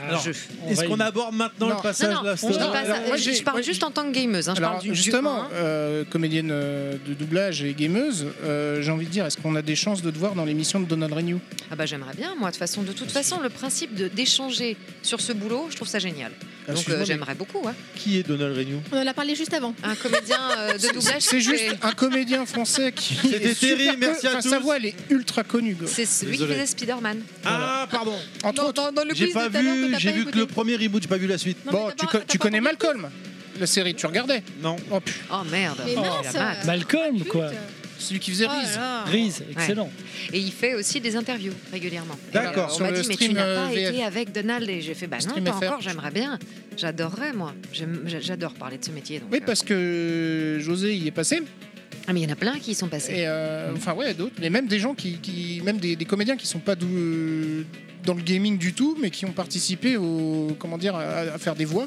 [0.08, 0.34] Alors, jeux.
[0.68, 1.76] est-ce qu'on aborde maintenant Non.
[1.76, 2.94] le passage Non, non, Last je of dis Us pas ça.
[2.94, 4.48] Alors, moi, je, parle moi, juste en tant que gameuse.
[4.48, 8.90] hein, je Alors parle du, du justement, euh, comédienne de doublage et gameuse, euh, j'ai
[8.90, 11.12] envie de dire, est-ce qu'on a des chances de te voir dans l'émission de Donald
[11.12, 11.38] Renew?
[11.70, 14.76] Ah bah j'aimerais bien moi de toute façon de toute façon le principe de d'échanger
[15.02, 16.32] sur ce boulot je trouve ça génial
[16.68, 17.72] Ah, donc euh, j'aimerais beaucoup ouais.
[17.94, 18.80] Qui est Donald Renew?
[18.92, 19.74] On en a parlé juste avant.
[19.84, 23.14] un comédien euh, de doublage C'est juste un comédien français qui.
[23.54, 24.48] C'était co- merci à enfin, tous.
[24.50, 25.76] Sa voix, elle est ultra connue.
[25.86, 26.54] c'est celui Désolé.
[26.54, 28.14] qui faisait Spider-Man Ah, pardon.
[28.44, 28.72] Entre autres.
[28.72, 31.16] Dans, dans le quiz pas de vu, j'ai vu que le premier reboot, j'ai pas
[31.18, 31.58] vu la suite.
[31.66, 31.90] Non, Bon,
[32.26, 32.60] tu, connais.
[32.60, 33.08] Malcolm
[33.60, 34.42] La série, tu regardais?
[34.62, 34.76] Non.
[34.90, 35.18] Oh, putain.
[35.32, 37.50] oh merde Mais Oh, mince, euh, Malcolm, quoi.
[37.98, 39.08] Celui qui faisait Oh.
[39.08, 39.90] Grise, excellent.
[40.32, 43.24] et il fait aussi des interviews régulièrement D'accord, sur on m'a le dit mais tu
[43.24, 43.88] stream, n'as euh, pas VF.
[43.94, 46.38] été avec Donald et j'ai fait bah non Stream pas encore j'aimerais bien
[46.76, 47.54] j'adorerais moi
[48.06, 49.46] j'adore parler de ce métier donc, Oui, euh.
[49.46, 51.42] parce que José y est passé.
[52.06, 54.14] ah mais il y en a plein qui y sont passés Et euh, enfin, ouais,
[54.14, 54.36] d'autres.
[54.40, 55.18] Mais même des gens qui.
[55.18, 57.62] qui- même des, des comédiens qui sont pas euh,
[58.04, 61.02] dans le gaming du tout, mais qui ont participé au, comment dire, à,
[61.34, 61.86] à faire des voix.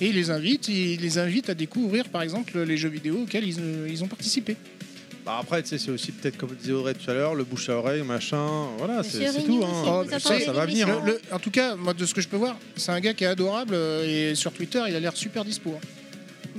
[0.00, 3.44] Et ils les invitent, ils les invitent à découvrir, par exemple, les jeux vidéo auxquels
[3.48, 3.56] ils,
[3.88, 4.56] ils ont participé.
[5.26, 7.68] Bah après, tu sais, c'est aussi peut-être comme disait Audrey tout à l'heure, le bouche
[7.68, 8.46] à oreille, machin.
[8.78, 9.60] Voilà, c'est tout.
[9.64, 9.82] Hein.
[9.84, 10.88] Oh, ça, ça va venir.
[10.88, 11.02] hein.
[11.04, 13.24] Le- en tout cas, moi, de ce que je peux voir, c'est un gars qui
[13.24, 15.74] est adorable euh, et sur Twitter, il a l'air super dispo.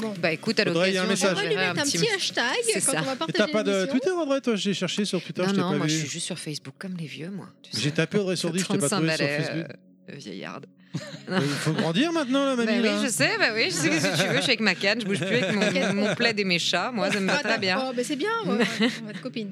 [0.03, 0.07] hein.
[0.19, 1.37] bah écoute à l'occasion un message.
[1.37, 2.99] On va lui mettre un petit hashtag C'est quand ça.
[3.01, 3.85] on va partager t'as pas de.
[3.85, 5.99] Twitter, Audrey Toi, j'ai cherché sur Twitter, non je t'ai non pas moi je vu.
[6.01, 7.47] suis juste sur Facebook comme les vieux moi.
[7.73, 9.65] J'ai tapé Audrey sur 10, je t'ai pas 35 trouvé sur Facebook.
[10.09, 10.65] euh, vieillarde
[11.29, 12.77] Il faut grandir maintenant, la Bah mamie.
[12.79, 13.01] oui, là.
[13.03, 14.35] je sais, bah oui, je sais ce que tu veux.
[14.37, 16.91] Je suis avec ma canne, je bouge plus avec mon, mon plaid et mes chats.
[16.93, 17.77] Moi, ça me va Ah, très bien.
[17.81, 19.51] Oh, bah c'est bien, ouais, ouais, on va être copines.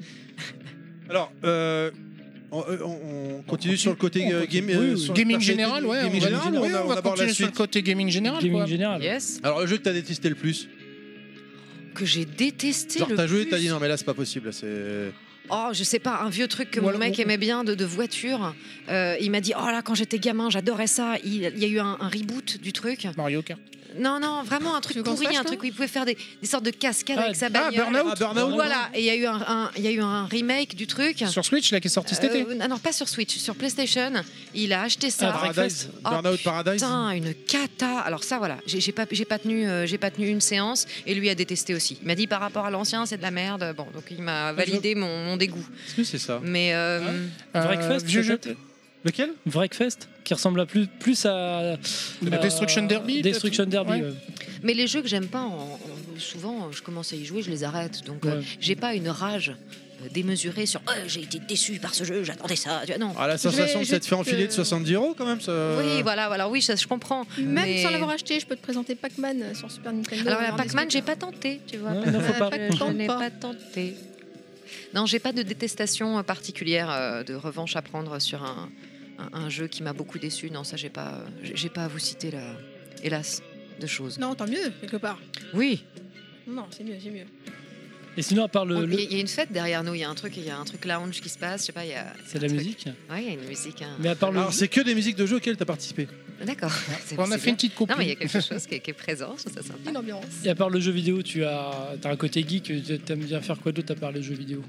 [1.08, 1.90] Alors, euh,
[2.50, 5.40] on, on- on continue sur le côté On euh, game, euh, Oui, sur le gaming
[5.40, 5.98] général, ouais.
[6.02, 8.08] gaming on va, général, oui, on, on a- on va continuer sur le côté gaming
[8.08, 8.42] général.
[8.42, 8.66] Gaming quoi.
[8.66, 9.02] général.
[9.02, 9.40] Yes.
[9.42, 10.68] Alors, le jeu que t'as détesté le plus
[11.94, 13.50] Que j'ai détesté Genre, le t'as joué, plus.
[13.50, 14.46] t'as dit non, mais là, c'est pas possible.
[14.46, 15.12] là, C'est.
[15.50, 18.54] Oh, je sais pas, un vieux truc que mon mec aimait bien de, de voiture.
[18.88, 21.16] Euh, il m'a dit, oh là, quand j'étais gamin, j'adorais ça.
[21.24, 23.06] Il, il y a eu un, un reboot du truc.
[23.16, 23.60] Mario Kart.
[23.98, 26.64] Non, non, vraiment un truc pourri, un truc où il pouvait faire des, des sortes
[26.64, 27.74] de cascades Ah, avec sa Ah, bagnole.
[27.92, 28.12] Burnout.
[28.12, 30.26] Ah, Burnout Voilà, et il y a eu un, un- il y a eu un
[30.26, 31.24] remake du truc.
[31.28, 32.46] Sur Switch, là, qui est sorti cet été.
[32.48, 34.12] Euh, non, pas sur Switch, sur PlayStation.
[34.54, 35.32] Il a acheté ça.
[35.34, 38.00] Ah, Paradise Oh, Burnout Paradise Putain, une cata.
[38.00, 41.14] Alors ça, voilà, j'ai pas, j'ai pas tenu, euh, j'ai pas tenu une séance et
[41.14, 41.98] lui a détesté aussi.
[42.02, 43.74] Il m'a dit par rapport à l'ancien, c'est de la merde.
[43.76, 45.64] Bon, donc il m'a validé mon, mon dégoût.
[45.88, 47.00] Est-ce que c'est ça Mais euh,
[47.54, 48.38] Euh, Wreckfest, vieux jeu.
[49.06, 49.30] Lequel?
[49.46, 51.76] Wreckfest, qui ressemble à plus, plus à.
[52.20, 54.02] Destruction Derby, Destruction Derby, Ouais.
[54.02, 54.14] ouais.
[54.62, 57.50] mais les jeux que j'aime pas, en- en- souvent, je commence à y jouer, je
[57.50, 58.04] les arrête.
[58.04, 58.44] Donc euh, Ouais.
[58.60, 59.50] j'ai pas une rage
[60.02, 60.80] euh, démesurée sur.
[60.88, 62.80] Oh, j'ai été déçu par ce jeu, j'attendais ça.
[62.84, 63.14] Tu vois, Non.
[63.16, 65.24] Ah, la vais- sensation que je ça te fait te- enfiler de 70 euros quand
[65.24, 65.40] même.
[65.40, 65.52] Ça...
[65.78, 67.24] Oui, voilà, voilà, oui, ça, je comprends.
[67.38, 70.28] Même Mais- sans l'avoir acheté, je peux te présenter Pac-Man euh, sur Super Nintendo.
[70.30, 71.92] Alors Pac-Man, j'ai pas tenté, tu vois.
[71.92, 72.50] Ouais, non, faut pas.
[72.52, 73.30] Je- n'ai pas.
[73.30, 73.94] tenté.
[74.94, 78.68] Non, j'ai pas de détestation euh, particulière euh, de revanche à prendre sur un,
[79.18, 80.50] un- un jeu qui m'a beaucoup déçu.
[80.50, 82.42] Non, ça j'ai pas, j'ai- pas à vous citer là,
[83.02, 83.42] hélas,
[83.80, 84.18] de choses.
[84.18, 85.18] Non, tant mieux, quelque part.
[85.54, 85.84] Oui.
[86.46, 87.24] Non, c'est mieux, c'est mieux.
[88.18, 88.76] Et sinon, à part le.
[88.76, 89.92] Il le- y, a- il y a une fête derrière nous.
[89.94, 91.60] Il y a un truc, il y a un truc lounge qui se passe.
[91.62, 92.06] Je sais pas, il y a.
[92.24, 92.58] C'est de la truc.
[92.60, 92.86] musique.
[93.10, 93.82] Ouais, il y a une musique.
[93.82, 93.94] hein.
[94.00, 94.38] Mais à part le.
[94.38, 96.08] Alors, c'est que des musiques de jeux auxquelles t'as participé.
[96.44, 96.72] D'accord.
[97.18, 97.50] On a fait bien.
[97.50, 97.90] une petite coupe.
[97.90, 99.34] Non, mais il y a quelque chose qui est, qui est présent.
[99.36, 99.90] Je trouve ça sympa.
[99.90, 100.24] Une ambiance.
[100.44, 102.72] Et à part le jeu vidéo, tu as, as un côté geek, tu
[103.12, 104.62] aimes bien faire quoi d'autre à part le jeu vidéo?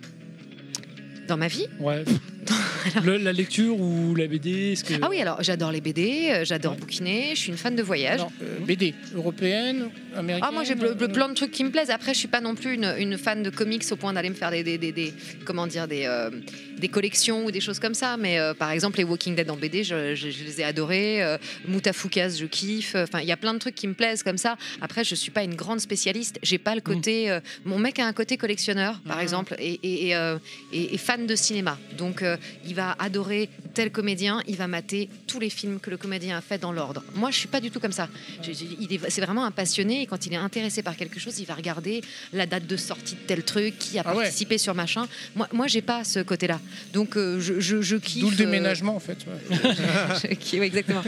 [1.28, 1.68] Dans ma vie?
[1.80, 2.04] Ouais.
[3.04, 4.94] Le- la lecture ou la BD que...
[5.02, 8.20] Ah oui, alors j'adore les BD, euh, j'adore bouquiner, je suis une fan de voyage.
[8.22, 10.48] Non, euh, BD européenne, américaine.
[10.50, 11.90] Ah, moi j'ai ple- ple- plein de trucs qui me plaisent.
[11.90, 14.36] Après, je suis pas non plus une, une fan de comics au point d'aller me
[14.36, 15.14] faire des, des, des- des-
[15.46, 16.30] comment dire des, euh,
[16.78, 18.16] des collections ou des choses comme ça.
[18.18, 21.38] Mais euh, par exemple, les Walking Dead en BD, je, je- je les ai adorés.
[21.68, 22.96] Moutafoukaz, je kiffe.
[22.96, 24.56] Enfin, il y a plein de trucs qui me plaisent comme ça.
[24.82, 26.40] Après, je suis pas une grande spécialiste.
[26.44, 27.30] J'ai pas le côté.
[27.30, 30.36] euh, mon mec a un côté collectionneur, par exemple, et, et- et,
[30.74, 31.78] et- et fan de cinéma.
[31.98, 34.42] Donc, euh, il va adorer tel comédien.
[34.48, 37.04] Il va mater tous les films que le comédien a fait dans l'ordre.
[37.16, 38.10] Moi, je suis pas du tout comme ça.
[38.42, 40.02] C'est vraiment un passionné.
[40.02, 42.02] Et quand il est intéressé par quelque chose, il va regarder
[42.34, 44.24] la date de sortie de tel truc, qui a Ah ouais.
[44.24, 45.08] participé sur machin.
[45.36, 46.60] Moi, moi, j'ai pas ce côté-là.
[46.94, 48.22] Donc, euh, je, je, je kiffe.
[48.22, 49.18] D'où le euh, déménagement en fait.
[49.28, 49.74] ouais.
[50.30, 51.02] je kiffe, exactement.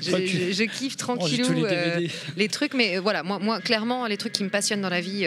[0.00, 2.06] Je, kiffe tranquillou les euh,
[2.36, 5.00] les trucs, mais euh, voilà, moi, moi, clairement, les trucs qui me passionnent dans la
[5.00, 5.26] vie.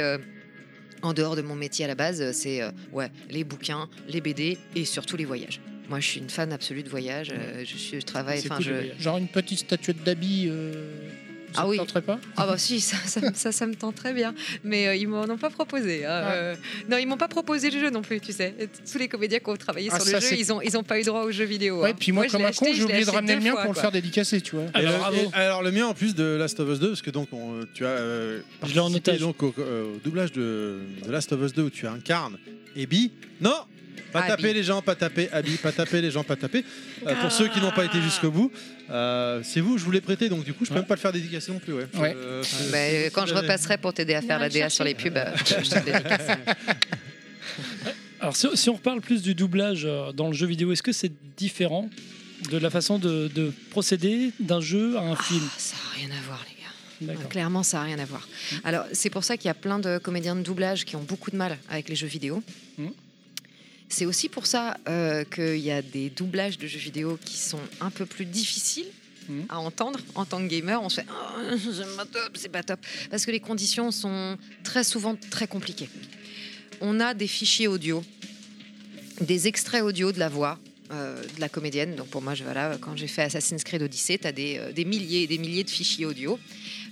[1.01, 4.57] En dehors de mon métier à la base, c'est euh, ouais, les bouquins, les BD
[4.75, 5.59] et surtout les voyages.
[5.89, 7.29] Moi, je suis une fan absolue de voyage.
[7.31, 8.43] euh, je, suis, je travaille.
[8.43, 8.99] Cool, je, voyages.
[8.99, 10.47] Genre une petite statuette d'habit.
[10.49, 11.09] euh,
[11.53, 11.77] Ça ah te oui.
[11.77, 12.19] tenterait pas?
[12.35, 14.35] Ah bah si, ça, ça, me- ça, ça me tente très bien.
[14.63, 16.05] Mais euh, ils m'en ont pas proposé.
[16.05, 16.55] hein, euh,
[16.89, 18.53] non, ils m'ont pas proposé le jeu non plus, tu sais.
[18.91, 20.83] Tous les comédiens qui ont travaillé Ah, sur ça, le jeu, ils ont, ils ont
[20.83, 21.81] pas eu droit aux jeux vidéo.
[21.81, 21.95] Ouais, hein.
[21.97, 23.79] puis moi, je comme un con, j'ai oublié de ramener le mien fois, pour le
[23.79, 24.65] faire dédicacer, tu vois.
[24.75, 25.15] Le- bravo.
[25.17, 27.65] et- alors le mien en plus de Last of Us 2 parce que donc on-
[27.73, 29.21] tu as euh, Je l'ai en participé otage.
[29.21, 32.37] donc au, euh, au doublage de, de Last of Us 2 où tu incarnes
[32.75, 33.11] Abby.
[33.41, 33.55] Non,
[34.11, 34.29] pas Abby.
[34.29, 36.63] taper les gens, pas taper Abby, pas taper les gens, pas taper.
[37.05, 38.51] Euh, pour ceux qui n'ont pas été jusqu'au bout,
[38.89, 40.99] euh, c'est vous, je vous l'ai prêté donc du coup je peux même pas le
[40.99, 41.73] faire dédicacer non plus.
[41.73, 41.87] Ouais.
[41.95, 42.13] Ouais.
[42.15, 45.31] Euh, Bah, quand je repasserai pour t'aider à faire la DA sur les pubs, euh,
[45.45, 46.27] je te dédicace.
[48.19, 51.11] Alors, si, si on reparle plus du doublage dans le jeu vidéo, est-ce que c'est
[51.37, 51.89] différent
[52.51, 55.47] de la façon de, de procéder d'un jeu à un film?
[55.57, 56.57] Ça n'a rien à voir, les gars.
[57.29, 58.27] Clairement, ça n'a rien à voir.
[58.63, 61.29] Alors, c'est pour ça qu'il y a plein de comédiens de doublage qui ont beaucoup
[61.29, 62.41] de mal avec les jeux vidéo.
[62.79, 62.91] Mhm.
[63.89, 67.59] C'est aussi pour ça euh, qu'il y a des doublages de jeux vidéo qui sont
[67.81, 68.87] un peu plus difficiles
[69.29, 69.45] Mhm.
[69.49, 70.81] à entendre en tant que gamer.
[70.81, 72.79] On se fait Oh, c'est pas top, c'est pas top.
[73.11, 75.89] Parce que les conditions sont très souvent très compliquées.
[76.79, 78.01] On a des fichiers audio,
[79.19, 80.57] des extraits audio de la voix.
[80.93, 81.95] euh, de la comédienne.
[81.97, 84.71] Donc pour moi, je, voilà, quand j'ai fait Assassin's Creed Odyssey, tu as des, euh,
[84.71, 86.39] des milliers et des milliers de fichiers audio.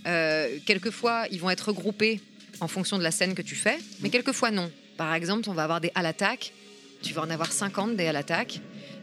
[0.05, 2.19] Euh, quelquefois, ils vont être regroupés
[2.59, 4.69] en fonction de la scène que tu fais, mais quelquefois non.
[4.97, 6.51] Par exemple, on va avoir des à l'attaque.
[7.05, 8.59] Tu vas en avoir 50 des à l'attaque.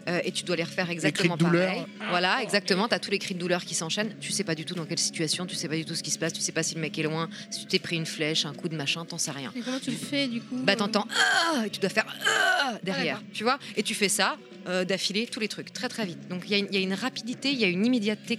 [0.08, 1.68] euh, et tu dois les refaire exactement cris de douleur.
[1.68, 1.86] pareil.
[2.10, 2.88] Voilà, exactement.
[2.88, 4.16] Tu as tous les cris de douleur qui s'enchaînent.
[4.20, 6.10] Tu sais pas du tout dans quelle situation, tu sais pas du tout ce qui
[6.10, 8.06] se passe, tu sais pas si le mec est loin, si tu t'es pris une
[8.06, 9.52] flèche, un coup de machin, t'en sais rien.
[9.54, 11.06] Et comment tu le fais du coup Bah euh, t'entends
[11.54, 13.30] ah et tu dois faire ah derrière, d'accord.
[13.32, 13.58] tu vois?
[13.76, 16.26] Et tu fais ça euh, d'affilée tous les trucs très très vite.
[16.28, 18.36] Donc il y, a une- il y a une rapidité, il y a une immédiateté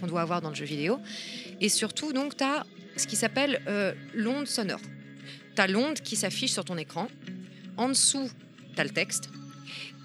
[0.00, 0.98] qu'on doit avoir dans le jeu vidéo.
[1.60, 2.64] Et surtout donc tu as
[2.96, 4.80] ce qui s'appelle euh, l'onde sonore.
[5.54, 7.08] Tu as l'onde qui s'affiche sur ton écran.
[7.76, 8.30] En dessous,
[8.80, 9.30] as le texte.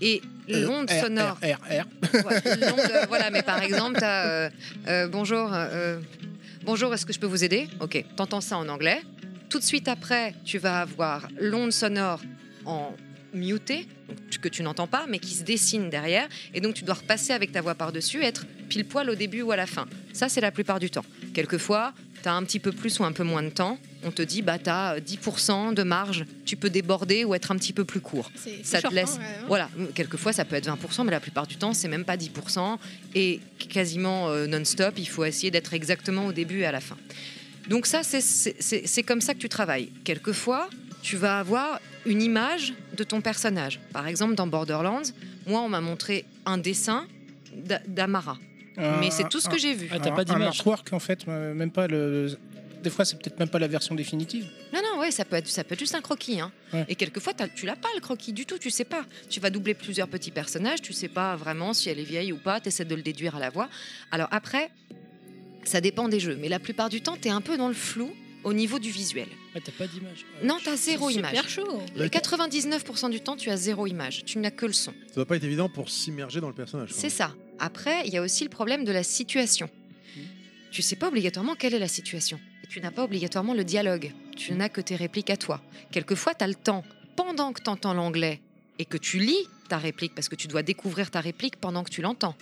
[0.01, 1.37] Et Euh, l'onde sonore.
[1.41, 2.25] R, R, R.
[2.25, 4.49] Ouais, l'onde, euh, voilà, mais par exemple, tu as
[5.07, 5.99] bonjour, euh,
[6.63, 7.67] bonjour, est-ce que je peux vous aider?
[7.79, 9.01] Ok, t'entends ça en anglais.
[9.49, 12.21] Tout de suite après, tu vas avoir l'onde sonore
[12.65, 12.93] en
[13.33, 13.87] muté,
[14.41, 16.27] que tu n'entends pas, mais qui se dessine derrière.
[16.53, 19.51] Et donc, tu dois repasser avec ta voix par-dessus, être pile poil au début ou
[19.51, 19.85] à la fin.
[20.13, 21.05] Ça, c'est la plupart du temps.
[21.33, 23.77] Quelquefois, tu as un petit peu plus ou un peu moins de temps.
[24.03, 26.25] On te dit, bah, tu as 10% de marge.
[26.45, 28.31] Tu peux déborder ou être un petit peu plus court.
[28.63, 29.15] Ça te laisse.
[29.17, 29.45] hein, ouais, hein.
[29.47, 32.77] Voilà, quelquefois, ça peut être 20%, mais la plupart du temps, c'est même pas 10%.
[33.15, 36.97] Et quasiment euh, non-stop, il faut essayer d'être exactement au début et à la fin.
[37.69, 39.89] Donc ça, c'est- c'est c'est- c'est comme ça que tu travailles.
[40.03, 40.69] Quelquefois,
[41.03, 43.79] tu vas avoir une image de ton personnage.
[43.93, 45.01] Par exemple, dans Borderlands,
[45.45, 47.05] moi, on m'a montré un dessin
[47.55, 47.81] d'A-
[48.77, 49.87] Mais c'est tout ce que j'ai vu.
[49.91, 50.47] Ah, t'as Un- pas Un d'image.
[50.59, 52.35] artwork, en fait, euh, même pas le.
[52.83, 54.47] Des fois, c'est peut-être même pas la version définitive.
[54.73, 56.39] Non, non, ouais, ça peut être, ça peut être juste un croquis.
[56.39, 56.51] Hein.
[56.73, 56.83] Ouais.
[56.89, 59.05] Et quelquefois, t'as- tu l'as pas le croquis du tout, tu sais pas.
[59.29, 62.37] Tu vas doubler plusieurs petits personnages, tu sais pas vraiment si elle est vieille ou
[62.37, 63.69] pas, tu essaies de le déduire à la voix.
[64.11, 64.71] Alors après,
[65.63, 67.73] ça dépend des jeux, mais la plupart du temps, tu es un peu dans le
[67.75, 68.11] flou
[68.43, 69.27] au niveau du visuel.
[69.53, 70.25] Ouais, t'as pas d'image.
[70.43, 71.35] Non, tu as zéro C'est image.
[71.35, 71.83] super chaud.
[71.95, 74.23] Le 99% du temps, tu as zéro image.
[74.25, 74.91] Tu n'as que le son.
[75.09, 76.89] Ça doit pas être évident pour s'immerger dans le personnage.
[76.93, 77.35] C'est ça.
[77.63, 79.69] Après, il y a aussi le problème de la situation.
[80.71, 82.39] Tu sais pas obligatoirement quelle est la situation.
[82.63, 84.13] Et tu n'as pas obligatoirement le dialogue.
[84.35, 85.61] Tu n'as que tes répliques à toi.
[85.91, 86.83] Quelquefois, tu as le temps,
[87.15, 88.41] pendant que tu entends l'anglais
[88.79, 91.91] et que tu lis ta réplique, parce que tu dois découvrir ta réplique pendant que
[91.91, 92.35] tu l'entends.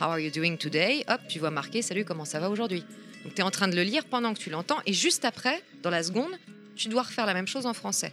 [0.00, 1.04] How are you doing today?
[1.08, 2.84] Hop, tu vois marqué Salut, comment ça va aujourd'hui?
[3.24, 5.60] Donc tu es en train de le lire pendant que tu l'entends, et juste après,
[5.82, 6.30] dans la seconde,
[6.76, 8.12] tu dois refaire la même chose en français.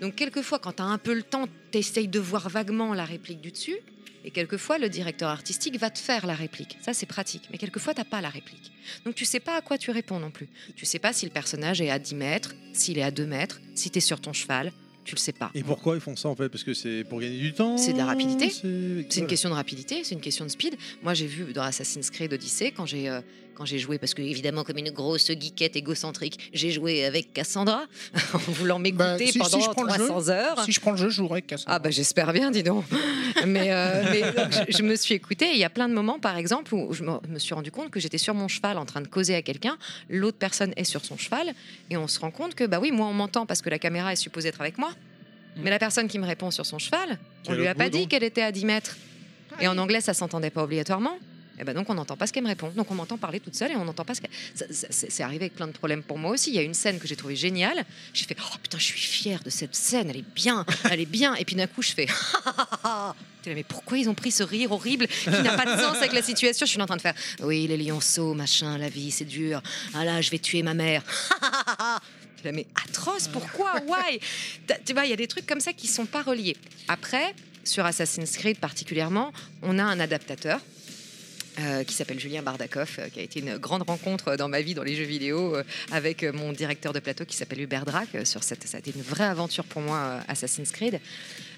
[0.00, 3.04] Donc quelquefois, quand tu as un peu le temps, tu essayes de voir vaguement la
[3.04, 3.76] réplique du dessus,
[4.24, 6.78] et quelquefois, le directeur artistique va te faire la réplique.
[6.80, 7.48] Ça, c'est pratique.
[7.50, 8.72] Mais quelquefois, t'as pas la réplique.
[9.04, 10.48] Donc, tu sais pas à quoi tu réponds non plus.
[10.76, 13.60] Tu sais pas si le personnage est à 10 mètres, s'il est à 2 mètres,
[13.74, 14.72] si tu es sur ton cheval.
[15.04, 15.50] Tu le sais pas.
[15.54, 16.48] Et pourquoi ils font ça en fait?
[16.48, 18.50] Parce que c'est pour gagner du temps C'est de la rapidité.
[18.50, 20.76] C'est une question de rapidité, c'est une question de speed.
[21.02, 23.20] Moi, j'ai vu dans Assassin's Creed Odyssey, quand j'ai euh,
[23.54, 27.84] quand j'ai joué, parce que évidemment, comme une grosse geekette égocentrique, j'ai joué avec Cassandra,
[28.34, 29.60] en voulant m'écouter Bah, si- si pendant
[29.94, 30.64] jeu- 300 heures.
[30.64, 31.74] Si je prends le jeu, je jouerai avec Cassandra.
[31.74, 32.84] Ah bah j'espère bien, dis donc.
[33.46, 35.46] mais euh, mais donc, je, je me suis écoutée.
[35.50, 37.90] et Il y a plein de moments, par exemple, où je me, suis rendu compte
[37.90, 39.76] que j'étais sur mon cheval en train de causer à quelqu'un.
[40.08, 41.52] L'autre personne est sur son cheval
[41.90, 44.12] et on se rend compte que bah oui, moi on m'entend parce que la caméra
[44.12, 44.90] est supposée être avec moi.
[45.56, 48.22] Mais la personne qui me répond sur son cheval, on lui a pas dit qu'elle
[48.24, 48.96] était à 10 mètres.
[49.60, 51.18] Et en anglais, ça s'entendait pas obligatoirement.
[51.62, 52.72] Et ben donc on n'entend pas ce qu'elle me répond.
[52.74, 54.32] Donc on m'entend parler toute seule et on n'entend pas ce qu'elle.
[54.90, 56.50] C'est arrivé avec plein de problèmes pour moi aussi.
[56.50, 57.84] Il y a une scène que j'ai trouvée géniale.
[58.12, 60.10] J'ai fait oh putain, je suis fière de cette scène.
[60.10, 61.36] Elle est bien, elle est bien.
[61.36, 62.08] Et puis d'un coup, je fais
[63.46, 66.22] mais pourquoi ils ont pris ce rire horrible qui n'a pas de sens avec la
[66.22, 66.66] situation?
[66.66, 69.62] Je suis en train de faire oui les lionceaux, machin, la vie c'est dur.
[69.94, 71.04] Ah là, je vais tuer ma mère.
[72.44, 73.74] Mais atroce, pourquoi?
[73.86, 74.18] Why?
[74.84, 76.56] Tu vois, il y a des trucs comme ça qui sont pas reliés.
[76.88, 79.32] Après, sur Assassin's Creed particulièrement,
[79.62, 80.60] on a un adaptateur
[81.58, 84.74] euh, qui s'appelle Julien Bardakov, euh, qui a été une grande rencontre dans ma vie
[84.74, 88.08] dans les jeux vidéo, euh, avec euh, mon directeur de plateau qui s'appelle Hubert Drac.
[88.14, 91.00] euh, sur cette, ça a été une vraie aventure pour moi, euh, Assassin's Creed.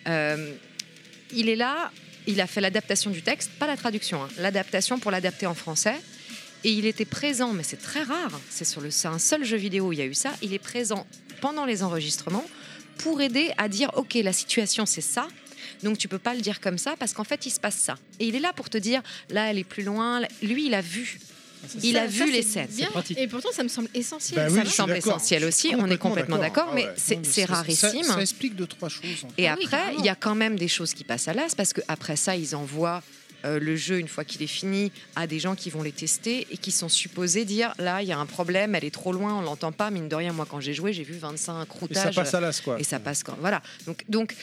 [0.08, 0.52] Euh,
[1.32, 1.92] il est là,
[2.26, 5.96] il a fait l'adaptation du texte, pas la traduction, hein, l'adaptation pour l'adapter en français.
[6.64, 9.88] Et il était présent, mais c'est très rare, c'est sur le, un seul jeu vidéo
[9.88, 10.32] où il y a eu ça.
[10.40, 11.06] Il est présent
[11.40, 12.46] pendant les enregistrements
[12.98, 15.28] pour aider à dire ok, la situation c'est ça.
[15.84, 17.94] Donc tu peux pas le dire comme ça parce qu'en fait il se passe ça.
[18.18, 20.22] Et il est là pour te dire là elle est plus loin.
[20.42, 21.20] Lui il a vu.
[21.82, 22.68] Il Ça- a ça, vu les c'est scènes.
[22.76, 24.36] bien, Et pourtant, ça me semble essentiel.
[24.38, 28.02] Bah oui, ça me semble essentiel aussi, on est complètement d'accord, mais c'est c'est rarissime.
[28.02, 29.24] Ça, explique deux, trois choses.
[29.24, 29.42] en fait.
[29.42, 29.98] Et Ah oui, après, carrément.
[30.00, 32.54] il y a quand même des choses qui passent à l'as parce qu'après ça, ils
[32.54, 33.02] envoient
[33.44, 36.46] euh, le jeu une fois qu'il est fini à des gens qui vont les tester
[36.50, 39.34] et qui sont supposés dire là, il y a un problème, elle est trop loin,
[39.38, 39.90] on l'entend pas.
[39.90, 42.14] Mine de rien, moi, quand j'ai joué, j'ai vu 25 croutages.
[42.14, 42.80] passe à l'as, quoi.
[42.80, 43.36] Et ça passe quand.
[43.40, 43.62] Voilà.
[43.86, 44.34] Donc, donc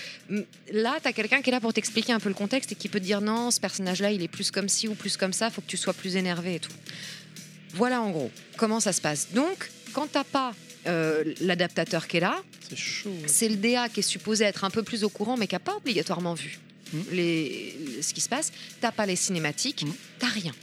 [0.71, 2.89] là, tu as quelqu'un qui est là pour t'expliquer un peu le contexte et qui
[2.89, 5.49] peut te dire non, ce personnage-là, il est plus comme ci ou plus comme ça,
[5.49, 6.71] faut que tu sois plus énervé et tout.
[7.73, 9.29] Voilà en gros comment ça se passe.
[9.33, 10.53] Donc, quand t'as pas
[10.87, 12.41] euh, l'adaptateur qui est là,
[13.27, 15.59] c'est le DA qui est supposé être un peu plus au courant, mais qui n'a
[15.59, 16.59] pas obligatoirement vu
[16.93, 16.99] Mm.
[17.11, 18.51] les, ce qui se passe.
[18.79, 19.85] T'as pas les cinématiques,
[20.19, 20.53] t'as rien.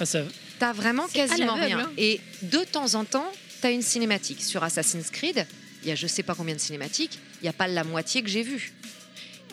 [0.00, 0.22] Ah, ça...
[0.58, 1.80] T'as vraiment quasiment rien.
[1.80, 1.92] hein.
[1.96, 4.42] Et de temps en temps, t'as une cinématique.
[4.42, 5.46] Sur Assassin's Creed,
[5.82, 8.22] il y a je sais pas combien de cinématiques, il n'y a pas la moitié
[8.22, 8.72] que j'ai vue.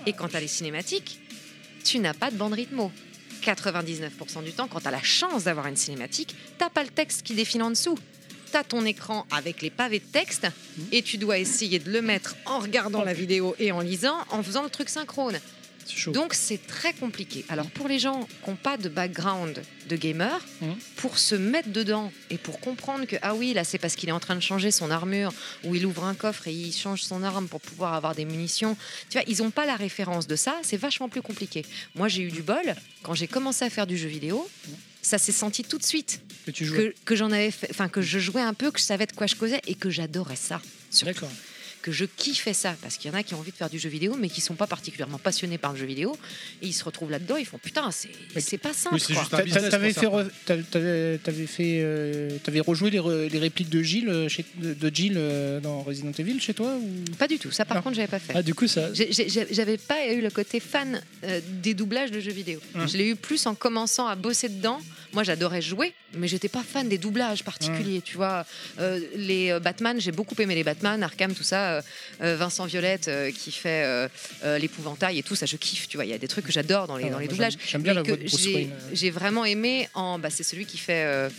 [0.08, 1.20] Et quand t'as les cinématiques,
[1.84, 2.92] tu n'as pas de bande rythmo.
[3.44, 7.22] 99% du temps, quand tu as la chance d'avoir une cinématique, t'as pas le texte
[7.24, 7.98] qui défile en dessous.
[8.52, 10.48] Tu as ton écran avec les pavés de texte
[10.92, 14.42] et tu dois essayer de le mettre en regardant la vidéo et en lisant, en
[14.42, 15.40] faisant le truc synchrone.
[16.14, 17.46] Donc c'est très compliqué.
[17.50, 20.44] Alors pour les gens qui n'ont pas de background de gamer,
[20.96, 24.14] pour se mettre dedans et pour comprendre que ah oui là c'est parce qu'il est
[24.14, 25.32] en train de changer son armure
[25.64, 28.76] ou il ouvre un coffre et il change son arme pour pouvoir avoir des munitions.
[29.10, 30.56] Tu vois, ils n'ont pas la référence de ça.
[30.64, 31.64] C'est vachement plus compliqué.
[31.94, 34.50] Moi j'ai eu du bol quand j'ai commencé à faire du jeu vidéo.
[35.04, 36.78] Ça s'est senti tout de suite Que tu jouais.
[36.78, 39.28] que, que j'en avais enfin que je jouais un peu, que je savais de quoi
[39.28, 40.60] je causais et que j'adorais ça.
[41.04, 41.30] D'accord.
[41.86, 43.78] Que je kiffais ça parce qu'il y en a qui ont envie de faire du
[43.78, 46.18] jeu vidéo mais qui sont pas particulièrement passionnés par le jeu vidéo
[46.64, 48.96] et ils se retrouvent là-dedans, ils font putain c'est c'est pas simple.
[49.30, 53.70] t'a- T'avais fait, re- t'a- t'avais t'avais fait, euh, t'avais rejoué les, re- les répliques
[53.70, 56.90] de Jill, euh, chez, de, Jill euh, dans Resident Evil chez toi ou...
[57.20, 57.52] Pas du tout.
[57.52, 58.34] Ça, par contre, j'avais pas fait.
[58.36, 58.90] Ah, du coup, ça.
[59.52, 62.60] J'avais pas eu le côté fan euh, des doublages de jeux vidéo.
[62.74, 62.88] Hum.
[62.88, 64.80] Je l'ai eu plus en commençant à bosser dedans.
[65.16, 68.02] Moi, j'adorais jouer, mais j'étais pas fan des doublages particuliers.
[68.02, 68.46] Tu vois,
[68.80, 71.82] Euh, les euh, Batman, j'ai beaucoup aimé les Batman, Arkham, tout ça.
[72.22, 74.10] euh, Vincent Violette euh, qui fait
[74.60, 75.88] l'épouvantail et tout ça, je kiffe.
[75.88, 77.54] Tu vois, il y a des trucs que j'adore dans les, Ah, dans les doublages.
[77.66, 78.28] j'aime- bien la voix de.
[78.94, 80.20] J'ai vraiment aimé en.
[80.20, 81.30] Bah, c'est celui qui fait.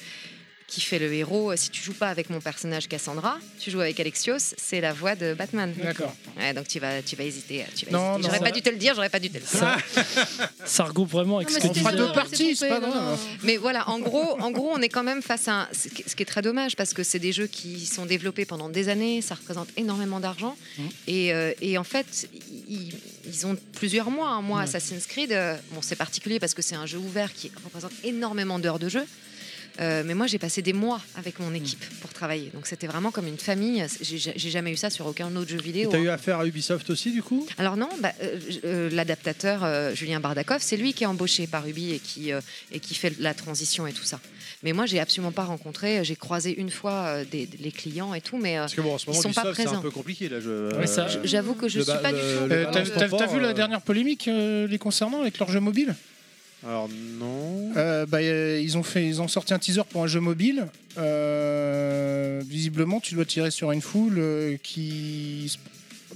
[0.69, 1.55] Euh, qui fait le héros.
[1.57, 5.15] Si tu joues pas avec mon personnage Cassandra, tu joues avec Alexios, c'est la voix
[5.15, 5.73] de Batman.
[5.83, 6.15] D'accord.
[6.36, 7.65] Ouais, donc tu vas, tu vas hésiter.
[7.77, 8.28] Tu vas Non, hésiter.
[8.28, 9.49] J'aurais pas dû te le dire, j'aurais pas dû te le dire.
[9.49, 9.77] Ça,
[10.65, 13.19] ça regroupe vraiment avec Non, ce mais que c'était disait- deux parties, c'est pas grave.
[13.43, 16.23] Mais voilà, en gros, en gros, on est quand même face à un- ce qui
[16.23, 19.35] est très dommage parce que c'est des jeux qui sont développés pendant des années, ça
[19.35, 20.57] représente énormément d'argent
[21.07, 22.28] et, euh, et en fait,
[22.69, 22.93] ils,
[23.27, 24.28] ils ont plusieurs mois.
[24.31, 24.43] hein.
[24.43, 27.93] Moi, Assassin's Creed, euh, bon, c'est particulier parce que c'est un jeu ouvert qui représente
[28.05, 29.05] énormément d'heures de jeu.
[29.80, 32.50] Euh, mais moi, j'ai passé des mois avec mon équipe pour travailler.
[32.55, 33.84] Donc, c'était vraiment comme une famille.
[34.00, 35.90] J'ai jamais eu ça sur aucun autre jeu vidéo.
[35.90, 36.02] T'as hein.
[36.02, 37.46] eu affaire à Ubisoft aussi, du coup?
[37.58, 41.66] Alors non, bah, euh, euh, l'adaptateur euh, Julien Bardakov, c'est lui qui est embauché par
[41.66, 42.40] Ubi et qui, euh,
[42.72, 44.20] et qui fait la transition et tout ça.
[44.62, 46.02] Mais moi, j'ai absolument pas rencontré.
[46.05, 48.94] J'ai croisé une fois euh, des, les clients et tout, mais euh, Parce que bon,
[48.94, 49.82] en ce ils moment, sont pas Ubisoft, c'est un présents.
[49.82, 50.36] peu compliqué, là.
[50.36, 50.86] Euh,
[51.24, 54.28] J'avoue que je le suis pas du tout- Euh, T'as vu euh, la dernière polémique
[54.28, 55.94] euh, les concernant avec leur jeu mobile?
[56.67, 56.89] Alors,
[57.19, 57.73] non.
[57.77, 60.67] Euh, bah, euh, ils, ont fait, ils ont sorti un teaser pour un jeu mobile.
[60.99, 65.57] Euh, visiblement, tu dois tirer sur une foule euh, qui,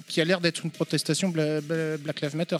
[0.08, 2.56] qui a l'air d'être une protestation Bla- Bla- Black Lives Matter.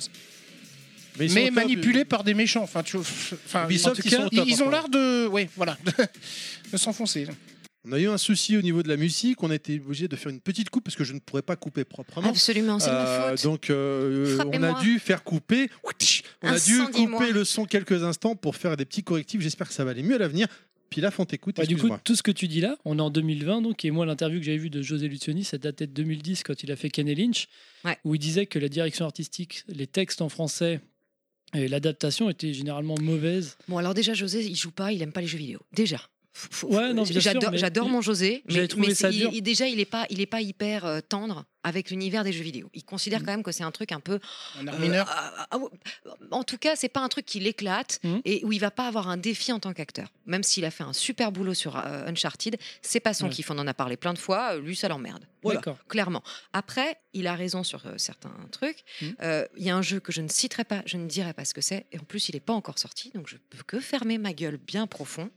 [1.18, 2.62] Mais Mais, ils sont au top, manipulés par des méchants.
[2.62, 4.70] Enfin, tu, enfin, Ubisoft, en tout ils cas, sont au top, ils ont enfin.
[4.70, 5.76] l'air de, oui, voilà,
[6.72, 7.26] de s'enfoncer.
[7.86, 9.42] On a eu un souci au niveau de la musique.
[9.42, 11.56] On a été obligé de faire une petite coupe parce que je ne pourrais pas
[11.56, 12.28] couper proprement.
[12.28, 13.42] Absolument, c'est de ma Euh, faute.
[13.44, 15.70] Donc, euh, on a dû faire couper.
[16.42, 19.40] On a dû couper le son quelques instants pour faire des petits correctifs.
[19.40, 20.46] J'espère que ça va aller mieux à l'avenir.
[20.90, 21.56] Pilaf, on t'écoute.
[21.58, 22.00] Ouais, du coup, excuse-moi.
[22.04, 24.44] tout ce que tu dis là, on est en 2020, donc, et moi, l'interview que
[24.44, 27.46] j'avais vue de José Lucioni, ça datait de 2010 quand il a fait Kenny Lynch,
[27.84, 27.96] Ouais.
[28.04, 30.80] où il disait que la direction artistique, les textes en français
[31.54, 33.56] et l'adaptation étaient généralement mauvaises.
[33.68, 35.60] Bon, alors déjà, José, il joue pas, il aime pas les jeux vidéo.
[35.72, 36.00] Déjà.
[36.32, 39.84] Faut- Ouais, non, bien sûr, j'adore, mon José, mais, ça il- il- déjà il est
[39.84, 42.70] pas, il est pas hyper euh, tendre avec l'univers des jeux vidéo.
[42.72, 44.18] Il considère quand même que c'est un truc un peu
[44.58, 45.06] Un art euh, mineur.
[45.10, 48.22] ah, ah, ah, en tout cas, c'est pas un truc qui l'éclate Mhm.
[48.24, 50.08] et où il va pas avoir un défi en tant qu'acteur.
[50.24, 53.30] Même s'il a fait un super boulot sur euh, Uncharted, c'est pas son Ouais.
[53.32, 53.50] kiff.
[53.50, 54.54] On en a parlé plein de fois.
[54.54, 55.24] euh, Lui, ça l'emmerde.
[55.42, 55.76] Voilà, D'accord.
[55.88, 56.22] clairement.
[56.54, 58.84] Après, il a raison sur euh, certains trucs.
[59.22, 61.44] Euh, Il y a un jeu que je ne citerai pas, je ne dirai pas
[61.44, 63.80] ce que c'est, et en plus, il n'est pas encore sorti, donc je peux que
[63.80, 65.28] fermer ma gueule bien profond.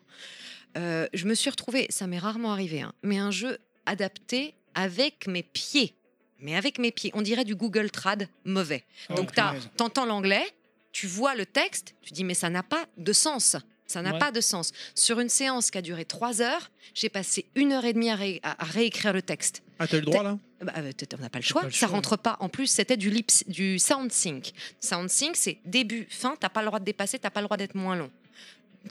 [0.77, 5.27] Euh, je me suis retrouvée, ça m'est rarement arrivé, hein, mais un jeu adapté avec
[5.27, 5.93] mes pieds.
[6.39, 7.11] Mais avec mes pieds.
[7.13, 8.83] On dirait du Google Trad mauvais.
[9.09, 9.69] Oh, Donc, punaise.
[9.77, 10.43] tu entends l'anglais,
[10.91, 13.55] tu vois le texte, tu dis, mais ça n'a pas de sens.
[13.85, 14.19] Ça n'a Ouais.
[14.19, 14.71] pas de sens.
[14.95, 18.15] Sur une séance qui a duré trois heures, j'ai passé une heure et demie à,
[18.15, 19.61] ré- à- à réécrire le texte.
[19.77, 20.37] Ah, t'as eu le droit là?
[20.61, 22.37] Bah, euh, on n'a pas le T'as choix, pas le ça choix, rentre pas.
[22.39, 24.53] En plus, c'était du lip, du sound sync.
[24.79, 27.57] Sound sync, c'est début, fin, t'as pas le droit de dépasser, t'as pas le droit
[27.57, 28.09] d'être moins long.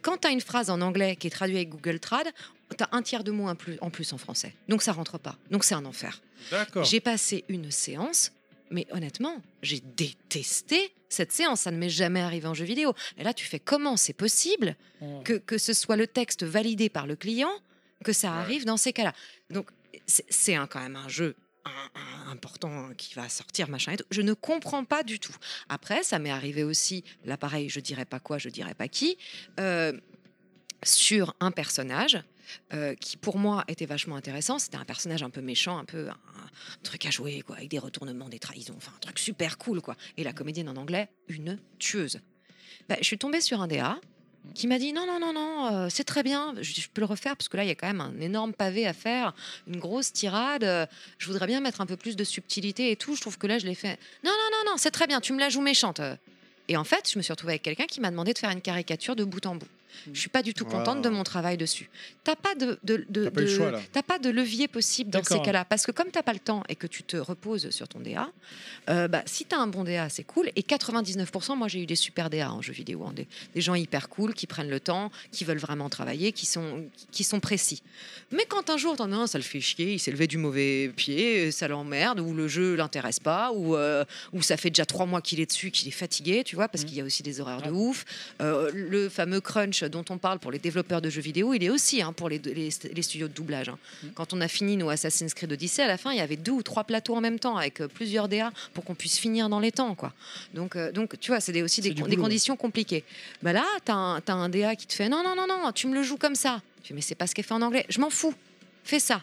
[0.01, 2.27] Quand tu as une phrase en anglais qui est traduite avec Google Trad,
[2.77, 4.55] tu as un tiers de mots en plus, en plus en français.
[4.69, 5.37] Donc ça rentre pas.
[5.51, 6.21] Donc c'est un enfer.
[6.51, 6.85] D'accord.
[6.85, 8.33] J'ai passé une séance,
[8.71, 11.61] mais honnêtement, j'ai détesté cette séance.
[11.63, 12.95] Ça ne m'est jamais arrivé en jeu vidéo.
[13.19, 15.23] Et là, tu fais comment c'est possible Ouais.
[15.25, 17.51] que, que ce soit le texte validé par le client,
[18.05, 19.13] que ça arrive dans ces cas-là?
[19.51, 19.69] Donc,
[20.07, 21.35] c'est- un- quand même un jeu
[22.27, 24.05] important qui va sortir, machin et tout.
[24.11, 25.35] Je ne comprends pas du tout.
[25.69, 29.17] Après, ça m'est arrivé aussi, là pareil, je dirais pas quoi, je dirais pas qui,
[29.61, 29.93] euh,
[30.83, 32.23] sur un personnage
[32.73, 34.59] euh, qui pour moi était vachement intéressant.
[34.59, 37.69] C'était un personnage un peu méchant, un peu un, un truc à jouer, quoi, avec
[37.69, 39.97] des retournements, des trahisons, enfin un truc super cool, quoi.
[40.17, 42.21] Et la comédienne en anglais, une tueuse.
[42.89, 44.01] Bah, je suis tombée sur un DA
[44.55, 47.07] qui m'a dit non, non, non, non, euh, c'est très bien, je, je peux le
[47.07, 49.35] refaire parce que là, il y a quand même un énorme pavé à faire,
[49.67, 50.65] une grosse tirade.
[50.65, 50.87] euh,
[51.19, 53.15] je voudrais bien mettre un peu plus de subtilité et tout.
[53.15, 53.99] Je trouve que là, je l'ai fait.
[54.25, 56.01] Non, non, non, non, c'est très bien, tu me la joues méchante.
[56.69, 58.61] Et en fait, je me suis retrouvée avec quelqu'un qui m'a demandé de faire une
[58.61, 59.67] caricature de bout en bout.
[60.13, 61.89] Je suis pas du tout contente de mon travail dessus.
[62.25, 63.81] T'as pas de, de, de- T'as pas de- choix, là.
[63.93, 65.65] t'as pas de levier possible dans ces cas-là.
[65.65, 68.31] Parce que comme t'as pas le temps et que tu te reposes sur ton DA,
[68.91, 70.51] euh, bah, si tu as un bon DA, c'est cool.
[70.57, 73.05] Et 99%, moi, j'ai eu des super DA en jeu vidéo.
[73.07, 73.13] hein.
[73.15, 76.85] des, des gens hyper cool qui prennent le temps, qui veulent vraiment travailler, qui sont,
[77.11, 77.83] qui sont précis.
[78.31, 80.39] Mais quand un jour, t'en as un, ça le fait chier, il s'est levé du
[80.39, 84.87] mauvais pied, ça l'emmerde, ou le jeu l'intéresse pas, ou, euh, ou ça fait déjà
[84.87, 87.23] trois mois qu'il est dessus, qu'il est fatigué, tu vois, parce qu'il y a aussi
[87.23, 88.05] des horaires de ouf.
[88.41, 91.71] Euh, le fameux crunch dont on parle pour les développeurs de jeux vidéo, il est
[91.71, 93.69] aussi hein, pour les, les- les studios de doublage.
[93.69, 93.79] hein.
[94.15, 96.53] Quand on a fini nos Assassin's Creed Odyssey, à la fin, il y avait deux
[96.53, 99.61] ou trois plateaux en même temps avec euh, plusieurs DA pour qu'on puisse finir dans
[99.61, 99.95] les temps.
[99.95, 100.13] Quoi.
[100.55, 103.05] Donc, euh, donc, tu vois, c'est aussi des, con- conditions compliquées.
[103.43, 105.95] Bah là, tu as, un DA qui te fait non, non, non, non, tu me
[105.95, 106.61] le joues comme ça.
[106.83, 107.87] Tu fais, mais c'est pas ce est fait en anglais.
[107.89, 108.35] Je m'en fous.
[108.85, 109.23] Fais ça.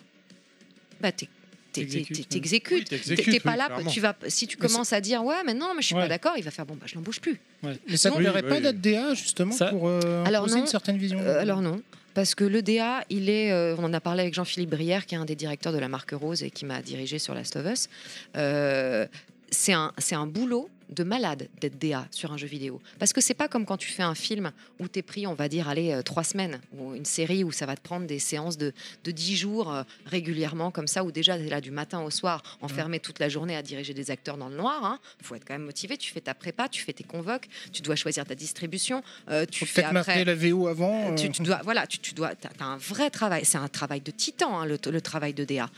[1.02, 1.28] Bah, t'es-
[1.72, 3.70] T'exécutes, t'es- pas là.
[3.90, 6.34] Tu vas, si tu commences à dire ouais, mais non, mais je suis pas d'accord,
[6.38, 7.40] il va faire bon, bah, je l'embauche plus.
[7.64, 10.62] Mais ça ne plairait Oui, pas d'être DA justement Ça- pour euh, Alors imposer non.
[10.62, 11.82] une certaine vision Euh, alors non,
[12.14, 15.16] parce que le DA, il est, euh, on en a parlé avec Jean-Philippe Brière, qui
[15.16, 17.66] est un des directeurs de la marque Rose et qui m'a dirigé sur Last of
[17.72, 17.88] Us.
[18.36, 19.06] Euh,
[19.52, 22.82] c'est un, c'est un boulot de malade d'être DA sur un jeu vidéo.
[22.98, 25.34] Parce que c'est pas comme quand tu fais un film où tu es pris, on
[25.34, 28.20] va dire, allez, euh, trois semaines, ou une série où ça va te prendre des
[28.20, 31.72] séances de, de 10 jours euh, régulièrement, comme ça, où déjà tu es là du
[31.72, 35.00] matin au soir, enfermé toute la journée à diriger des acteurs dans le noir.
[35.20, 35.98] Il faut être quand même motivé.
[35.98, 39.60] Tu fais ta prépa, tu fais tes convoques, tu dois choisir ta distribution, euh, tu
[39.60, 40.26] Faut fais peut-être après.
[40.26, 41.14] la VO avant.
[41.16, 43.46] Tu, euh, tu dois, voilà, tu, tu dois, t'as, t'as un vrai travail.
[43.46, 45.70] C'est un travail de titan, hein, le, le travail de DA.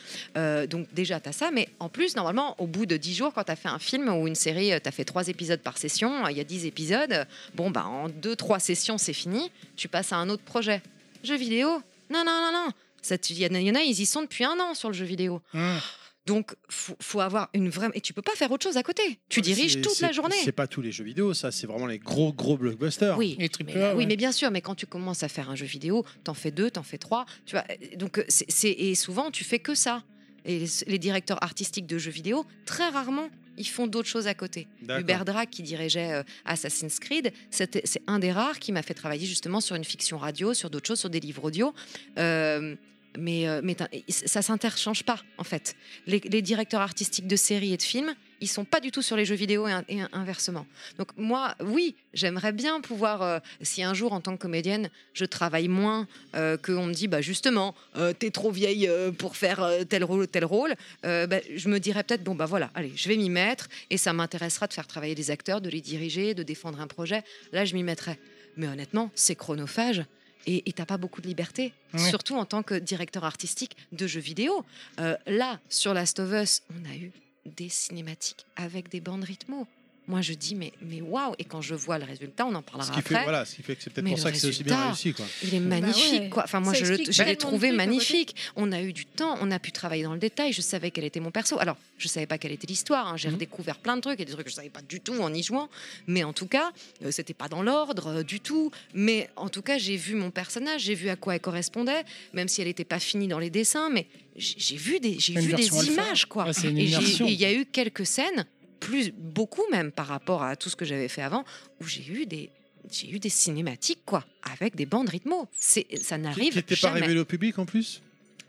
[0.67, 3.43] Donc déjà, tu as ça, mais en plus, normalement, au bout de 10 jours, quand
[3.43, 6.27] tu as fait un film ou une série, tu as fait trois épisodes par session,
[6.27, 10.17] il y a 10 épisodes, bon, bah, en 2-3 sessions, c'est fini, tu passes à
[10.17, 10.81] un autre projet.
[11.23, 11.69] Jeu vidéo?
[12.11, 12.67] Non, non, non, non.
[13.01, 14.59] Ça, tu- Il y, en a- il y en a, ils y sont depuis un
[14.59, 15.41] an sur le jeu vidéo.
[15.55, 15.79] hum.
[16.27, 17.89] Donc, faut, faut avoir une vraie.
[17.95, 19.17] Et tu peux pas faire autre chose à côté.
[19.27, 20.35] Tu diriges C'est- toute la journée.
[20.43, 23.17] C'est pas tous les jeux vidéo, ça, c'est vraiment les gros, gros blockbusters.
[23.17, 24.05] Oui, triple mais, A, oui, ouais.
[24.05, 26.69] mais bien sûr, mais quand tu commences à faire un jeu vidéo, t'en fais deux,
[26.69, 27.65] t'en fais trois, tu vois.
[27.71, 30.03] euh, Donc euh, c'est c'est- et souvent tu fais que ça.
[30.45, 33.29] Et les, les directeurs artistiques de jeux vidéo, très rarement,
[33.61, 34.67] ils font d'autres choses à côté.
[34.83, 39.25] Hubert Drac, qui dirigeait euh, Assassin's Creed, c'est un des rares qui m'a fait travailler
[39.25, 41.73] justement sur une fiction radio, sur d'autres choses, sur des livres audio.
[42.17, 42.75] Euh,
[43.17, 43.75] mais, euh, mais
[44.09, 45.75] ça s'interchange pas, en fait.
[46.07, 49.15] Les, les directeurs artistiques de séries et de films, ils sont pas du tout sur
[49.15, 50.65] les jeux vidéo et, in- et inversement.
[50.97, 55.25] Donc moi, oui, j'aimerais bien pouvoir, euh, si un jour en tant que comédienne, je
[55.25, 59.65] travaille moins, euh, qu'on me dit, bah justement, euh, t'es trop vieille euh, pour faire
[59.87, 63.07] tel rôle ou tel rôle, bah, je me dirais peut-être, bon bah voilà, allez, je
[63.07, 66.43] vais m'y mettre et ça m'intéressera de faire travailler des acteurs, de les diriger, de
[66.43, 67.23] défendre un projet.
[67.51, 68.17] Là, je m'y mettrais.
[68.57, 70.03] Mais honnêtement, c'est chronophage.
[70.47, 74.65] Et t'as pas beaucoup de liberté, surtout en tant que directeur artistique de jeux vidéo.
[74.99, 77.11] Euh, là, sur Last of Us, on a eu
[77.45, 79.67] des cinématiques avec des bandes rythmo.
[80.07, 82.87] moi je dis mais mais waouh et quand je vois le résultat, on en parlera
[82.87, 83.15] Ce qui après.
[83.15, 85.13] fait, voilà, ce qui fait que c'est peut-être pour ça que c'est aussi bien réussi.
[85.13, 85.25] Quoi.
[85.43, 86.29] Il est Bah magnifique, ouais.
[86.29, 86.43] quoi.
[86.43, 88.35] Enfin, moi, Ça je, l'ai trouvé magnifique.
[88.55, 90.53] On a eu du temps, on a pu travailler dans le détail.
[90.53, 91.57] Je savais quel était mon perso.
[91.59, 93.07] Alors, je savais pas quelle était l'histoire.
[93.07, 93.15] hein.
[93.17, 93.35] J'ai Mhm.
[93.35, 95.43] redécouvert plein de trucs et des trucs que je savais pas du tout en y
[95.43, 95.69] jouant.
[96.07, 96.71] Mais en tout cas,
[97.05, 98.71] euh, c'était pas dans l'ordre euh, du tout.
[98.93, 102.03] Mais en tout cas, j'ai vu mon personnage, j'ai vu à quoi elle correspondait,
[102.33, 103.89] même si elle n'était pas finie dans les dessins.
[103.91, 106.47] Mais j'ai vu des, j'ai vu des images, quoi.
[106.63, 108.45] Et il y a eu quelques scènes,
[108.79, 111.43] plus beaucoup même par rapport à tout ce que j'avais fait avant,
[111.79, 112.49] où j'ai eu des
[112.91, 115.47] j'ai eu des cinématiques quoi, avec des bandes rythmo.
[115.57, 117.01] C'est ça Qui n'arrive n'était pas jamais.
[117.01, 118.01] révélé au public en plus?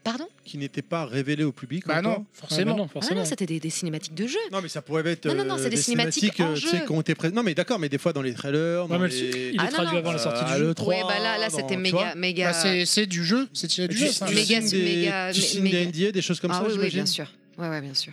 [0.05, 2.77] Pardon Qui n'était pas révélé au public Bah non, forcément.
[2.77, 3.21] non, Ah forcément.
[3.21, 4.39] non, c'était des, des cinématiques de jeu.
[4.51, 6.69] Non, mais ça pourrait être Non, non, non, euh, c'est des cinématiques en euh, jeu.
[6.85, 7.37] qui ont été présentes.
[7.37, 9.31] Non, mais d'accord, mais des fois dans les trailers, dans Ouais, mais les...
[9.31, 9.99] le- il est Ah, non, traduit non.
[10.01, 10.71] avant la sortie du jeu.
[10.73, 12.51] l'E3, Ouais, bah là, là c'était méga, méga.
[12.53, 14.07] Bah, c'est du jeu, c'est tiré du jeu.
[14.07, 17.07] Méga- méga- tu signes des NDA, des choses comme ah ça, oui, oui, j'imagine bien
[17.07, 17.33] sûr.
[17.59, 18.13] Ouais, ouais, bien sûr.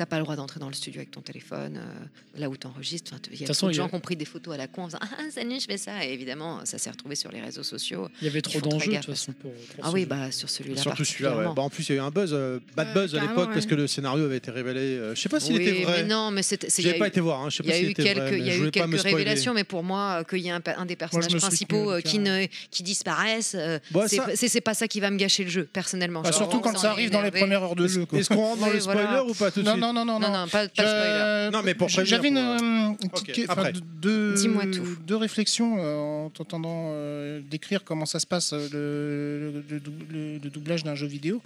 [0.00, 3.12] T'as pas le droit d'entrer dans le studio avec ton téléphone, euh, là où t'enregistres.
[3.12, 4.56] Enfin, Il y a toute façon, trop de gens qui ont pris des photos à
[4.56, 6.06] la con en faisant Ah, salut, je fais ça.
[6.06, 8.08] Et évidemment, ça s'est retrouvé sur les réseaux sociaux.
[8.22, 9.52] Il y avait trop d'enjeux de toute façon pour.
[9.52, 10.80] pour Ah oui, bah sur celui-là.
[10.80, 11.44] Surtout celui-là, ouais.
[11.54, 13.50] Bah, en plus, il y a eu un buzz, euh, bad Euh, buzz à l'époque
[13.52, 14.80] parce que le scénario avait été révélé.
[14.80, 16.02] euh, je sais pas s'il Oui, était vrai.
[16.02, 16.68] mais non, mais c'était.
[16.78, 17.90] J'ai a pas eu- été voir, hein, je sais Il pas y a s'il eu
[17.90, 20.52] était quelques, vrai, il y a eu quelques révélations, mais pour moi, qu'il y ait
[20.52, 23.54] un, des personnages principaux qui, ne, qui disparaissent,
[23.90, 26.22] Bon, c'est pas ça qui va me gâcher le jeu, personnellement.
[26.22, 28.06] Bah, surtout quand ça arrive dans les premières heures de jeu.
[28.14, 29.89] Est-ce qu'on rentre dans le spoiler ou pas tout de suite?
[29.92, 30.88] Non, non, non, Non, pas, pas de spoiler.
[30.88, 33.72] Euh, Non, mais pour J'avais une, pour, euh, petite- enfin, après.
[34.00, 34.96] deux, Dis-moi tout.
[35.06, 35.96] deux réflexions euh,
[36.26, 40.50] en t'entendant euh, décrire comment ça se passe euh, le, le- le dou- le- le
[40.50, 41.42] doublage d'un jeu vidéo.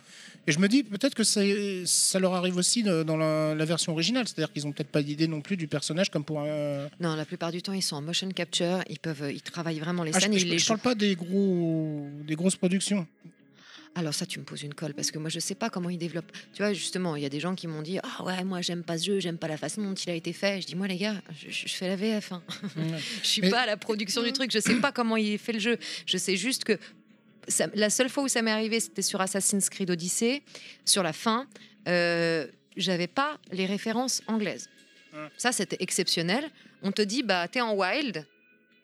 [0.47, 1.41] Et je me dis peut-être que ça,
[1.87, 5.27] ça leur arrive aussi dans la, la version originale, c'est-à-dire qu'ils ont peut-être pas d'idée
[5.27, 6.89] non plus du personnage comme pour un.
[7.01, 10.03] Non, la plupart du temps, ils sont en motion capture, ils peuvent, ils travaillent vraiment
[10.05, 10.69] les Ah, je, scènes, je- ils les je jouent.
[10.77, 13.07] parle pas des gros, des grosses productions.
[13.97, 15.99] Alors ça, tu me poses une colle parce que moi, je sais pas comment ils
[15.99, 16.33] développent.
[16.53, 18.83] Tu vois, justement, il y a des gens qui m'ont dit ah ouais, moi, j'aime
[18.83, 20.61] pas ce jeu, j'aime pas la façon dont il a été fait.
[20.61, 22.33] Je dis moi les gars, je, je fais la VF.
[22.33, 22.43] hein.
[23.23, 25.53] je suis Mais- pas à la production du truc, je sais pas comment il fait
[25.53, 25.79] le jeu.
[26.07, 26.77] Je sais juste que
[27.47, 30.43] ça- la seule fois où ça m'est arrivé, c'était sur Assassin's Creed Odyssey,
[30.85, 31.47] sur la fin.
[31.87, 34.69] Euh, j'avais pas les références anglaises.
[35.37, 36.51] Ça, c'était exceptionnel.
[36.83, 38.27] On te dit, bah, t'es en wild,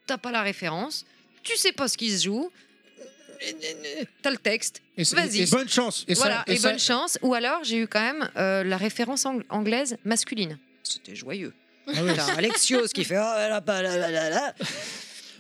[0.07, 1.05] t'as pas la référence,
[1.43, 2.53] tu sais pas ce qui se joue,
[4.23, 5.43] t'as le texte, vas-y.
[5.43, 6.05] et- Bonne chance.
[6.09, 7.19] Et ça- Voilà, et et, ça- bonne chance.
[7.23, 10.59] Ou alors, j'ai eu quand même euh, la référence ang- anglaise masculine.
[10.83, 11.53] C'était joyeux.
[11.89, 11.93] Ah.
[12.15, 14.55] T'as Alexios qui fait oh, pas la, la, la, la.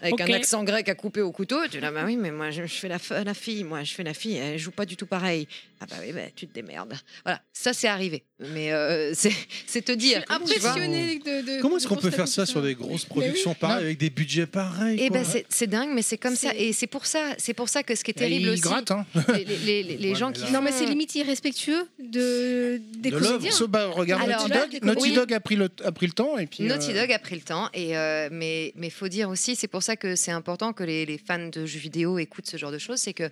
[0.02, 1.62] Avec un accent grec à couper au couteau.
[1.64, 2.98] Tu dis là, bah oui, mais moi je, je fais la,
[3.34, 5.46] fille, moi je fais la fille, elle joue pas du tout pareil.
[5.82, 6.94] Ah bah oui, bah, tu te démerdes.
[7.24, 8.22] Voilà, ça c'est arrivé.
[8.38, 9.32] Mais euh, c'est
[9.66, 10.22] c'est te dire.
[10.24, 10.36] tu vois.
[10.70, 13.98] Impressionné de, de- Comment est-ce qu'on peut faire ça sur des grosses productions pareilles avec
[13.98, 16.50] des budgets pareils Eh ben c'est c'est dingue, mais c'est comme ça.
[16.56, 18.90] Et c'est pour ça, c'est pour ça que ce qui est Et terrible aussi, grattent,
[18.90, 19.06] hein.
[19.34, 21.86] les, les- les- les- les Ouais, gens mais qui là- Non, mais c'est limite irrespectueux
[21.98, 23.50] de, des De l'œuvre.
[23.52, 24.78] So, bah, regarde Alors, Naughty Dog.
[24.84, 25.12] Naughty oui.
[25.14, 26.64] Dog a pris, le, a pris le temps et puis.
[26.64, 29.68] Naughty euh, Dog a pris le temps, et euh, mais mais faut dire aussi, c'est
[29.68, 32.72] pour ça que c'est important que les, les fans de jeux vidéo écoutent ce genre
[32.72, 33.30] de choses, c'est que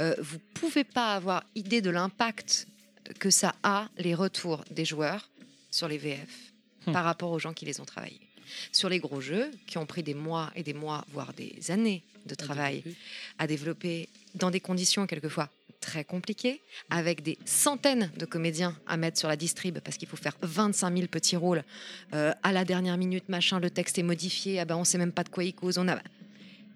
[0.00, 2.66] euh, vous pouvez pas avoir idée de l'impact
[3.18, 5.30] que ça a les retours des joueurs
[5.70, 6.48] sur les VF
[6.88, 6.92] Hmm.
[6.92, 8.20] par rapport aux gens qui les ont travaillés.
[8.72, 12.02] Sur les gros jeux qui ont pris des mois et des mois, voire des années
[12.24, 12.82] de travail
[13.38, 15.50] à développer dans des conditions quelquefois
[15.80, 20.16] très compliquées, avec des centaines de comédiens à mettre sur la distrib, parce qu'il faut
[20.16, 21.64] faire 25 000 petits rôles.
[22.14, 25.12] Euh, à la dernière minute, machin, le texte est modifié, ah ben on sait même
[25.12, 25.78] pas de quoi il cause.
[25.78, 25.98] On a...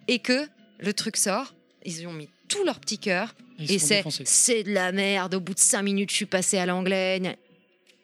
[0.09, 0.47] Et que
[0.79, 4.63] le truc sort, ils y ont mis tout leur petit cœur, Ils et c'est c'est
[4.63, 7.39] de la merde, au bout de 5 minutes, je suis passé à l'anglais.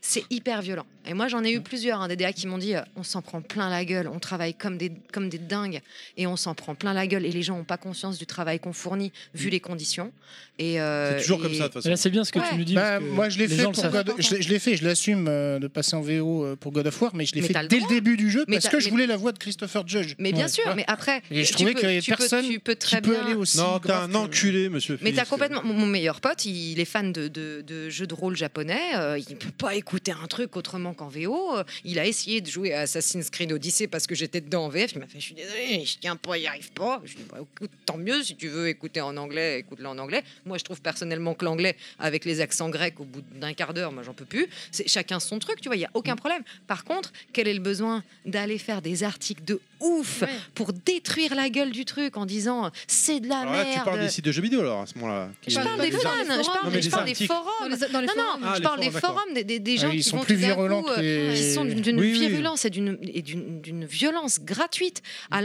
[0.00, 0.86] C'est hyper violent.
[1.08, 3.22] Et moi, j'en ai eu plusieurs, hein, des DA qui m'ont dit euh, on s'en
[3.22, 5.80] prend plein la gueule, on travaille comme des, comme des dingues
[6.16, 7.24] et on s'en prend plein la gueule.
[7.24, 10.12] Et les gens n'ont pas conscience du travail qu'on fournit, vu les conditions.
[10.58, 11.88] Et, euh, C'est toujours comme ça de toute façon.
[11.88, 12.44] Là, c'est bien ce que Ouais.
[12.50, 12.74] tu nous dis.
[12.74, 13.72] Bah, parce que moi, je l'ai fait pour.
[13.90, 14.12] God...
[14.18, 17.00] je l'ai- je l'ai fait, je l'assume euh, de passer en VO pour God of
[17.00, 17.88] War, mais je l'ai Mais fait t'as le dès droit.
[17.90, 19.86] le début du jeu Mais parce t'as- que je mais- voulais la voix de Christopher
[19.88, 20.14] Judge.
[20.18, 20.48] Mais bien Ouais.
[20.48, 22.74] sûr, mais après, Et je trouvais peux- qu'il y avait tu peux- personne tu peux
[22.74, 23.56] très qui peut bien- aller aussi.
[23.58, 25.62] Non, t'es grave un que- enculé, monsieur Mais t'as complètement.
[25.64, 28.80] Mon meilleur pote, il est fan de, jeux de rôle japonais.
[29.28, 31.56] il peut pas écouter un truc autrement qu'en VO.
[31.56, 34.68] euh, Il a essayé de jouer à Assassin's Creed Odyssey parce que j'étais dedans en
[34.68, 34.92] VF.
[34.92, 37.00] Il m'a fait Je suis désolé, je tiens pas, il arrive pas.
[37.04, 40.22] Je dis bah, écoute, Tant mieux si tu veux écouter en anglais, écoute-le en anglais.
[40.44, 43.92] Moi, je trouve personnellement que l'anglais, avec les accents grecs, au bout d'un quart d'heure,
[43.92, 44.46] moi, j'en peux plus.
[44.70, 46.42] C'est chacun son truc, tu vois, il y a aucun problème.
[46.66, 50.24] Par contre, quel est le besoin d'aller faire des articles de ouf
[50.54, 53.78] pour détruire la gueule du truc en disant c'est de la Alors là, merde.
[53.78, 55.28] tu parles des sites de jeux vidéo alors à ce moment-là.
[55.42, 57.44] qui- Je parle des fans, je parle, je des forums.
[57.60, 58.42] Dans les- dans les non, non, forums.
[58.44, 60.24] Ah, je parle des forums, des, des- des Ah gens oui, ils qui sont vont
[60.24, 62.18] plus virulents coup, que euh, les- qui sont d'une Oui, oui.
[62.28, 65.40] virulence et d'une et d'une violence gratuite à,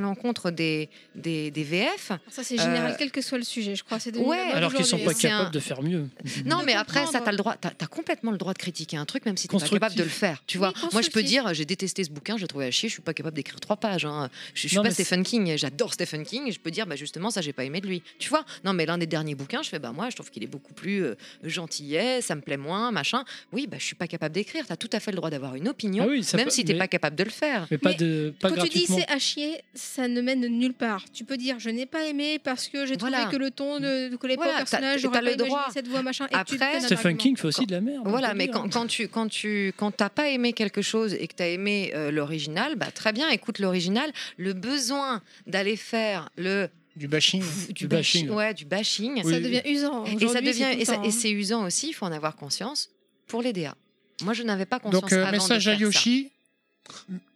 [0.00, 2.12] l'encontre des, des, des VF.
[2.30, 3.98] Ça, c'est général, Euh, quel que soit le sujet, je crois.
[4.16, 6.08] Ouais, Alors qu'ils sont pas capables un- de faire mieux.
[6.44, 9.04] Non, mais après, ça, t'as le droit, t'as, t'as complètement le droit de critiquer un
[9.04, 10.42] truc, même si t'es pas capable de le faire.
[10.46, 12.70] Tu vois, Oui, moi, je peux dire, j'ai détesté ce bouquin, je l'ai trouvé à
[12.70, 14.04] chier, je suis pas capable d'écrire trois pages.
[14.04, 14.28] hein.
[14.54, 16.96] Je, je suis Non, pas Stephen King, j'adore Stephen King, et je peux dire, bah
[16.96, 18.02] justement, ça, j'ai pas aimé de lui.
[18.18, 20.42] Tu vois, non, mais l'un des derniers bouquins, je fais, bah moi, je trouve qu'il
[20.42, 23.24] est beaucoup plus euh, gentillet, ça me plaît moins, machin.
[23.52, 24.64] Oui, bah je suis pas capable d'écrire.
[24.66, 26.72] T'as tout à fait le droit d'avoir une opinion, Ah oui, même peut- si t'es
[26.72, 27.66] mais- pas capable de le faire.
[27.70, 30.74] Mais pas Mais de pas Quand tu dis c'est à chier, ça ne mène nulle
[30.74, 31.04] part.
[31.12, 33.30] Tu peux dire je n'ai pas aimé parce que j'ai trouvé Voilà.
[33.30, 35.66] que le ton de collait pas au personnage, j'aurais le pas imaginé droit.
[35.72, 36.26] cette voix machin.
[36.26, 37.16] Et tu Après, Stephen.
[37.16, 38.02] King fait aussi de la merde.
[38.06, 41.34] Voilà, mais quand, quand tu quand tu quand t'as pas aimé quelque chose et que
[41.34, 44.10] tu as aimé euh, l'original, bah très bien, écoute l'original.
[44.36, 47.42] Le besoin d'aller faire le Du bashing.
[47.70, 48.26] du, bashing.
[48.28, 50.04] bashi- ouais, du bashing, Ça devient usant.
[50.04, 51.10] et ça devient c'est et, ça- et hein.
[51.10, 51.88] c'est usant aussi.
[51.88, 52.90] Il faut en avoir conscience
[53.26, 53.74] pour les DA.
[54.22, 55.80] Moi, je n'avais pas conscience Donc, euh, avant message de à ça.
[55.80, 56.30] Yoshi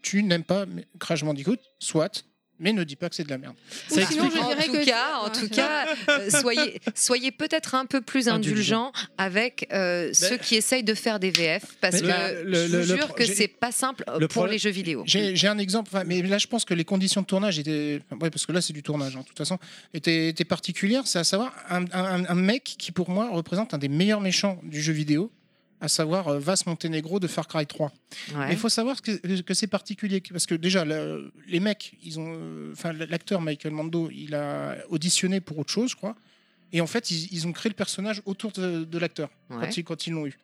[0.02, 0.66] tu n'aimes pas
[0.98, 2.24] Crash Bandicoot, soit,
[2.60, 3.54] mais ne dis pas que c'est de la merde.
[3.90, 7.86] Ou sinon, je en tout que cas, en tout cas, euh, soyez, soyez peut-être un
[7.86, 12.42] peu plus indulgents avec euh, ceux qui essayent de faire des VF, parce Mais que
[12.44, 14.52] le- le- je vous le- le jure pro- que c'est pas simple le pour problème-
[14.52, 15.02] les jeux vidéo.
[15.06, 18.46] J'ai un exemple, mais là je pense que les conditions de tournage étaient, ouais, parce
[18.46, 19.58] que là c'est du tournage, hein, de toute façon,
[19.92, 21.06] étaient, étaient particulières.
[21.06, 24.58] C'est à savoir un, un- un mec qui pour moi représente un des meilleurs méchants
[24.62, 25.30] du jeu vidéo,
[25.84, 27.92] à savoir euh, Vas Montenegro de Far Cry 3.
[28.34, 28.46] Ouais.
[28.46, 32.18] Mais il faut savoir que, que c'est particulier, parce que déjà le- les mecs, ils
[32.18, 36.16] ont, euh, enfin l'acteur Michael Mando, il a auditionné pour autre chose, je crois.
[36.72, 39.56] Et en fait, ils, ils ont créé le personnage autour de, de l'acteur Ouais.
[39.60, 40.36] quand ils, quand ils l'ont eu.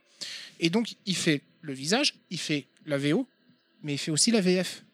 [0.60, 3.26] Et donc, il fait le visage, il fait la VO,
[3.82, 4.84] mais il fait aussi la VF.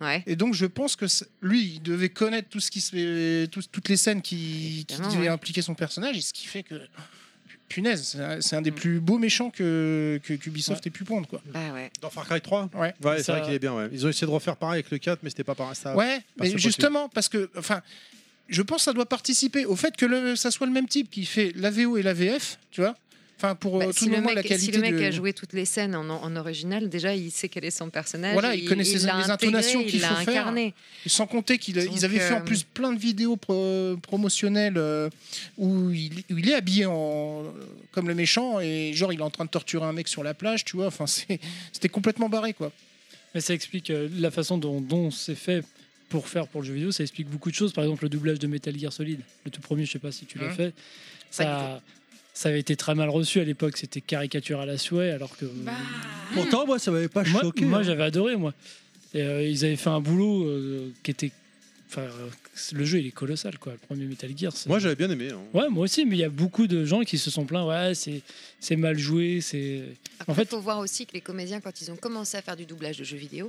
[0.00, 0.22] Ouais.
[0.26, 1.06] Et donc, je pense que
[1.40, 5.28] lui, il devait connaître tout ce qui se tout- toutes les scènes qui, devaient ouais.
[5.28, 6.74] impliquer son personnage, et ce qui fait que,
[7.68, 11.40] punaise, c'est un- des plus beaux méchants que que- qu'Ubisoft ait pu prendre, quoi.
[11.46, 11.90] Bah ouais.
[12.00, 12.94] Dans Far Cry 3 Ouais.
[13.02, 13.74] Ouais, c'est Ça- vrai qu'il est bien.
[13.74, 13.88] Ouais.
[13.92, 15.74] Ils ont essayé de refaire pareil avec le 4, mais c'était pas pareil.
[15.74, 16.60] Ça, Ouais, mais possible.
[16.60, 17.82] justement, parce que, enfin,
[18.48, 21.10] je pense que ça doit participer au fait que le, ça soit le même type
[21.10, 22.94] qui fait la VO et la VF, tu vois.
[23.44, 24.94] Enfin, pour Bah, euh, si, tout le le moment, mec, la qualité si le mec
[24.94, 27.90] de- a joué toutes les scènes en, en original, déjà il sait quel est son
[27.90, 28.32] personnage.
[28.32, 30.28] Voilà, et il connaît ses- les intégré, intonations il qu'il faut faire.
[30.28, 30.74] incarné.
[31.06, 35.10] Sans compter qu'ils avaient fait en euh, plus plein de vidéos pro- promotionnelles euh,
[35.58, 37.44] où, il, où il est habillé en,
[37.92, 40.32] comme le méchant et genre il est en train de torturer un mec sur la
[40.34, 40.86] plage, tu vois.
[40.86, 42.72] Enfin, c'était complètement barré, quoi.
[43.34, 45.64] Mais ça explique la façon dont, dont c'est fait
[46.08, 46.92] pour faire pour le jeu vidéo.
[46.92, 47.72] Ça explique beaucoup de choses.
[47.72, 50.24] Par exemple, le doublage de Metal Gear Solid, le tout premier, je sais pas si
[50.24, 50.54] tu l'as Mmh.
[50.54, 50.74] fait.
[51.32, 51.82] Ça,
[52.34, 53.76] ça avait été très mal reçu à l'époque.
[53.76, 55.46] C'était caricature à la souhait, alors que.
[55.46, 55.72] Bah,
[56.34, 57.64] Pourtant, moi, ça m'avait pas moi, choqué.
[57.64, 57.82] moi, hein.
[57.84, 58.52] j'avais adoré, moi.
[59.14, 61.30] Et, euh, ils avaient fait un boulot euh, qui était.
[61.88, 62.28] Enfin, euh,
[62.72, 63.72] le jeu, il est colossal, quoi.
[63.72, 64.52] Le premier Metal Gear.
[64.66, 65.28] Moi, j'avais bien aimé.
[65.30, 65.38] hein.
[65.52, 67.64] Ouais, moi aussi, mais il y a beaucoup de gens qui se sont plaints.
[67.64, 68.20] Ouais, c'est
[68.58, 69.40] c'est mal joué.
[69.40, 69.82] C'est.
[70.26, 72.56] En fait, il faut voir aussi que les comédiens, quand ils ont commencé à faire
[72.56, 73.48] du doublage de jeux vidéo,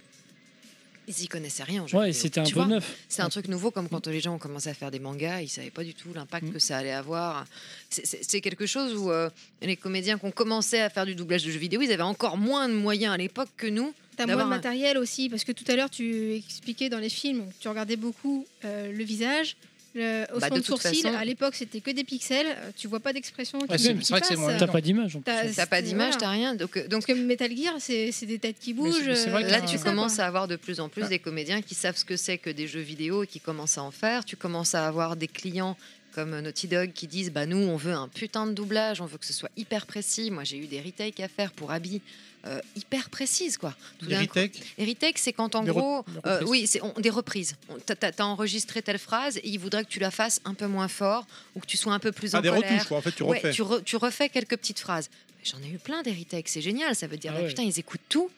[1.08, 1.86] ils y connaissaient rien.
[1.94, 2.96] ouais, c'était un Tu peu vois neuf.
[3.10, 5.48] C'est un truc nouveau, comme quand les gens ont commencé à faire des mangas, ils
[5.50, 7.46] savaient pas du tout l'impact que ça allait avoir.
[7.90, 9.30] C'est- quelque chose où euh,
[9.62, 12.38] les comédiens qui ont commencé à faire du doublage de jeux vidéo, ils avaient encore
[12.38, 13.94] moins de moyens à l'époque que nous.
[14.18, 17.10] T'as moins de un- matériel aussi, parce que tout à l'heure, tu expliquais dans les
[17.10, 19.58] films, tu regardais beaucoup euh, le visage,
[19.96, 22.46] le haussement Bah, de façon- À l'époque, c'était que des pixels.
[22.48, 23.60] euh, Tu vois pas d'expression.
[23.60, 24.44] qui- Ouais, c'est- qui c'est vrai que c'est passe.
[24.44, 25.16] moins T'as pas d'image.
[25.16, 25.34] en plus.
[25.56, 26.54] T'as- pas d'image, t'as rien.
[26.56, 29.14] Donc, euh, donc Parce que Metal Gear, c'est c'est des têtes qui bougent.
[29.16, 31.08] c'est vrai euh, que Là, Ah, tu commences à avoir de plus en plus Ah.
[31.10, 33.84] des comédiens qui savent ce que c'est que des jeux vidéo et qui commencent à
[33.84, 34.26] en faire.
[34.26, 35.78] Tu commences à avoir des clients
[36.14, 39.18] comme Naughty Dog qui disent bah nous on veut un putain de doublage, on veut
[39.18, 40.32] que ce soit hyper précis.
[40.32, 42.02] Moi j'ai eu des retakes à faire pour Abby.
[42.46, 43.74] Euh, hyper précises quoi.
[44.08, 44.18] Les
[44.86, 47.56] retakes, c'est quand en Des gros, euh, oui, c'est des reprises.
[47.86, 51.26] T'as enregistré telle phrase et il voudrait que tu la fasses un peu moins fort
[51.56, 52.70] ou que tu sois un peu plus Ah, en des colère.
[52.72, 52.98] retouches, quoi.
[52.98, 53.52] En fait, tu Ouais, refais.
[53.52, 55.10] tu, re- tu refais quelques petites phrases.
[55.44, 56.96] J'en ai eu plein des retakes, c'est génial.
[56.96, 58.30] Ça veut dire Ah bah, putain ils écoutent tout.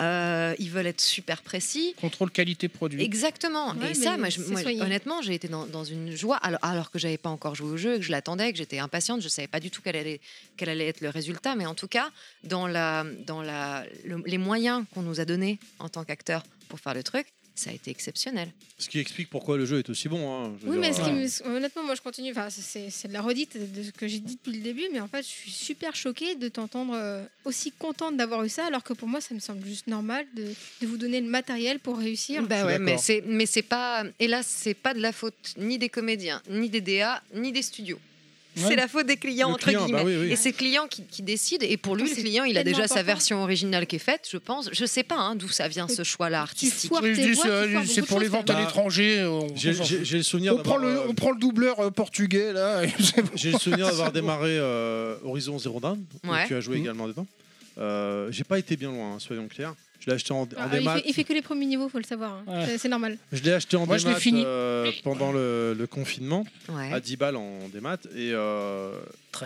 [0.00, 1.94] Euh, ils veulent être super précis.
[2.00, 3.02] Contrôle qualité produit.
[3.02, 3.74] Exactement.
[3.74, 6.90] Ouais, et ça, moi, je- moi, honnêtement, j'ai été dans, dans une joie, alors, alors
[6.90, 9.46] que j'avais pas encore joué au jeu, que je l'attendais, que j'étais impatiente, je savais
[9.46, 10.20] pas du tout quel allait,
[10.56, 12.10] quel allait être le résultat, mais en tout cas,
[12.42, 16.80] dans, la, dans la, le- les moyens qu'on nous a donnés en tant qu'acteurs pour
[16.80, 18.48] faire le truc, ça a été exceptionnel.
[18.78, 20.28] Ce qui explique pourquoi le jeu est aussi bon.
[20.44, 20.52] hein.
[20.64, 21.08] Oui, mais dire, ce
[21.42, 22.30] qui me- honnêtement, moi je continue.
[22.32, 25.00] Enfin, c'est c'est de la redite de ce que j'ai dit depuis le début, mais
[25.00, 28.82] en fait, je suis super choquée de t'entendre euh, aussi contente d'avoir eu ça, alors
[28.82, 30.44] que pour moi, ça me semble juste normal de,
[30.82, 32.42] de vous donner le matériel pour réussir.
[32.42, 35.88] Bah ouais, mais c'est mais c'est pas hélas c'est pas de la faute ni des
[35.88, 37.98] comédiens, ni des DA, ni des studios.
[38.56, 39.98] C'est la faute des clients, Le entre client, guillemets.
[39.98, 40.32] bah oui, oui.
[40.32, 41.62] Et c'est le client qui, qui décide.
[41.62, 44.36] Et pour lui, le client, il a déjà sa version originale qui est faite, je
[44.38, 44.68] pense.
[44.72, 46.90] Je sais pas hein, d'où ça vient ce choix-là artistique.
[46.92, 49.24] c'est- pour les ventes à Bah, l'étranger.
[49.24, 49.72] on- J'ai
[50.18, 52.82] le souvenir On prend, le, euh, on prend le doubleur euh, portugais là.
[53.34, 56.04] J'ai le souvenir d'avoir démarré euh, Horizon Zero Dawn,
[56.46, 56.82] tu as joué Mhm.
[56.82, 57.26] également dedans.
[57.78, 59.74] Euh, J'ai pas été bien loin, hein, soyons clairs.
[60.00, 60.96] Je l'ai acheté en, en Ah, il, démat.
[60.96, 62.34] fait, il fait que les premiers niveaux, faut le savoir.
[62.34, 62.66] hein.
[62.66, 62.78] Ouais.
[62.78, 63.16] C'est- normal.
[63.32, 64.42] Je l'ai acheté en Moi, démat fini.
[64.44, 66.92] euh, pendant le, le confinement, Ouais.
[66.92, 67.96] à 10 balles en démat.
[68.14, 68.92] Et euh,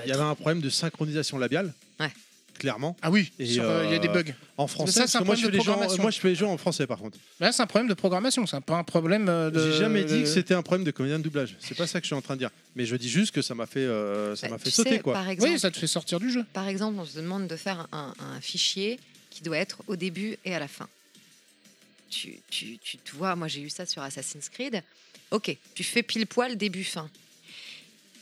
[0.04, 1.72] il y avait un problème de synchronisation labiale.
[2.00, 2.10] Ouais.
[2.58, 2.96] Clairement.
[3.02, 3.44] Ah oui, euh,
[3.86, 4.32] il y a des euh, bugs.
[4.56, 6.02] En français, ça, moi je, fais les jeux en, programmation.
[6.02, 7.16] moi je fais les jeux en français par contre.
[7.38, 9.52] Là, c'est un problème de programmation, c'est pas un problème de.
[9.70, 11.54] J'ai jamais dit que c'était un problème de comédien de doublage.
[11.60, 12.50] C'est pas ça que je suis en train de dire.
[12.74, 14.90] Mais je dis juste que ça m'a fait, euh, ça Bah, m'a fait tu sauter
[14.90, 15.12] sais, quoi.
[15.12, 16.44] Par exemple, Oui, ça te fait sortir du jeu.
[16.52, 18.98] par exemple, on se demande de faire un, un fichier
[19.38, 20.88] qui doit être au début et à la fin.
[22.10, 24.82] Tu, tu, tu te vois, moi j'ai eu ça sur Assassin's Creed.
[25.30, 27.08] Ok, tu fais pile poil début-fin.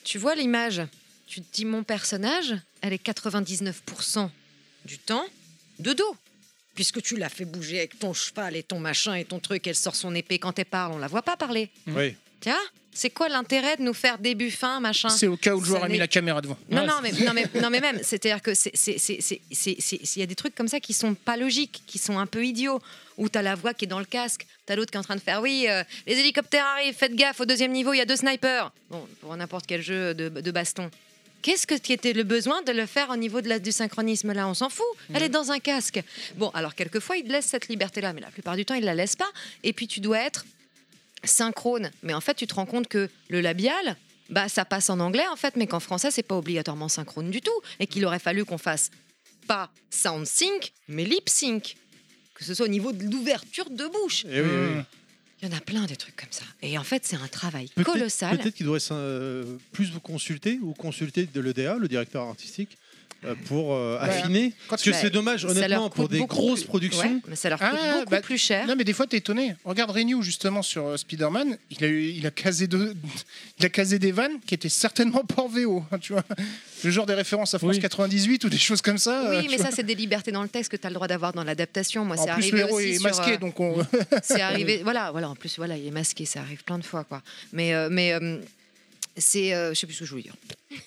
[0.04, 0.82] Tu vois l'image,
[1.26, 4.28] tu te dis mon personnage, elle est 99%
[4.84, 5.24] du temps
[5.78, 6.16] de dos.
[6.74, 9.74] Puisque tu l'as fait bouger avec ton cheval et ton machin et ton truc, elle
[9.74, 11.70] sort son épée quand elle parle, on la voit pas parler.
[11.86, 12.14] Oui.
[12.40, 12.60] Tiens,
[12.96, 15.80] c'est quoi l'intérêt de nous faire début, fin, machin C'est au cas où le joueur
[15.80, 16.56] Ça a mis la caméra devant.
[16.70, 20.34] non, Ouais, non, mais, non, mais, non, mais même, c'est-à-dire que il y a des
[20.34, 22.80] trucs comme ça qui sont pas logiques, qui sont un peu idiots.
[23.18, 25.00] Où tu as la voix qui est dans le casque, tu as l'autre qui est
[25.00, 27.98] en train de faire Oui, euh, les hélicoptères arrivent, faites gaffe, au deuxième niveau, il
[27.98, 28.70] y a deux snipers.
[28.90, 30.90] Bon, pour n'importe quel jeu de, de baston.
[31.40, 34.32] Qu'est-ce que qui était le besoin de le faire au niveau de la, du synchronisme
[34.32, 34.46] là?
[34.48, 34.84] On s'en fout.
[35.14, 36.02] Elle est dans un casque.
[36.34, 38.94] Bon, alors quelquefois, il te laisse cette liberté-là, mais la plupart du temps, il la
[38.94, 39.28] laisse pas.
[39.62, 40.44] Et puis, tu dois être
[41.26, 41.90] synchrone.
[42.02, 43.96] Mais en fait, tu te rends compte que le labial,
[44.30, 47.40] bah, ça passe en anglais en fait, mais qu'en français, c'est pas obligatoirement synchrone du
[47.40, 48.90] tout, et qu'il aurait fallu qu'on fasse
[49.46, 51.76] pas sound sync, mais lip sync,
[52.34, 54.24] que ce soit au niveau de l'ouverture de bouche.
[54.28, 54.82] Eh oui, oui.
[55.42, 56.44] Il y en a plein des trucs comme ça.
[56.62, 58.38] Et en fait, c'est un travail colossal.
[58.38, 62.78] Peut-être qu'il devrait euh, plus vous consulter ou consulter de l'EDA, le directeur artistique,
[63.46, 64.08] pour euh, Ouais.
[64.08, 64.52] affiner.
[64.68, 67.00] Parce que c'est dommage, honnêtement, pour des grosses plus- productions.
[67.14, 68.66] Ouais, mais ça leur coûte Ah, beaucoup bah, plus cher.
[68.66, 69.54] Non, mais des fois, t'es étonné.
[69.64, 71.56] Regarde Renew, justement, sur euh, Spider-Man.
[71.70, 72.94] Il a, eu- il, a casé de-
[73.58, 75.82] il a casé des vannes qui étaient certainement pas en VO.
[75.90, 76.22] hein, tu vois
[76.84, 77.80] Le genre des références à France Oui.
[77.80, 79.30] 98 ou des choses comme ça.
[79.30, 81.08] euh, Oui, mais ça, c'est des libertés dans le texte que tu as le droit
[81.08, 82.04] d'avoir dans l'adaptation.
[82.04, 83.84] Moi, c'est arrivé le héros aussi est sur, masqué, euh, donc on.
[84.22, 84.80] c'est arrivé.
[84.84, 85.30] Voilà, voilà.
[85.30, 86.24] En plus, voilà, il est masqué.
[86.26, 87.22] Ça arrive plein de fois, quoi.
[87.52, 88.38] Mais, euh, mais euh,
[89.16, 90.34] c'est, euh, je sais plus ce que je voulais dire.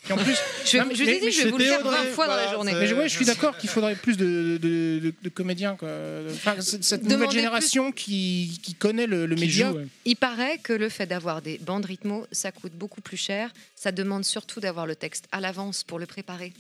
[0.09, 0.35] Et en plus,
[0.66, 2.11] Je, Non, je vous ai mais- dit, mais je vais vous le faire 20 Audrey,
[2.11, 2.74] fois dans la journée.
[2.74, 5.75] Mais je, ouais, je suis d'accord qu'il faudrait plus de, de, de- de comédiens.
[5.75, 5.90] Quoi.
[6.32, 9.69] Enfin, cette Demandez nouvelle plus- génération qui, qui connaît le, le qui média.
[9.72, 9.88] joue, ouais.
[10.06, 13.51] Il paraît que le fait d'avoir des bandes rythmo, ça coûte beaucoup plus cher.
[13.75, 16.53] Ça demande surtout d'avoir le texte à l'avance pour le préparer.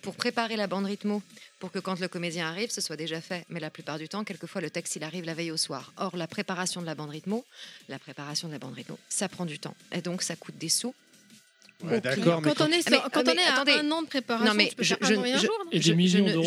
[0.00, 1.20] Pour préparer la bande rythmo,
[1.64, 3.46] pour que quand le comédien arrive, ce soit déjà fait.
[3.48, 5.94] Mais la plupart du temps, quelquefois, le texte, il arrive la veille au soir.
[5.96, 7.42] Or, la préparation de la bande rythmo,
[7.88, 9.74] la préparation de la bande rythmo, ça prend du temps.
[9.90, 10.94] Et donc, ça coûte des sous.
[11.82, 13.72] Ouais, d'accord, Quand on est, Ah, mais- quand ah, on mais est à attendez.
[13.72, 14.94] un an de préparation, Non, mais tu peux je-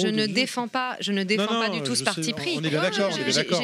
[0.07, 2.57] ne, de défends pas, je ne défends Non, pas non, du tout ce parti pris.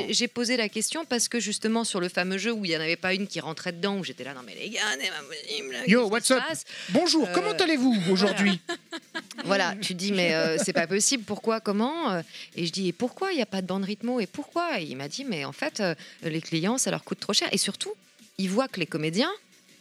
[0.10, 2.82] J'ai- posé la question parce que justement sur le fameux jeu où il n'y en
[2.82, 5.16] avait pas une qui rentrait dedans, où j'étais là, non mais les gars, c'est pas
[5.28, 5.76] possible.
[5.88, 6.44] Yo, what's up?
[6.90, 8.60] Bonjour, Euh, comment allez-vous aujourd'hui?
[9.46, 12.22] Voilà, tu dis mais euh, c'est pas possible, pourquoi, comment euh,
[12.56, 14.80] Et je dis et pourquoi il n'y a pas de bande rythmo et pourquoi?
[14.80, 17.48] Et il m'a dit mais en fait euh, les clients ça leur coûte trop cher.
[17.52, 17.92] Et surtout
[18.38, 19.32] ils voient que les comédiens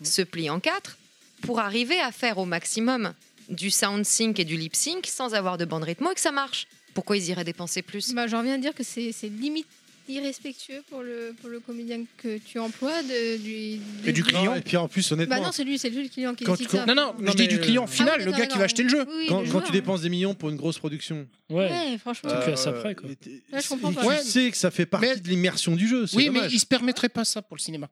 [0.02, 0.96] se plient en quatre
[1.42, 3.12] pour arriver à faire au maximum
[3.48, 6.32] du sound sync et du lip sync sans avoir de bande rythmo et que ça
[6.32, 6.66] marche.
[6.94, 8.12] Pourquoi ils iraient dépenser plus?
[8.14, 9.66] Bah, J'en viens de dire que c'est limite
[10.08, 13.02] irrespectueux pour le, pour le comédien que tu emploies.
[13.02, 15.90] De, du, Et du client et puis en plus, honnêtement, Bah non, c'est lui, c'est
[15.90, 16.86] lui le client qui Quand- décide ça.
[16.86, 18.64] Non, non, Non, je dis du client euh, final, Ah oui, le gars qui va
[18.64, 19.06] acheter le jeu.
[19.08, 19.64] Oui, quand, le quand joueur.
[19.64, 21.70] tu dépenses des millions pour une grosse production, Ouais.
[21.70, 22.30] Ouais, franchement.
[22.38, 23.08] Tu fais ça après, quoi.
[23.10, 24.00] je comprends et pas.
[24.02, 24.22] tu Ouais.
[24.22, 26.04] sais que ça fait partie Mais- de l'immersion du jeu.
[26.14, 27.88] Oui, mais il se permettrait pas ça pour le cinéma.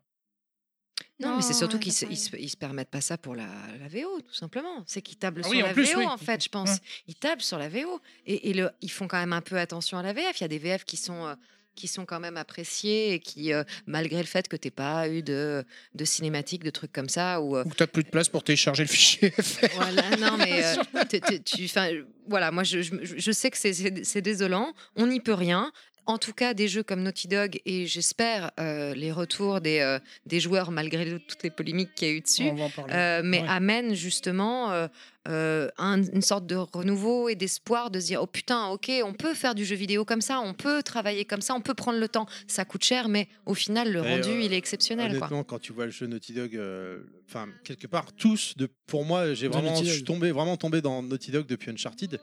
[1.20, 3.34] Non, mais c'est surtout ouais, qu'ils se, ils se, ils se permettent pas ça pour
[3.34, 3.46] la,
[3.78, 4.82] la VO, tout simplement.
[4.86, 6.06] C'est qu'ils tablent Ah sur oui, en la plus, VO, oui.
[6.06, 6.70] en fait, je pense.
[6.70, 6.78] Hum.
[7.08, 8.00] Ils tablent sur la VO.
[8.26, 10.38] Et, et le, ils font quand même un peu attention à la VF.
[10.38, 11.34] Il y a des VF qui sont, euh,
[11.76, 15.22] qui sont quand même appréciés et qui, euh, malgré le fait que tu pas eu
[15.22, 17.56] de, de cinématique, de trucs comme ça, ou.
[17.56, 19.32] euh, Ou que t'as plus de place pour télécharger le fichier.
[19.74, 24.20] voilà, non, mais euh, tu- tu- tu- voilà, moi je, je, je sais que c'est
[24.22, 25.72] désolant, on n'y peut rien.
[26.10, 29.98] En tout cas, des jeux comme Naughty Dog et j'espère euh, les retours des, euh,
[30.26, 32.70] des joueurs, malgré le- toutes les polémiques qu'il y a eu dessus, On va en
[32.70, 32.92] parler.
[32.92, 33.48] euh, mais Ouais.
[33.48, 34.88] amènent justement euh,
[35.28, 39.12] euh, un- une sorte de renouveau et d'espoir de se dire oh putain, ok, on
[39.14, 41.98] peut faire du jeu vidéo comme ça, on peut travailler comme ça, on peut prendre
[42.00, 42.26] le temps.
[42.48, 45.10] Ça coûte cher, mais au final, le Et, rendu, euh, il est exceptionnel.
[45.10, 45.18] Quoi.
[45.18, 49.04] Honnêtement, quand tu vois le jeu Naughty Dog, euh, enfin quelque part tous, de, pour
[49.04, 49.94] moi, j'ai vraiment, Naughty je Dog.
[49.94, 52.18] suis tombé, vraiment tombé dans Naughty Dog depuis Uncharted.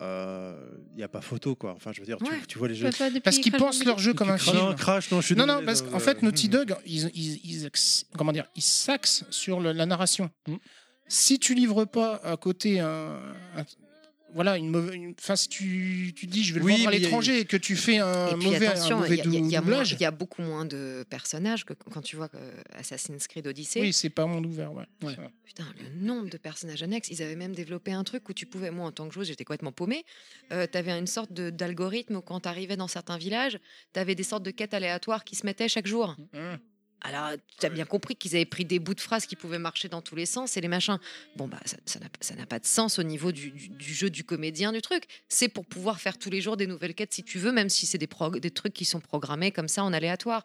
[0.00, 1.72] Il n'y a pas photo quoi.
[1.76, 2.38] Enfin, je veux dire, tu- Ouais.
[2.48, 2.90] tu, vois les jeux.
[2.90, 4.64] Pas- pas depuis Parce qu'ils Crash pensent leur jeu comme un Crash, film.
[4.64, 7.40] non, Crash, non, je suis Non, non, parce qu'en euh, fait, Naughty Dog, ils, ils,
[7.64, 7.70] ils,
[8.16, 10.30] comment dire, ils s'axent sur le- la narration.
[10.48, 10.54] Mm.
[11.06, 13.18] si tu livres pas à côté un,
[13.56, 13.64] un-
[14.34, 16.90] voilà une mauvaise, une- enfin si tu, tu dis je vais le Oui, vendre à
[16.92, 19.24] l'étranger et que tu fais un Et puis mauvais, un attention, mauvais il y, a-
[19.24, 22.36] il y a- moins- il y beaucoup moins de personnages que quand tu vois que
[22.74, 23.80] Assassin's Creed Odyssey.
[23.80, 24.84] oui c'est pas un monde ouvert, ouais.
[25.44, 28.70] Putain, le nombre de personnages annexes, ils avaient même développé un truc où tu pouvais,
[28.70, 30.04] moi en tant que joueuse, j'étais complètement paumée.
[30.52, 33.58] Euh, tu avais une sorte d'algorithme où quand tu arrivais dans certains villages,
[33.92, 36.16] tu avais des sortes de quêtes aléatoires qui se mettaient chaque jour.
[36.32, 36.56] Mmh.
[37.06, 39.88] Alors, tu as bien compris qu'ils avaient pris des bouts de phrases qui pouvaient marcher
[39.88, 40.98] dans tous les sens et les machins.
[41.36, 44.72] Bon, bah, ça n'a pas de sens au niveau du, du- du jeu du comédien,
[44.72, 45.04] du truc.
[45.28, 47.84] C'est pour pouvoir faire tous les jours des nouvelles quêtes si tu veux, même si
[47.84, 48.08] c'est des,
[48.40, 50.44] des trucs qui sont programmés comme ça en aléatoire.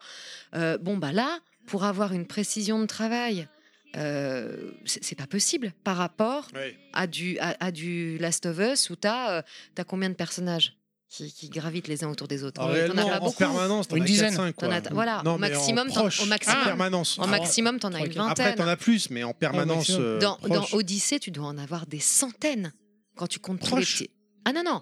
[0.53, 3.47] Euh, bon, bah là, pour avoir une précision de travail,
[3.95, 6.49] euh, c'est pas possible par rapport
[6.91, 9.45] à, du, à, à du Last of Us où tu as,
[9.88, 10.75] combien de personnages?
[11.09, 13.33] Qui, qui gravitent les uns autour des autres Ah, T'en as pas en beaucoup.
[13.38, 14.33] permanence, t'en Une as dizaine.
[14.33, 14.75] 4-5, T'en quoi.
[14.75, 17.17] as- voilà, Non, au en maximum, t'en- proche, au maximum, en permanence.
[17.19, 18.55] en maximum, t'en as une Après, vingtaine.
[18.55, 19.89] t'en as plus, mais en permanence.
[19.91, 20.38] euh, Dans.
[20.73, 22.71] Odyssée, tu dois en avoir des centaines
[23.15, 24.09] quand tu comptes tous les petits.
[24.45, 24.81] Ah non, non.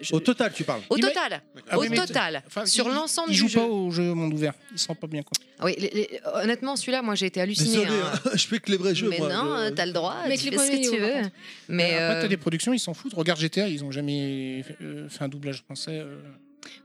[0.00, 0.82] Je- Au total, tu parles.
[0.90, 1.42] au total.
[1.70, 2.42] Ah au oui, total.
[2.46, 3.60] Enfin, sur l'ensemble du jeu.
[3.60, 5.38] pas au jeu monde ouvert, il se rend pas bien compte.
[5.58, 7.84] Ah Oui, les- les- honnêtement, celui-là, moi, j'ai été halluciné.
[7.86, 7.90] Hein.
[8.24, 9.08] hein, je fais que les vrais jeux.
[9.08, 11.30] Mais moi, non, je- t'as le droit, Mais tu fais ce que tu veux.
[11.68, 13.14] Mais Après, euh, t'as des productions, ils s'en foutent.
[13.14, 15.98] Regarde GTA, ils ont jamais fait, euh, fait un doublage français.
[16.04, 16.18] euh.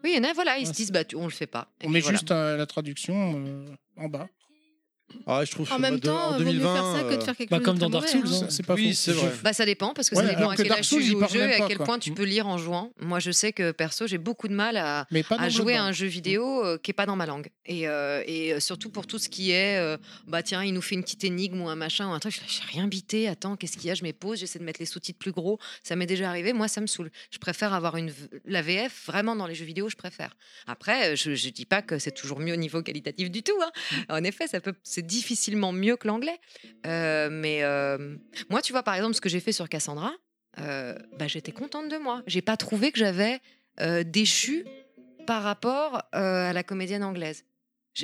[0.04, 1.48] oui, il y en a, voilà, ils Ouais, se disent, bah, tu- on le fait
[1.48, 1.68] pas.
[1.82, 2.18] Et On met voilà.
[2.18, 3.66] juste euh, la traduction euh,
[3.98, 4.28] en bas.
[5.26, 6.74] Ah, je trouve En même temps, en vaut mieux 2020.
[6.74, 8.40] faire ça que de euh, faire quelque Bah, chose comme de dans Dark Souls, hein.
[8.44, 8.48] hein.
[8.50, 9.32] C'est pas Oui, c'est vrai.
[9.44, 11.28] Bah ça dépend parce que Ouais, ça dépend à que quel âge tu joues au
[11.28, 11.86] jeu et à quel quoi.
[11.86, 12.92] point tu peux lire en jouant.
[13.00, 15.08] Moi je sais que perso j'ai beaucoup de mal à,
[15.50, 18.60] jouer à un jeu vidéo euh, qui est pas dans ma langue et, euh, et
[18.60, 21.62] surtout pour tout ce qui est euh, bah tiens il nous fait une petite énigme
[21.62, 23.96] ou un machin ou un truc j'ai rien bité attends qu'est-ce qu'il y a?
[23.96, 26.68] Je me pose j'essaie de mettre les sous-titres plus gros ça m'est déjà arrivé moi
[26.68, 29.90] ça me saoule je préfère avoir une v- la VF vraiment dans les jeux vidéo
[29.90, 30.36] je préfère
[30.68, 33.72] après je, je dis pas que c'est toujours mieux au niveau qualitatif du tout hein.
[34.10, 36.40] en effet ça peut c'est difficilement mieux que l'anglais
[36.88, 38.16] Euh, mais euh,
[38.50, 40.12] moi tu vois par exemple ce que j'ai fait sur Cassandra
[40.60, 42.24] euh, bah, j'étais contente de moi.
[42.26, 43.40] J'ai pas trouvé que j'avais
[43.80, 44.66] euh, déchu
[45.28, 47.44] par rapport à la comédienne anglaise.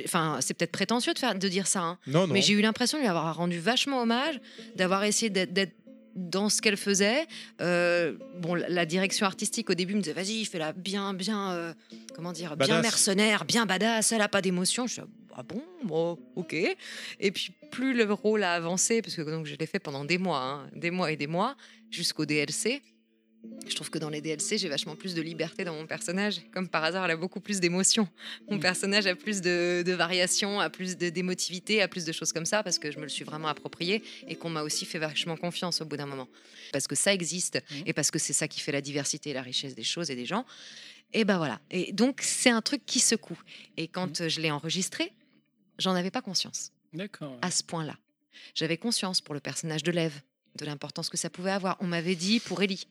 [0.04, 2.32] Enfin, c'est peut-être prétentieux de, faire, de dire ça, hein, Non, non.
[2.34, 4.40] mais j'ai eu l'impression de lui avoir rendu vachement hommage,
[4.76, 5.74] d'avoir essayé d'être
[6.14, 7.26] dans ce qu'elle faisait.
[7.60, 11.74] Euh, bon, la- direction artistique au début me disait vas-y, fais-la bien, bien, euh,
[12.14, 14.86] comment dire, bien mercenaire, bien badass, elle a pas d'émotion.
[14.86, 15.02] Je suis
[15.36, 16.54] ah bon, bon, ok.
[16.54, 20.18] Et puis plus le rôle a avancé, parce que donc je l'ai fait pendant des
[20.18, 21.56] mois, hein, des mois et des mois,
[21.90, 22.82] jusqu'au DLC.
[23.66, 26.42] Je trouve que dans les DLC, j'ai vachement plus de liberté dans mon personnage.
[26.52, 28.08] Comme par hasard, elle a beaucoup plus d'émotions.
[28.50, 32.44] Mon personnage a plus de, de variations, a plus d'émotivité, a plus de choses comme
[32.44, 35.36] ça, parce que je me le suis vraiment approprié et qu'on m'a aussi fait vachement
[35.36, 36.28] confiance au bout d'un moment.
[36.72, 39.42] Parce que ça existe et parce que c'est ça qui fait la diversité et la
[39.42, 40.44] richesse des choses et des gens.
[41.14, 41.60] Et ben voilà.
[41.70, 43.40] Et donc, c'est un truc qui secoue.
[43.76, 45.12] Et quand euh, je l'ai enregistré,
[45.78, 47.38] j'en avais pas conscience D'accord.
[47.40, 47.96] à ce point-là.
[48.54, 50.12] J'avais conscience pour le personnage de Lev,
[50.56, 51.76] de l'importance que ça pouvait avoir.
[51.80, 52.86] On m'avait dit pour Ellie.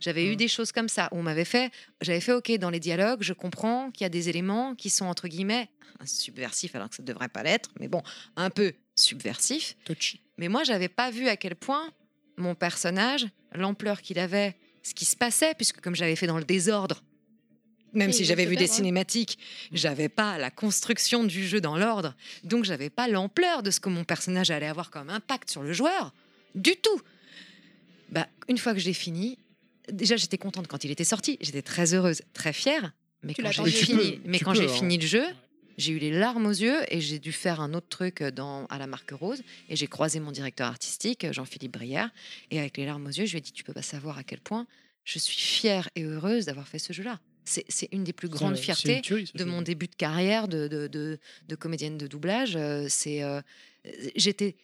[0.00, 1.08] J'avais eu des choses comme ça.
[1.12, 3.22] On m'avait fait, j'avais fait OK dans les dialogues.
[3.22, 5.68] Je comprends qu'il y a des éléments qui sont entre guillemets
[6.04, 8.02] subversifs, alors que ça ne devrait pas l'être, mais bon,
[8.36, 9.76] un peu subversifs.
[9.84, 10.20] Touchy.
[10.36, 11.90] Mais moi, j'avais pas vu à quel point
[12.36, 16.44] mon personnage, l'ampleur qu'il avait, ce qui se passait, puisque comme j'avais fait dans le
[16.44, 17.02] désordre,
[17.94, 19.38] même Oui, si j'avais vu des cinématiques,
[19.72, 23.88] j'avais pas la construction du jeu dans l'ordre, donc j'avais pas l'ampleur de ce que
[23.88, 26.12] mon personnage allait avoir comme impact sur le joueur,
[26.54, 27.00] du tout.
[28.10, 29.38] Bah, une fois que j'ai fini,
[29.92, 32.92] déjà j'étais contente quand il était sorti, j'étais très heureuse, très fière,
[33.22, 33.70] mais Tu quand j'ai l'attendais.
[33.72, 34.72] Tu fini, peux, mais tu quand peux, j'ai hein.
[34.74, 35.24] fini le jeu,
[35.76, 38.78] j'ai eu les larmes aux yeux et j'ai dû faire un autre truc dans, à
[38.78, 39.42] la marque Rose.
[39.68, 42.10] Et j'ai croisé mon directeur artistique, Jean-Philippe Brière.
[42.50, 44.24] Et avec les larmes aux yeux, je lui ai dit Tu peux pas savoir à
[44.24, 44.66] quel point
[45.04, 47.20] je suis fière et heureuse d'avoir fait ce jeu-là.
[47.44, 51.18] C'est une des plus grandes fiertés tuerie, de mon début de carrière de, de, de-
[51.48, 52.56] de comédienne de doublage.
[52.56, 53.40] Euh, C'est euh,
[54.16, 54.54] J'étais.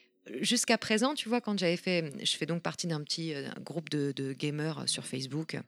[0.41, 2.13] Jusqu'à présent, tu vois, quand j'avais fait.
[2.25, 5.59] Je fais donc partie d'un petit euh, groupe de, de gamers sur Facebook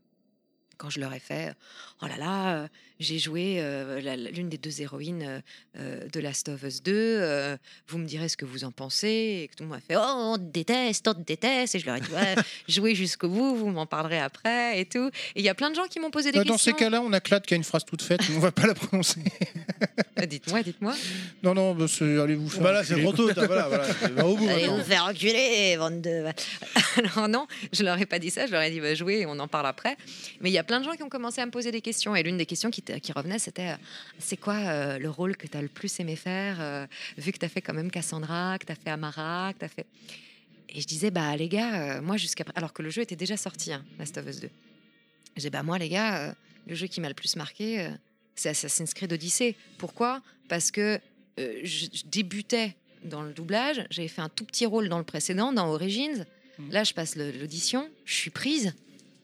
[0.79, 1.55] quand je leur ai fait
[2.03, 4.01] oh là là euh, j'ai joué euh,
[4.33, 5.43] l'une des deux héroïnes
[5.79, 7.57] euh, de Last of Us 2 euh,
[7.89, 9.97] vous me direz ce que vous en pensez et que tout le monde a fait
[9.99, 12.35] oh on te déteste on te déteste et je leur ai dit ouais,
[12.69, 15.75] jouez jusqu'au bout vous m'en parlerez après et tout et il y a plein de
[15.77, 17.57] gens qui m'ont posé des Euh, Dans ces questions cas-là, on a Clad qui a
[17.57, 19.21] une phrase toute faite, mais on va pas la prononcer.
[20.27, 20.95] Dites-moi dites-moi
[21.43, 22.63] Non, non, bah, c'est- allez vous faire.
[22.63, 23.47] Bah là, c'est enculer, trop tôt.
[23.47, 23.85] Voilà, voilà.
[24.15, 24.49] Va au bout.
[24.49, 26.25] Allez vous faire enculer, bande de...
[27.15, 29.27] Alors non, je leur ai pas dit ça, je leur ai dit va jouer et
[29.27, 29.97] on en parle après.
[30.41, 32.15] Mais il y a plein de gens qui ont commencé à me poser des questions
[32.15, 32.83] et l'une des questions qui,
[33.15, 33.77] revenait c'était euh,
[34.19, 36.87] c'est quoi euh, le rôle que tu as le plus aimé faire euh,
[37.17, 39.65] vu que tu as fait quand même Cassandra, que tu as fait Amara, que tu
[39.65, 39.87] as fait...
[40.69, 42.45] Et je disais bah les gars, euh, moi jusqu'à...
[42.55, 44.49] Alors que le jeu était déjà sorti, hein, Last of Us 2.
[44.49, 46.35] Je disais bah moi les gars,
[46.67, 47.89] le jeu qui m'a le plus marqué,
[48.35, 49.55] c'est Assassin's Creed Odyssey.
[49.79, 50.23] Pourquoi?
[50.49, 50.99] Parce que
[51.39, 55.53] je, je débutais dans le doublage, j'avais fait un tout petit rôle dans le précédent,
[55.53, 56.25] dans Origins.
[56.71, 58.75] Là, je passe l'audition, je suis prise.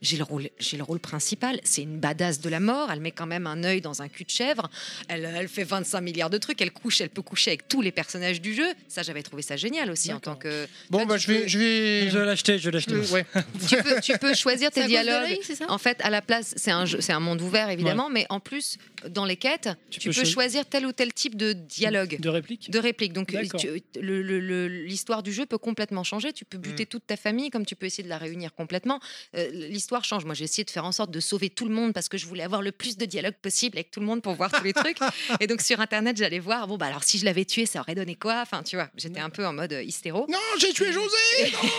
[0.03, 1.61] J'ai le, rôle, j'ai le rôle principal.
[1.63, 2.91] C'est une badass de la mort.
[2.93, 4.69] Elle met quand même un œil dans un cul de chèvre.
[5.09, 6.61] Elle, elle fait 25 milliards de trucs.
[6.61, 8.67] Elle couche, elle peut coucher avec tous les personnages du jeu.
[8.89, 10.67] Ça, j'avais trouvé ça génial aussi en tant que.
[10.91, 12.11] Bon, bah, je vais, je vais.
[12.11, 12.97] Je vais l'acheter, je vais l'acheter.
[13.13, 13.25] Ouais.
[13.69, 15.29] tu peux, tu peux choisir tes dialogues.
[15.31, 15.67] l'œil, c'est ça?
[15.71, 18.41] En fait, à la place, c'est un, jeu- c'est un monde ouvert évidemment, mais en
[18.41, 22.19] plus, dans les quêtes, tu, peux peux, choisir- choisir tel ou tel type de dialogue.
[22.19, 22.71] De réplique?
[22.73, 23.13] De réplique.
[23.13, 23.61] Donc, D'accord.
[23.61, 23.69] tu-
[24.01, 26.33] le- le- le- l'histoire du jeu peut complètement changer.
[26.33, 28.99] Tu peux buter toute ta famille, comme tu peux essayer de la réunir complètement.
[29.37, 30.25] Euh, l'histoire change.
[30.25, 32.27] Moi, j'ai essayé de faire en sorte de sauver tout le monde parce que je
[32.27, 34.73] voulais avoir le plus de dialogue possible avec tout le monde pour voir tous les
[34.73, 34.99] trucs.
[35.41, 37.95] Et donc, sur Internet, j'allais voir, bon, bah alors, si je l'avais tué, ça aurait
[37.95, 38.41] donné quoi?
[38.41, 40.27] Enfin, tu vois, j'étais un peu en mode euh, hystéro.
[40.29, 41.17] Non, j'ai tué José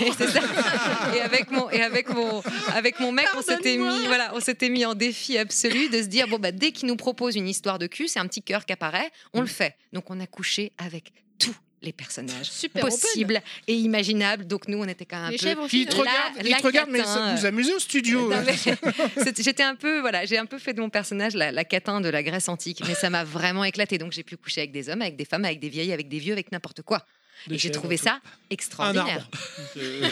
[0.02, 0.42] Et c'est ça.
[1.16, 2.44] Et avec mon et avec mon
[2.74, 6.08] avec mon mec, on s'était mis voilà, on s'était mis en défi absolu de se
[6.08, 8.66] dire bon bah dès qu'il nous propose une histoire de cul, c'est un petit cœur
[8.66, 9.76] qui apparaît, on le fait.
[9.94, 11.12] Donc on a couché avec
[11.84, 14.46] les personnages Super possibles et imaginables.
[14.48, 16.58] Donc nous on était quand même un Les peu il te la- regarde, il la
[16.60, 18.32] te regarde, mais ça vous amusez au studio.
[19.40, 22.10] J'étais un peu, voilà, j'ai un peu fait de mon personnage la, la catin de
[22.10, 23.98] la Grèce antique, mais ça m'a vraiment éclaté.
[23.98, 26.20] Donc j'ai pu coucher avec des hommes, avec des femmes, avec des vieilles, avec des
[26.20, 27.06] vieux, avec n'importe quoi.
[27.52, 29.28] Et j'ai trouvé ça extraordinaire.
[29.76, 30.10] Il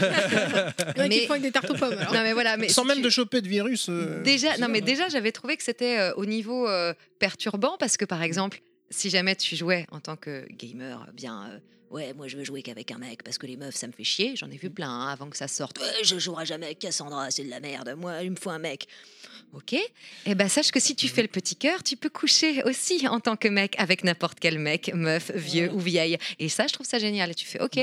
[0.97, 1.93] y en a qui font avec des tartes aux pommes.
[1.97, 2.13] alors.
[2.13, 3.87] Non mais voilà, mais Sans même tu- de choper de virus.
[3.89, 7.95] euh, Déjà, non, mais déjà, j'avais trouvé que c'était euh, au niveau euh, perturbant parce
[7.95, 8.59] que, par exemple,
[8.91, 12.61] si jamais tu jouais en tant que gamer, bien, euh, ouais, moi je veux jouer
[12.61, 14.35] qu'avec un mec parce que les meufs, ça me fait chier.
[14.35, 15.79] J'en ai vu plein hein, avant que ça sorte.
[15.79, 17.95] Ouais, je jouerai jamais avec Cassandra, c'est de la merde.
[17.97, 18.87] Moi, il me faut un mec.
[19.53, 19.75] Ok.
[20.25, 23.19] Eh ben, sache que si tu fais le petit cœur, tu peux coucher aussi en
[23.19, 26.17] tant que mec avec n'importe quel mec, meuf, vieux ou vieille.
[26.39, 27.31] Et ça, je trouve ça génial.
[27.31, 27.79] Et tu fais, ok.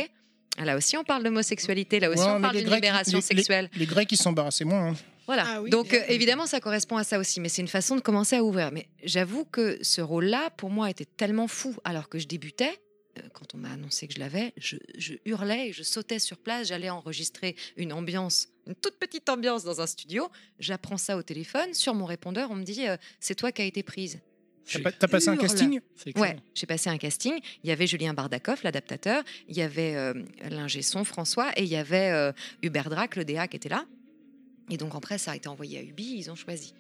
[0.57, 2.01] Ah, Là aussi, on parle d'homosexualité.
[2.01, 3.71] Là aussi, Ouais, on parle Grecs- libération les- les- sexuelle.
[3.77, 4.89] Les Grecs, ils s'embarrassaient moins.
[4.93, 4.97] hein.
[5.29, 5.45] Voilà.
[5.47, 8.01] Ah oui, Donc euh, évidemment, ça correspond à ça aussi, mais c'est une façon de
[8.01, 8.73] commencer à ouvrir.
[8.73, 12.81] Mais j'avoue que ce rôle-là, pour moi, était tellement fou alors que je débutais.
[13.19, 16.39] euh, Quand on m'a annoncé que je l'avais, je, je hurlais et je sautais sur
[16.39, 16.69] place.
[16.69, 20.29] J'allais enregistrer une ambiance, une toute petite ambiance dans un studio.
[20.59, 21.75] J'apprends ça au téléphone.
[21.75, 24.19] Sur mon répondeur, on me dit euh, C'est toi qui as été prise.
[24.71, 25.81] T'as pas- T'as passé un casting?
[26.23, 27.39] Ouais, j'ai passé un casting.
[27.65, 29.23] Il y avait Julien Bardakoff, l'adaptateur.
[29.47, 30.15] Il y avait euh,
[30.49, 32.33] l'ingé son François et il y avait euh,
[32.63, 33.85] Hubert Drac, le DA, qui était là.
[34.71, 36.17] Et donc après, ça a été envoyé à Ubi.
[36.19, 36.75] Ils ont choisi.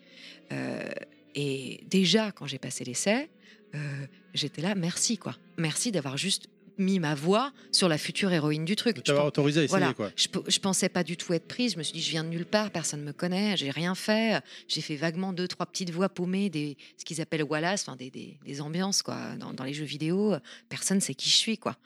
[0.52, 0.89] Euh,
[1.34, 3.28] et déjà, quand j'ai passé l'essai,
[3.75, 4.75] euh, j'étais là.
[4.75, 5.36] Merci quoi.
[5.57, 8.97] Merci d'avoir juste mis ma voix sur la future héroïne du truc.
[8.97, 9.94] De t'avoir autorisé à essayer, voilà.
[9.94, 10.12] quoi.
[10.15, 11.73] Je, je pensais pas du tout être prise.
[11.73, 14.41] Je me suis dit, je viens de nulle part, personne me connaît, j'ai rien fait.
[14.68, 18.10] J'ai fait vaguement deux, trois petites voix paumées, des, ce qu'ils appellent Wallace, enfin des,
[18.10, 20.36] des, des ambiances quoi, dans, dans les jeux vidéo.
[20.68, 21.76] Personne sait qui je suis quoi.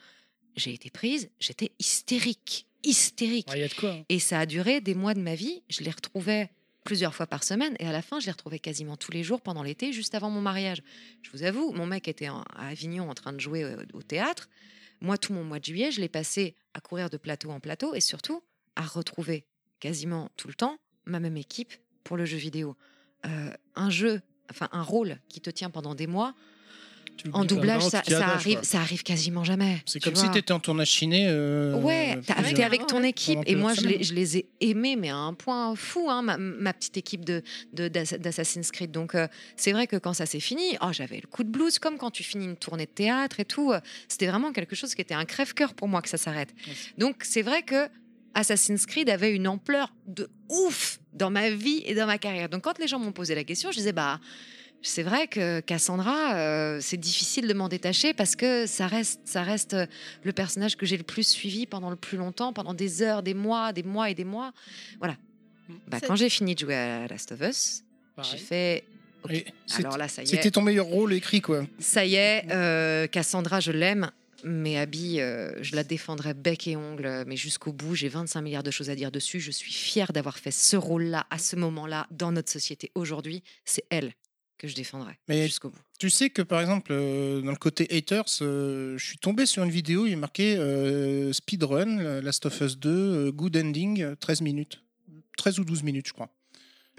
[0.55, 3.47] J'ai été prise, j'étais hystérique, hystérique.
[3.53, 3.91] Il y a de quoi.
[3.91, 4.03] hein.
[4.09, 5.63] Et ça a duré des mois de ma vie.
[5.69, 6.49] Je les retrouvais
[6.83, 9.41] plusieurs fois par semaine et à la fin, je les retrouvais quasiment tous les jours
[9.41, 10.81] pendant l'été, juste avant mon mariage.
[11.21, 14.49] Je vous avoue, mon mec était à Avignon en train de jouer euh, au théâtre.
[14.99, 17.93] Moi, tout mon mois de juillet, je l'ai passé à courir de plateau en plateau
[17.93, 18.41] et surtout
[18.75, 19.45] à retrouver
[19.79, 22.75] quasiment tout le temps ma même équipe pour le jeu vidéo.
[23.25, 26.35] Euh, un jeu, enfin un rôle qui te tient pendant des mois.
[27.31, 28.63] En doublage, ça, tu arrive, quoi.
[28.63, 29.81] ça arrive quasiment jamais.
[29.85, 30.33] C'est tu comme si vois.
[30.33, 31.27] t'étais en tournage ciné.
[31.29, 32.19] euh, Ouais,
[32.53, 33.39] t'es avec ton équipe.
[33.45, 34.03] Et moi, je les, semaines.
[34.03, 37.41] je les ai aimés, mais à un point fou, hein, ma, ma petite équipe de,
[37.71, 38.91] de- d'Assassin's Creed.
[38.91, 41.79] Donc, euh, c'est vrai que quand ça s'est fini, oh, j'avais le coup de blues,
[41.79, 43.71] comme quand tu finis une tournée de théâtre et tout.
[43.71, 46.53] euh, C'était vraiment quelque chose qui était un crève-cœur pour moi que ça s'arrête.
[46.97, 47.87] Donc, c'est vrai que
[48.33, 52.49] Assassin's Creed avait une ampleur de ouf dans ma vie et dans ma carrière.
[52.49, 54.19] Donc, quand les gens m'ont posé la question, je disais, bah.
[54.85, 59.41] C'est vrai que Cassandra, euh, c'est difficile de m'en détacher parce que ça reste, ça
[59.41, 59.85] reste euh,
[60.23, 63.33] le personnage que j'ai le plus suivi pendant le plus longtemps, pendant des heures, des
[63.33, 64.51] mois, des mois et des mois.
[64.99, 65.15] Voilà.
[65.87, 67.83] Bah, Ça- quand j'ai fini de jouer à Last of Us,
[68.29, 68.83] j'ai fait.
[69.23, 70.29] ok, Et c'est- Alors là, ça y est.
[70.29, 71.65] C'était ton meilleur rôle écrit, quoi.
[71.79, 74.11] Ça y est, euh, Cassandra, je l'aime.
[74.45, 77.95] Mais Abby, euh, je la défendrai bec et ongle, mais jusqu'au bout.
[77.95, 79.39] J'ai 25 milliards de choses à dire dessus.
[79.39, 83.41] Je suis fière d'avoir fait ce rôle-là, à ce moment-là, dans notre société aujourd'hui.
[83.63, 84.11] C'est elle
[84.57, 85.79] que je défendrai jusqu'au bout.
[85.99, 89.63] tu sais que par exemple, euh, dans le côté haters, euh, je suis tombé sur
[89.63, 94.15] une vidéo, il est marqué euh, Speedrun, Last of Us 2, euh, Good Ending, euh,
[94.15, 94.81] 13 minutes.
[95.37, 96.29] 13 ou 12 minutes, je crois.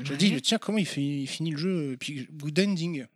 [0.03, 0.17] Je Ouais.
[0.19, 3.07] dis, tiens, comment il, fait, il finit le jeu et Puis Good Ending.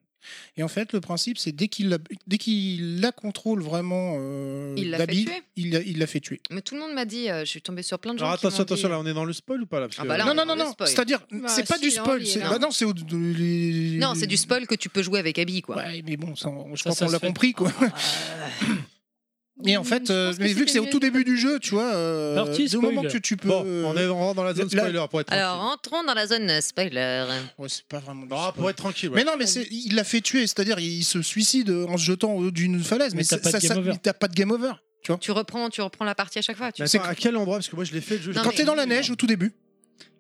[0.57, 4.75] Et en fait, le principe, c'est dès qu'il la, dès qu'il la contrôle vraiment, euh,
[4.77, 5.43] Il l'a fait tuer.
[5.57, 6.41] il l'a- il l'a fait tuer.
[6.51, 8.27] Mais tout le monde m'a dit, euh, je suis tombée sur plein de gens.
[8.27, 9.87] Alors qui attention, m'ont attention, dit- là, on est dans le spoil ou pas là
[9.89, 10.73] Parce Ah que- bah là, non, est non, dans non, le non.
[10.73, 10.89] spoil.
[10.89, 12.21] C'est-à-dire, Bah, c'est pas si, du spoil.
[12.23, 12.51] il est c'est- là.
[12.51, 15.39] bah non, c'est au- de- les- Non, c'est du spoil que tu peux jouer avec
[15.39, 15.77] Abby, quoi.
[15.77, 17.27] Ouais, mais bon, ça, je Ça, crois ça qu'on se l'a fait.
[17.29, 17.73] compris, quoi.
[19.67, 21.93] Et en fait, euh, mais vu que c'est au tout début du jeu, tu vois,
[21.93, 23.49] euh, Parti, du moment que tu peux.
[23.49, 25.73] Bon, euh, on est dans la zone là- spoiler pour être Alors, tranquille.
[25.75, 27.27] entrons dans la zone spoiler.
[27.59, 28.27] Ouais, c'est pas vraiment.
[28.27, 28.53] Non, spoil.
[28.55, 29.09] pour être tranquille.
[29.09, 29.17] ouais.
[29.17, 32.35] Mais non, mais c'est- il l'a fait tuer, c'est-à-dire il se suicide en se jetant
[32.35, 33.15] au- d'une falaise.
[33.15, 34.73] Mais Mais, t'as ça- pas ça- ça- t'as pas de game over.
[35.03, 36.71] Tu vois Tu reprends, tu reprends la partie à chaque fois.
[36.71, 37.57] Tu Mais attends, à quel endroit?
[37.57, 38.33] Parce que moi je l'ai fait le jeu.
[38.33, 39.53] Non, Quand t'es dans la neige au tout début.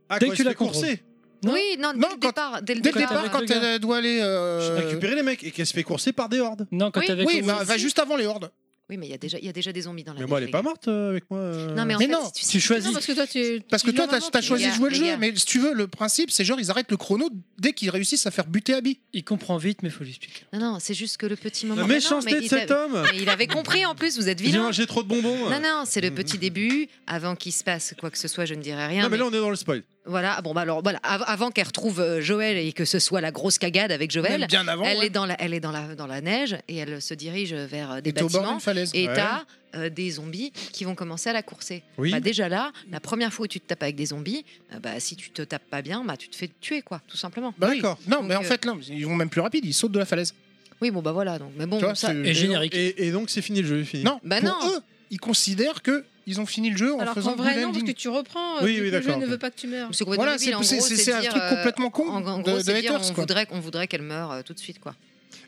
[0.08, 1.02] Ah, Dès quand que tu se la fait courser.
[1.44, 2.60] Oui, non, dès le départ.
[2.62, 4.18] Dès le Dès le départ, départ, quand elle doit aller.
[4.20, 6.67] euh, Récupérer les mecs et qu'elle se fait courser par des hordes.
[6.73, 7.07] Non, quand Oui.
[7.07, 8.50] t'es avec Oui, elle va juste avant les hordes.
[8.91, 10.26] Oui, mais il y a déjà, il y a déjà des zombies dans la Mais
[10.26, 11.41] moi elle est pas morte euh, avec moi.
[11.41, 11.75] euh.
[11.75, 12.86] Non, mais en Mais fait, non, si tu, tu choisis.
[12.86, 13.60] Non, parce que toi, tu.
[13.68, 15.17] Parce que tu toi, t'as avant, choisi Les de gars, jouer le les jeu, gars.
[15.18, 18.26] mais si tu veux, le principe, c'est genre ils arrêtent le chrono dès qu'ils réussissent
[18.26, 18.99] à faire buter Abby.
[19.12, 20.41] Il comprend vite, mais faut lui expliquer.
[20.55, 21.83] Non, non, c'est juste que le petit moment.
[21.83, 23.02] La Mais non, méchanceté mais de il cet homme.
[23.12, 24.62] Mais il avait compris en plus, vous êtes J'ai vilain.
[24.62, 25.50] mangé trop de bonbons.
[25.50, 26.89] Non, non, c'est le petit début.
[27.07, 29.02] Avant qu'il se passe quoi que ce soit, je ne dirai rien.
[29.02, 29.83] Non, mais mais là on est dans le spoil.
[30.08, 33.20] Voilà, bon, bah alors, voilà, av- avant qu'elle retrouve euh, Joël et que ce soit
[33.20, 35.06] la grosse cagade avec Joël, bien avant, elle, ouais.
[35.06, 37.92] est dans la, elle est dans la, dans la neige et elle se dirige vers
[37.92, 38.58] euh, des Et bâtiments.
[38.58, 38.90] falaise.
[38.94, 39.14] Et Ouais.
[39.14, 39.44] t'as
[39.76, 41.82] euh, des zombies qui vont commencer à la courser.
[41.98, 42.10] Oui.
[42.10, 44.98] Bah, déjà là, la première fois où tu te tapes avec des zombies, euh, bah,
[44.98, 47.52] si tu te tapes pas bien, bah, tu te fais tuer, quoi, tout simplement.
[47.58, 47.76] Bah oui.
[47.76, 47.98] D'accord.
[48.06, 49.98] Non, Donc, mais en euh, fait, non, ils vont même plus rapide, ils sautent de
[49.98, 50.32] la falaise.
[50.80, 51.38] Oui, bon, bah voilà.
[51.38, 52.74] Donc, mais bon, vois, ça, c'est- Et générique.
[52.74, 54.04] Et, et donc c'est fini le jeu, fini.
[54.04, 54.70] Non, Bah pour non.
[54.76, 54.80] eux,
[55.10, 57.82] ils considèrent que ils ont fini le jeu en Alors faisant qu'en vrai, non, parce
[57.84, 58.58] que tu reprends.
[58.58, 59.89] euh, Oui, oui, le jeu ne veut pas que tu meurs.
[59.92, 62.92] c'est Voilà, En un truc euh, complètement con En, en de- gros, de c'est dire,
[62.94, 63.23] haters, on quoi.
[63.24, 64.94] voudrait, on voudrait qu'elle meure euh, tout de suite, quoi.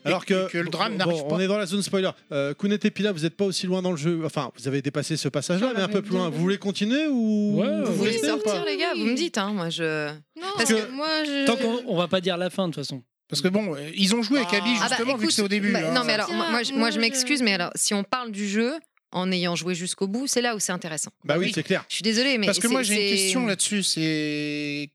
[0.03, 1.35] Alors que, que le drame bon, n'arrive pas.
[1.35, 2.09] On est dans la zone spoiler.
[2.31, 4.21] Euh, Kounet et Pila, vous n'êtes pas aussi loin dans le jeu.
[4.25, 6.29] Enfin, vous avez dépassé ce passage-là, Ah, mais un bah, peu mais plus loin.
[6.29, 9.37] Vous voulez continuer ou Ouais, vous Vous voulez sortir, pas les gars Vous me dites,
[9.37, 10.07] hein, moi je.
[10.09, 11.45] Non, Parce que- que moi, je.
[11.45, 13.03] Tant qu'on on va pas dire la fin de toute façon.
[13.29, 15.47] Parce que bon, ils ont joué avec Abby Ah bah, justement, vu que c'est au
[15.47, 15.71] début.
[15.71, 15.93] bah, hein.
[15.93, 18.73] non, mais alors, moi, moi, je- m'excuse, mais alors, si on parle du jeu
[19.11, 21.11] en ayant joué jusqu'au bout, c'est là où c'est intéressant.
[21.23, 21.85] Bah oui, c'est clair.
[21.89, 22.45] Je suis désolée, mais.
[22.47, 24.89] Parce que moi j'ai une question là-dessus, c'est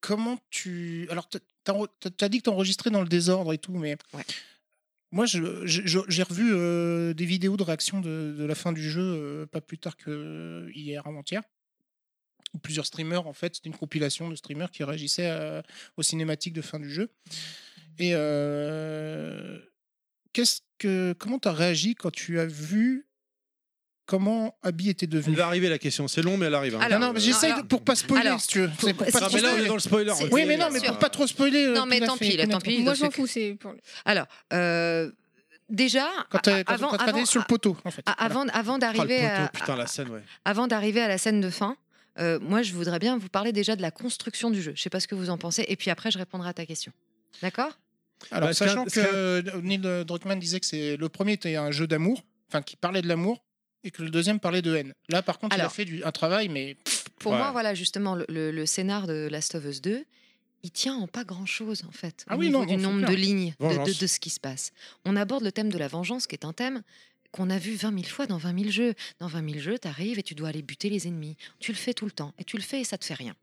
[0.00, 1.06] comment tu.
[1.10, 1.40] Alors t'as-
[2.16, 4.24] t'as dit que t'enregistrais dans le désordre et tout, mais Ouais.
[5.10, 5.38] moi j'ai
[6.22, 9.78] revu euh, des vidéos de réaction de, de la fin du jeu euh, pas plus
[9.78, 11.42] tard que hier avant-hier.
[12.62, 15.62] Plusieurs streamers en fait, c'était une compilation de streamers qui réagissaient à-
[15.96, 17.10] aux cinématiques de fin du jeu.
[17.98, 19.58] Et euh,
[20.32, 23.06] qu'est-ce que comment t'as réagi quand tu as vu
[24.06, 25.36] comment Abby était Elle devenue?
[25.36, 26.08] va arriver la question.
[26.08, 26.76] C'est long, mais elle arrive.
[26.76, 26.80] hein.
[26.80, 28.70] Alors, non, non, mais j'essaye alors- pour pas spoiler, alors, si tu veux.
[28.80, 29.64] C'est pour pas c'est- Ah, trop mais là, on spoiler.
[29.64, 30.12] est dans le spoiler.
[30.16, 31.66] C'est- Oui, mais non, mais pour pas trop spoiler.
[31.66, 32.78] euh, Non, mais tant pis, là, tant pis.
[32.82, 33.26] Moi, de je m'en ce- fous.
[33.26, 33.74] C'est pour...
[34.06, 35.10] Alors, euh,
[35.68, 38.02] déjà, Quand t'es quand avant, quand avant, sur le poteau, en fait.
[38.06, 40.22] avant, avant Ah, le d'arriver poteau, à, putain, la scène, ouais.
[40.46, 41.76] avant d'arriver à la scène de fin,
[42.18, 44.72] euh, moi, je voudrais bien vous parler déjà de la construction du jeu.
[44.74, 46.64] Je sais pas ce que vous en pensez, et puis après, je répondrai à ta
[46.64, 46.92] question.
[47.42, 47.78] D'accord?
[48.30, 51.86] Alors, Bah, sachant que euh, Neil Druckmann disait que c'est le premier était un jeu
[51.86, 53.42] d'amour, enfin qui parlait de l'amour,
[53.84, 54.92] et que le deuxième parlait de haine.
[55.08, 56.76] Là, par contre, il a fait du- un travail, mais
[57.20, 57.38] Pour Ouais.
[57.38, 60.04] moi, voilà, justement, le, le- le scénar de Last of Us 2,
[60.62, 63.10] il tient en pas grand-chose, en fait, Ah au oui, niveau non, du nombre clair.
[63.10, 63.98] de lignes de, de- Vengeance.
[63.98, 64.72] de ce qui se passe.
[65.04, 66.82] On aborde le thème de la vengeance, qui est un thème
[67.32, 68.94] qu'on a vu 20 000 fois dans 20 000 jeux.
[69.20, 71.36] Dans 20 000 jeux, tu arrives et tu dois aller buter les ennemis.
[71.60, 73.34] Tu le fais tout le temps, et tu le fais et ça te fait rien.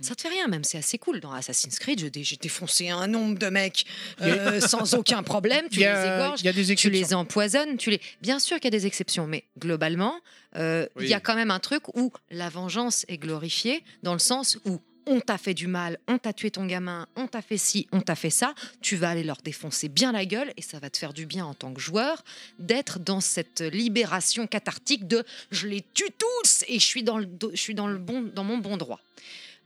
[0.00, 0.02] Mm.
[0.04, 1.20] Ça te fait rien, même c'est assez cool.
[1.20, 3.84] Dans Assassin's Creed, j'ai dé- j'ai défoncé un nombre de mecs
[4.20, 5.66] euh, sans aucun problème.
[5.70, 8.00] Tu les égorges, y a des tu les empoisonnes, tu les.
[8.22, 10.14] Bien sûr qu'il y a des exceptions, mais globalement,
[10.56, 11.08] euh, il Oui.
[11.08, 14.80] y a quand même un truc où la vengeance est glorifiée dans le sens où
[15.06, 18.00] on t'a fait du mal, on t'a tué ton gamin, on t'a fait ci, on
[18.00, 20.98] t'a fait ça, tu vas aller leur défoncer bien la gueule et ça va te
[20.98, 22.22] faire du bien en tant que joueur
[22.58, 27.26] d'être dans cette libération cathartique de je les tue tous et je suis dans le,
[27.52, 29.00] je suis dans le bon, dans mon bon droit.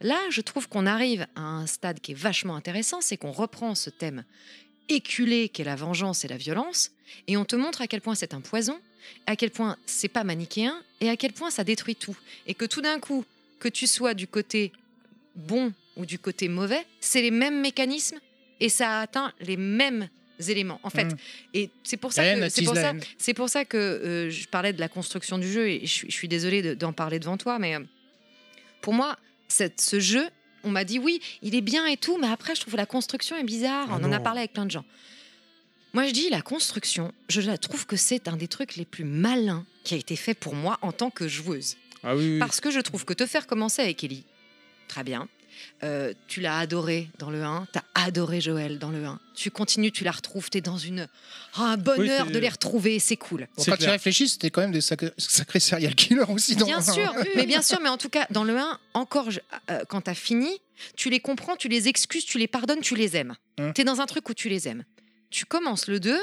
[0.00, 3.74] Là, je trouve qu'on arrive à un stade qui est vachement intéressant, c'est qu'on reprend
[3.74, 4.24] ce thème
[4.88, 6.90] éculé qu'est la vengeance et la violence,
[7.26, 8.78] et on te montre à quel point c'est un poison,
[9.26, 12.16] à quel point c'est pas manichéen, et à quel point ça détruit tout.
[12.46, 13.24] Et que tout d'un coup,
[13.60, 14.72] que tu sois du côté
[15.36, 18.18] bon ou du côté mauvais, c'est les mêmes mécanismes,
[18.60, 20.08] et ça atteint les mêmes
[20.48, 20.80] éléments.
[20.82, 21.16] En fait, Mm.
[21.54, 22.74] et c'est pour ça c'est pour
[23.48, 26.14] ça, pour que euh, je parlais de la construction du jeu et je, suis- je
[26.14, 27.80] suis désolée de- d'en parler devant toi, mais euh,
[28.82, 29.16] pour moi,
[29.54, 30.26] cette- ce jeu,
[30.64, 33.36] on m'a dit oui, il est bien et tout, mais après je trouve la construction
[33.36, 33.88] est bizarre.
[33.90, 34.84] Ah on en a parlé avec plein de gens.
[35.92, 39.04] Moi, je dis la construction, je la trouve que c'est un des trucs les plus
[39.04, 41.76] malins qui a été fait pour moi en tant que joueuse.
[42.02, 42.38] Ah oui, oui.
[42.40, 44.24] Parce que je trouve que te faire commencer avec Ellie,
[44.88, 45.28] très bien.
[45.82, 49.20] Euh, tu l'as adoré dans le 1, tu as adoré Joël dans le 1.
[49.34, 51.08] Tu continues, tu la retrouves, tu es dans une...
[51.58, 53.48] oh, un bonheur de les retrouver, c'est cool.
[53.56, 56.56] Bon, quand tu réfléchis, c'était quand même des sacrés, sacrés serial killers aussi.
[56.56, 59.28] Dans Bien sûr, mais bien sûr, mais en tout cas, dans le 1, encore,
[59.70, 60.48] euh, quand tu as fini,
[60.96, 63.34] tu les comprends, tu les excuses, tu les pardonnes, tu les aimes.
[63.58, 63.72] Hein.
[63.74, 64.84] Tu es dans un truc où tu les aimes.
[65.30, 66.16] Tu commences le 2,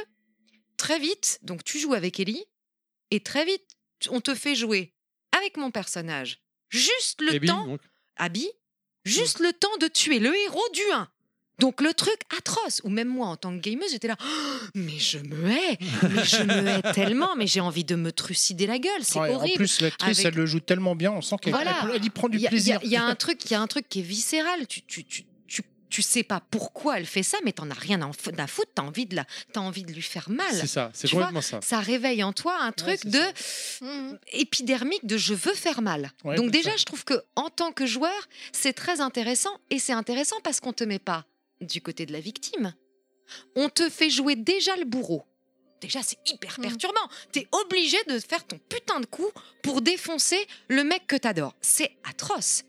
[0.77, 2.45] très vite, donc tu joues avec Ellie,
[3.11, 3.63] et très vite,
[4.09, 4.93] on te fait jouer
[5.37, 6.39] avec mon personnage.
[6.69, 7.81] Juste le Abby, temps, donc.
[8.15, 8.49] Abby,
[9.03, 11.07] juste le temps de tuer le héros du 1.
[11.59, 14.25] Donc le truc atroce, ou même moi en tant que gameuse, j'étais là, Oh,
[14.75, 15.77] mais je me hais,
[16.09, 19.29] mais je me hais tellement, mais j'ai envie de me trucider la gueule, c'est Ouais,
[19.29, 19.53] horrible.
[19.53, 21.85] En plus, l'actrice, Avec- elle le joue tellement bien, on sent qu'elle Voilà.
[22.01, 22.79] y prend du y a- plaisir.
[22.83, 23.53] Il y, y a un truc qui
[23.99, 24.65] est viscéral.
[24.67, 25.23] Tu, tu, tu,
[25.91, 28.71] tu, sais pas pourquoi elle fait ça, mais t'en as rien à foutre.
[28.73, 30.53] T'as envie de la, t'as envie de lui faire mal.
[30.53, 31.59] C'est ça, c'est vois, complètement ça.
[31.61, 33.21] Ça réveille en toi un truc de
[34.33, 36.11] épidermique de je veux faire mal.
[36.23, 36.77] Ouais, Donc déjà, ça.
[36.77, 40.73] je trouve que en tant que joueur, c'est très intéressant et c'est intéressant parce qu'on
[40.73, 41.25] te met pas
[41.61, 42.73] du côté de la victime.
[43.55, 45.23] On te fait jouer déjà le bourreau.
[45.81, 47.09] Déjà, c'est hyper perturbant.
[47.31, 49.29] T'es obligé de faire ton putain de coup
[49.63, 51.55] pour défoncer le mec que t'adores.
[51.61, 52.63] C'est atroce.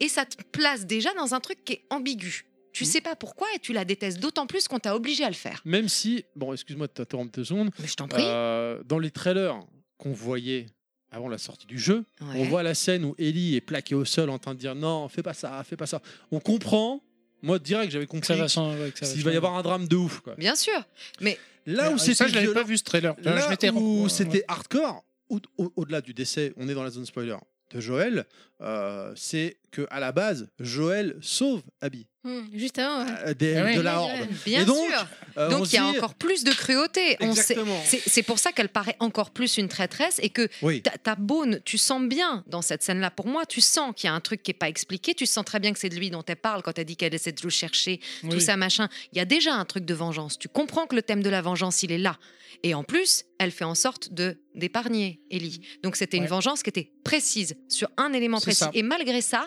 [0.00, 2.46] Et ça te place déjà dans un truc qui est ambigu.
[2.76, 2.86] Tu Mmh.
[2.86, 5.62] sais pas pourquoi et tu la détestes d'autant plus qu'on t'a obligé à le faire.
[5.64, 7.70] Même si, bon, excuse-moi de t'interrompre deux secondes.
[7.78, 8.22] Mais je t'en prie.
[8.22, 9.58] euh, dans les trailers
[9.96, 10.66] qu'on voyait
[11.10, 12.26] avant la sortie du jeu, Ouais.
[12.36, 15.08] on voit la scène où Ellie est plaquée au sol en train de dire non,
[15.08, 16.02] fais pas ça, fais pas ça.
[16.30, 17.02] On comprend.
[17.42, 19.96] Moi, direct, j'avais compris Ça va ouais, que ça va y avoir un drame de
[19.96, 20.20] ouf.
[20.20, 20.34] Quoi.
[20.36, 20.78] Bien sûr.
[21.22, 23.14] Mais Là où c'était ça, je l'avais violent- pas vu ce trailer.
[23.22, 23.32] Là
[23.72, 24.08] où ouais.
[24.10, 27.36] c'était hardcore, au- au- au-delà du décès, on est dans la zone spoiler
[27.70, 28.26] de Joël,
[28.60, 33.04] euh, c'est que à la base, Joël sauve Abby Hum, Juste avant.
[33.04, 33.10] ouais.
[33.26, 33.76] euh, des- Ah ouais.
[33.76, 34.10] de la horde.
[34.44, 35.06] Bien Et donc, sûr.
[35.38, 37.16] euh, on Donc il y a dit- encore plus de cruauté.
[37.20, 37.80] On sait- Exactement.
[37.86, 40.82] C'est pour ça qu'elle paraît encore plus une traîtresse et que Oui.
[40.82, 43.12] ta, ta Beaune, tu sens bien dans cette scène-là.
[43.12, 45.14] Pour moi, tu sens qu'il y a un truc qui n'est pas expliqué.
[45.14, 47.14] Tu sens très bien que c'est de lui dont elle parle quand elle dit qu'elle
[47.14, 48.88] essaie de le chercher, tout ça machin.
[49.12, 50.36] Il y a déjà un truc de vengeance.
[50.36, 52.18] Tu comprends que le thème de la vengeance, il est là.
[52.64, 55.60] Et en plus, elle fait en sorte de d'épargner Ellie.
[55.82, 58.60] Donc c'était une vengeance qui était précise sur un élément précis.
[58.60, 58.70] ça.
[58.72, 59.44] Et malgré ça,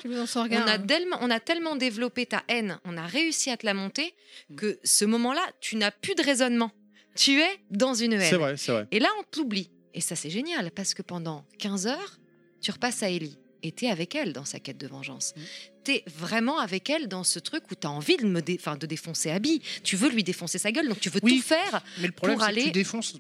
[0.64, 0.80] On a, hein.
[0.80, 4.14] tellement, on a tellement développé ta haine, on a réussi à te la monter,
[4.50, 4.56] Mm.
[4.56, 6.72] que ce moment-là, tu n'as plus de raisonnement.
[7.16, 8.22] Tu es dans une haine.
[8.22, 8.88] C'est vrai, c'est vrai.
[8.92, 9.70] Et là, on t'oublie.
[9.94, 12.20] Et ça, c'est génial, parce que pendant 15 heures,
[12.62, 13.38] tu repasses à Ellie.
[13.64, 15.34] Et t'es avec elle dans sa quête de vengeance.
[15.36, 15.42] Mm.
[15.84, 18.86] T'es vraiment avec elle dans ce truc où t'as envie de, me dé- enfin, de
[18.86, 19.62] défoncer Abby.
[19.84, 22.38] Tu veux lui défoncer sa gueule, donc tu veux Oui, tout faire Mais le problème,
[22.38, 23.16] pour c'est que tu aller défonces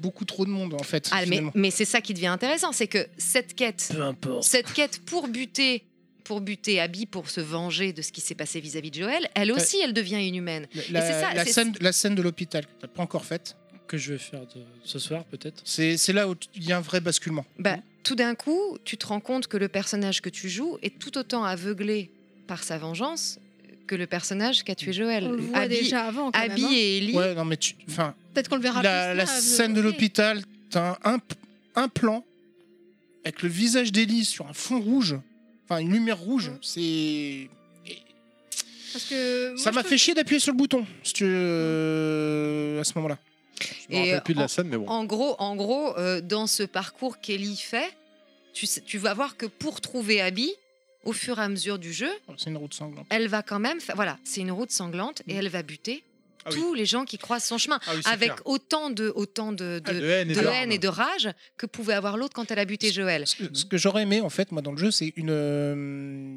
[0.00, 1.08] beaucoup trop de monde, en fait.
[1.12, 4.42] ah, mais, mais c'est ça qui devient intéressant, c'est que cette quête, Peu importe.
[4.44, 5.84] cette quête pour buter,
[6.32, 9.52] pour buter Abby, pour se venger de ce qui s'est passé vis-à-vis de Joël, elle
[9.52, 10.66] aussi, elle devient inhumaine.
[10.90, 13.26] La, Et c'est ça, la c'est- scène, la scène de l'hôpital, que tu pas encore
[13.26, 13.54] faite,
[13.86, 15.60] Que je vais faire de- ce soir, peut-être.
[15.66, 17.44] c'est là où il y a un vrai basculement.
[17.58, 20.98] Bah, tout d'un coup, tu te rends compte que le personnage que tu joues est
[20.98, 22.08] tout autant aveuglé
[22.46, 23.38] par sa vengeance
[23.86, 25.24] que le personnage qu'a tué Joël.
[25.24, 26.30] On le voit Abby, déjà avant.
[26.32, 26.74] Quand Abby même, hein.
[26.74, 27.14] et Ellie.
[27.14, 27.74] Ouais, non, mais tu.
[27.90, 29.16] Enfin, Peut-être qu'on le verra la, plus.
[29.18, 31.18] la scène de l'hôpital, t'as un,
[31.74, 32.24] un plan
[33.26, 35.16] avec le visage d'Ellie sur un fond rouge,
[35.72, 36.50] enfin une lumière rouge.
[36.62, 37.48] C'est.
[38.92, 42.84] Parce que moi, Ça m'a fait chier d'appuyer sur le bouton si tu, euh, à
[42.84, 43.18] ce moment-là.
[43.88, 44.86] Je me rappelle plus de la scène, mais bon.
[44.88, 47.90] En gros, en gros euh, dans ce parcours qu'Ellie fait,
[48.52, 50.52] tu, sais- tu vas voir que pour trouver Abby,
[51.04, 53.06] au fur et à mesure du jeu, C'est une route sanglante.
[53.10, 53.80] elle va quand même.
[53.80, 55.30] fa- Voilà, c'est une route sanglante Mm.
[55.30, 56.02] et elle va buter.
[56.44, 56.56] Ah oui.
[56.58, 58.42] Tous les gens qui croisent son chemin, Ah oui, avec clair.
[58.46, 60.72] autant de autant de, Ah, de- haine et de de haine larmes.
[60.72, 63.26] et de rage que pouvait avoir l'autre quand elle a buté Joël.
[63.26, 66.36] Ce que, ce que j'aurais aimé en fait moi dans le jeu c'est une euh,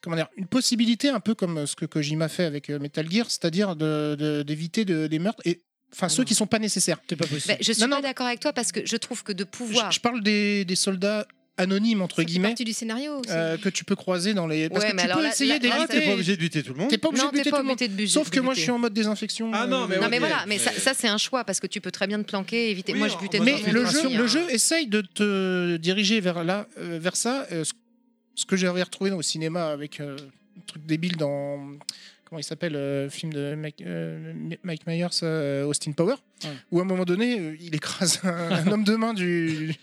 [0.00, 3.30] comment dire une possibilité un peu comme ce que Kojima fait avec euh, Metal Gear
[3.30, 7.16] c'est-à-dire de- de- d'éviter de, des meurtres et enfin ceux qui sont pas nécessaires C'est
[7.16, 7.54] pas possible.
[7.54, 9.90] Ben, je suis Non, pas d'accord avec toi parce que je trouve que de pouvoir.
[9.90, 11.26] je, je parle des, des soldats
[11.56, 13.18] anonymes entre guillemets partie du scénario.
[13.20, 13.30] aussi.
[13.30, 15.52] euh, que tu peux croiser dans les parce Ouais, que mais tu alors peux essayer
[15.70, 16.90] Ah, t'es pas obligé de buter tout le monde.
[16.90, 18.08] t'es pas obligé non, de buter pas tout le monde obligé de buter.
[18.10, 20.18] sauf que moi je suis en mode désinfection Ah non, euh, mais Non ok, mais
[20.18, 22.26] voilà, mais ça, mais- ça, c'est un choix parce que tu peux très bien te
[22.26, 22.92] planquer, éviter.
[22.92, 24.18] Oui, Moi je butais mais monde le jeu, hein.
[24.18, 27.46] le jeu essaye de te diriger vers là, euh, vers ça.
[27.52, 27.62] euh,
[28.34, 30.16] ce, que j'avais retrouvé au cinéma avec euh,
[30.56, 31.60] un truc débile dans
[32.28, 36.50] comment il s'appelle euh, le film de Mike, euh, Mike Myers, euh, Austin Power, Ouais.
[36.72, 39.74] où à un moment donné, euh, il écrase un, un homme de main du,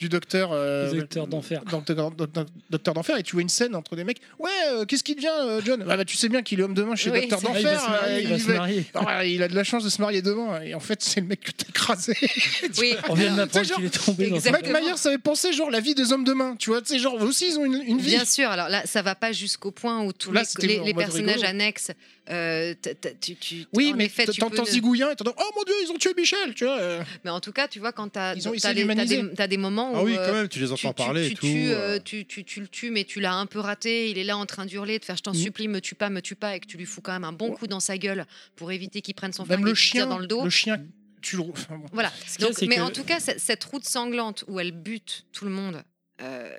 [0.00, 1.62] du docteur, euh, acteurs d'enfer.
[1.70, 4.20] docteur, docteur- docteur d'enfer, et tu vois une scène entre des mecs.
[4.38, 5.84] Ouais, euh, qu'est-ce qui devient, euh, John?
[5.88, 8.00] Ah bah, Tu sais bien qu'il est homme de main chez Oui, Docteur il d'enfer.
[8.04, 8.84] euh, il va il se va- marier.
[8.94, 11.26] Ah, il a de la chance de se marier demain, et en fait, c'est le
[11.26, 12.14] mec que t'as écrasé.
[12.78, 12.94] Oui.
[13.10, 14.72] On vient de m'apprendre genre- qu'il est tombé dans un Exactement.
[14.72, 16.98] Mike Myers avait pensé genre la vie des hommes de main, tu vois, tu sais,
[16.98, 18.10] genre eux aussi ils ont une, une vie.
[18.12, 21.48] Bien sûr, alors là, ça va pas jusqu'au point où tous Là, les, personnages rigolo.
[21.50, 21.87] annexes,
[22.30, 25.62] euh, t- t- tu, tu- Oui, mais effet, tu t'entends zigouillant et t'entends oh mon
[25.64, 26.78] dieu ils ont tué Michel, tu vois.
[26.78, 27.02] euh.
[27.24, 29.96] Mais en tout cas, tu vois, quand tu as, des, des moments où.
[29.96, 31.46] Ah oui, euh, quand même, tu les entends parler tu, et tout.
[31.46, 31.96] euh.
[31.96, 34.10] euh, tu, tu- le tues, mais tu l'as un peu raté.
[34.10, 35.34] Il est là en train d'hurler, de faire je t'en Mm.
[35.34, 37.32] supplie, me tue pas, me tue pas, et que tu lui fous quand même un
[37.32, 38.26] bon coup dans sa gueule
[38.56, 40.44] pour éviter qu'il prenne son flingue le chien, dans le dos.
[40.44, 40.82] le chien,
[41.22, 41.42] tu le.
[41.42, 41.86] enfin, bon.
[41.92, 42.12] Voilà.
[42.40, 45.50] Donc, mais que- en tout cas, cette, cette route sanglante où elle bute tout le
[45.50, 45.82] monde,
[46.22, 46.50] euh,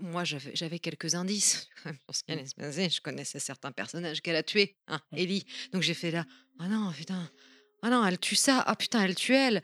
[0.00, 1.68] moi j'avais quelques indices.
[2.06, 5.44] Passée, je connaissais certains personnages qu'elle a tués, hein, Ellie.
[5.72, 6.24] Donc j'ai fait là,
[6.58, 7.30] ah non, putain,
[7.82, 9.62] ah non, elle tue ça, ah putain, elle tue elle.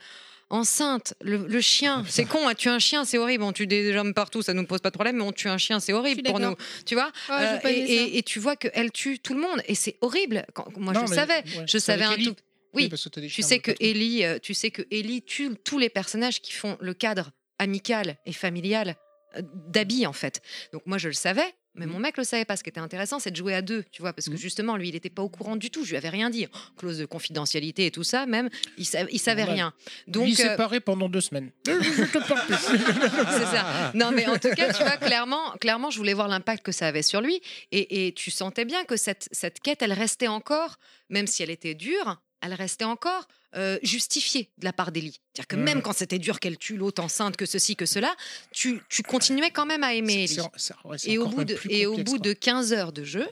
[0.51, 3.43] Enceinte, le, le chien, c'est con, hein, tuer un chien, c'est horrible.
[3.45, 5.59] On tue des hommes partout, ça nous pose pas de problème, mais on tue un
[5.59, 6.55] chien, c'est horrible pour nous.
[6.87, 7.11] Tu vois?
[7.31, 7.69] Ouais, Euh,
[8.13, 10.45] et, tu vois qu'elle tue tout le monde, et c'est horrible.
[10.53, 11.59] Quand, moi, Non, je le mais- savais.
[11.59, 12.37] ouais, Je savais un tout.
[12.75, 12.91] Oui,
[13.31, 13.71] tu sais que.
[13.81, 18.19] Ellie, euh, tu sais que Ellie tue tous les personnages qui font le cadre amical
[18.27, 18.97] et familial
[19.37, 20.41] euh, d'Abby en fait.
[20.73, 22.57] Donc moi je le savais Mais mon mec le savait pas.
[22.57, 24.91] Ce qui était intéressant, c'est de jouer à deux, tu vois, parce que justement, lui,
[24.91, 25.85] il n'était pas au courant du tout.
[25.85, 26.47] Je lui avais rien dit.
[26.77, 28.49] Clause de confidentialité et tout ça, même,
[28.79, 29.73] il, sa- il savait rien.
[30.07, 31.51] Donc, euh, séparé pendant deux semaines.
[31.67, 33.91] c'est ça.
[33.95, 36.87] Non, mais en tout cas, tu vois, clairement, clairement, je voulais voir l'impact que ça
[36.87, 37.41] avait sur lui.
[37.73, 40.77] Et, et tu sentais bien que cette, cette quête, elle restait encore,
[41.09, 45.21] même si elle était dure, elle restait encore euh, justifiée de la part d'Ellie.
[45.33, 45.63] C'est-à-dire que Mhm.
[45.63, 48.15] même quand c'était dur qu'elle tue l'autre enceinte, que ceci, que cela,
[48.53, 50.39] tu, tu continuais quand même à aimer Ellie.
[50.85, 53.29] Ouais, Et au bout, de, et au bout de 15 heures de jeu,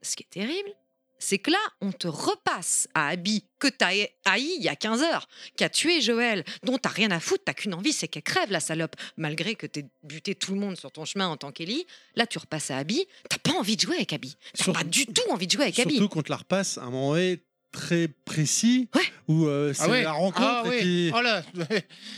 [0.00, 0.68] ce qui est terrible,
[1.18, 3.88] c'est que là, on te repasse à Abby, que t'as
[4.26, 5.26] haï il y a 15 heures,
[5.56, 8.50] qui a tué Joël, dont t'as rien à foutre, t'as qu'une envie, c'est qu'elle crève,
[8.52, 8.94] la salope.
[9.16, 12.38] Malgré que t'aies buté tout le monde sur ton chemin en tant qu'Ellie, là, tu
[12.38, 14.36] repasses à Abby, t'as pas envie de jouer avec Abby.
[14.56, 15.94] T'as pas du tout envie de jouer avec Abby.
[15.96, 17.40] Surtout qu'on te la repasse à un moment donné
[17.74, 18.88] très précis
[19.28, 20.02] où euh, c'est Ah ouais.
[20.04, 20.78] la rencontre Ah et ouais.
[20.80, 21.42] puis Oh là.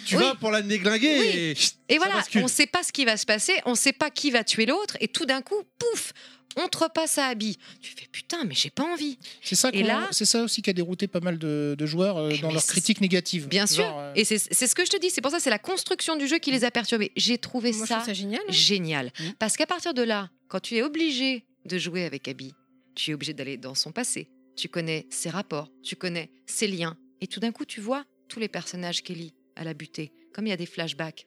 [0.05, 0.23] tu Oui.
[0.23, 1.27] vas pour la déglinguer Oui.
[1.27, 2.43] et, chut, Et ça voilà, bascule.
[2.45, 4.97] on sait pas ce qui va se passer, on sait pas qui va tuer l'autre,
[5.01, 6.13] et tout d'un coup, pouf,
[6.59, 7.57] on te repasse à Abby.
[7.81, 9.19] Tu fais putain, mais j'ai pas envie.
[9.43, 12.19] C'est ça, Et là- c'est ça aussi qui a dérouté pas mal de, de joueurs
[12.19, 13.49] euh, dans leurs critiques négatives.
[13.49, 13.85] Bien sûr.
[13.99, 15.11] Euh, Et c'est c'est ce que je te dis.
[15.11, 17.13] C'est pour ça, c'est la construction du jeu qui les a perturbés.
[17.17, 18.53] J'ai trouvé Moi, ça, génial, hein.
[18.53, 19.13] génial.
[19.39, 22.55] Parce qu'à partir de là, quand tu es obligé de jouer avec Abby,
[22.95, 24.29] tu es obligé d'aller dans son passé.
[24.57, 26.97] Tu connais ses rapports, tu connais ses liens.
[27.21, 30.13] Et tout d'un coup, tu vois tous les personnages qu'Ellie a butés.
[30.33, 31.27] Comme il y a des flashbacks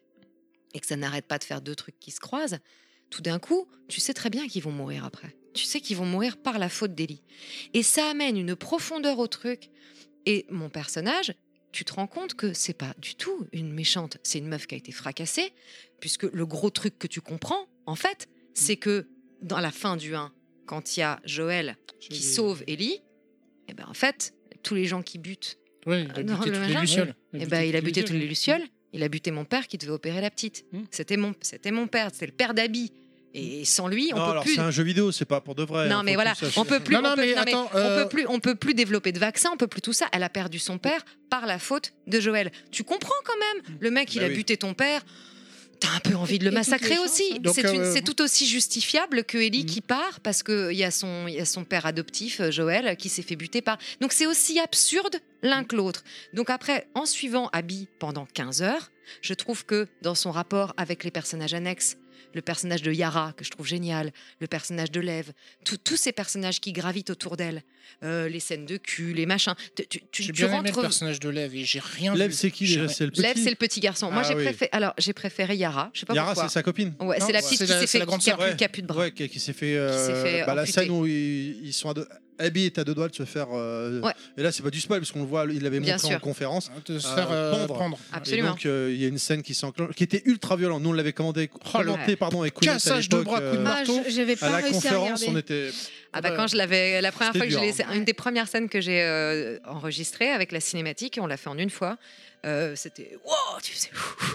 [0.74, 2.60] et que ça n'arrête pas de faire deux trucs qui se croisent,
[3.10, 5.36] tout d'un coup, tu sais très bien qu'ils vont mourir après.
[5.54, 7.24] Tu sais qu'ils vont mourir par la faute d'Ellie.
[7.74, 9.70] Et ça amène une profondeur au truc.
[10.26, 11.34] Et mon personnage,
[11.72, 14.76] tu te rends compte que c'est pas du tout une méchante, c'est une meuf qui
[14.76, 15.54] a été fracassée,
[16.00, 19.08] puisque le gros truc que tu comprends, en fait, c'est que
[19.42, 20.32] dans la fin du 1,
[20.66, 23.02] quand il y a Joël qui sauve Ellie,
[23.70, 24.34] et ben en fait,
[24.64, 27.16] tous les gens qui butent Ouais, il a buté le toutes les lucioles.
[27.34, 29.92] eh ben, il a buté tous les lucioles, il a buté mon père qui devait
[29.94, 30.66] opérer la petite.
[30.92, 32.92] C'était mon, c'était mon père, c'était le père d'Abby.
[33.36, 34.56] Et sans lui, on non, peut alors plus.
[34.56, 35.88] c'est un jeu vidéo, c'est pas pour de vrai.
[35.88, 37.22] Non hein, mais voilà, on peut plus, on peut,
[37.76, 40.08] euh, plus, on peut plus développer de vaccin, on peut plus tout ça.
[40.12, 42.52] Elle a perdu son père par la faute de Joël.
[42.72, 44.36] Tu comprends quand même Le mec, il Bah a oui.
[44.36, 45.06] buté ton père.
[45.80, 47.24] T'as un peu envie de le massacrer aussi.
[47.36, 47.52] hein.
[47.54, 50.92] C'est euh, c'est tout aussi justifiable que Ellie qui part parce que il y a
[50.92, 53.78] son, il y a son père adoptif euh, Joël qui s'est fait buter par.
[54.02, 56.04] Donc c'est aussi absurde l'un que l'autre.
[56.34, 58.92] Donc après, en suivant Abby pendant 15 heures,
[59.22, 61.96] je trouve que dans son rapport avec les personnages annexes,
[62.34, 65.32] le personnage de Yara, que je trouve génial, le personnage de Lev,
[65.84, 67.64] tous ces personnages qui gravitent autour d'elle,
[68.04, 70.76] euh, les scènes de cul, les machins, tu, tu, tu- J'ai tu bien aimé le
[70.76, 70.82] rentres.
[70.82, 72.34] personnage de Lev et j'ai rien Lev, vu.
[72.34, 73.22] c'est qui déjà C'est le petit.
[73.22, 74.12] Lev, c'est le petit garçon.
[74.12, 74.44] Moi, Ah j'ai oui.
[74.44, 74.70] préféré.
[74.74, 75.90] Alors, j'ai préféré Yara.
[75.94, 76.50] Je sais pas Yara, pourquoi.
[76.50, 76.94] c'est sa copine.
[77.00, 78.56] Ouais, Non, c'est la petite qui la- s'est c'est fait la grande qui a plus,
[78.56, 79.00] qui a plus de bras.
[79.00, 81.90] Ouais, qui, qui s'est fait, euh, s'est fait bah, la scène où ils, ils sont
[81.90, 82.08] à deux.
[82.40, 83.48] Abby est à deux doigts de se faire.
[83.54, 84.14] euh, Ouais.
[84.38, 86.72] Et là, c'est pas du spoil parce qu'on le voit, il l'avait montré en conférence.
[86.86, 87.74] De se euh, faire euh, pendre.
[87.76, 88.00] prendre.
[88.14, 88.48] Absolument.
[88.48, 90.82] Et donc, euh, il y a une scène qui s'enclenche, qui était ultra violente.
[90.82, 93.98] Nous, on l'avait commandé, Oh, commenté, pardon, avec à cassage de bras, coup de marteau.
[94.00, 95.28] Ah, je- j'avais à pas la réussi à conférence, regarder.
[95.30, 95.70] on était.
[96.12, 98.48] Ah bah quand je l'avais la première fois que je l'ai c'est une des premières
[98.48, 102.00] scènes que j'ai euh, enregistrées avec la cinématique on l'a fait en une fois
[102.48, 103.92] Euh, c'était wow tu sais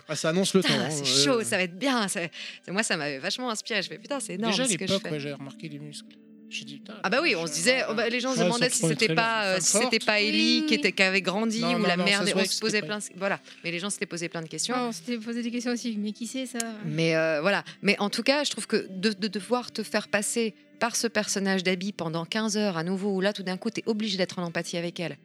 [0.08, 0.68] Ah, ça annonce le temps.
[0.72, 2.20] hein, c'est euh, chaud ça va être bien ça-
[2.68, 4.92] moi ça m'avait vachement inspiré je fais putain c'est énorme Déjà à ce que je
[4.92, 6.14] l'époque, ouais, j'ai remarqué les muscles.
[6.62, 8.80] Dit, ah bah oui, on se disait, oh bah, les gens se Ouais, demandaient si
[8.80, 10.78] premier c'était pas, euh, si c'était pas Ellie Oui, qui oui.
[10.80, 12.32] était qui avait grandi Non, ou non, la non, merde.
[12.36, 13.40] on se posait pas plein, voilà.
[13.64, 14.76] Mais les gens s'étaient posé plein de questions.
[14.76, 15.96] Non, on s'était posé des questions aussi.
[15.98, 16.58] Mais qui c'est ça?
[16.84, 17.64] Mais euh, voilà.
[17.82, 21.06] Mais en tout cas, je trouve que de, de devoir te faire passer par ce
[21.06, 24.16] personnage d'Abby pendant 15 heures à nouveau, où là, tout d'un coup, tu es obligé
[24.16, 25.16] d'être en empathie avec elle.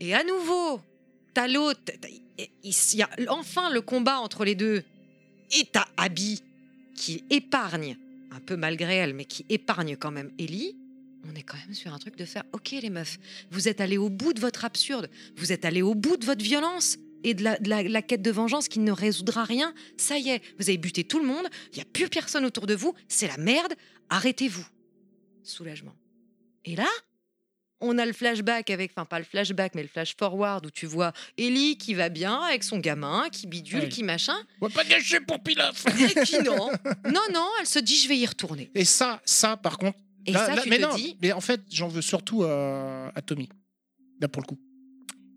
[0.00, 0.80] Et à nouveau,
[1.34, 1.80] t'as l'autre.
[2.64, 4.82] il y a enfin le combat entre les deux.
[5.58, 6.42] Et t'as Abby
[6.94, 7.96] qui épargne,
[8.34, 10.76] un peu malgré elle, mais qui épargne quand même Ellie.
[11.24, 13.18] On est quand même sur un truc de faire Ok, les meufs,
[13.50, 16.42] vous êtes allés au bout de votre absurde, vous êtes allés au bout de votre
[16.42, 19.72] violence et de la, quête de vengeance qui ne résoudra rien.
[19.96, 22.66] Ça y est, vous avez buté tout le monde, il n'y a plus personne autour
[22.66, 23.74] de vous, c'est la merde,
[24.08, 24.66] arrêtez-vous.
[25.44, 25.94] Soulagement.
[26.64, 26.88] Et là,
[27.82, 30.86] on a le flashback avec, enfin pas le flashback, mais le flash forward où tu
[30.86, 34.84] vois Ellie qui va bien avec son gamin, qui bidule, qui machin, On va pas
[34.84, 36.70] gâcher pour Pilaf et qui non,
[37.06, 38.70] non, non, elle se dit je vais y retourner.
[38.74, 39.98] Et ça, ça par contre.
[40.26, 42.44] Et là- ça, là- tu mais te non, dis, mais en fait, j'en veux surtout
[42.44, 43.48] à, à Tommy.
[44.20, 44.58] Là pour le coup.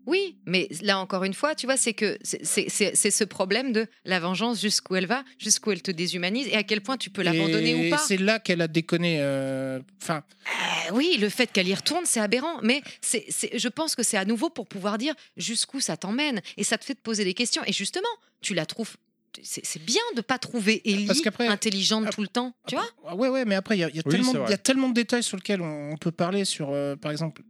[0.06, 3.24] Oui, mais là encore une fois, tu vois, c'est que c'est- c'est c'est- c'est ce
[3.24, 6.96] problème de la vengeance jusqu'où elle va, jusqu'où elle te déshumanise et à quel point
[6.96, 7.98] tu peux l'abandonner Et ou pas.
[7.98, 9.18] C'est là qu'elle a déconné.
[9.20, 12.60] euh, Enfin, Euh, oui, le fait qu'elle y retourne, c'est aberrant.
[12.62, 16.40] Mais c'est, c'est- je pense que c'est à nouveau pour pouvoir dire jusqu'où ça t'emmène.
[16.56, 17.62] Et ça te fait te poser des questions.
[17.66, 18.06] Et justement,
[18.40, 18.96] tu la trouves.
[19.42, 21.10] C'est, c'est bien de pas trouver Ellie
[21.40, 22.54] intelligente tout le temps.
[22.68, 24.48] Tu vois ah ouais, ouais, mais après, il y a, il y a Oui, tellement,
[24.48, 26.44] y a tellement de détails sur lesquels on, on peut parler.
[26.46, 27.42] Sur, euh, par exemple,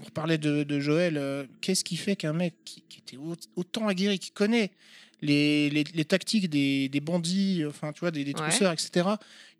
[0.00, 1.16] on reparlait de, de Joël.
[1.16, 4.70] euh, Qu'est-ce qui fait qu'un mec qui, qui était au- autant aguerri, qui connaît
[5.20, 8.48] les, les, les tactiques des, des bandits, enfin, tu vois, des, des Ouais.
[8.48, 9.08] trousseurs, etc.,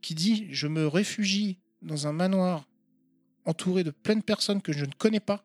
[0.00, 2.66] qui dit Je me réfugie dans un manoir
[3.44, 5.42] entouré de plein de personnes que je ne connais pas?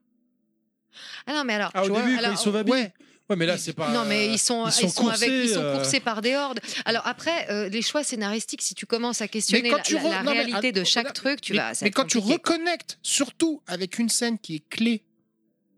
[1.25, 1.71] Ah non, mais alors.
[1.73, 2.93] Ah, au tu vois, début, quand alors, il sauve Abby ouais.
[3.29, 3.89] Ouais, mais là, c'est pas.
[3.91, 6.59] Non, mais ils sont, ils sont avec, ils sont coursés, euh, coursés par des hordes.
[6.85, 10.01] Alors après, euh, les choix scénaristiques, si tu commences à questionner quand la, tu la-
[10.01, 11.71] re- la non, réalité de chaque truc, tu mais, vas.
[11.81, 15.03] mais quand tu compliqué, reconnectes, surtout avec une scène qui est clé,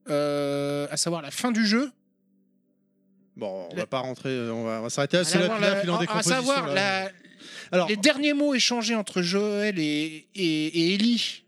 [0.09, 1.91] euh, à savoir la fin du jeu,
[3.37, 6.73] Bon, on va pas rentrer, on va, va s'arrêter puis là, la- à savoir là.
[6.73, 7.11] la-
[7.73, 11.43] Alors, les derniers mots échangés entre Joël et, et, et Ellie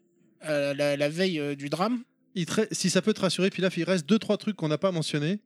[0.46, 2.04] euh, la, la veille euh, du drame.
[2.36, 4.58] il te re- si ça peut te rassurer, puis là, il reste deux trois trucs
[4.58, 5.40] qu'on n'a pas mentionnés,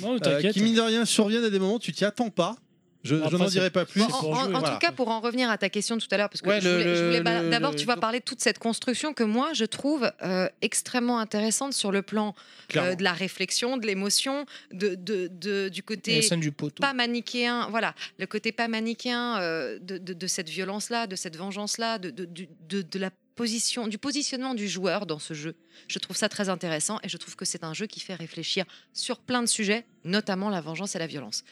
[0.00, 0.52] Non, euh, t'inquiète.
[0.52, 2.56] qui mine de rien surviennent à des moments où tu t'y attends pas.
[3.04, 4.02] Je, n'en dirai pas plus.
[4.02, 4.70] En, pour en- jouer, en voilà.
[4.74, 6.60] tout cas, pour en revenir à ta question de tout à l'heure, parce que Ouais,
[6.60, 9.14] je voulais, le- je voulais le- ba- d'abord, tu vas parler de toute cette construction
[9.14, 12.34] que moi, je trouve euh, extrêmement intéressante sur le plan
[12.76, 17.94] euh, de la réflexion, de l'émotion, de, de- de- du côté du pas manichéen, voilà,
[18.18, 22.24] le côté pas manichéen euh, de, de- de cette violence-là, de cette vengeance-là, de, de,
[22.24, 25.54] du- de- de la position, du positionnement du joueur dans ce jeu.
[25.86, 28.64] Je trouve ça très intéressant et je trouve que c'est un jeu qui fait réfléchir
[28.92, 31.44] sur plein de sujets, notamment la vengeance et la violence.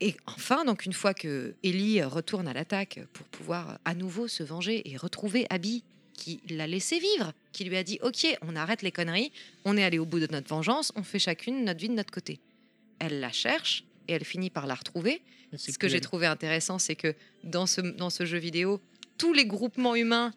[0.00, 4.44] Et enfin, donc une fois que Ellie retourne à l'attaque pour pouvoir à nouveau se
[4.44, 5.82] venger et retrouver Abby
[6.14, 9.32] qui l'a laissé vivre, qui lui a dit OK, on arrête les conneries,
[9.64, 12.12] on est allé au bout de notre vengeance, on fait chacune notre vie de notre
[12.12, 12.38] côté.
[13.00, 15.22] Elle la cherche et elle finit par la retrouver.
[15.56, 18.80] Ce que j'ai trouvé intéressant, c'est que dans ce, dans ce jeu vidéo,
[19.18, 20.32] tous les groupements humains,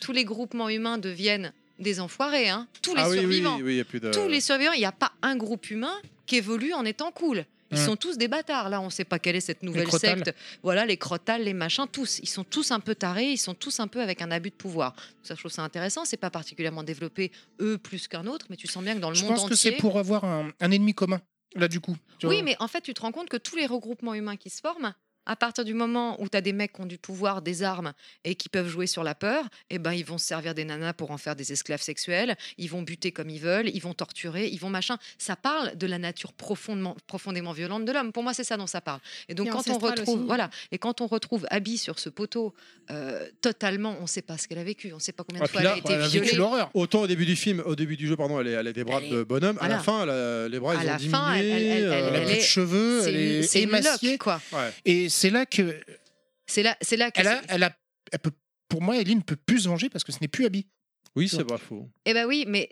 [0.00, 2.66] tous les groupements humains deviennent des enfoirés, hein.
[2.82, 3.56] tous les ah oui, survivants.
[3.56, 4.10] oui, oui, il y a plus de.
[4.10, 5.94] Tous les survivants, il n'y a pas un groupe humain
[6.26, 7.44] qui évolue en étant cool.
[7.72, 7.84] Ils Ouais.
[7.86, 8.68] sont tous des bâtards.
[8.68, 10.34] Là, on ne sait pas quelle est cette nouvelle secte.
[10.64, 12.18] Voilà, les crotales, les machins, tous.
[12.18, 14.56] Ils sont tous un peu tarés, ils sont tous un peu avec un abus de
[14.56, 14.94] pouvoir.
[15.22, 16.04] Ça, je trouve ça intéressant.
[16.04, 17.30] C'est pas particulièrement développé,
[17.60, 19.54] eux, plus qu'un autre, mais tu sens bien que dans le Je monde pense que
[19.54, 19.70] entier.
[19.70, 21.20] c'est pour avoir un, un ennemi commun,
[21.54, 21.96] là, du coup.
[22.18, 22.44] tu Oui, vois.
[22.44, 24.92] mais en fait, tu te rends compte que tous les regroupements humains qui se forment,
[25.26, 27.92] à partir du moment où tu as des mecs qui ont du pouvoir, des armes
[28.24, 30.92] et qui peuvent jouer sur la peur, eh ben, ils vont se servir des nanas
[30.94, 34.48] pour en faire des esclaves sexuels, ils vont buter comme ils veulent, ils vont torturer,
[34.48, 34.96] ils vont machin.
[35.18, 38.12] Ça parle de la nature profondément, profondément violente de l'homme.
[38.12, 39.00] Pour moi, c'est ça dont ça parle.
[39.28, 40.26] Et donc, Et quand on retrouve, aussi.
[40.26, 42.54] voilà, et quand on retrouve Abby sur ce poteau,
[42.90, 45.40] euh, totalement, on ne sait pas ce qu'elle a vécu, on ne sait pas combien
[45.42, 46.36] de Ah, fois elle a été elle a vécu violée.
[46.38, 46.70] l'horreur.
[46.74, 48.84] Autant au début du film, au début du jeu, pardon, elle, est- elle a des
[48.84, 49.58] bras Elle de bonhomme.
[49.60, 49.82] À la voilà.
[49.82, 51.10] fin, elle a- les bras, À ils la ont diminué.
[51.16, 54.18] fin, elle- elle- elle- euh, Elle a plus de cheveux, C'est elle une- est émaciée.
[54.18, 54.40] quoi.
[54.52, 54.70] ouais.
[54.84, 55.80] Et c'est là que
[56.46, 57.76] C'est là, c'est là que elle a, elle a,
[58.12, 58.32] elle peut,
[58.68, 60.66] pour moi, Ellie ne peut plus se venger parce que ce n'est plus Abby.
[61.16, 61.88] Oui, c'est pas faux.
[62.04, 62.68] Eh ben oui, mais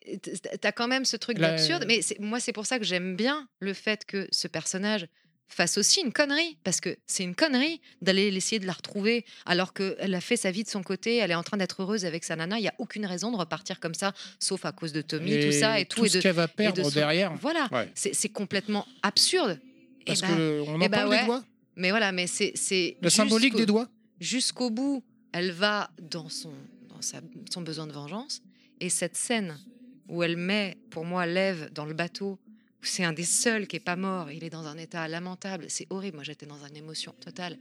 [0.61, 1.85] t'as quand même ce truc d'absurde.
[1.89, 5.09] Mais moi, c'est pour ça que j'aime bien le fait que ce personnage
[5.49, 9.73] fasse aussi une connerie, parce que c'est une connerie d'aller essayer de la retrouver alors
[9.73, 12.23] qu'elle a fait sa vie de son côté, elle est en train d'être heureuse avec
[12.23, 12.59] sa nana.
[12.59, 15.47] Il n'y a aucune raison de repartir comme ça, sauf à cause de Tommy, Et
[15.47, 16.01] tout ça et tout.
[16.01, 17.35] tout et ce qu'elle va de perdre son- derrière.
[17.37, 17.91] Voilà, Ouais.
[17.95, 19.59] c'est complètement absurde.
[20.03, 20.29] Eh Parce ben,
[20.65, 21.21] qu'on en eh ben parle ouais.
[21.21, 21.45] des doigts.
[21.79, 23.89] Mais voilà, mais c'est c'est La symbolique des doigts.
[24.21, 26.53] jusqu'au bout, elle va dans son,
[26.89, 27.21] dans sa-
[27.53, 28.43] son besoin de vengeance.
[28.81, 29.59] Et cette scène
[30.09, 32.39] où elle met, pour moi, Lève dans le bateau,
[32.81, 35.67] où c'est un des seuls qui est pas mort, il est dans un état lamentable,
[35.69, 37.59] c'est horrible, moi j'étais dans une émotion totale,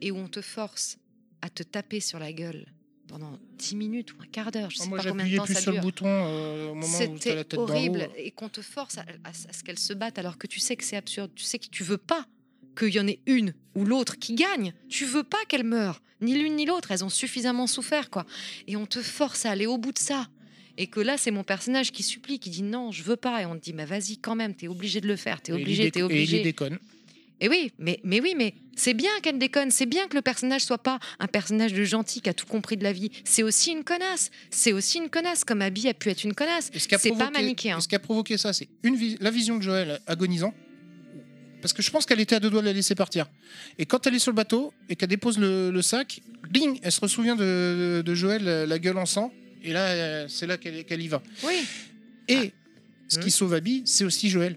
[0.00, 0.98] et où on te force
[1.42, 2.66] à te taper sur la gueule
[3.08, 5.38] pendant 10 minutes ou un quart d'heure, je sais Ah, Moi, pas combien de j'appuyais
[5.38, 7.58] temps plus ça sur le bouton euh, au moment où tu as C'était la tête
[7.58, 8.08] horrible.
[8.16, 10.76] Et qu'on te force à, à- à ce qu'elles se battent alors que tu sais
[10.76, 12.24] que c'est absurde, tu sais que tu veux pas
[12.78, 14.72] qu'il y en ait une ou l'autre qui gagne.
[14.88, 18.26] Tu veux pas qu'elles meurent, ni l'une ni l'autre, elles ont suffisamment souffert quoi.
[18.66, 20.28] Et on te force à aller au bout de ça.
[20.78, 23.42] Et que là, c'est mon personnage qui supplie, qui dit non, je veux pas.
[23.42, 25.54] Et on te dit, mais vas-y quand même, t'es obligé de le faire, t'es Et
[25.54, 26.42] obligé, t'es Et Ellie obligé.
[26.42, 26.78] déconne.
[27.42, 29.70] Et oui, mais, mais oui, mais c'est bien qu'elle déconne.
[29.70, 32.76] C'est bien que le personnage soit pas un personnage de gentil qui a tout compris
[32.76, 33.10] de la vie.
[33.24, 34.30] C'est aussi une connasse.
[34.50, 36.70] C'est aussi une connasse, comme Abby a pu être une connasse.
[36.74, 37.78] Et ce qui a C'est pas manichéen.
[37.78, 40.52] et Ce qui a provoqué ça, c'est une la vision de Joël agonisant.
[41.60, 43.26] Parce que je pense qu'elle était à deux doigts de la laisser partir.
[43.78, 46.92] Et quand elle est sur le bateau et qu'elle dépose le, le sac, ding, elle
[46.92, 49.32] se ressouvient de, de Joël, la gueule en sang.
[49.62, 51.22] Et là, c'est là qu'elle y va.
[51.44, 51.66] Oui.
[52.28, 52.52] Et
[53.08, 54.56] ce qui sauve Abby, c'est aussi Joël.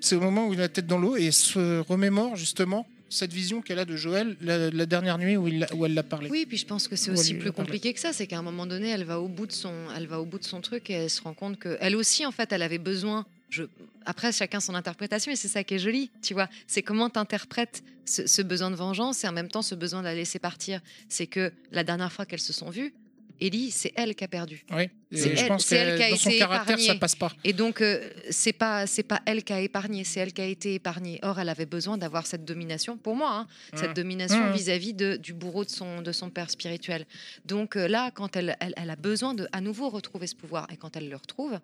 [0.00, 3.32] C'est au moment où il a la tête dans l'eau et se remémore justement cette
[3.32, 6.30] vision qu'elle a de Joël la, la dernière nuit où, il où elle l'a parlé.
[6.30, 8.12] Oui, puis je pense que c'est aussi plus compliqué que ça.
[8.12, 10.38] C'est qu'à un moment donné, elle va au bout de son, elle va au bout
[10.38, 12.78] de son truc et elle se rend compte que elle aussi, en fait, elle avait
[12.78, 13.26] besoin.
[13.52, 13.64] Je...
[14.06, 16.48] Après, chacun son interprétation et c'est ça qui est joli, tu vois.
[16.66, 20.06] C'est comment t'interprètes ce, ce besoin de vengeance et en même temps ce besoin de
[20.06, 20.80] la laisser partir.
[21.08, 22.94] C'est que la dernière fois qu'elles se sont vues,
[23.40, 24.64] Ellie, c'est elle qui a perdu.
[24.70, 27.00] Oui, C'est elle, pense qui a dans son été caractère, ça épargnée.
[27.00, 27.32] passe pas.
[27.42, 30.46] Et donc, euh, c'est pas c'est pas elle qui a épargné, c'est elle qui a
[30.46, 31.18] été épargnée.
[31.22, 33.94] Or, elle avait besoin d'avoir cette domination, pour moi, hein, cette Mmh.
[33.94, 34.52] domination Mmh.
[34.52, 37.04] vis-à-vis du bourreau de son, de son père spirituel.
[37.44, 40.68] Donc euh, là, quand elle, elle, elle a besoin de à nouveau retrouver ce pouvoir,
[40.72, 41.58] et quand elle le retrouve,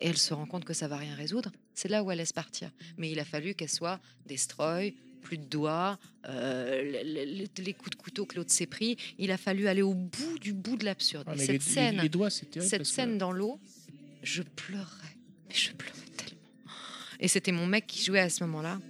[0.00, 2.32] et elle se rend compte que ça va rien résoudre, c'est là où elle laisse
[2.32, 2.70] partir.
[2.96, 7.72] Mais il a fallu qu'elle soit destroy, plus de doigts, euh, le- le- le- les
[7.74, 8.96] coups de couteau que l'autre s'est pris.
[9.18, 11.24] Il a fallu aller au bout du bout de l'absurde.
[11.26, 13.58] Ah, cette les- scène, doigts, cette que- scène dans l'eau,
[14.22, 15.16] je pleurais.
[15.48, 16.40] Mais je pleurais tellement.
[17.20, 18.80] Et c'était mon mec qui jouait à ce moment-là.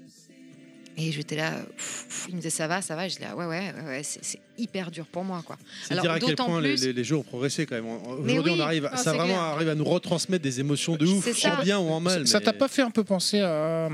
[0.96, 3.06] Et j'étais là, pff, pff, il me disait ça va, ça va?
[3.06, 5.42] Et je disais ah ouais, ouais, ouais, ouais, c'est hyper dur pour moi.
[5.46, 5.56] quoi.
[5.82, 7.86] C'est dire à quel point les, plus- les- les jeux ont progressé quand même.
[7.86, 8.58] Aujourd'hui, oui.
[8.58, 9.40] on arrive, ça vraiment clair.
[9.40, 12.26] arrive à nous retransmettre des émotions de ouf, en bien ou en mal.
[12.26, 13.88] Ça mais- t'a pas fait un peu penser à,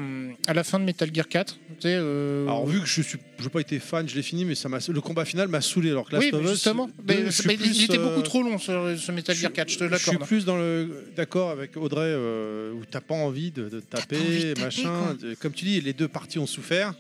[0.47, 3.19] à la fin de Metal Gear 4 tu sais, euh, Alors vu que je suis,
[3.39, 5.61] je n'ai pas été fan, je l'ai fini, mais ça m'a, le combat final m'a
[5.61, 5.91] saoulé.
[5.91, 6.91] Alors que Oui, Last of mais Us, justement.
[7.07, 7.15] Mais-
[7.47, 9.85] mais plus, il était euh, beaucoup trop long ce, ce Metal Gear 4, je te
[9.89, 10.29] Je suis l'accorde.
[10.29, 14.45] plus dans le d'accord avec Audrey euh, où t'as pas envie de, de taper, envie
[14.45, 15.17] de taper, machin.
[15.21, 16.95] De- Comme tu dis, les deux parties ont souffert.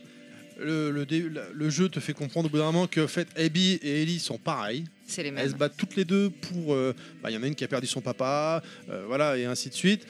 [0.59, 3.09] Le, le, dé- la- le jeu te fait comprendre au bout d'un moment que en
[3.09, 4.85] fait, Abby et Ellie sont pareils.
[5.07, 5.49] C'est les Elles mêmes.
[5.51, 6.75] se battent toutes les deux pour.
[6.75, 9.45] euh, bah, Il y en a une qui a perdu son papa, euh, voilà, et
[9.47, 10.07] ainsi de suite.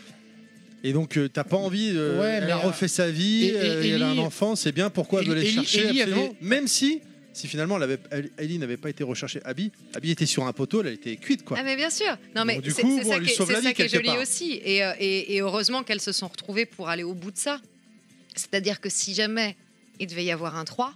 [0.82, 1.92] Et donc, euh, t'as pas envie.
[1.94, 4.12] euh, Ouais, elle mais, a euh, refait sa vie, et- et euh, elle a un
[4.12, 4.90] Ellie- enfant, c'est bien.
[4.90, 7.00] Pourquoi elle veut les Ellie- chercher Ellie absolument avait- Même si,
[7.32, 10.52] si finalement, elle avait, elle- Ellie n'avait pas été recherchée Abby, Abby était sur un
[10.52, 11.56] poteau, elle était cuite, quoi.
[11.58, 12.18] Ah mais bien sûr.
[12.36, 13.66] Non mais du c'est coup, c'est bon, ça elle qui est, sauve la c'est vie
[13.68, 14.20] ça qui est quelque joli part.
[14.23, 14.60] aussi.
[14.62, 17.60] Et, euh, et- et heureusement qu'elles se sont retrouvées pour aller au bout de ça.
[18.36, 19.56] C'est-à-dire que si jamais
[20.00, 20.94] il devait y avoir un 3,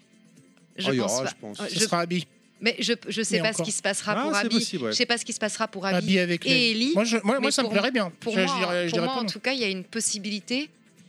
[0.77, 1.61] je Oh, il y pense aura, pas- je pense.
[1.61, 2.27] euh, Ce sera Abby.
[2.61, 4.61] Mais je je sais pas ce qui se passera Ah, pour Abby.
[4.73, 6.93] Je sais pas ce qui se passera pour Abby, avec et les- Ellie.
[6.95, 8.11] Moi, je- moi- moi, ça me plairait bien.
[8.21, 10.69] Pour Je- je moi, je pour en tout cas, il y a une possibilité.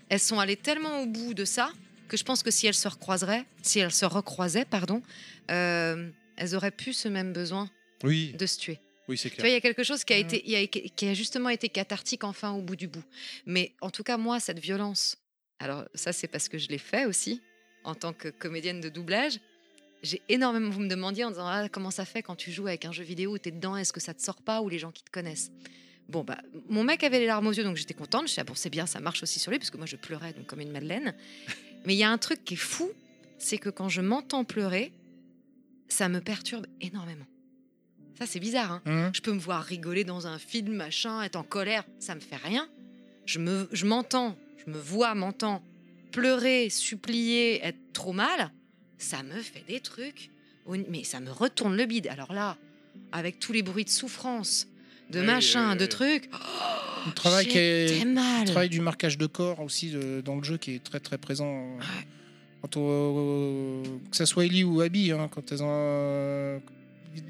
[0.09, 1.71] Elles sont allées tellement au bout de ça
[2.07, 5.01] que je pense que si elles se recroiseraient, si elles se recroisaient, pardon,
[5.51, 7.69] euh, elles auraient plus ce même besoin
[8.03, 8.79] Oui, de se tuer.
[9.07, 9.53] oui, c'est Tu vois, il clair.
[9.53, 12.23] y a quelque chose qui a, été, il y a- qui a justement été cathartique
[12.23, 13.03] enfin au bout du bout.
[13.47, 15.17] Mais en tout cas, moi, cette violence,
[15.59, 17.41] alors ça, c'est parce que je l'ai fait aussi
[17.89, 19.39] en tant que comédienne de doublage.
[20.01, 22.85] J'ai énormément, vous me demandiez en disant ah, comment ça fait quand tu joues avec
[22.85, 24.79] un jeu vidéo où tu es dedans, est-ce que ça te sort pas ou les
[24.79, 25.51] gens qui te connaissent?
[26.07, 26.37] Bon, bah,
[26.69, 28.21] mon mec avait les larmes aux yeux, donc j'étais contente.
[28.23, 29.95] Je disais, ah, bon, c'est bien, ça marche aussi sur lui, parce que moi, je
[29.95, 31.13] pleurais donc comme une madeleine.
[31.85, 32.89] Mais il y a un truc qui est fou,
[33.37, 34.91] c'est que quand je m'entends pleurer,
[35.87, 37.25] ça me perturbe énormément.
[38.17, 38.71] Ça, c'est bizarre.
[38.71, 39.11] Hein Hum.
[39.13, 42.35] je peux me voir rigoler dans un film, machin, être en colère, ça me fait
[42.37, 42.67] rien.
[43.25, 44.35] Je me, je m'entends,
[44.65, 45.61] je me vois, m'entends
[46.11, 48.51] pleurer, supplier, être trop mal,
[48.97, 50.29] ça me fait des trucs,
[50.89, 52.07] mais ça me retourne le bide.
[52.07, 52.57] Alors là,
[53.11, 54.67] avec tous les bruits de souffrance,
[55.11, 55.89] de Oui, machin, oui, de oui.
[55.89, 56.29] trucs,
[57.07, 58.41] Le travail, qui j'étais est, mal.
[58.41, 61.17] le travail du marquage de corps aussi de- dans le jeu qui est très très
[61.17, 61.77] présent.
[62.61, 66.59] Quand on- que ça soit Ellie ou Abby, hein, quand elles ont euh,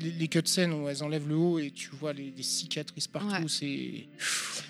[0.01, 3.27] les, les cutscenes où elles enlèvent le haut et tu vois les, les cicatrices partout,
[3.33, 3.48] Ouais.
[3.48, 3.66] c'est.
[3.66, 4.08] Et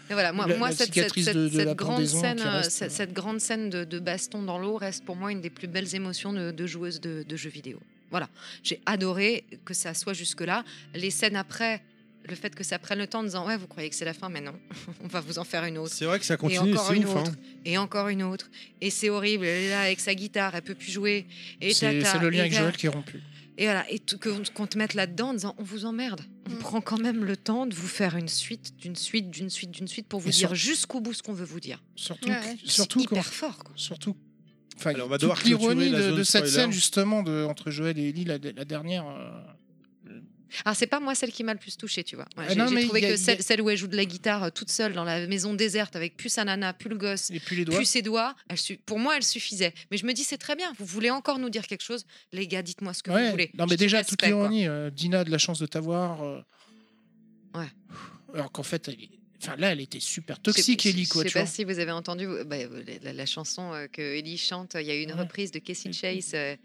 [0.09, 2.21] voilà, moi, La- moi la cette, cette, cicatrice cette- de- de cette la grande pendaison
[2.21, 2.95] scène, qui euh, reste, cette, euh.
[2.95, 5.93] cette grande scène de, de baston dans l'eau reste pour moi une des plus belles
[5.95, 7.79] émotions de, de joueuse de, de jeux vidéo.
[8.11, 8.27] Voilà,
[8.63, 10.63] j'ai adoré que ça soit jusque-là.
[10.95, 11.81] Les scènes après,
[12.27, 14.13] le fait que ça prenne le temps en disant ouais, vous croyez que c'est la
[14.15, 14.53] fin, mais non,
[15.03, 15.93] on va vous en faire une autre.
[15.93, 17.15] C'est vrai que ça Et continue, encore c'est une ouf.
[17.15, 17.31] autre.
[17.31, 17.35] hein.
[17.65, 18.49] Et encore une autre.
[18.81, 19.45] Et c'est horrible.
[19.45, 21.25] Elle est là avec sa guitare, elle peut plus jouer.
[21.61, 23.21] Et C'est le lien et avec Joël qui est rompu.
[23.59, 23.99] Et voilà, et
[24.53, 26.21] qu'on te mette là-dedans en disant on vous emmerde.
[26.49, 29.69] On prend quand même le temps de vous faire une suite, d'une suite, d'une suite,
[29.71, 31.83] d'une suite pour vous Et dire sur- jusqu'au bout ce qu'on veut vous dire.
[31.95, 32.57] Surtout, Ouais, ouais.
[32.63, 33.57] surtout quand- hyper fort.
[33.59, 33.73] Quoi.
[33.75, 34.15] Surtout.
[34.77, 36.49] Enfin, Alors, on va toute devoir clôturer l'ironie la de, cette spoiler.
[36.63, 39.05] scène justement de, entre Joël et Ellie, la, la dernière.
[39.07, 39.29] euh,
[40.65, 42.25] Alors c'est pas moi celle qui m'a le plus touchée, tu vois.
[42.37, 44.49] Ouais, Ah j'ai trouvé a- que a- celle, où elle joue de la guitare euh,
[44.49, 47.55] toute seule dans la maison déserte avec plus sa nana, plus le gosse, et puis
[47.55, 47.75] les doigts.
[47.77, 49.73] plus ses doigts, elle pour moi elle suffisait.
[49.91, 52.05] Mais je me dis c'est très bien, vous voulez encore nous dire quelque chose?
[52.33, 53.51] Les gars, dites-moi ce que Ouais, vous voulez.
[53.57, 54.67] Non, mais déjà, toute l'ironie.
[54.67, 56.23] euh, Dina a de la chance de t'avoir.
[56.23, 56.41] euh,
[57.55, 57.67] Ouais.
[58.33, 59.09] Alors qu'en fait, elle est-
[59.41, 61.23] enfin, là, elle était super toxique, Ellie, quoi.
[61.23, 61.51] Je tu sais pas vois.
[61.53, 62.57] si vous avez entendu bah,
[63.03, 64.75] la, la chanson euh, que Ellie chante.
[64.79, 66.55] Il y a eu une reprise de Casey Chase euh,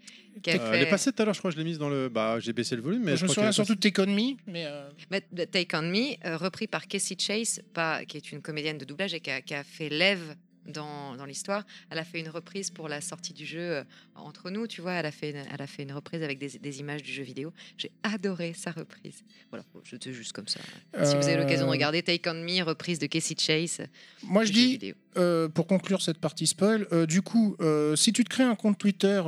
[0.43, 1.89] qui a Euh, Elle est passée tout à l'heure, je crois, je l'ai mise dans
[1.89, 2.09] le.
[2.09, 4.35] Bah, j'ai baissé le volume, mais je je me souviens surtout de Take On Me,
[4.47, 4.65] mais.
[4.67, 4.89] euh,
[5.51, 9.13] Take On Me, euh, repris par Casey Chase, pas, qui est une comédienne de doublage
[9.13, 10.35] et qui a, qui a fait Lève
[10.67, 11.63] dans, dans l'histoire.
[11.89, 13.83] Elle a fait une reprise pour la sortie du jeu euh,
[14.15, 14.93] entre nous, tu vois.
[14.93, 17.23] Elle a fait une, elle a fait une reprise avec des, des images du jeu
[17.23, 17.53] vidéo.
[17.77, 19.23] J'ai adoré sa reprise.
[19.51, 20.59] Voilà, c'était juste comme ça.
[21.03, 23.81] Si vous avez l'occasion de Euh, regarder Take On Me, reprise de Casey Chase.
[24.23, 27.55] Moi, je dis, euh, pour conclure cette partie spoil, euh, du coup,
[27.95, 29.21] si tu te crées un compte Twitter,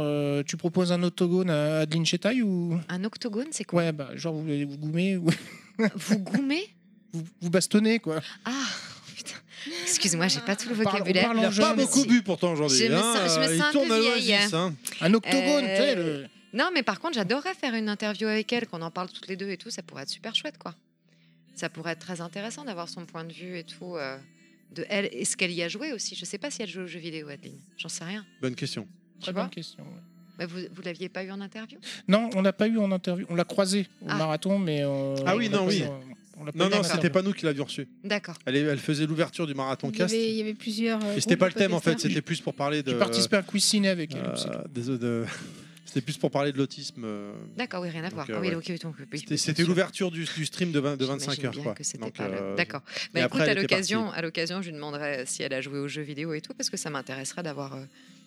[0.47, 2.79] tu proposes un octogone à Adeline Chetaille ou?
[2.89, 3.83] Un octogone, c'est quoi?
[3.83, 5.29] Ouais, bah, genre vous, vous goumez ou
[5.95, 6.63] Vous goumez?
[7.13, 8.19] Vous, vous bastonnez, quoi.
[8.43, 8.51] Ah.
[9.83, 11.27] Excuse-moi, j'ai pas tout le parle- on vocabulaire.
[11.33, 12.77] parle pas beaucoup bu pourtant aujourd'hui.
[12.77, 14.33] Je me hein, sens- je me euh, sens un peu vieille.
[14.33, 14.73] hein.
[15.01, 18.51] Un octogone, Euh, tu sais, le- Non, mais par contre, j'adorerais faire une interview avec
[18.53, 19.69] elle, qu'on en parle toutes les deux et tout.
[19.69, 20.73] Ça pourrait être super chouette, quoi.
[21.55, 23.95] Ça pourrait être très intéressant d'avoir son point de vue et tout.
[23.95, 24.17] euh,
[24.75, 26.13] de elle et ce qu'elle y a joué aussi.
[26.15, 27.57] Je sais pas si elle joue aux jeux vidéo, Adeline.
[27.77, 28.25] J'en sais rien.
[28.41, 28.85] Bonne question.
[29.21, 29.81] Très bonne question.
[29.81, 29.89] ouais.
[30.39, 31.79] Mais vous, vous l'aviez pas eu en interview?
[32.07, 33.25] Non, on l'a pas eu en interview.
[33.29, 34.15] On l'a croisé au Ah.
[34.17, 34.83] marathon, mais.
[34.83, 35.83] euh, Ah oui, non, oui.
[36.55, 37.87] Non, non, c'était pas nous qui l'avions reçu.
[38.03, 38.35] D'accord.
[38.45, 40.13] Elle, faisait l'ouverture du marathon Il y, cast.
[40.13, 41.03] avait, il y avait plusieurs.
[41.03, 42.91] euh, Et c'était pas le thème en fait, c'était plus pour parler de.
[42.91, 44.21] J'ai participé à un quiz ciné avec elle.
[44.25, 45.25] euh, de-
[45.85, 47.03] C'était plus pour parler de l'autisme.
[47.05, 48.29] euh, D'accord, oui, rien à voir.
[48.29, 48.55] euh, Ah oui, ouais.
[48.55, 51.63] ok, donc, oui, C'était l'ouverture du, du stream de, vingt- de 25 J'imagine heures.
[51.63, 51.73] Quoi.
[51.75, 52.81] que c'était Donc, pas le- euh, D'accord.
[53.13, 56.01] Bah, écoute, à l'occasion, à l'occasion, je lui demanderai si elle a joué aux jeux
[56.01, 57.83] vidéo et tout, parce que ça m'intéresserait d'avoir euh,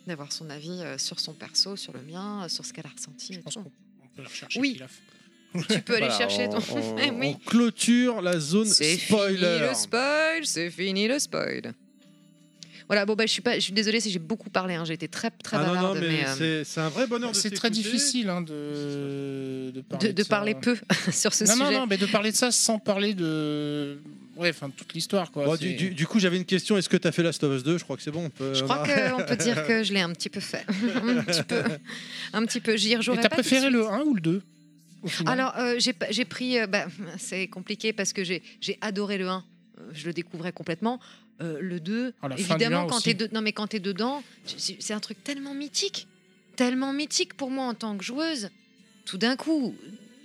[0.06, 2.90] d'avoir son avis euh, sur son perso, sur le mien, euh, sur ce qu'elle a
[2.97, 3.34] ressenti.
[3.34, 3.58] et tout.
[3.58, 3.62] On
[4.16, 4.80] peut la rechercher, Oui.
[5.68, 6.58] Tu peux aller Voilà, chercher ton.
[6.58, 7.34] on, Eh oui.
[7.36, 9.36] on clôture la zone C'est spoiler.
[9.36, 11.72] fini le spoil, c'est fini le spoil.
[12.86, 14.94] Voilà, bon bah je suis pas, je suis désolée si j'ai beaucoup parlé, hein, j'ai
[14.94, 17.30] été très très Ah non, bavarde, non, mais, mais, euh, c'est- c'est un vrai bonheur
[17.30, 20.76] de C'est très difficile hein, de, de parler de, parler peu
[21.12, 21.64] sur ce non, sujet.
[21.64, 23.98] non, non, mais de parler de ça sans parler de.
[24.36, 25.44] Ouais, enfin, toute l'histoire, quoi.
[25.44, 26.76] Bon, c'est- du, du- du coup, j'avais une question.
[26.78, 28.24] Est-ce que tu as fait Last of Us 2 Je crois que c'est bon.
[28.24, 30.64] on peut- Je crois qu'on peut dire que je l'ai un petit peu fait.
[30.68, 31.62] un petit peu.
[32.32, 32.76] Un petit peu.
[32.76, 34.42] J'y Et rejouerai t'as pas tout de préféré le 1 ou le 2
[35.02, 36.58] au final Alors, euh, j'ai pris.
[36.58, 36.86] euh, bah,
[37.18, 38.42] c'est compliqué parce que j'ai
[38.80, 39.44] adoré le 1.
[39.78, 41.00] euh, Je le découvrais complètement.
[41.40, 43.66] Euh, le 2, Ah, la fin du évidemment, 1 quand t'es de- non, mais quand
[43.68, 46.06] tu es dedans, c'est un truc tellement mythique.
[46.56, 48.50] Tellement mythique pour moi en tant que joueuse.
[49.06, 49.74] Tout d'un coup,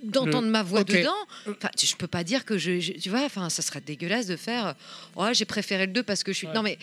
[0.02, 1.16] d'entendre ma voix dedans,
[1.48, 2.78] enfin, je peux pas dire que je.
[2.80, 4.74] je- tu vois, enfin, ça serait dégueulasse de faire.
[5.16, 6.48] Ouais, j'ai préféré le 2 parce que je suis.
[6.48, 6.78] Non, mais.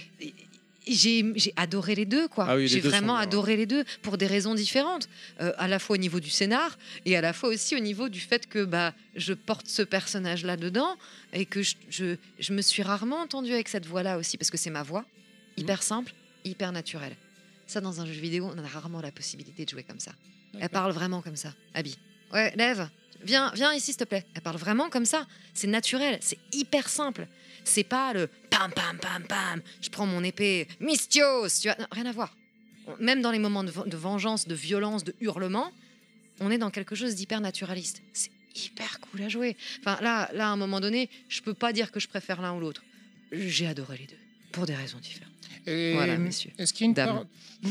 [0.86, 2.46] J'ai adoré les deux, quoi.
[2.50, 5.08] Ah oui, j'ai vraiment adoré les deux pour des raisons différentes,
[5.40, 8.10] Euh, à la fois au niveau du scénar et à la fois aussi au niveau
[8.10, 10.96] du fait que bah je porte ce personnage là dedans
[11.32, 14.52] et que je, je, je me suis rarement entendue avec cette voix là aussi parce
[14.52, 15.06] que c'est ma voix
[15.58, 15.82] hyper Mmh.
[15.82, 16.14] simple,
[16.44, 17.16] hyper naturelle.
[17.68, 20.12] Ça dans un jeu vidéo, on a rarement la possibilité de jouer comme ça.
[20.60, 21.98] Elle parle vraiment comme ça, Abby.
[22.34, 22.90] Ouais, lève,
[23.24, 24.26] viens, viens ici s'il te plaît.
[24.36, 25.26] Elle parle vraiment comme ça.
[25.54, 27.28] C'est naturel, c'est hyper simple.
[27.64, 29.62] C'est pas le pam pam pam pam.
[29.82, 32.36] Je prends mon épée, Mystios, tu non, rien à voir.
[33.00, 35.72] Même dans les moments de, ven- de vengeance, de violence, de hurlement,
[36.42, 38.02] on est dans quelque chose d'hyper naturaliste.
[38.12, 39.56] C'est hyper cool à jouer.
[39.80, 42.54] Enfin là, là, à un moment donné, je peux pas dire que je préfère l'un
[42.56, 42.84] ou l'autre.
[43.32, 44.18] J'ai adoré les deux
[44.52, 45.32] pour des raisons différentes.
[45.66, 46.52] Et Voilà, messieurs.
[46.58, 47.08] Est-ce qu'il y a une Dames.
[47.16, 47.26] part,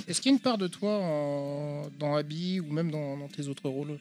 [0.09, 3.29] est-ce qu'il y a une part de toi en- dans Abby ou même dans, dans
[3.29, 3.99] tes autres rôles?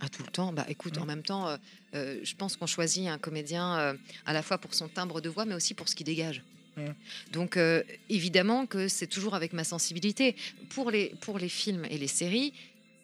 [0.00, 0.52] Ah, tout le temps.
[0.52, 1.56] Bah, écoute, en même temps, euh,
[1.94, 5.28] euh, je pense qu'on choisit un comédien euh, à la fois pour son timbre de
[5.28, 6.42] voix, mais aussi pour ce qu'il dégage.
[6.76, 6.90] Mm.
[7.32, 10.36] Donc, euh, évidemment que c'est toujours avec ma sensibilité.
[10.70, 12.54] Pour les, pour les films et les séries,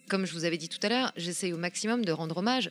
[0.09, 2.71] comme je vous avais dit tout à l'heure, j'essaye au maximum de rendre hommage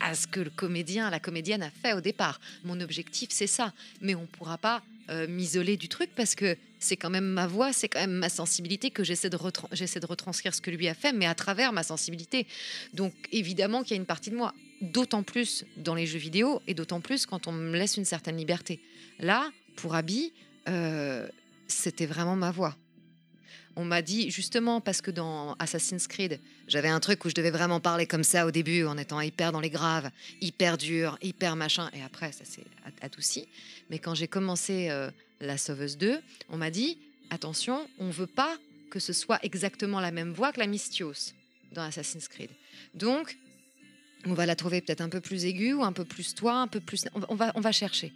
[0.00, 2.40] à ce que le comédien, la comédienne a fait au départ.
[2.64, 3.72] Mon objectif, c'est ça.
[4.00, 7.46] Mais on ne pourra pas euh, m'isoler du truc parce que c'est quand même ma
[7.46, 10.94] voix, c'est quand même ma sensibilité que j'essaie de, de retranscrire ce que lui a
[10.94, 12.46] fait, mais à travers ma sensibilité.
[12.94, 16.60] Donc évidemment qu'il y a une partie de moi, d'autant plus dans les jeux vidéo
[16.66, 18.80] et d'autant plus quand on me laisse une certaine liberté.
[19.18, 20.32] Là, pour Abby,
[20.68, 21.28] euh,
[21.68, 22.76] c'était vraiment ma voix.
[23.76, 27.50] On m'a dit justement parce que dans Assassin's Creed, j'avais un truc où je devais
[27.50, 30.10] vraiment parler comme ça au début, en étant hyper dans les graves,
[30.40, 33.48] hyper dur, hyper machin, et après ça s'est ad- adouci.
[33.88, 34.90] Mais quand j'ai commencé
[35.40, 36.20] La Sauveuse 2,
[36.50, 36.98] on m'a dit
[37.30, 38.58] attention, on veut pas
[38.90, 41.32] que ce soit exactement la même voix que la Mystios
[41.72, 42.50] dans Assassin's Creed.
[42.94, 43.38] Donc,
[44.26, 46.68] on va la trouver peut-être un peu plus aiguë ou un peu plus toi, un
[46.68, 47.06] peu plus.
[47.28, 48.12] On va, on va chercher.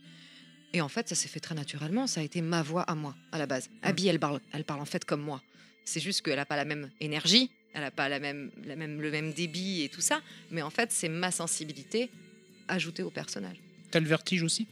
[0.77, 2.07] Et en fait, ça s'est fait très naturellement.
[2.07, 3.71] Ça a été ma voix à moi, à la base.
[3.81, 5.41] Abby, elle parle, elle parle en fait comme moi.
[5.87, 9.01] C'est juste qu'elle n'a pas la même énergie, elle n'a pas la même, la même,
[9.01, 10.21] le même débit et tout ça.
[10.51, 12.11] Mais en fait, c'est ma sensibilité
[12.69, 13.57] ajoutée au personnage.
[13.91, 14.67] T'as le vertige aussi?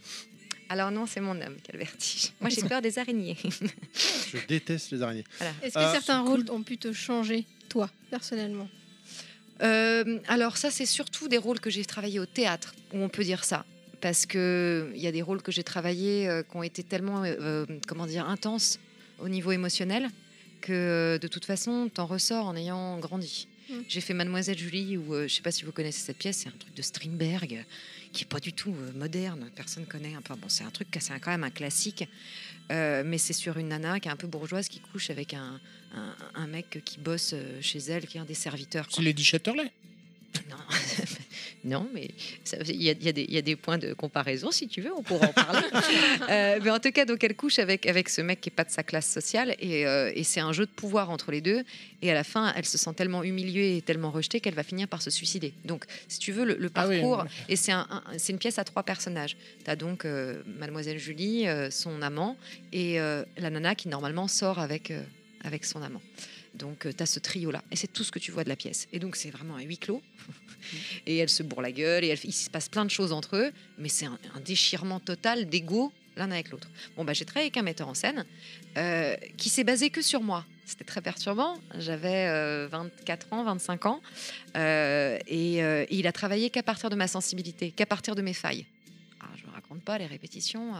[0.68, 2.32] Alors non, c'est mon homme qui a le vertige.
[2.38, 3.38] Moi, j'ai peur des araignées.
[4.30, 5.24] Je déteste les araignées.
[5.62, 8.68] Est-ce que Euh, certains rôles ont pu te changer, toi, personnellement?
[9.62, 13.24] Euh, alors ça, c'est surtout des rôles que j'ai travaillé au théâtre, où on peut
[13.24, 13.64] dire ça.
[14.04, 17.64] Parce qu'il y a des rôles que j'ai travaillés euh, qui ont été tellement, euh,
[17.88, 18.78] comment dire, intenses
[19.18, 20.10] au niveau émotionnel,
[20.60, 23.48] que euh, de toute façon, t'en ressors en ayant grandi.
[23.70, 23.74] Mm.
[23.88, 26.48] J'ai fait Mademoiselle Julie, où euh, je sais pas si vous connaissez cette pièce, c'est
[26.48, 27.64] un truc de Strindberg,
[28.12, 30.14] qui est pas du tout euh, moderne, personne connaît.
[30.18, 32.04] Enfin bon, c'est un truc, c'est quand même un classique,
[32.70, 35.60] Euh, mais c'est sur une nana qui est un peu bourgeoise, qui couche avec un,
[35.94, 38.86] un, un mec qui bosse euh, chez elle, qui est un des serviteurs.
[38.90, 39.70] C'est Lady Chatterley?
[40.50, 40.56] Non,
[41.94, 42.10] mais
[42.44, 44.80] ça- il y, y a des- il y a des points de comparaison, si tu
[44.82, 45.60] veux, on pourra en parler.
[46.30, 48.64] Euh, mais en tout cas, donc elle couche avec, avec ce mec qui n'est pas
[48.64, 51.62] de sa classe sociale, et, euh, et c'est un jeu de pouvoir entre les deux.
[52.02, 54.88] Et à la fin, elle se sent tellement humiliée et tellement rejetée qu'elle va finir
[54.88, 55.52] par se suicider.
[55.64, 57.30] Donc, si tu veux, le, le Ah oui, parcours, oui.
[57.48, 59.36] et c'est un- un- c'est une pièce à trois personnages.
[59.64, 62.36] Tu as donc euh, Mademoiselle Julie, son amant,
[62.72, 64.92] et la nana qui normalement sort avec,
[65.44, 66.02] avec son amant.
[66.54, 67.62] Donc, tu as ce trio-là.
[67.70, 68.86] Et c'est tout ce que tu vois de la pièce.
[68.92, 70.02] Et donc, c'est vraiment un huis clos.
[71.06, 72.04] et elle se bourre la gueule.
[72.04, 73.52] Et elle- il se passe plein de choses entre eux.
[73.78, 76.68] Mais c'est un, un déchirement total d'ego l'un avec l'autre.
[76.96, 78.24] Bon, bah, j'ai travaillé avec un metteur en scène
[78.76, 80.44] euh, qui s'est basé que sur moi.
[80.64, 81.58] C'était très perturbant.
[81.78, 84.00] J'avais euh, 24 ans, 25 ans.
[84.56, 88.22] Euh, et, euh, et il a travaillé qu'à partir de ma sensibilité, qu'à partir de
[88.22, 88.64] mes failles.
[89.68, 90.72] compte pas les répétitions.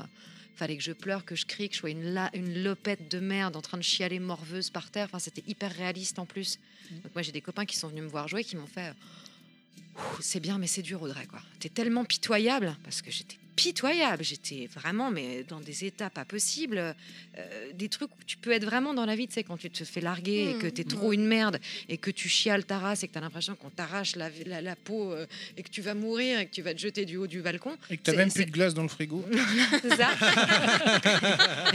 [0.57, 3.19] Fallait que je pleure, que je crie, que je sois une, la- une lopette de
[3.21, 5.07] merde en train de chialer morveuse par terre.
[5.07, 6.59] Enfin, c'était hyper réaliste en plus.
[7.03, 8.89] Donc moi, j'ai des copains qui sont venus me voir jouer, qui m'ont fait.
[8.91, 11.27] euh, C'est bien, mais c'est dur, Audrey.
[11.27, 11.41] quoi.
[11.61, 14.25] T'es tellement pitoyable parce que j'étais pitoyable.
[14.25, 16.95] J'étais vraiment, mais dans des états pas possibles,
[17.39, 19.27] euh, des trucs où tu peux être vraiment dans la vie.
[19.29, 21.59] Tu sais, quand tu te fais larguer et que t'es trop une merde
[21.89, 24.77] et que tu chiales ta race et que t'as l'impression qu'on t'arrache la, la- la
[24.77, 25.27] peau euh,
[25.57, 27.77] et que tu vas mourir et que tu vas te jeter du haut du balcon.
[27.91, 29.25] Et que t'as même plus de glace dans le frigo.
[29.83, 30.11] c'est ça.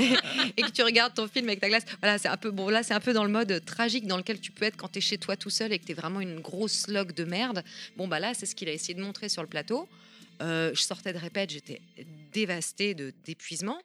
[0.57, 1.83] et que tu regardes ton film avec ta glace.
[2.01, 2.69] Voilà, c'est un peu bon.
[2.69, 4.99] Là, c'est un peu dans le mode tragique dans lequel tu peux être quand tu
[4.99, 7.63] es chez toi tout seul et que tu es vraiment une grosse log de merde.
[7.97, 9.87] Bon, bah là, c'est ce qu'il a essayé de montrer sur le plateau.
[10.41, 11.81] Euh, je sortais de répète, j'étais
[12.31, 13.81] dévastée de d'épuisement.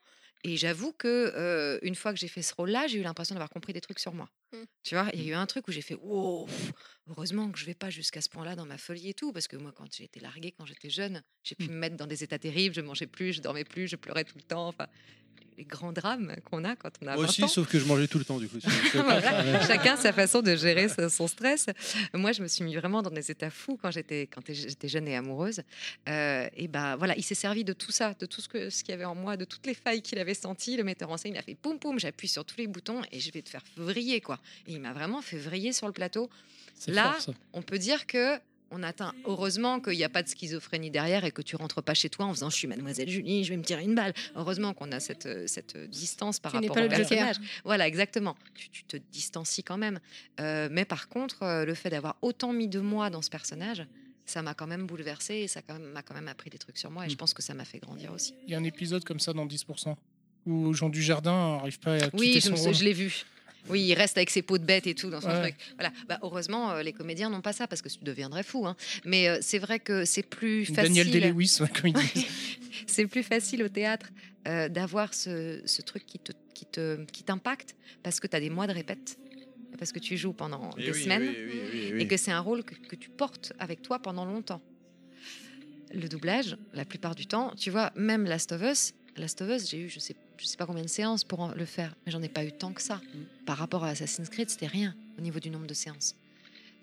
[0.46, 3.48] Et j'avoue que euh, une fois que j'ai fait ce rôle-là, j'ai eu l'impression d'avoir
[3.48, 4.28] compris des trucs sur moi.
[4.82, 6.46] Tu vois, il y a eu un truc où j'ai fait wow,
[7.08, 9.56] heureusement que je vais pas jusqu'à ce point-là dans ma folie et tout, parce que
[9.56, 12.38] moi, quand j'ai été larguée, quand j'étais jeune, j'ai pu me mettre dans des états
[12.38, 14.68] terribles, je mangeais plus, je dormais plus, je pleurais tout le temps.
[14.68, 14.86] Enfin,
[15.58, 17.48] les grands drames qu'on a quand on a Moi 20 aussi, ans.
[17.48, 18.58] sauf que je mangeais tout le temps du coup.
[18.94, 21.66] Voilà, Chacun sa façon de gérer son stress.
[22.12, 25.06] Moi, je me suis mis vraiment dans des états fous quand j'étais quand j'étais jeune
[25.08, 25.62] et amoureuse.
[26.08, 28.82] Euh, et ben voilà, il s'est servi de tout ça, de tout ce que ce
[28.82, 30.76] qu'il y avait en moi, de toutes les failles qu'il avait senties.
[30.76, 33.20] Le metteur en scène, il a fait poum poum, j'appuie sur tous les boutons et
[33.20, 34.38] je vais te faire vriller quoi.
[34.66, 36.28] Et il m'a vraiment fait vriller sur le plateau.
[36.88, 38.38] Là, fort, on peut dire que
[38.70, 41.94] on atteint heureusement qu'il n'y a pas de schizophrénie derrière et que tu rentres pas
[41.94, 44.12] chez toi en faisant je suis mademoiselle Julie, je vais me tirer une balle.
[44.34, 47.36] Heureusement qu'on a cette, euh, cette distance par Tu rapport pas au personnage.
[47.64, 48.36] Voilà, exactement.
[48.54, 50.00] Tu, tu te distancies quand même.
[50.40, 53.86] Euh, mais par contre, euh, le fait d'avoir autant mis de moi dans ce personnage,
[54.26, 55.60] ça m'a quand même bouleversée et ça
[55.92, 57.78] m'a quand même appris des trucs sur moi et je pense que ça m'a fait
[57.78, 58.34] grandir aussi.
[58.46, 59.94] Il y a un épisode comme ça dans 10%
[60.46, 62.74] où Jean Dujardin n'arrive pas à Oui, quitter son rôle.
[62.74, 63.24] je l'ai vu.
[63.68, 65.40] Oui, il reste avec ses peaux de bête et tout dans son Ouais.
[65.40, 65.54] truc.
[65.78, 65.92] Voilà.
[66.08, 68.66] Bah, heureusement, euh, les comédiens n'ont pas ça parce que tu deviendrais fou.
[68.66, 68.76] hein.
[69.04, 70.94] Mais euh, c'est vrai que c'est plus facile.
[70.94, 72.26] Daniel Day-Lewis, ouais, comme il dit.
[72.86, 74.10] c'est plus facile au théâtre
[74.46, 78.40] euh, d'avoir ce, ce truc qui te qui te qui t'impacte parce que tu as
[78.40, 79.18] des mois de répète
[79.78, 82.02] parce que tu joues pendant Eh des oui, semaines oui, oui, oui, oui.
[82.02, 84.62] et que c'est un rôle que, que tu portes avec toi pendant longtemps.
[85.92, 89.70] Le doublage, la plupart du temps, tu vois, même Last of Us, Last of Us,
[89.70, 92.20] j'ai eu je sais je sais pas combien de séances pour le faire, mais j'en
[92.22, 93.00] ai pas eu tant que ça.
[93.46, 96.16] Par rapport à Assassin's Creed, c'était rien au niveau du nombre de séances.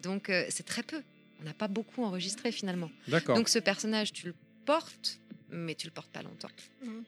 [0.01, 1.01] Donc euh, c'est très peu.
[1.41, 2.89] On n'a pas beaucoup enregistré finalement.
[3.07, 3.35] D'accord.
[3.35, 4.35] Donc ce personnage, tu le
[4.65, 5.19] portes,
[5.49, 6.49] mais tu le portes pas longtemps.
[6.85, 7.03] Mhm.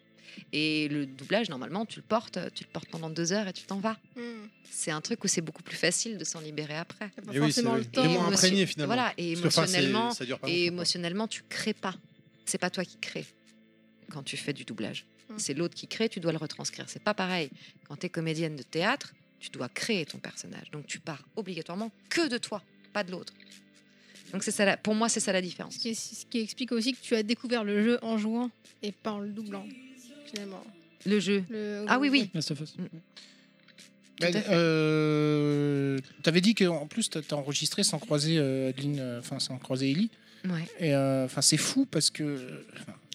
[0.52, 3.64] Et le doublage, normalement, tu le portes, tu le portes pendant deux heures et tu
[3.66, 3.98] t'en vas.
[4.16, 4.50] Mhm.
[4.70, 7.10] C'est un truc où c'est beaucoup plus facile de s'en libérer après.
[7.10, 8.10] pas Et oui, forcément c'est- le temps.
[8.10, 8.94] moins imprégné, finalement.
[8.96, 11.96] Voilà, et Parce que, enfin, c'est- émotionnellement, ça dure pas et émotionnellement, tu crées pas.
[12.46, 13.26] C'est pas toi qui crée
[14.12, 15.06] quand tu fais du doublage.
[15.34, 15.40] Mhm.
[15.40, 16.86] C'est l'autre qui crée, tu dois le retranscrire.
[16.90, 17.50] C'est pas pareil.
[17.88, 20.72] Quand tu es comédienne de théâtre, tu dois créer ton personnage.
[20.72, 22.62] Donc tu pars obligatoirement que de toi,
[22.94, 23.34] pas de l'autre.
[24.32, 25.76] Donc c'est ça, la- pour moi, c'est ça la différence.
[25.76, 28.50] Ce qui, ce qui explique aussi que tu as découvert le jeu en jouant
[28.82, 29.66] et pas en le doublant,
[30.26, 30.64] finalement.
[31.06, 31.44] Le jeu.
[31.50, 32.30] Le- Ah oui, oui.
[32.34, 32.76] Last of Us.
[34.22, 39.40] Bah, euh, T'avais dit qu'en plus t'as as enregistré sans croiser euh, Adeline, euh, enfin
[39.40, 40.10] sans croiser Ellie.
[40.46, 40.66] Ouais.
[40.80, 42.64] Et euh, enfin c'est fou parce que.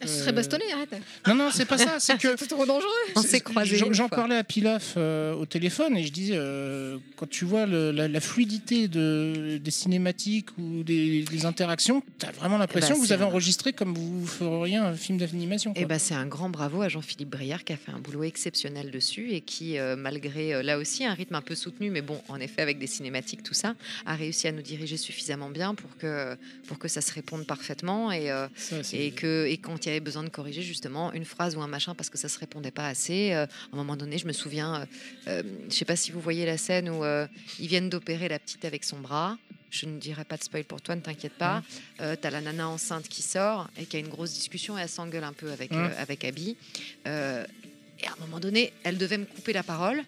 [0.06, 0.90] Se serait euh, bastonnée, arrête.
[1.26, 2.88] Non non c'est pas ça, c'est que C'est trop dangereux.
[3.16, 7.28] On s'est croisés J'en parlais à Pilaf euh, au téléphone et je disais euh, quand
[7.28, 12.58] tu vois le- la, la fluidité de, des cinématiques ou des, des interactions, t'as vraiment
[12.58, 15.72] l'impression bah, que vous avez un- enregistré comme vous feriez un film d'animation.
[15.74, 18.90] Et ben c'est un grand bravo à Jean-Philippe Briard qui a fait un boulot exceptionnel
[18.90, 22.20] dessus et qui, euh, malgré euh, là aussi un rythme un peu soutenu, mais bon,
[22.28, 23.74] en effet avec des cinématiques, tout ça,
[24.06, 26.36] a réussi à nous diriger suffisamment bien pour que,
[26.66, 29.96] pour que ça se réponde parfaitement et, euh, Ça, et, que, et quand il y
[29.96, 32.70] avait besoin de corriger justement une phrase ou un machin parce que ça se répondait
[32.70, 34.86] pas assez, euh, à un moment donné, je me souviens, euh,
[35.28, 37.26] euh, je sais pas si vous voyez la scène où euh,
[37.58, 39.36] ils viennent d'opérer la petite avec son bras.
[39.70, 41.62] Je ne dirai pas de spoil pour toi, ne t'inquiète pas.
[42.00, 44.88] Euh, T'as la nana enceinte qui sort et qui a une grosse discussion et elle
[44.88, 46.56] s'engueule un peu avec, avec Abby.
[47.04, 50.02] Et à un moment donné, elle devait me couper la parole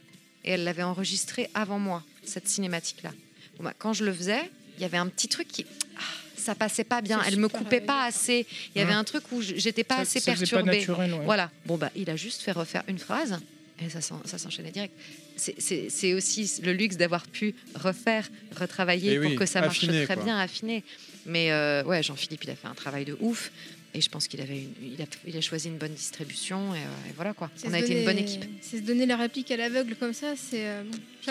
[0.44, 3.12] et elle l'avait enregistrée avant moi, cette cinématique-là.
[3.58, 5.66] Bon, bah, quand je le faisais, il y avait un petit truc qui.
[5.98, 6.00] ah,
[6.40, 8.46] ça passait pas bien, elle me coupait pas assez.
[8.74, 10.78] Il y avait un truc où j'étais pas Ça- assez ça pas perturbée.
[10.78, 11.24] naturel, ouais.
[11.24, 11.50] Voilà.
[11.66, 13.38] Bon bah, il a juste fait refaire une phrase
[13.80, 14.94] et ça s'en- ça s'enchaînait direct.
[15.36, 18.28] C'est- aussi le luxe d'avoir pu refaire,
[18.58, 20.24] retravailler Eh pour oui, que ça marche affiner, très quoi.
[20.24, 20.82] bien, affiner.
[21.26, 23.50] Mais euh, ouais, Jean-Philippe, il a fait un travail de ouf.
[23.92, 26.78] Et je pense qu'il avait une- il, a, il a choisi une bonne distribution et,
[26.78, 27.50] euh, et voilà quoi.
[27.66, 28.44] On a été une bonne équipe.
[28.60, 30.68] C'est se donner la réplique à l'aveugle comme ça, c'est.
[30.68, 30.82] euh,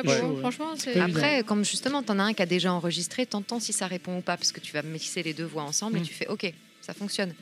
[0.04, 0.40] bon, Ouais.
[0.42, 0.74] franchement.
[1.02, 4.22] Après, comme justement, t'en as un qui a déjà enregistré, t'entends si ça répond ou
[4.22, 6.06] pas, parce que tu vas mixer les deux voix ensemble et Mm.
[6.06, 7.34] tu fais OK, ça fonctionne.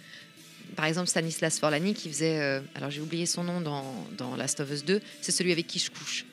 [0.76, 3.84] Par exemple, Stanislas Forlani qui faisait, euh, alors j'ai oublié son nom dans,
[4.18, 6.26] dans Last of Us 2, c'est celui avec qui je couche.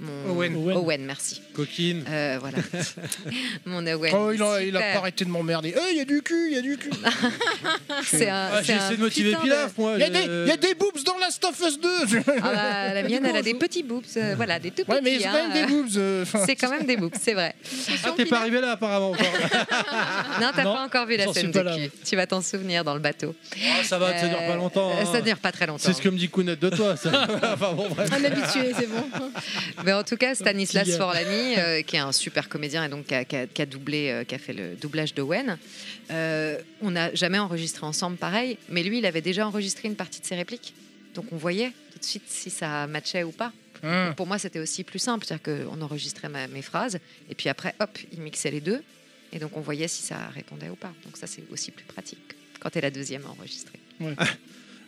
[0.00, 0.56] Mon Owen.
[0.76, 1.40] Owen, merci.
[1.54, 2.04] Coquine.
[2.08, 2.58] Euh, voilà.
[3.66, 4.12] Mon Owen.
[4.16, 5.74] Oh, il a, il a pas arrêté de m'emmerder.
[5.76, 6.90] Eh, il y a du cul, il y a du cul.
[8.04, 9.92] C'est un- Ah, j'ai essayé de motiver Pilaf, moi.
[9.96, 11.88] Il y, a je- des, il y a des boobs dans Last of Us 2.
[12.26, 15.12] Ah bah, la mienne, elle a des petits boobs, euh, voilà, des tout Ouais, mais
[15.18, 15.22] petits.
[15.22, 15.96] c'est hein, quand même des euh, boobs.
[15.96, 16.24] euh.
[16.46, 17.54] C'est quand même des boobs, c'est vrai.
[18.04, 19.10] Ah, t'es pas arrivé là, apparemment.
[19.10, 19.26] encore.
[20.40, 21.90] Non, t'as pas encore vu la scène de cul.
[22.04, 23.34] Tu vas t'en souvenir dans le bateau.
[23.54, 24.90] Ah, ça va, ça dure pas longtemps.
[25.00, 25.04] Hein.
[25.12, 25.82] Ça dure pas très longtemps.
[25.84, 26.94] C'est ce que me dit Kounet de toi.
[26.94, 28.10] enfin, bon, bref.
[28.12, 29.04] Un habitué, c'est bon.
[29.84, 30.88] Mais en tout cas, Stanislas.
[30.96, 33.66] Forlani, euh, qui est un super comédien et donc qui a, qui a- qui a
[33.66, 35.58] doublé, euh, qui a fait le doublage d'Owen,
[36.10, 40.20] euh, on n'a jamais enregistré ensemble pareil, mais lui, il avait déjà enregistré une partie
[40.20, 40.74] de ses répliques.
[41.14, 43.52] Donc on voyait tout de suite si ça matchait ou pas.
[43.82, 47.48] Donc, Pour moi, c'était aussi plus simple, c'est-à-dire qu'on enregistrait ma- mes phrases et puis
[47.48, 48.82] après, hop, il mixait les deux
[49.32, 50.92] et donc on voyait si ça répondait ou pas.
[51.04, 52.20] Donc ça, c'est aussi plus pratique
[52.60, 53.80] quand t'es la deuxième à enregistrer.
[54.00, 54.14] Ouais.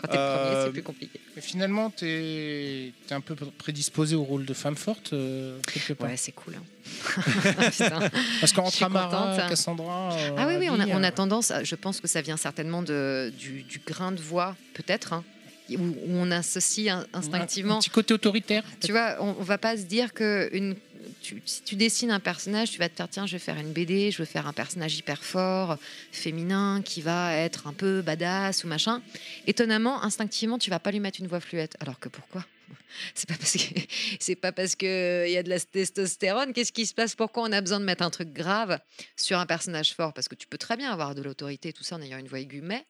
[0.07, 1.21] Quand t'es le premier, Euh, c'est plus compliqué.
[1.39, 6.09] Finalement, t'es es un peu prédisposé au rôle de femme forte, euh, quelque part.
[6.11, 6.55] Ouais, c'est cool.
[6.57, 6.63] hein.
[8.41, 9.49] Parce qu'entre Amara, contente.
[9.51, 10.13] Cassandra.
[10.15, 12.09] euh, Ah oui, oui, on a, Abby, on a euh, tendance, à- je pense que
[12.09, 15.25] ça vient certainement de, du, du grain de voix, peut-être, hein,
[15.71, 17.79] où, on associe in- Un instinctivement.
[17.79, 18.63] petit côté autoritaire.
[18.85, 20.77] Tu vois, on, on va pas se dire que une,
[21.23, 23.73] tu- si tu dessines un personnage, tu vas te dire tiens, je vais faire une
[23.73, 25.79] BD, je veux faire un personnage hyper fort,
[26.13, 29.03] féminin, qui va être un peu badass ou machin.
[29.47, 31.77] Étonnamment, instinctivement, tu vas pas lui mettre une voix fluette.
[31.81, 32.45] Alors que pourquoi
[33.15, 33.81] c'est pas parce que
[34.21, 36.53] c'est pas parce que il y a de la testostérone.
[36.53, 37.15] Qu'est-ce qui se passe?
[37.15, 38.79] Pourquoi on a besoin de mettre un truc grave
[39.17, 40.13] sur un personnage fort?
[40.15, 42.41] Parce que tu peux très bien avoir de l'autorité, tout ça en ayant une voix
[42.41, 42.87] aiguë, mais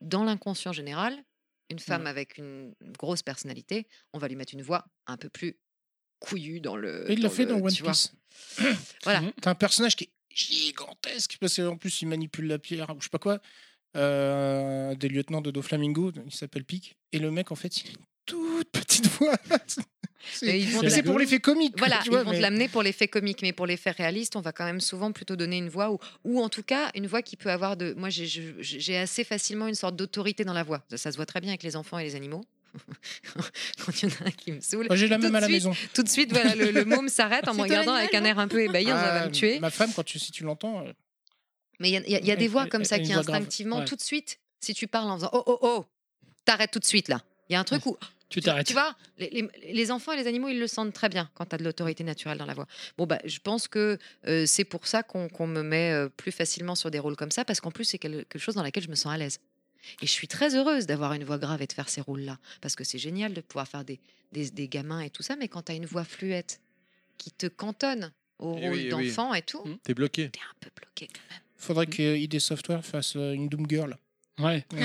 [0.00, 1.16] dans l'inconscient général,
[1.70, 5.56] une femme avec une grosse personnalité, on va lui mettre une voix un peu plus
[6.20, 7.10] couillue dans le.
[7.10, 7.72] Et il l'a fait le- dans One.
[7.74, 8.12] Piece.
[9.04, 9.22] Voilà.
[9.40, 13.04] T'as un personnage qui est gigantesque parce qu'en plus il manipule la pierre ou je
[13.04, 13.38] sais pas quoi.
[13.96, 16.96] Euh, des lieutenants de Doflamingo, il s'appelle Pic.
[17.12, 19.36] Et le mec en fait, il a une toute petite voix.
[20.30, 21.74] C'est ils pour l'effet comique.
[21.78, 24.36] Voilà, tu vois, ils vont mais- te l'amener pour l'effet comique, mais pour l'effet réaliste,
[24.36, 27.06] on va quand même souvent plutôt donner une voix ou, ou en tout cas une
[27.06, 27.94] voix qui peut avoir de.
[27.94, 30.84] Moi, j'ai- assez facilement une sorte d'autorité dans la voix.
[30.90, 32.44] Ça, ça se voit très bien avec les enfants et les animaux.
[33.84, 34.86] Quand il y en a un qui me saoule.
[34.88, 35.72] Moi, j'ai la tout même de à la suite- maison.
[35.94, 38.48] Tout de suite, voilà, le, le môme s'arrête en me regardant avec un air un
[38.48, 39.58] peu ébahi, on va Ah, me tuer.
[39.60, 40.92] Ma femme, quand tu, si tu l'entends, euh,
[41.80, 43.12] Mais il y a, il y a- il y a des voix comme ça qui
[43.12, 43.84] instinctivement, Ouais.
[43.84, 45.86] tout de suite, si tu parles en faisant Oh, oh, oh,
[46.44, 47.22] t'arrêtes tout de suite là.
[47.48, 47.96] Il y a un truc où
[48.28, 48.72] Tu tu t'arrêtes.
[48.72, 51.54] vois, les, les- les enfants et les animaux, ils le sentent très bien quand tu
[51.54, 52.66] as de l'autorité naturelle dans la voix.
[52.98, 56.32] Bon, bah, je pense que euh, c'est pour ça qu'on qu'on me met euh, plus
[56.32, 58.90] facilement sur des rôles comme ça, parce qu'en plus, c'est quelque chose dans laquelle je
[58.90, 59.38] me sens à l'aise.
[60.02, 62.74] Et je suis très heureuse d'avoir une voix grave et de faire ces rôles-là, parce
[62.76, 64.00] que c'est génial de pouvoir faire des,
[64.32, 66.60] des, des gamins et tout ça, mais quand tu as une voix fluette
[67.16, 69.08] qui te cantonne au rôle oui, oui.
[69.08, 70.30] d'enfant et tout, T'es bloqué.
[70.30, 71.42] t'es un peu bloqué quand même.
[71.56, 73.96] faudrait que ID Software fasse euh, une Doom Girl.
[74.38, 74.64] Ouais.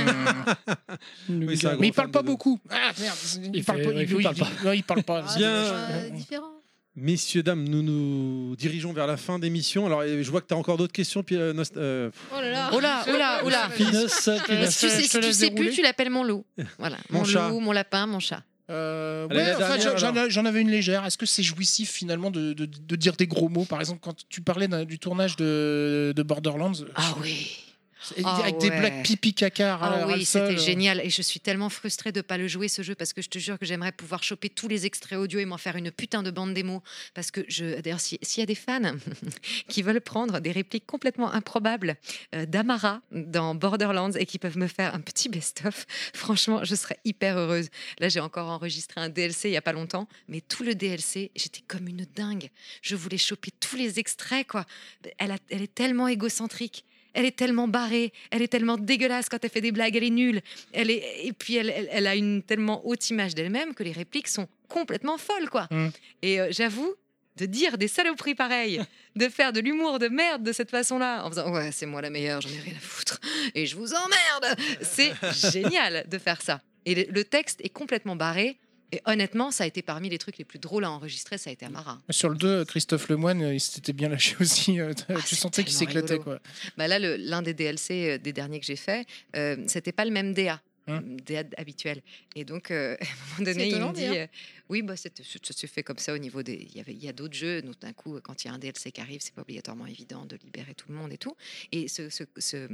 [1.29, 2.59] Oui, un mais il parle pas de beaucoup.
[2.69, 4.01] Ah merde, il, Il parle fait- pas.
[4.01, 4.75] il, il parle il- pas.
[4.75, 5.21] il parle pas.
[5.37, 5.49] Bien.
[5.49, 6.53] Euh, différent.
[6.95, 9.87] Messieurs, dames, nous nous dirigeons vers la fin d'émission.
[9.87, 11.23] Alors, je vois que tu as encore d'autres questions.
[11.23, 12.69] Puis, euh, Nost- euh, Oh là là.
[12.71, 13.69] Oh là, oh là, oh là.
[13.75, 15.69] Pinos, Si tu sais, je si te tu laisse sais dérouler.
[15.69, 16.45] plus, tu l'appelles mon loup.
[16.77, 17.49] Voilà, Mon mon, chat.
[17.49, 18.43] loup, mon lapin, mon chat.
[18.69, 20.23] Euh, Allez, ouais, la enfin, dernière, j'en- j'en alors.
[20.25, 21.03] a- j'en avais une légère.
[21.05, 23.65] Est-ce que c'est jouissif finalement de, de- de dire des gros mots?
[23.65, 27.57] Par exemple, quand tu parlais d'un- du tournage de, de Borderlands, Ah oui.
[28.23, 28.79] Ah avec des ouais.
[28.79, 29.77] blagues pipi caca.
[29.81, 30.57] Ah oui, c'était euh.
[30.57, 30.99] génial.
[31.03, 33.29] Et je suis tellement frustrée de ne pas le jouer ce jeu parce que je
[33.29, 36.23] te jure que j'aimerais pouvoir choper tous les extraits audio et m'en faire une putain
[36.23, 36.81] de bande démo.
[37.13, 38.81] Parce que je, d'ailleurs, si- s'il y a des fans
[39.67, 41.95] qui veulent prendre des répliques complètement improbables
[42.35, 46.97] euh, d'Amara dans Borderlands et qui peuvent me faire un petit best-of, franchement, je serais
[47.05, 47.69] hyper heureuse.
[47.99, 51.31] Là, j'ai encore enregistré un DLC il y a pas longtemps, mais tout le DLC,
[51.35, 52.49] j'étais comme une dingue.
[52.81, 54.65] Je voulais choper tous les extraits, quoi.
[55.17, 56.85] Elle, a- elle est tellement égocentrique.
[57.13, 60.09] Elle est tellement barrée, elle est tellement dégueulasse quand elle fait des blagues, elle est
[60.09, 60.41] nulle.
[60.71, 63.91] Elle est, et puis elle, elle- elle a une tellement haute image d'elle-même que les
[63.91, 65.67] répliques sont complètement folles, quoi.
[65.71, 65.87] Mm.
[66.23, 66.93] Et euh, j'avoue,
[67.37, 68.81] de dire des saloperies pareilles,
[69.15, 72.09] de faire de l'humour de merde de cette façon-là, en faisant ouais, c'est moi la
[72.11, 73.19] meilleure, j'en ai rien à foutre,
[73.55, 75.13] et je vous emmerde, c'est
[75.51, 76.61] génial de faire ça.
[76.85, 78.57] Et le texte est complètement barré.
[78.93, 81.53] Et honnêtement, ça a été parmi les trucs les plus drôles à enregistrer, ça a
[81.53, 81.99] été Amara.
[82.11, 84.79] Sur le 2, Christophe Lemoine, euh, il s'était bien lâché aussi.
[84.79, 86.19] euh, tu Ah, c'est sentais qu'il s'éclatait.
[86.19, 86.39] quoi.
[86.77, 90.11] Bah là, l'un des DLC euh, des derniers que j'ai fait, euh, c'était pas le
[90.11, 90.61] même DA.
[90.87, 92.01] Hein DA habituel.
[92.35, 94.27] Et donc, euh, à un moment donné, il me dit euh,
[94.69, 96.53] Oui, bah, c'est- ça s'est fait comme ça au niveau des.
[96.71, 97.61] Il y, avait, il y a d'autres jeux.
[97.61, 100.25] Donc, d'un coup, quand il y a un DLC qui arrive, c'est pas obligatoirement évident
[100.25, 101.35] de libérer tout le monde et tout.
[101.71, 102.67] Et ce, ce, ce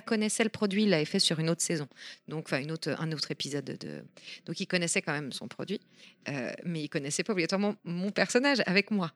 [0.00, 1.88] connaissait le produit, il l'avait fait sur une autre saison.
[2.28, 4.02] Donc, enfin, une autre, un autre épisode de.
[4.46, 5.80] Donc, il connaissait quand même son produit.
[6.28, 9.12] euh, mais il connaissait pas obligatoirement mon personnage avec moi.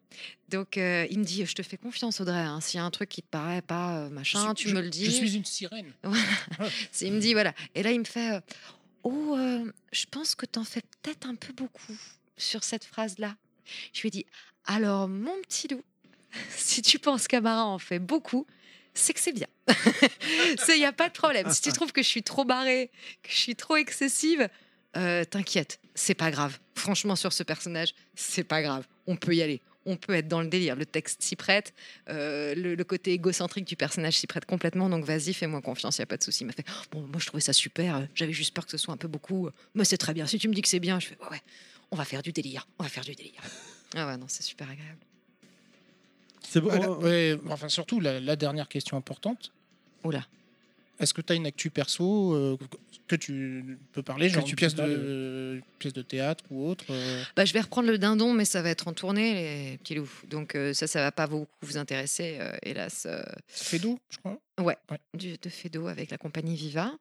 [0.49, 2.39] Donc, euh, il me dit Je te fais confiance, Audrey.
[2.39, 2.61] hein.
[2.61, 4.91] S'il y a un truc qui te paraît pas euh, machin, tu je- me le
[4.91, 5.07] dis.
[5.07, 5.93] Je suis une sirène.
[6.05, 6.71] Voilà.
[6.93, 7.55] C'est- Il me dit voilà.
[7.75, 8.41] Et là, il me fait
[9.03, 11.97] Oh, euh, je pense que t'en fais peut-être un peu beaucoup
[12.37, 13.37] sur cette phrase-là.
[13.93, 14.27] Je lui ai dit
[14.67, 15.83] Alors, mon petit loup,
[16.51, 18.47] si tu penses qu'Amara en fait beaucoup,
[18.95, 19.47] c'est que c'est bien.
[20.69, 21.51] Il n'y a pas de problème.
[21.51, 22.91] Si tu trouves que je suis trop barrée,
[23.23, 24.49] que je suis trop excessive,
[24.97, 26.59] euh, t'inquiète, c'est pas grave.
[26.75, 28.87] Franchement, sur ce personnage, c'est pas grave.
[29.07, 29.61] On peut y aller.
[29.87, 30.77] On peut être dans le délire.
[30.77, 31.73] Le texte s'y prête.
[32.09, 34.89] euh, le, le côté égocentrique du personnage s'y prête complètement.
[34.91, 36.45] Donc vas-y, fais-moi confiance, il n'y a pas de souci.
[36.45, 37.97] Il m'a fait Bon, moi je trouvais ça super.
[37.97, 39.49] euh, J'avais juste peur que ce soit un peu beaucoup.
[39.75, 40.27] Mais c'est très bien.
[40.27, 41.43] Si tu me dis que c'est bien, je fais Ouais, ouais,
[41.91, 42.67] on va faire du délire.
[42.79, 43.41] On va faire du délire.
[43.97, 44.99] Ah ouais, non, c'est super agréable.
[46.49, 46.69] C'est bon.
[46.69, 49.51] Voilà, ouais, enfin, surtout, la, la dernière question importante.
[50.05, 50.25] Oula.
[51.01, 52.57] Est-ce que tu as une actu perso euh,
[53.09, 57.23] que tu peux parler, genre tu une pièce de, pièce de théâtre ou autre euh,
[57.35, 60.11] Bah, je vais reprendre le dindon, mais ça va être en tournée, les petits loups.
[60.29, 63.07] Donc euh, ça, ça va pas beaucoup vous intéresser, euh, hélas.
[63.11, 63.23] euh.
[63.49, 64.39] Fedo, je crois.
[64.61, 64.77] Ouais,
[65.15, 66.93] Du, de Fedo avec la compagnie Viva.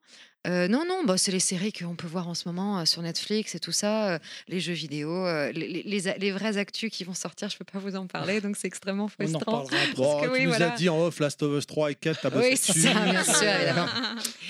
[0.46, 3.02] Euh, non, non, bah, c'est les séries qu'on peut voir en ce moment euh, sur
[3.02, 7.04] Netflix et tout ça, euh, les jeux vidéo, euh, les, les, les vrais actus qui
[7.04, 9.38] vont sortir, je peux pas vous en parler, donc c'est extrêmement On en frustrant.
[9.62, 9.86] reparlera après.
[9.94, 10.72] Parce Bon, que tu oui, nous voilà.
[10.72, 12.86] as dit en off Last of Us 3 et 4, t'as bossé Oui, c'est dessus.
[12.88, 13.86] ça, bien sûr, évidemment.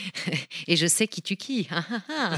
[0.69, 1.67] Et je sais qui tu qui.
[1.73, 2.37] ah, ah, ah.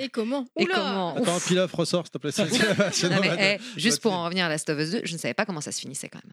[0.00, 0.44] Et comment?
[0.58, 1.14] Et Oula comment?
[1.16, 2.32] Attends, Pilaf, ressort, s'il te plaît.
[2.32, 3.60] c'est- c'est- c'est Non, mais, normal.
[3.60, 5.60] eh, juste pour en revenir à Last of Us 2, je ne savais pas comment
[5.60, 6.32] ça se finissait quand même.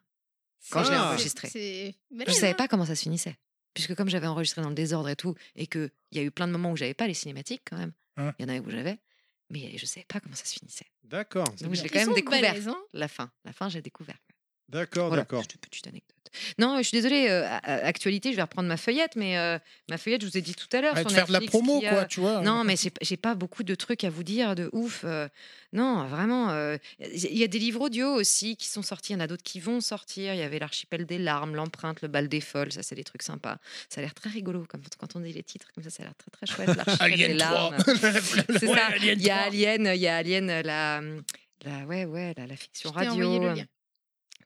[0.71, 1.09] Quand je l'ai Ah.
[1.11, 1.49] enregistré.
[1.51, 2.55] C'est Je ne savais hein.
[2.57, 3.35] pas comment ça se finissait.
[3.73, 6.47] Puisque comme j'avais enregistré dans le désordre et tout, et qu'il y a eu plein
[6.47, 8.33] de moments où j'avais pas les cinématiques quand même, il Hein.
[8.39, 8.99] y en avait où j'avais,
[9.49, 10.87] mais je ne savais pas comment ça se finissait.
[11.03, 11.45] D'accord.
[11.61, 12.55] Donc je l'ai Ils quand même découvert.
[12.67, 12.77] hein.
[12.93, 13.31] La fin.
[13.45, 14.17] La fin, j'ai découvert.
[14.69, 15.39] D'accord, Voilà, d'accord.
[15.41, 16.15] juste une petite anecdote.
[16.59, 19.57] Non, je suis désolée, euh, actualité, je vais reprendre ma feuillette, mais euh,
[19.89, 20.93] ma feuillette, je vous ai dit tout à l'heure.
[20.93, 22.41] Ouais, sur faire de la promo, a- quoi, tu vois.
[22.41, 25.01] Non, mais j'ai pas beaucoup de trucs à vous dire de ouf.
[25.05, 25.27] euh,
[25.73, 26.51] non, vraiment.
[26.51, 29.27] euh, Il y a des livres audio aussi qui sont sortis, il y en a
[29.27, 30.35] d'autres qui vont sortir.
[30.35, 33.23] Il y avait L'archipel des larmes, L'empreinte, Le bal des folles, ça, c'est des trucs
[33.23, 33.57] sympas.
[33.89, 36.05] Ça a l'air très rigolo comme, quand on dit les titres, comme ça, ça a
[36.05, 36.77] l'air très très chouette.
[36.77, 37.49] L'archipel des Alien 3.
[37.49, 37.75] larmes.
[38.59, 38.95] C'est Ouais, ça.
[38.97, 39.47] Il y a 3.
[39.47, 41.01] Alien, il y a Alien, la,
[41.65, 43.13] la, ouais, ouais, la, la fiction radio.
[43.13, 43.65] envoyé le euh, lien.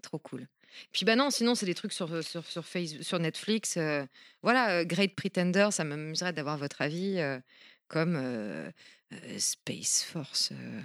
[0.04, 0.48] Trop cool.
[0.92, 3.78] Puis bah non, sinon c'est des trucs sur sur sur, Facebook, sur Netflix.
[3.78, 4.06] euh,
[4.44, 7.40] voilà, Great Pretender, ça m'amuserait d'avoir votre avis, euh,
[7.88, 8.70] comme euh,
[9.14, 10.82] euh, Space Force, euh,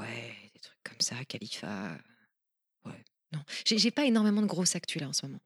[0.00, 1.90] ouais, des trucs comme ça, Khalifa.
[2.86, 5.40] Ouais, non, j'ai pas énormément de grosses actus là en ce moment.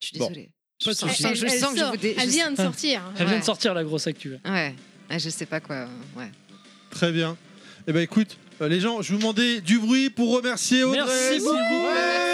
[0.00, 0.50] Je suis désolée.
[0.80, 1.22] Je de sens, souci.
[1.22, 1.90] je sens- Elle- elle que je sort.
[1.90, 3.02] vous dé- Elle vient de sortir.
[3.18, 4.36] Elle vient de sortir la grosse actu.
[4.44, 4.74] Ouais,
[5.10, 5.88] ouais, je sais pas quoi.
[6.16, 6.30] Ouais.
[6.90, 7.36] Très bien.
[7.88, 10.98] Eh ben écoute, euh, les gens, je vous demandais du bruit pour remercier Audrey.
[11.04, 11.58] Merci s'il vous beaucoup.
[11.90, 12.27] plaît.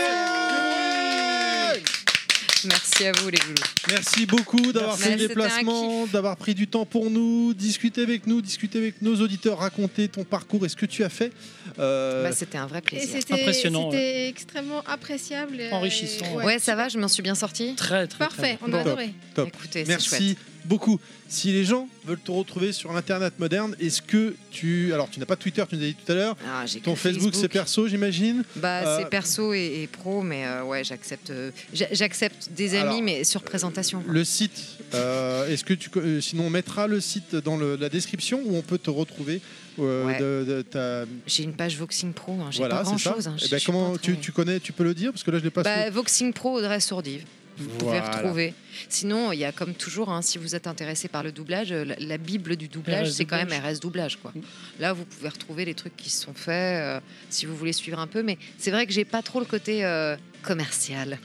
[2.68, 3.54] Merci à vous les loulous.
[3.90, 8.40] Merci beaucoup d'avoir fait le déplacement, d'avoir pris du temps pour nous, discuter avec nous,
[8.40, 11.32] discuter avec nos auditeurs, raconter ton parcours et ce que tu as fait.
[11.78, 13.08] Euh, Bah, C'était un vrai plaisir.
[13.18, 15.56] c'était Impressionnant, c'était extrêmement appréciable.
[15.60, 17.74] euh, Enrichissant, et- Ouais, ça va, je m'en suis bien sortie.
[17.74, 18.78] Très, très, Parfait, on Bon.
[18.78, 19.14] a adoré.
[19.34, 19.48] Top.
[19.48, 20.38] Écoutez, c'est Merci chouette.
[20.64, 21.00] Beaucoup.
[21.28, 24.92] Si les gens veulent te retrouver sur l'internet moderne, est-ce que tu.
[24.92, 26.36] Alors, tu n'as pas Twitter, tu nous as dit tout à l'heure.
[26.46, 28.44] Ah, Ton Facebook, c'est perso, j'imagine.
[28.56, 31.30] Bah, Euh, c'est perso et, et pro, mais euh, ouais, j'accepte.
[31.30, 34.00] euh, j'a- j'accepte des amis, Alors, mais sur présentation.
[34.00, 34.12] quoi.
[34.12, 35.90] Le site, est-ce que tu.
[36.22, 39.40] sinon, on mettra le site dans le- la description où on peut te retrouver.
[39.76, 40.62] Ouais.
[40.70, 41.04] ta...
[41.26, 43.28] J'ai une page Voxing Pro, hein, j'ai Voilà, pas grand chose.
[43.44, 45.50] Eh ben, comment tu, tu connais, tu peux le dire parce que là je l'ai
[45.50, 45.62] pas.
[45.64, 47.24] Bah, Voxing Pro, Audrey Sourdive.
[47.56, 48.52] Vous pouvez retrouver.
[48.88, 51.84] Sinon, il y a comme toujours, hein, si vous êtes intéressé par le doublage, euh,
[51.84, 53.50] la, la bible du doublage, c'est quand même.
[53.52, 54.16] RS doublage.
[54.20, 54.32] Quoi.
[54.80, 57.00] Là, vous pouvez retrouver les trucs qui se sont faits, euh,
[57.30, 58.22] si vous voulez suivre un peu.
[58.22, 61.18] Mais c'est vrai que j'ai pas trop le côt euh, commercial.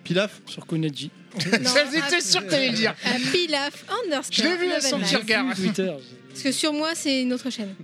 [0.03, 1.11] Pilaf Sur Kuneji.
[1.61, 2.95] Non, J'étais sûr que t'allais le dire.
[3.05, 4.33] à Pilaf underscore.
[4.45, 5.55] Je l'ai vu à son petit regard.
[5.55, 5.91] Twitter.
[6.29, 7.75] Parce que sur moi, c'est une autre chaîne.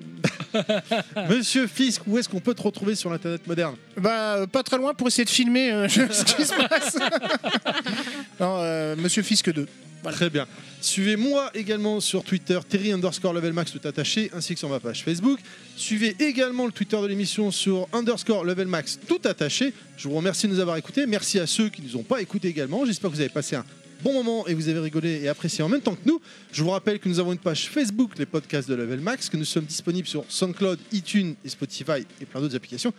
[1.30, 3.75] Monsieur Fisk, où est-ce qu'on peut te retrouver sur l'Internet moderne?
[3.98, 6.98] Bah, euh, pas très loin pour essayer de filmer euh, ce qui se passe.
[8.40, 9.67] non, euh, Monsieur Fisk 2.
[10.11, 10.45] Très bien.
[10.82, 15.03] Suivez-moi également sur Twitter, Terry underscore level max tout attaché, ainsi que sur ma page
[15.03, 15.40] Facebook.
[15.75, 19.74] Suivez également le Twitter de l'émission sur underscore level max tout attaché.
[19.98, 21.08] Je vous remercie de nous avoir écoutés.
[21.08, 22.85] Merci à ceux qui ne nous ont pas écoutés également.
[22.85, 23.66] J'espère que vous avez passé un
[24.02, 26.70] bon moment et vous avez rigolé et apprécié en même temps que nous, je vous
[26.70, 29.66] rappelle que nous avons une page Facebook, les podcasts de Level Max, que nous sommes
[29.66, 32.94] disponibles sur SoundCloud, iTunes et Spotify et plein d'autres applications.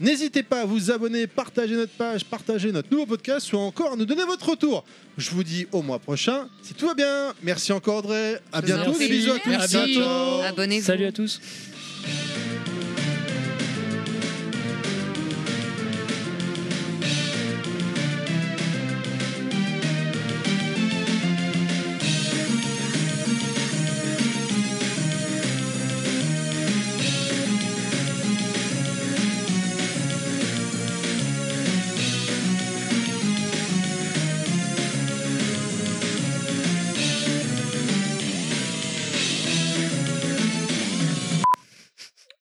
[0.00, 3.96] N'hésitez pas à vous abonner, partager notre page, partager notre nouveau podcast ou encore à
[3.96, 4.82] nous donner votre retour.
[5.18, 7.34] Je vous dis au mois prochain, si tout va bien.
[7.42, 9.50] Merci encore Audrey, à bientôt, des bisous à tous.
[9.50, 10.00] Merci.
[10.48, 10.86] Abonnez-vous.
[10.86, 11.38] Salut à tous.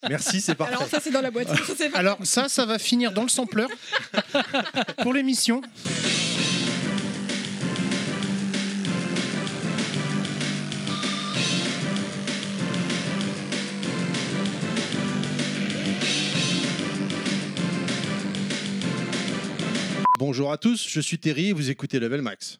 [0.09, 0.73] Merci, c'est parfait.
[0.73, 1.47] Alors ça c'est dans la boîte.
[1.47, 3.67] Ça, c'est Alors ça, ça va finir dans le sampler
[5.03, 5.61] pour l'émission.
[20.17, 22.59] Bonjour à tous, je suis Terry et vous écoutez Level Max.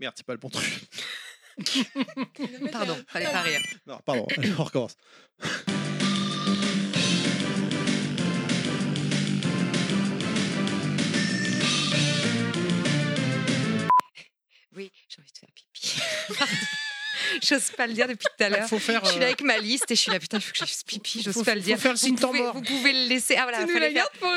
[0.00, 0.82] Merde, c'est pas le bon truc.
[2.72, 3.60] Pardon, fallait pas rire.
[3.86, 4.26] Non, pardon,
[4.58, 4.96] on recommence.
[14.78, 16.00] Oui, j'ai envie de faire pipi.
[17.42, 18.68] J'ose pas le dire depuis tout à l'heure.
[18.68, 20.40] Faut faire, Je suis là euh, avec ma liste et je suis là, putain, il
[20.40, 21.76] faut que je fasse pipi, j'ose pas le faut dire.
[21.78, 22.54] faire le signe vous, temps pouvez, mort.
[22.54, 23.34] vous pouvez le laisser.
[23.36, 24.28] Ah voilà, Tu nous la gardes pour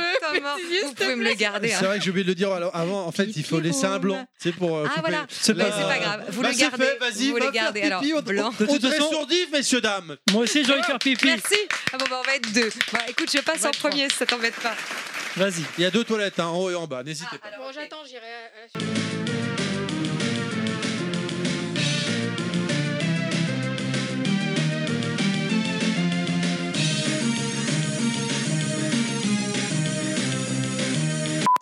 [0.42, 0.58] mort.
[0.58, 1.68] bêtisier, Vous te pouvez me le garder.
[1.70, 1.82] C'est hein.
[1.84, 3.06] vrai que j'ai oublié de le dire alors, avant.
[3.06, 4.28] En fait, il faut laisser un blanc.
[4.40, 4.76] C'est pour.
[4.78, 5.02] euh, Ah couper.
[5.02, 6.26] voilà, C'est Mais pas- c'est pas grave.
[6.30, 6.86] Vous Bah, le c'est gardez.
[6.86, 7.82] fait, vas-y, vous va le gardez.
[7.82, 8.50] pipi, Alors, Audrey- blanc.
[8.50, 10.18] De toute Audrey façon- Sourdif, messieurs, dames.
[10.32, 11.26] Moi aussi, j'ai envie de faire pipi.
[11.28, 11.56] Merci.
[11.94, 12.72] Ah bon, bah, on va être deux.
[12.92, 14.76] Bah, écoute, je passe en premier si ça t'embête pas.
[15.38, 15.64] Vas-y.
[15.78, 17.52] Il y a deux toilettes, hein, en haut et en bas, n'hésitez pas.
[17.60, 19.51] Bon j'attends, j'irai.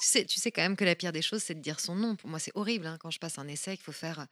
[0.09, 2.15] Sais, tu sais quand même que la pire des choses, c'est de dire son nom.
[2.15, 4.25] Pour moi, c'est horrible hein, quand je passe un essai qu'il faut faire euh,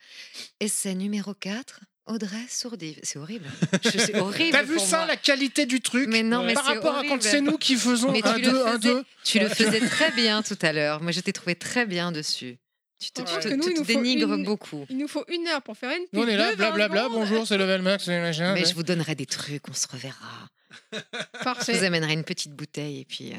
[0.60, 3.00] essai numéro 4, Audrey Sourdive.
[3.04, 3.46] C'est horrible.
[3.84, 4.52] C'est horrible.
[4.52, 5.08] T'as vu pour ça, moi.
[5.08, 6.08] la qualité du truc?
[6.10, 7.24] Mais non, mais Par rapport à quand horrible.
[7.24, 9.04] c'est nous qui faisons Mais un, tu le deux, un, faisais- deux.
[9.24, 11.02] Tu le faisais très bien tout à l'heure.
[11.02, 12.58] Moi, je t'ai trouvé très bien dessus.
[13.00, 14.86] Tu te, tu nous, te dénigres une- beaucoup.
[14.90, 16.04] Il nous faut une heure pour faire une.
[16.14, 18.08] Nous, on est là, de 20 blablabla, bonjour, c'est Level Max.
[18.08, 18.66] Mais ouais.
[18.66, 20.48] je vous donnerai des trucs, on se reverra.
[20.94, 21.84] Je vous Parfait.
[21.86, 23.34] amènerai une petite bouteille et puis.
[23.34, 23.36] euh,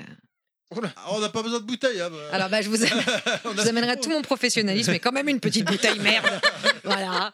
[0.70, 2.00] Ah, on n'a pas besoin de bouteille.
[2.00, 2.18] hein, bah.
[2.30, 5.98] Alors, bah, je vous, je amènerai tout mon professionnalisme, mais quand même une petite bouteille,
[5.98, 6.26] merde.
[6.84, 7.32] Voilà.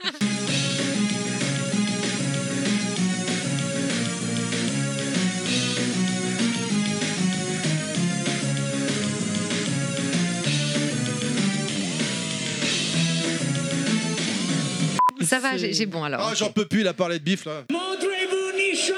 [15.23, 16.29] Ça va, j'ai bon alors.
[16.31, 17.65] Ah, j'en peux plus, il a parlé de bif là.
[17.71, 18.95] Montrez-vous Nichon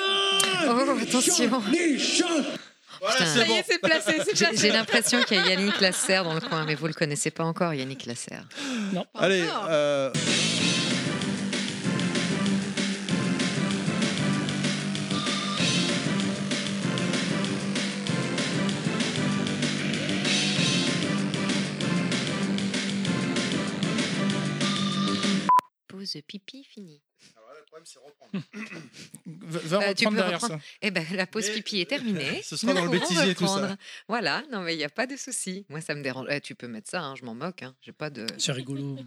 [0.69, 1.63] Oh, attention.
[1.71, 2.45] Nichon
[3.01, 3.27] Voilà, Putain.
[3.27, 3.57] c'est Ça y bon.
[3.57, 4.61] est, c'est placé, c'est J'ai placé.
[4.61, 7.45] j'ai l'impression qu'il y a Yannick Lasserre dans le coin, mais vous le connaissez pas
[7.45, 8.45] encore, Yannick Lasserre.
[9.15, 9.67] Allez, encore.
[9.71, 10.13] euh,
[25.89, 27.03] Pause pipi finie.
[29.27, 30.61] Va, va Euh, tu reprendre peux derrière reprendre.
[30.63, 30.69] ça.
[30.83, 32.43] Eh ben, la pause Mais- pipi est terminée.
[32.45, 33.55] Ce sera dans le Nous bêtisier, tout ça.
[33.55, 33.77] reprendre.
[34.09, 35.67] Voilà, non mais il n'y a pas de souci.
[35.69, 36.27] Moi, ça me dérange.
[36.31, 37.63] Eh, tu peux mettre ça, hein, je m'en moque.
[37.63, 37.75] Hein.
[37.83, 38.27] J'ai pas de.
[38.39, 38.97] C'est rigolo.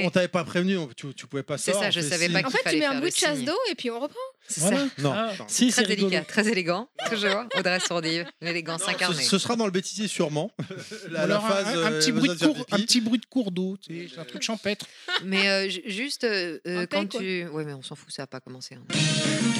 [0.00, 0.06] Oui.
[0.06, 1.84] on t'avait pas prévenu, on- tu, tu pouvais pas C'est savoir.
[1.84, 2.32] ça, on je fait savais signe.
[2.34, 3.46] pas En qu'il fait, tu fallait mets un faire le de chasse signe.
[3.46, 4.18] d'eau et puis on reprend.
[4.48, 4.78] C'est Voilà.
[4.78, 4.84] ça.
[4.98, 5.44] Non, Ah, non.
[5.48, 6.10] Si, c'est Très rigolo.
[6.10, 7.44] délicat, très élégant, toujours.
[7.56, 9.22] Audrey Sourdive, l'élégance Ce, incarnée.
[9.22, 10.50] ce sera dans le bêtisier sûrement.
[11.10, 12.76] la, la Alors, un- phase, un, un euh, petit bruit de besoin cours, faire un
[12.76, 12.86] pipi.
[12.86, 14.86] petit bruit de cours d'eau, tu sais, c'est un truc champêtre.
[15.24, 17.20] Mais euh, ju- juste euh, euh, Un quand paix, quoi.
[17.20, 17.46] tu.
[17.48, 18.74] Ouais, mais on s'en fout, ça n'a pas commencé.
[18.76, 19.57] hein.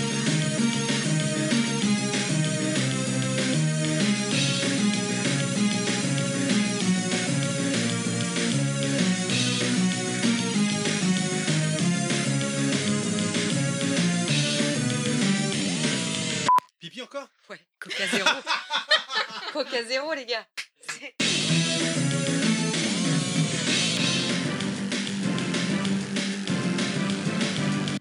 [16.98, 17.28] Pipi encore?
[17.48, 18.28] Ouais, Coca zéro.
[19.52, 20.46] Coca zéro, les gars.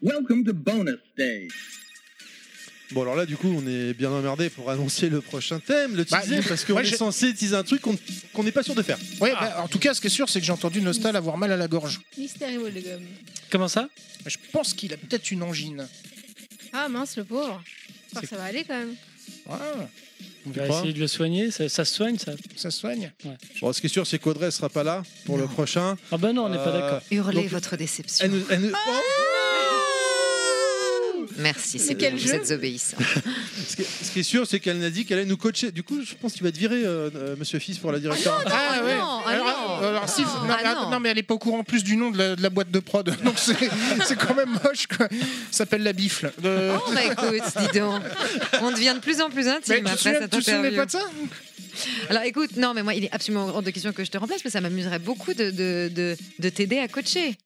[0.01, 1.47] Welcome to bonus day.
[2.91, 6.05] Bon, alors là, du coup, on est bien emmerdé pour annoncer le prochain thème, le
[6.05, 7.97] Bah, teaser, parce qu'on moi, est j'ai- censé teaser un truc qu'on
[8.33, 8.97] qu'on n'est pas sûr de faire.
[9.19, 11.37] Ouais, bah, en tout cas, ce qui est sûr, c'est que j'ai entendu Nostal avoir
[11.37, 11.99] mal à la gorge.
[12.17, 13.05] Et de gomme.
[13.51, 13.89] Comment ça?
[14.25, 15.87] Je pense qu'il a peut-être une angine.
[16.71, 17.61] Ah mince, le pauvre.
[18.21, 18.95] J'espère que ça va aller quand même.
[20.45, 21.51] On Tu va essayer de le soigner.
[21.51, 23.11] Ça, ça se soigne, ça Ça se soigne
[23.61, 25.97] Bon, ce qui est sûr, c'est qu'Audrey sera pas là pour le prochain.
[26.11, 27.01] Ah bah non, on n'est pas Euh, d'accord.
[27.11, 28.25] Hurlez donc, votre déception.
[28.25, 29.01] elle nous- elle nous- Ah
[31.37, 32.97] Merci, Mais c'est quel vous jeu êtes obéissant.
[33.67, 35.71] ce, qui est, ce qui est sûr, c'est qu'elle a dit qu'elle allait nous coacher.
[35.71, 38.43] Du coup, je pense qu'il va être viré, euh, euh, Monsieur Fils, pour la directeur.
[38.47, 38.95] Ah, ouais.
[38.95, 39.83] non, ah alors, non.
[39.85, 40.89] euh, alors, si, Ah, non, ah mais, non.
[40.91, 42.71] non, mais elle est pas au courant plus du nom de la, de la boîte
[42.71, 43.15] de prod.
[43.23, 43.55] Donc c'est
[44.05, 44.87] c'est quand même moche.
[44.87, 45.07] Quoi.
[45.51, 46.31] Ça s'appelle la bifle.
[46.41, 48.01] De- Oh bah écoute, dis donc.
[48.61, 50.85] On devient de plus en plus Mais intime tu te après cette tu te pas
[50.85, 51.01] de ça
[52.09, 54.41] Alors écoute, non mais moi il est absolument hors de question que je te remplace,
[54.43, 57.37] mais ça m'amuserait beaucoup de, de, de, de t'aider à coacher.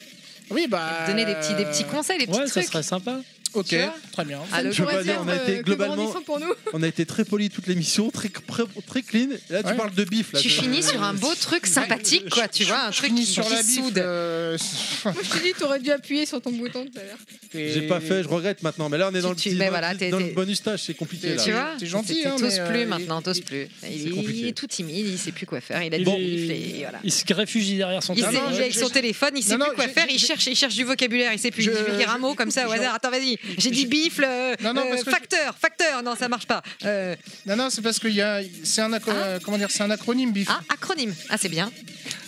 [0.50, 1.06] Oui, bah.
[1.08, 2.66] Donner des petits, des petits conseils, des petits Ouais, ça trucs.
[2.72, 3.20] serait sympa.
[3.54, 3.76] Ok,
[4.14, 4.40] très bien.
[4.52, 6.54] Ah, Je pas dire, on a euh, été globalement, grandissant pour nous.
[6.74, 9.28] on a été très poli toute l'émission, très, très, très clean.
[9.50, 9.76] Et là, tu Ouais.
[9.76, 10.34] parles de bif.
[10.34, 13.26] Là, Tu finis sur un beau truc sympathique, quoi, tu vois, un Je truc finis
[13.26, 13.98] qui, sur qui la soude.
[13.98, 14.58] euh,
[15.06, 17.18] Moi je te dis, t'aurais dû appuyer sur ton bouton tout à l'heure.
[17.54, 18.88] J'ai pas fait, je regrette maintenant.
[18.90, 21.36] Mais là, on est dans, Tu- le, petit, voilà, dans le bonus stage, c'est compliqué
[21.36, 21.44] là.
[21.44, 23.68] Tu vois t'es gentil, hein, T'oses plus euh, maintenant, t'oses plus.
[23.90, 25.82] Il, est tout timide, il sait plus quoi faire.
[25.84, 27.00] Il a voilà.
[27.04, 30.06] Il se réfugie derrière son non, il avec son téléphone, il sait plus quoi faire,
[30.10, 31.64] il cherche, il cherche du vocabulaire, il sait plus.
[31.66, 32.96] Il un mot comme ça au hasard.
[32.96, 33.38] Attends, vas-y.
[33.58, 36.03] J'ai dit bifle, euh, Non, non, euh, parce que- facteur, facteur.
[36.03, 36.61] Non, ça marche pas.
[36.86, 38.42] Euh, Non, non, c'est parce qu'il y a.
[38.64, 40.48] C'est un, acro- euh, comment dire, c'est un acronyme, bif.
[40.52, 41.14] ah, acronyme.
[41.30, 41.72] Ah, c'est bien.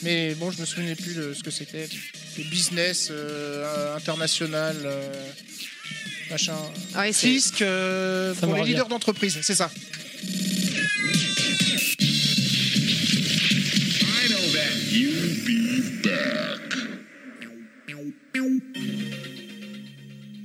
[0.01, 1.88] Mais bon, je me souvenais plus de ce que c'était.
[2.50, 5.30] Business, euh, international, euh,
[6.32, 6.56] machin.
[6.95, 8.72] Ah Fisc euh, pour les revient.
[8.72, 9.69] leaders d'entreprise, c'est ça.
[10.24, 10.25] I
[14.30, 14.92] know that.
[14.92, 15.11] You
[15.45, 16.61] be back.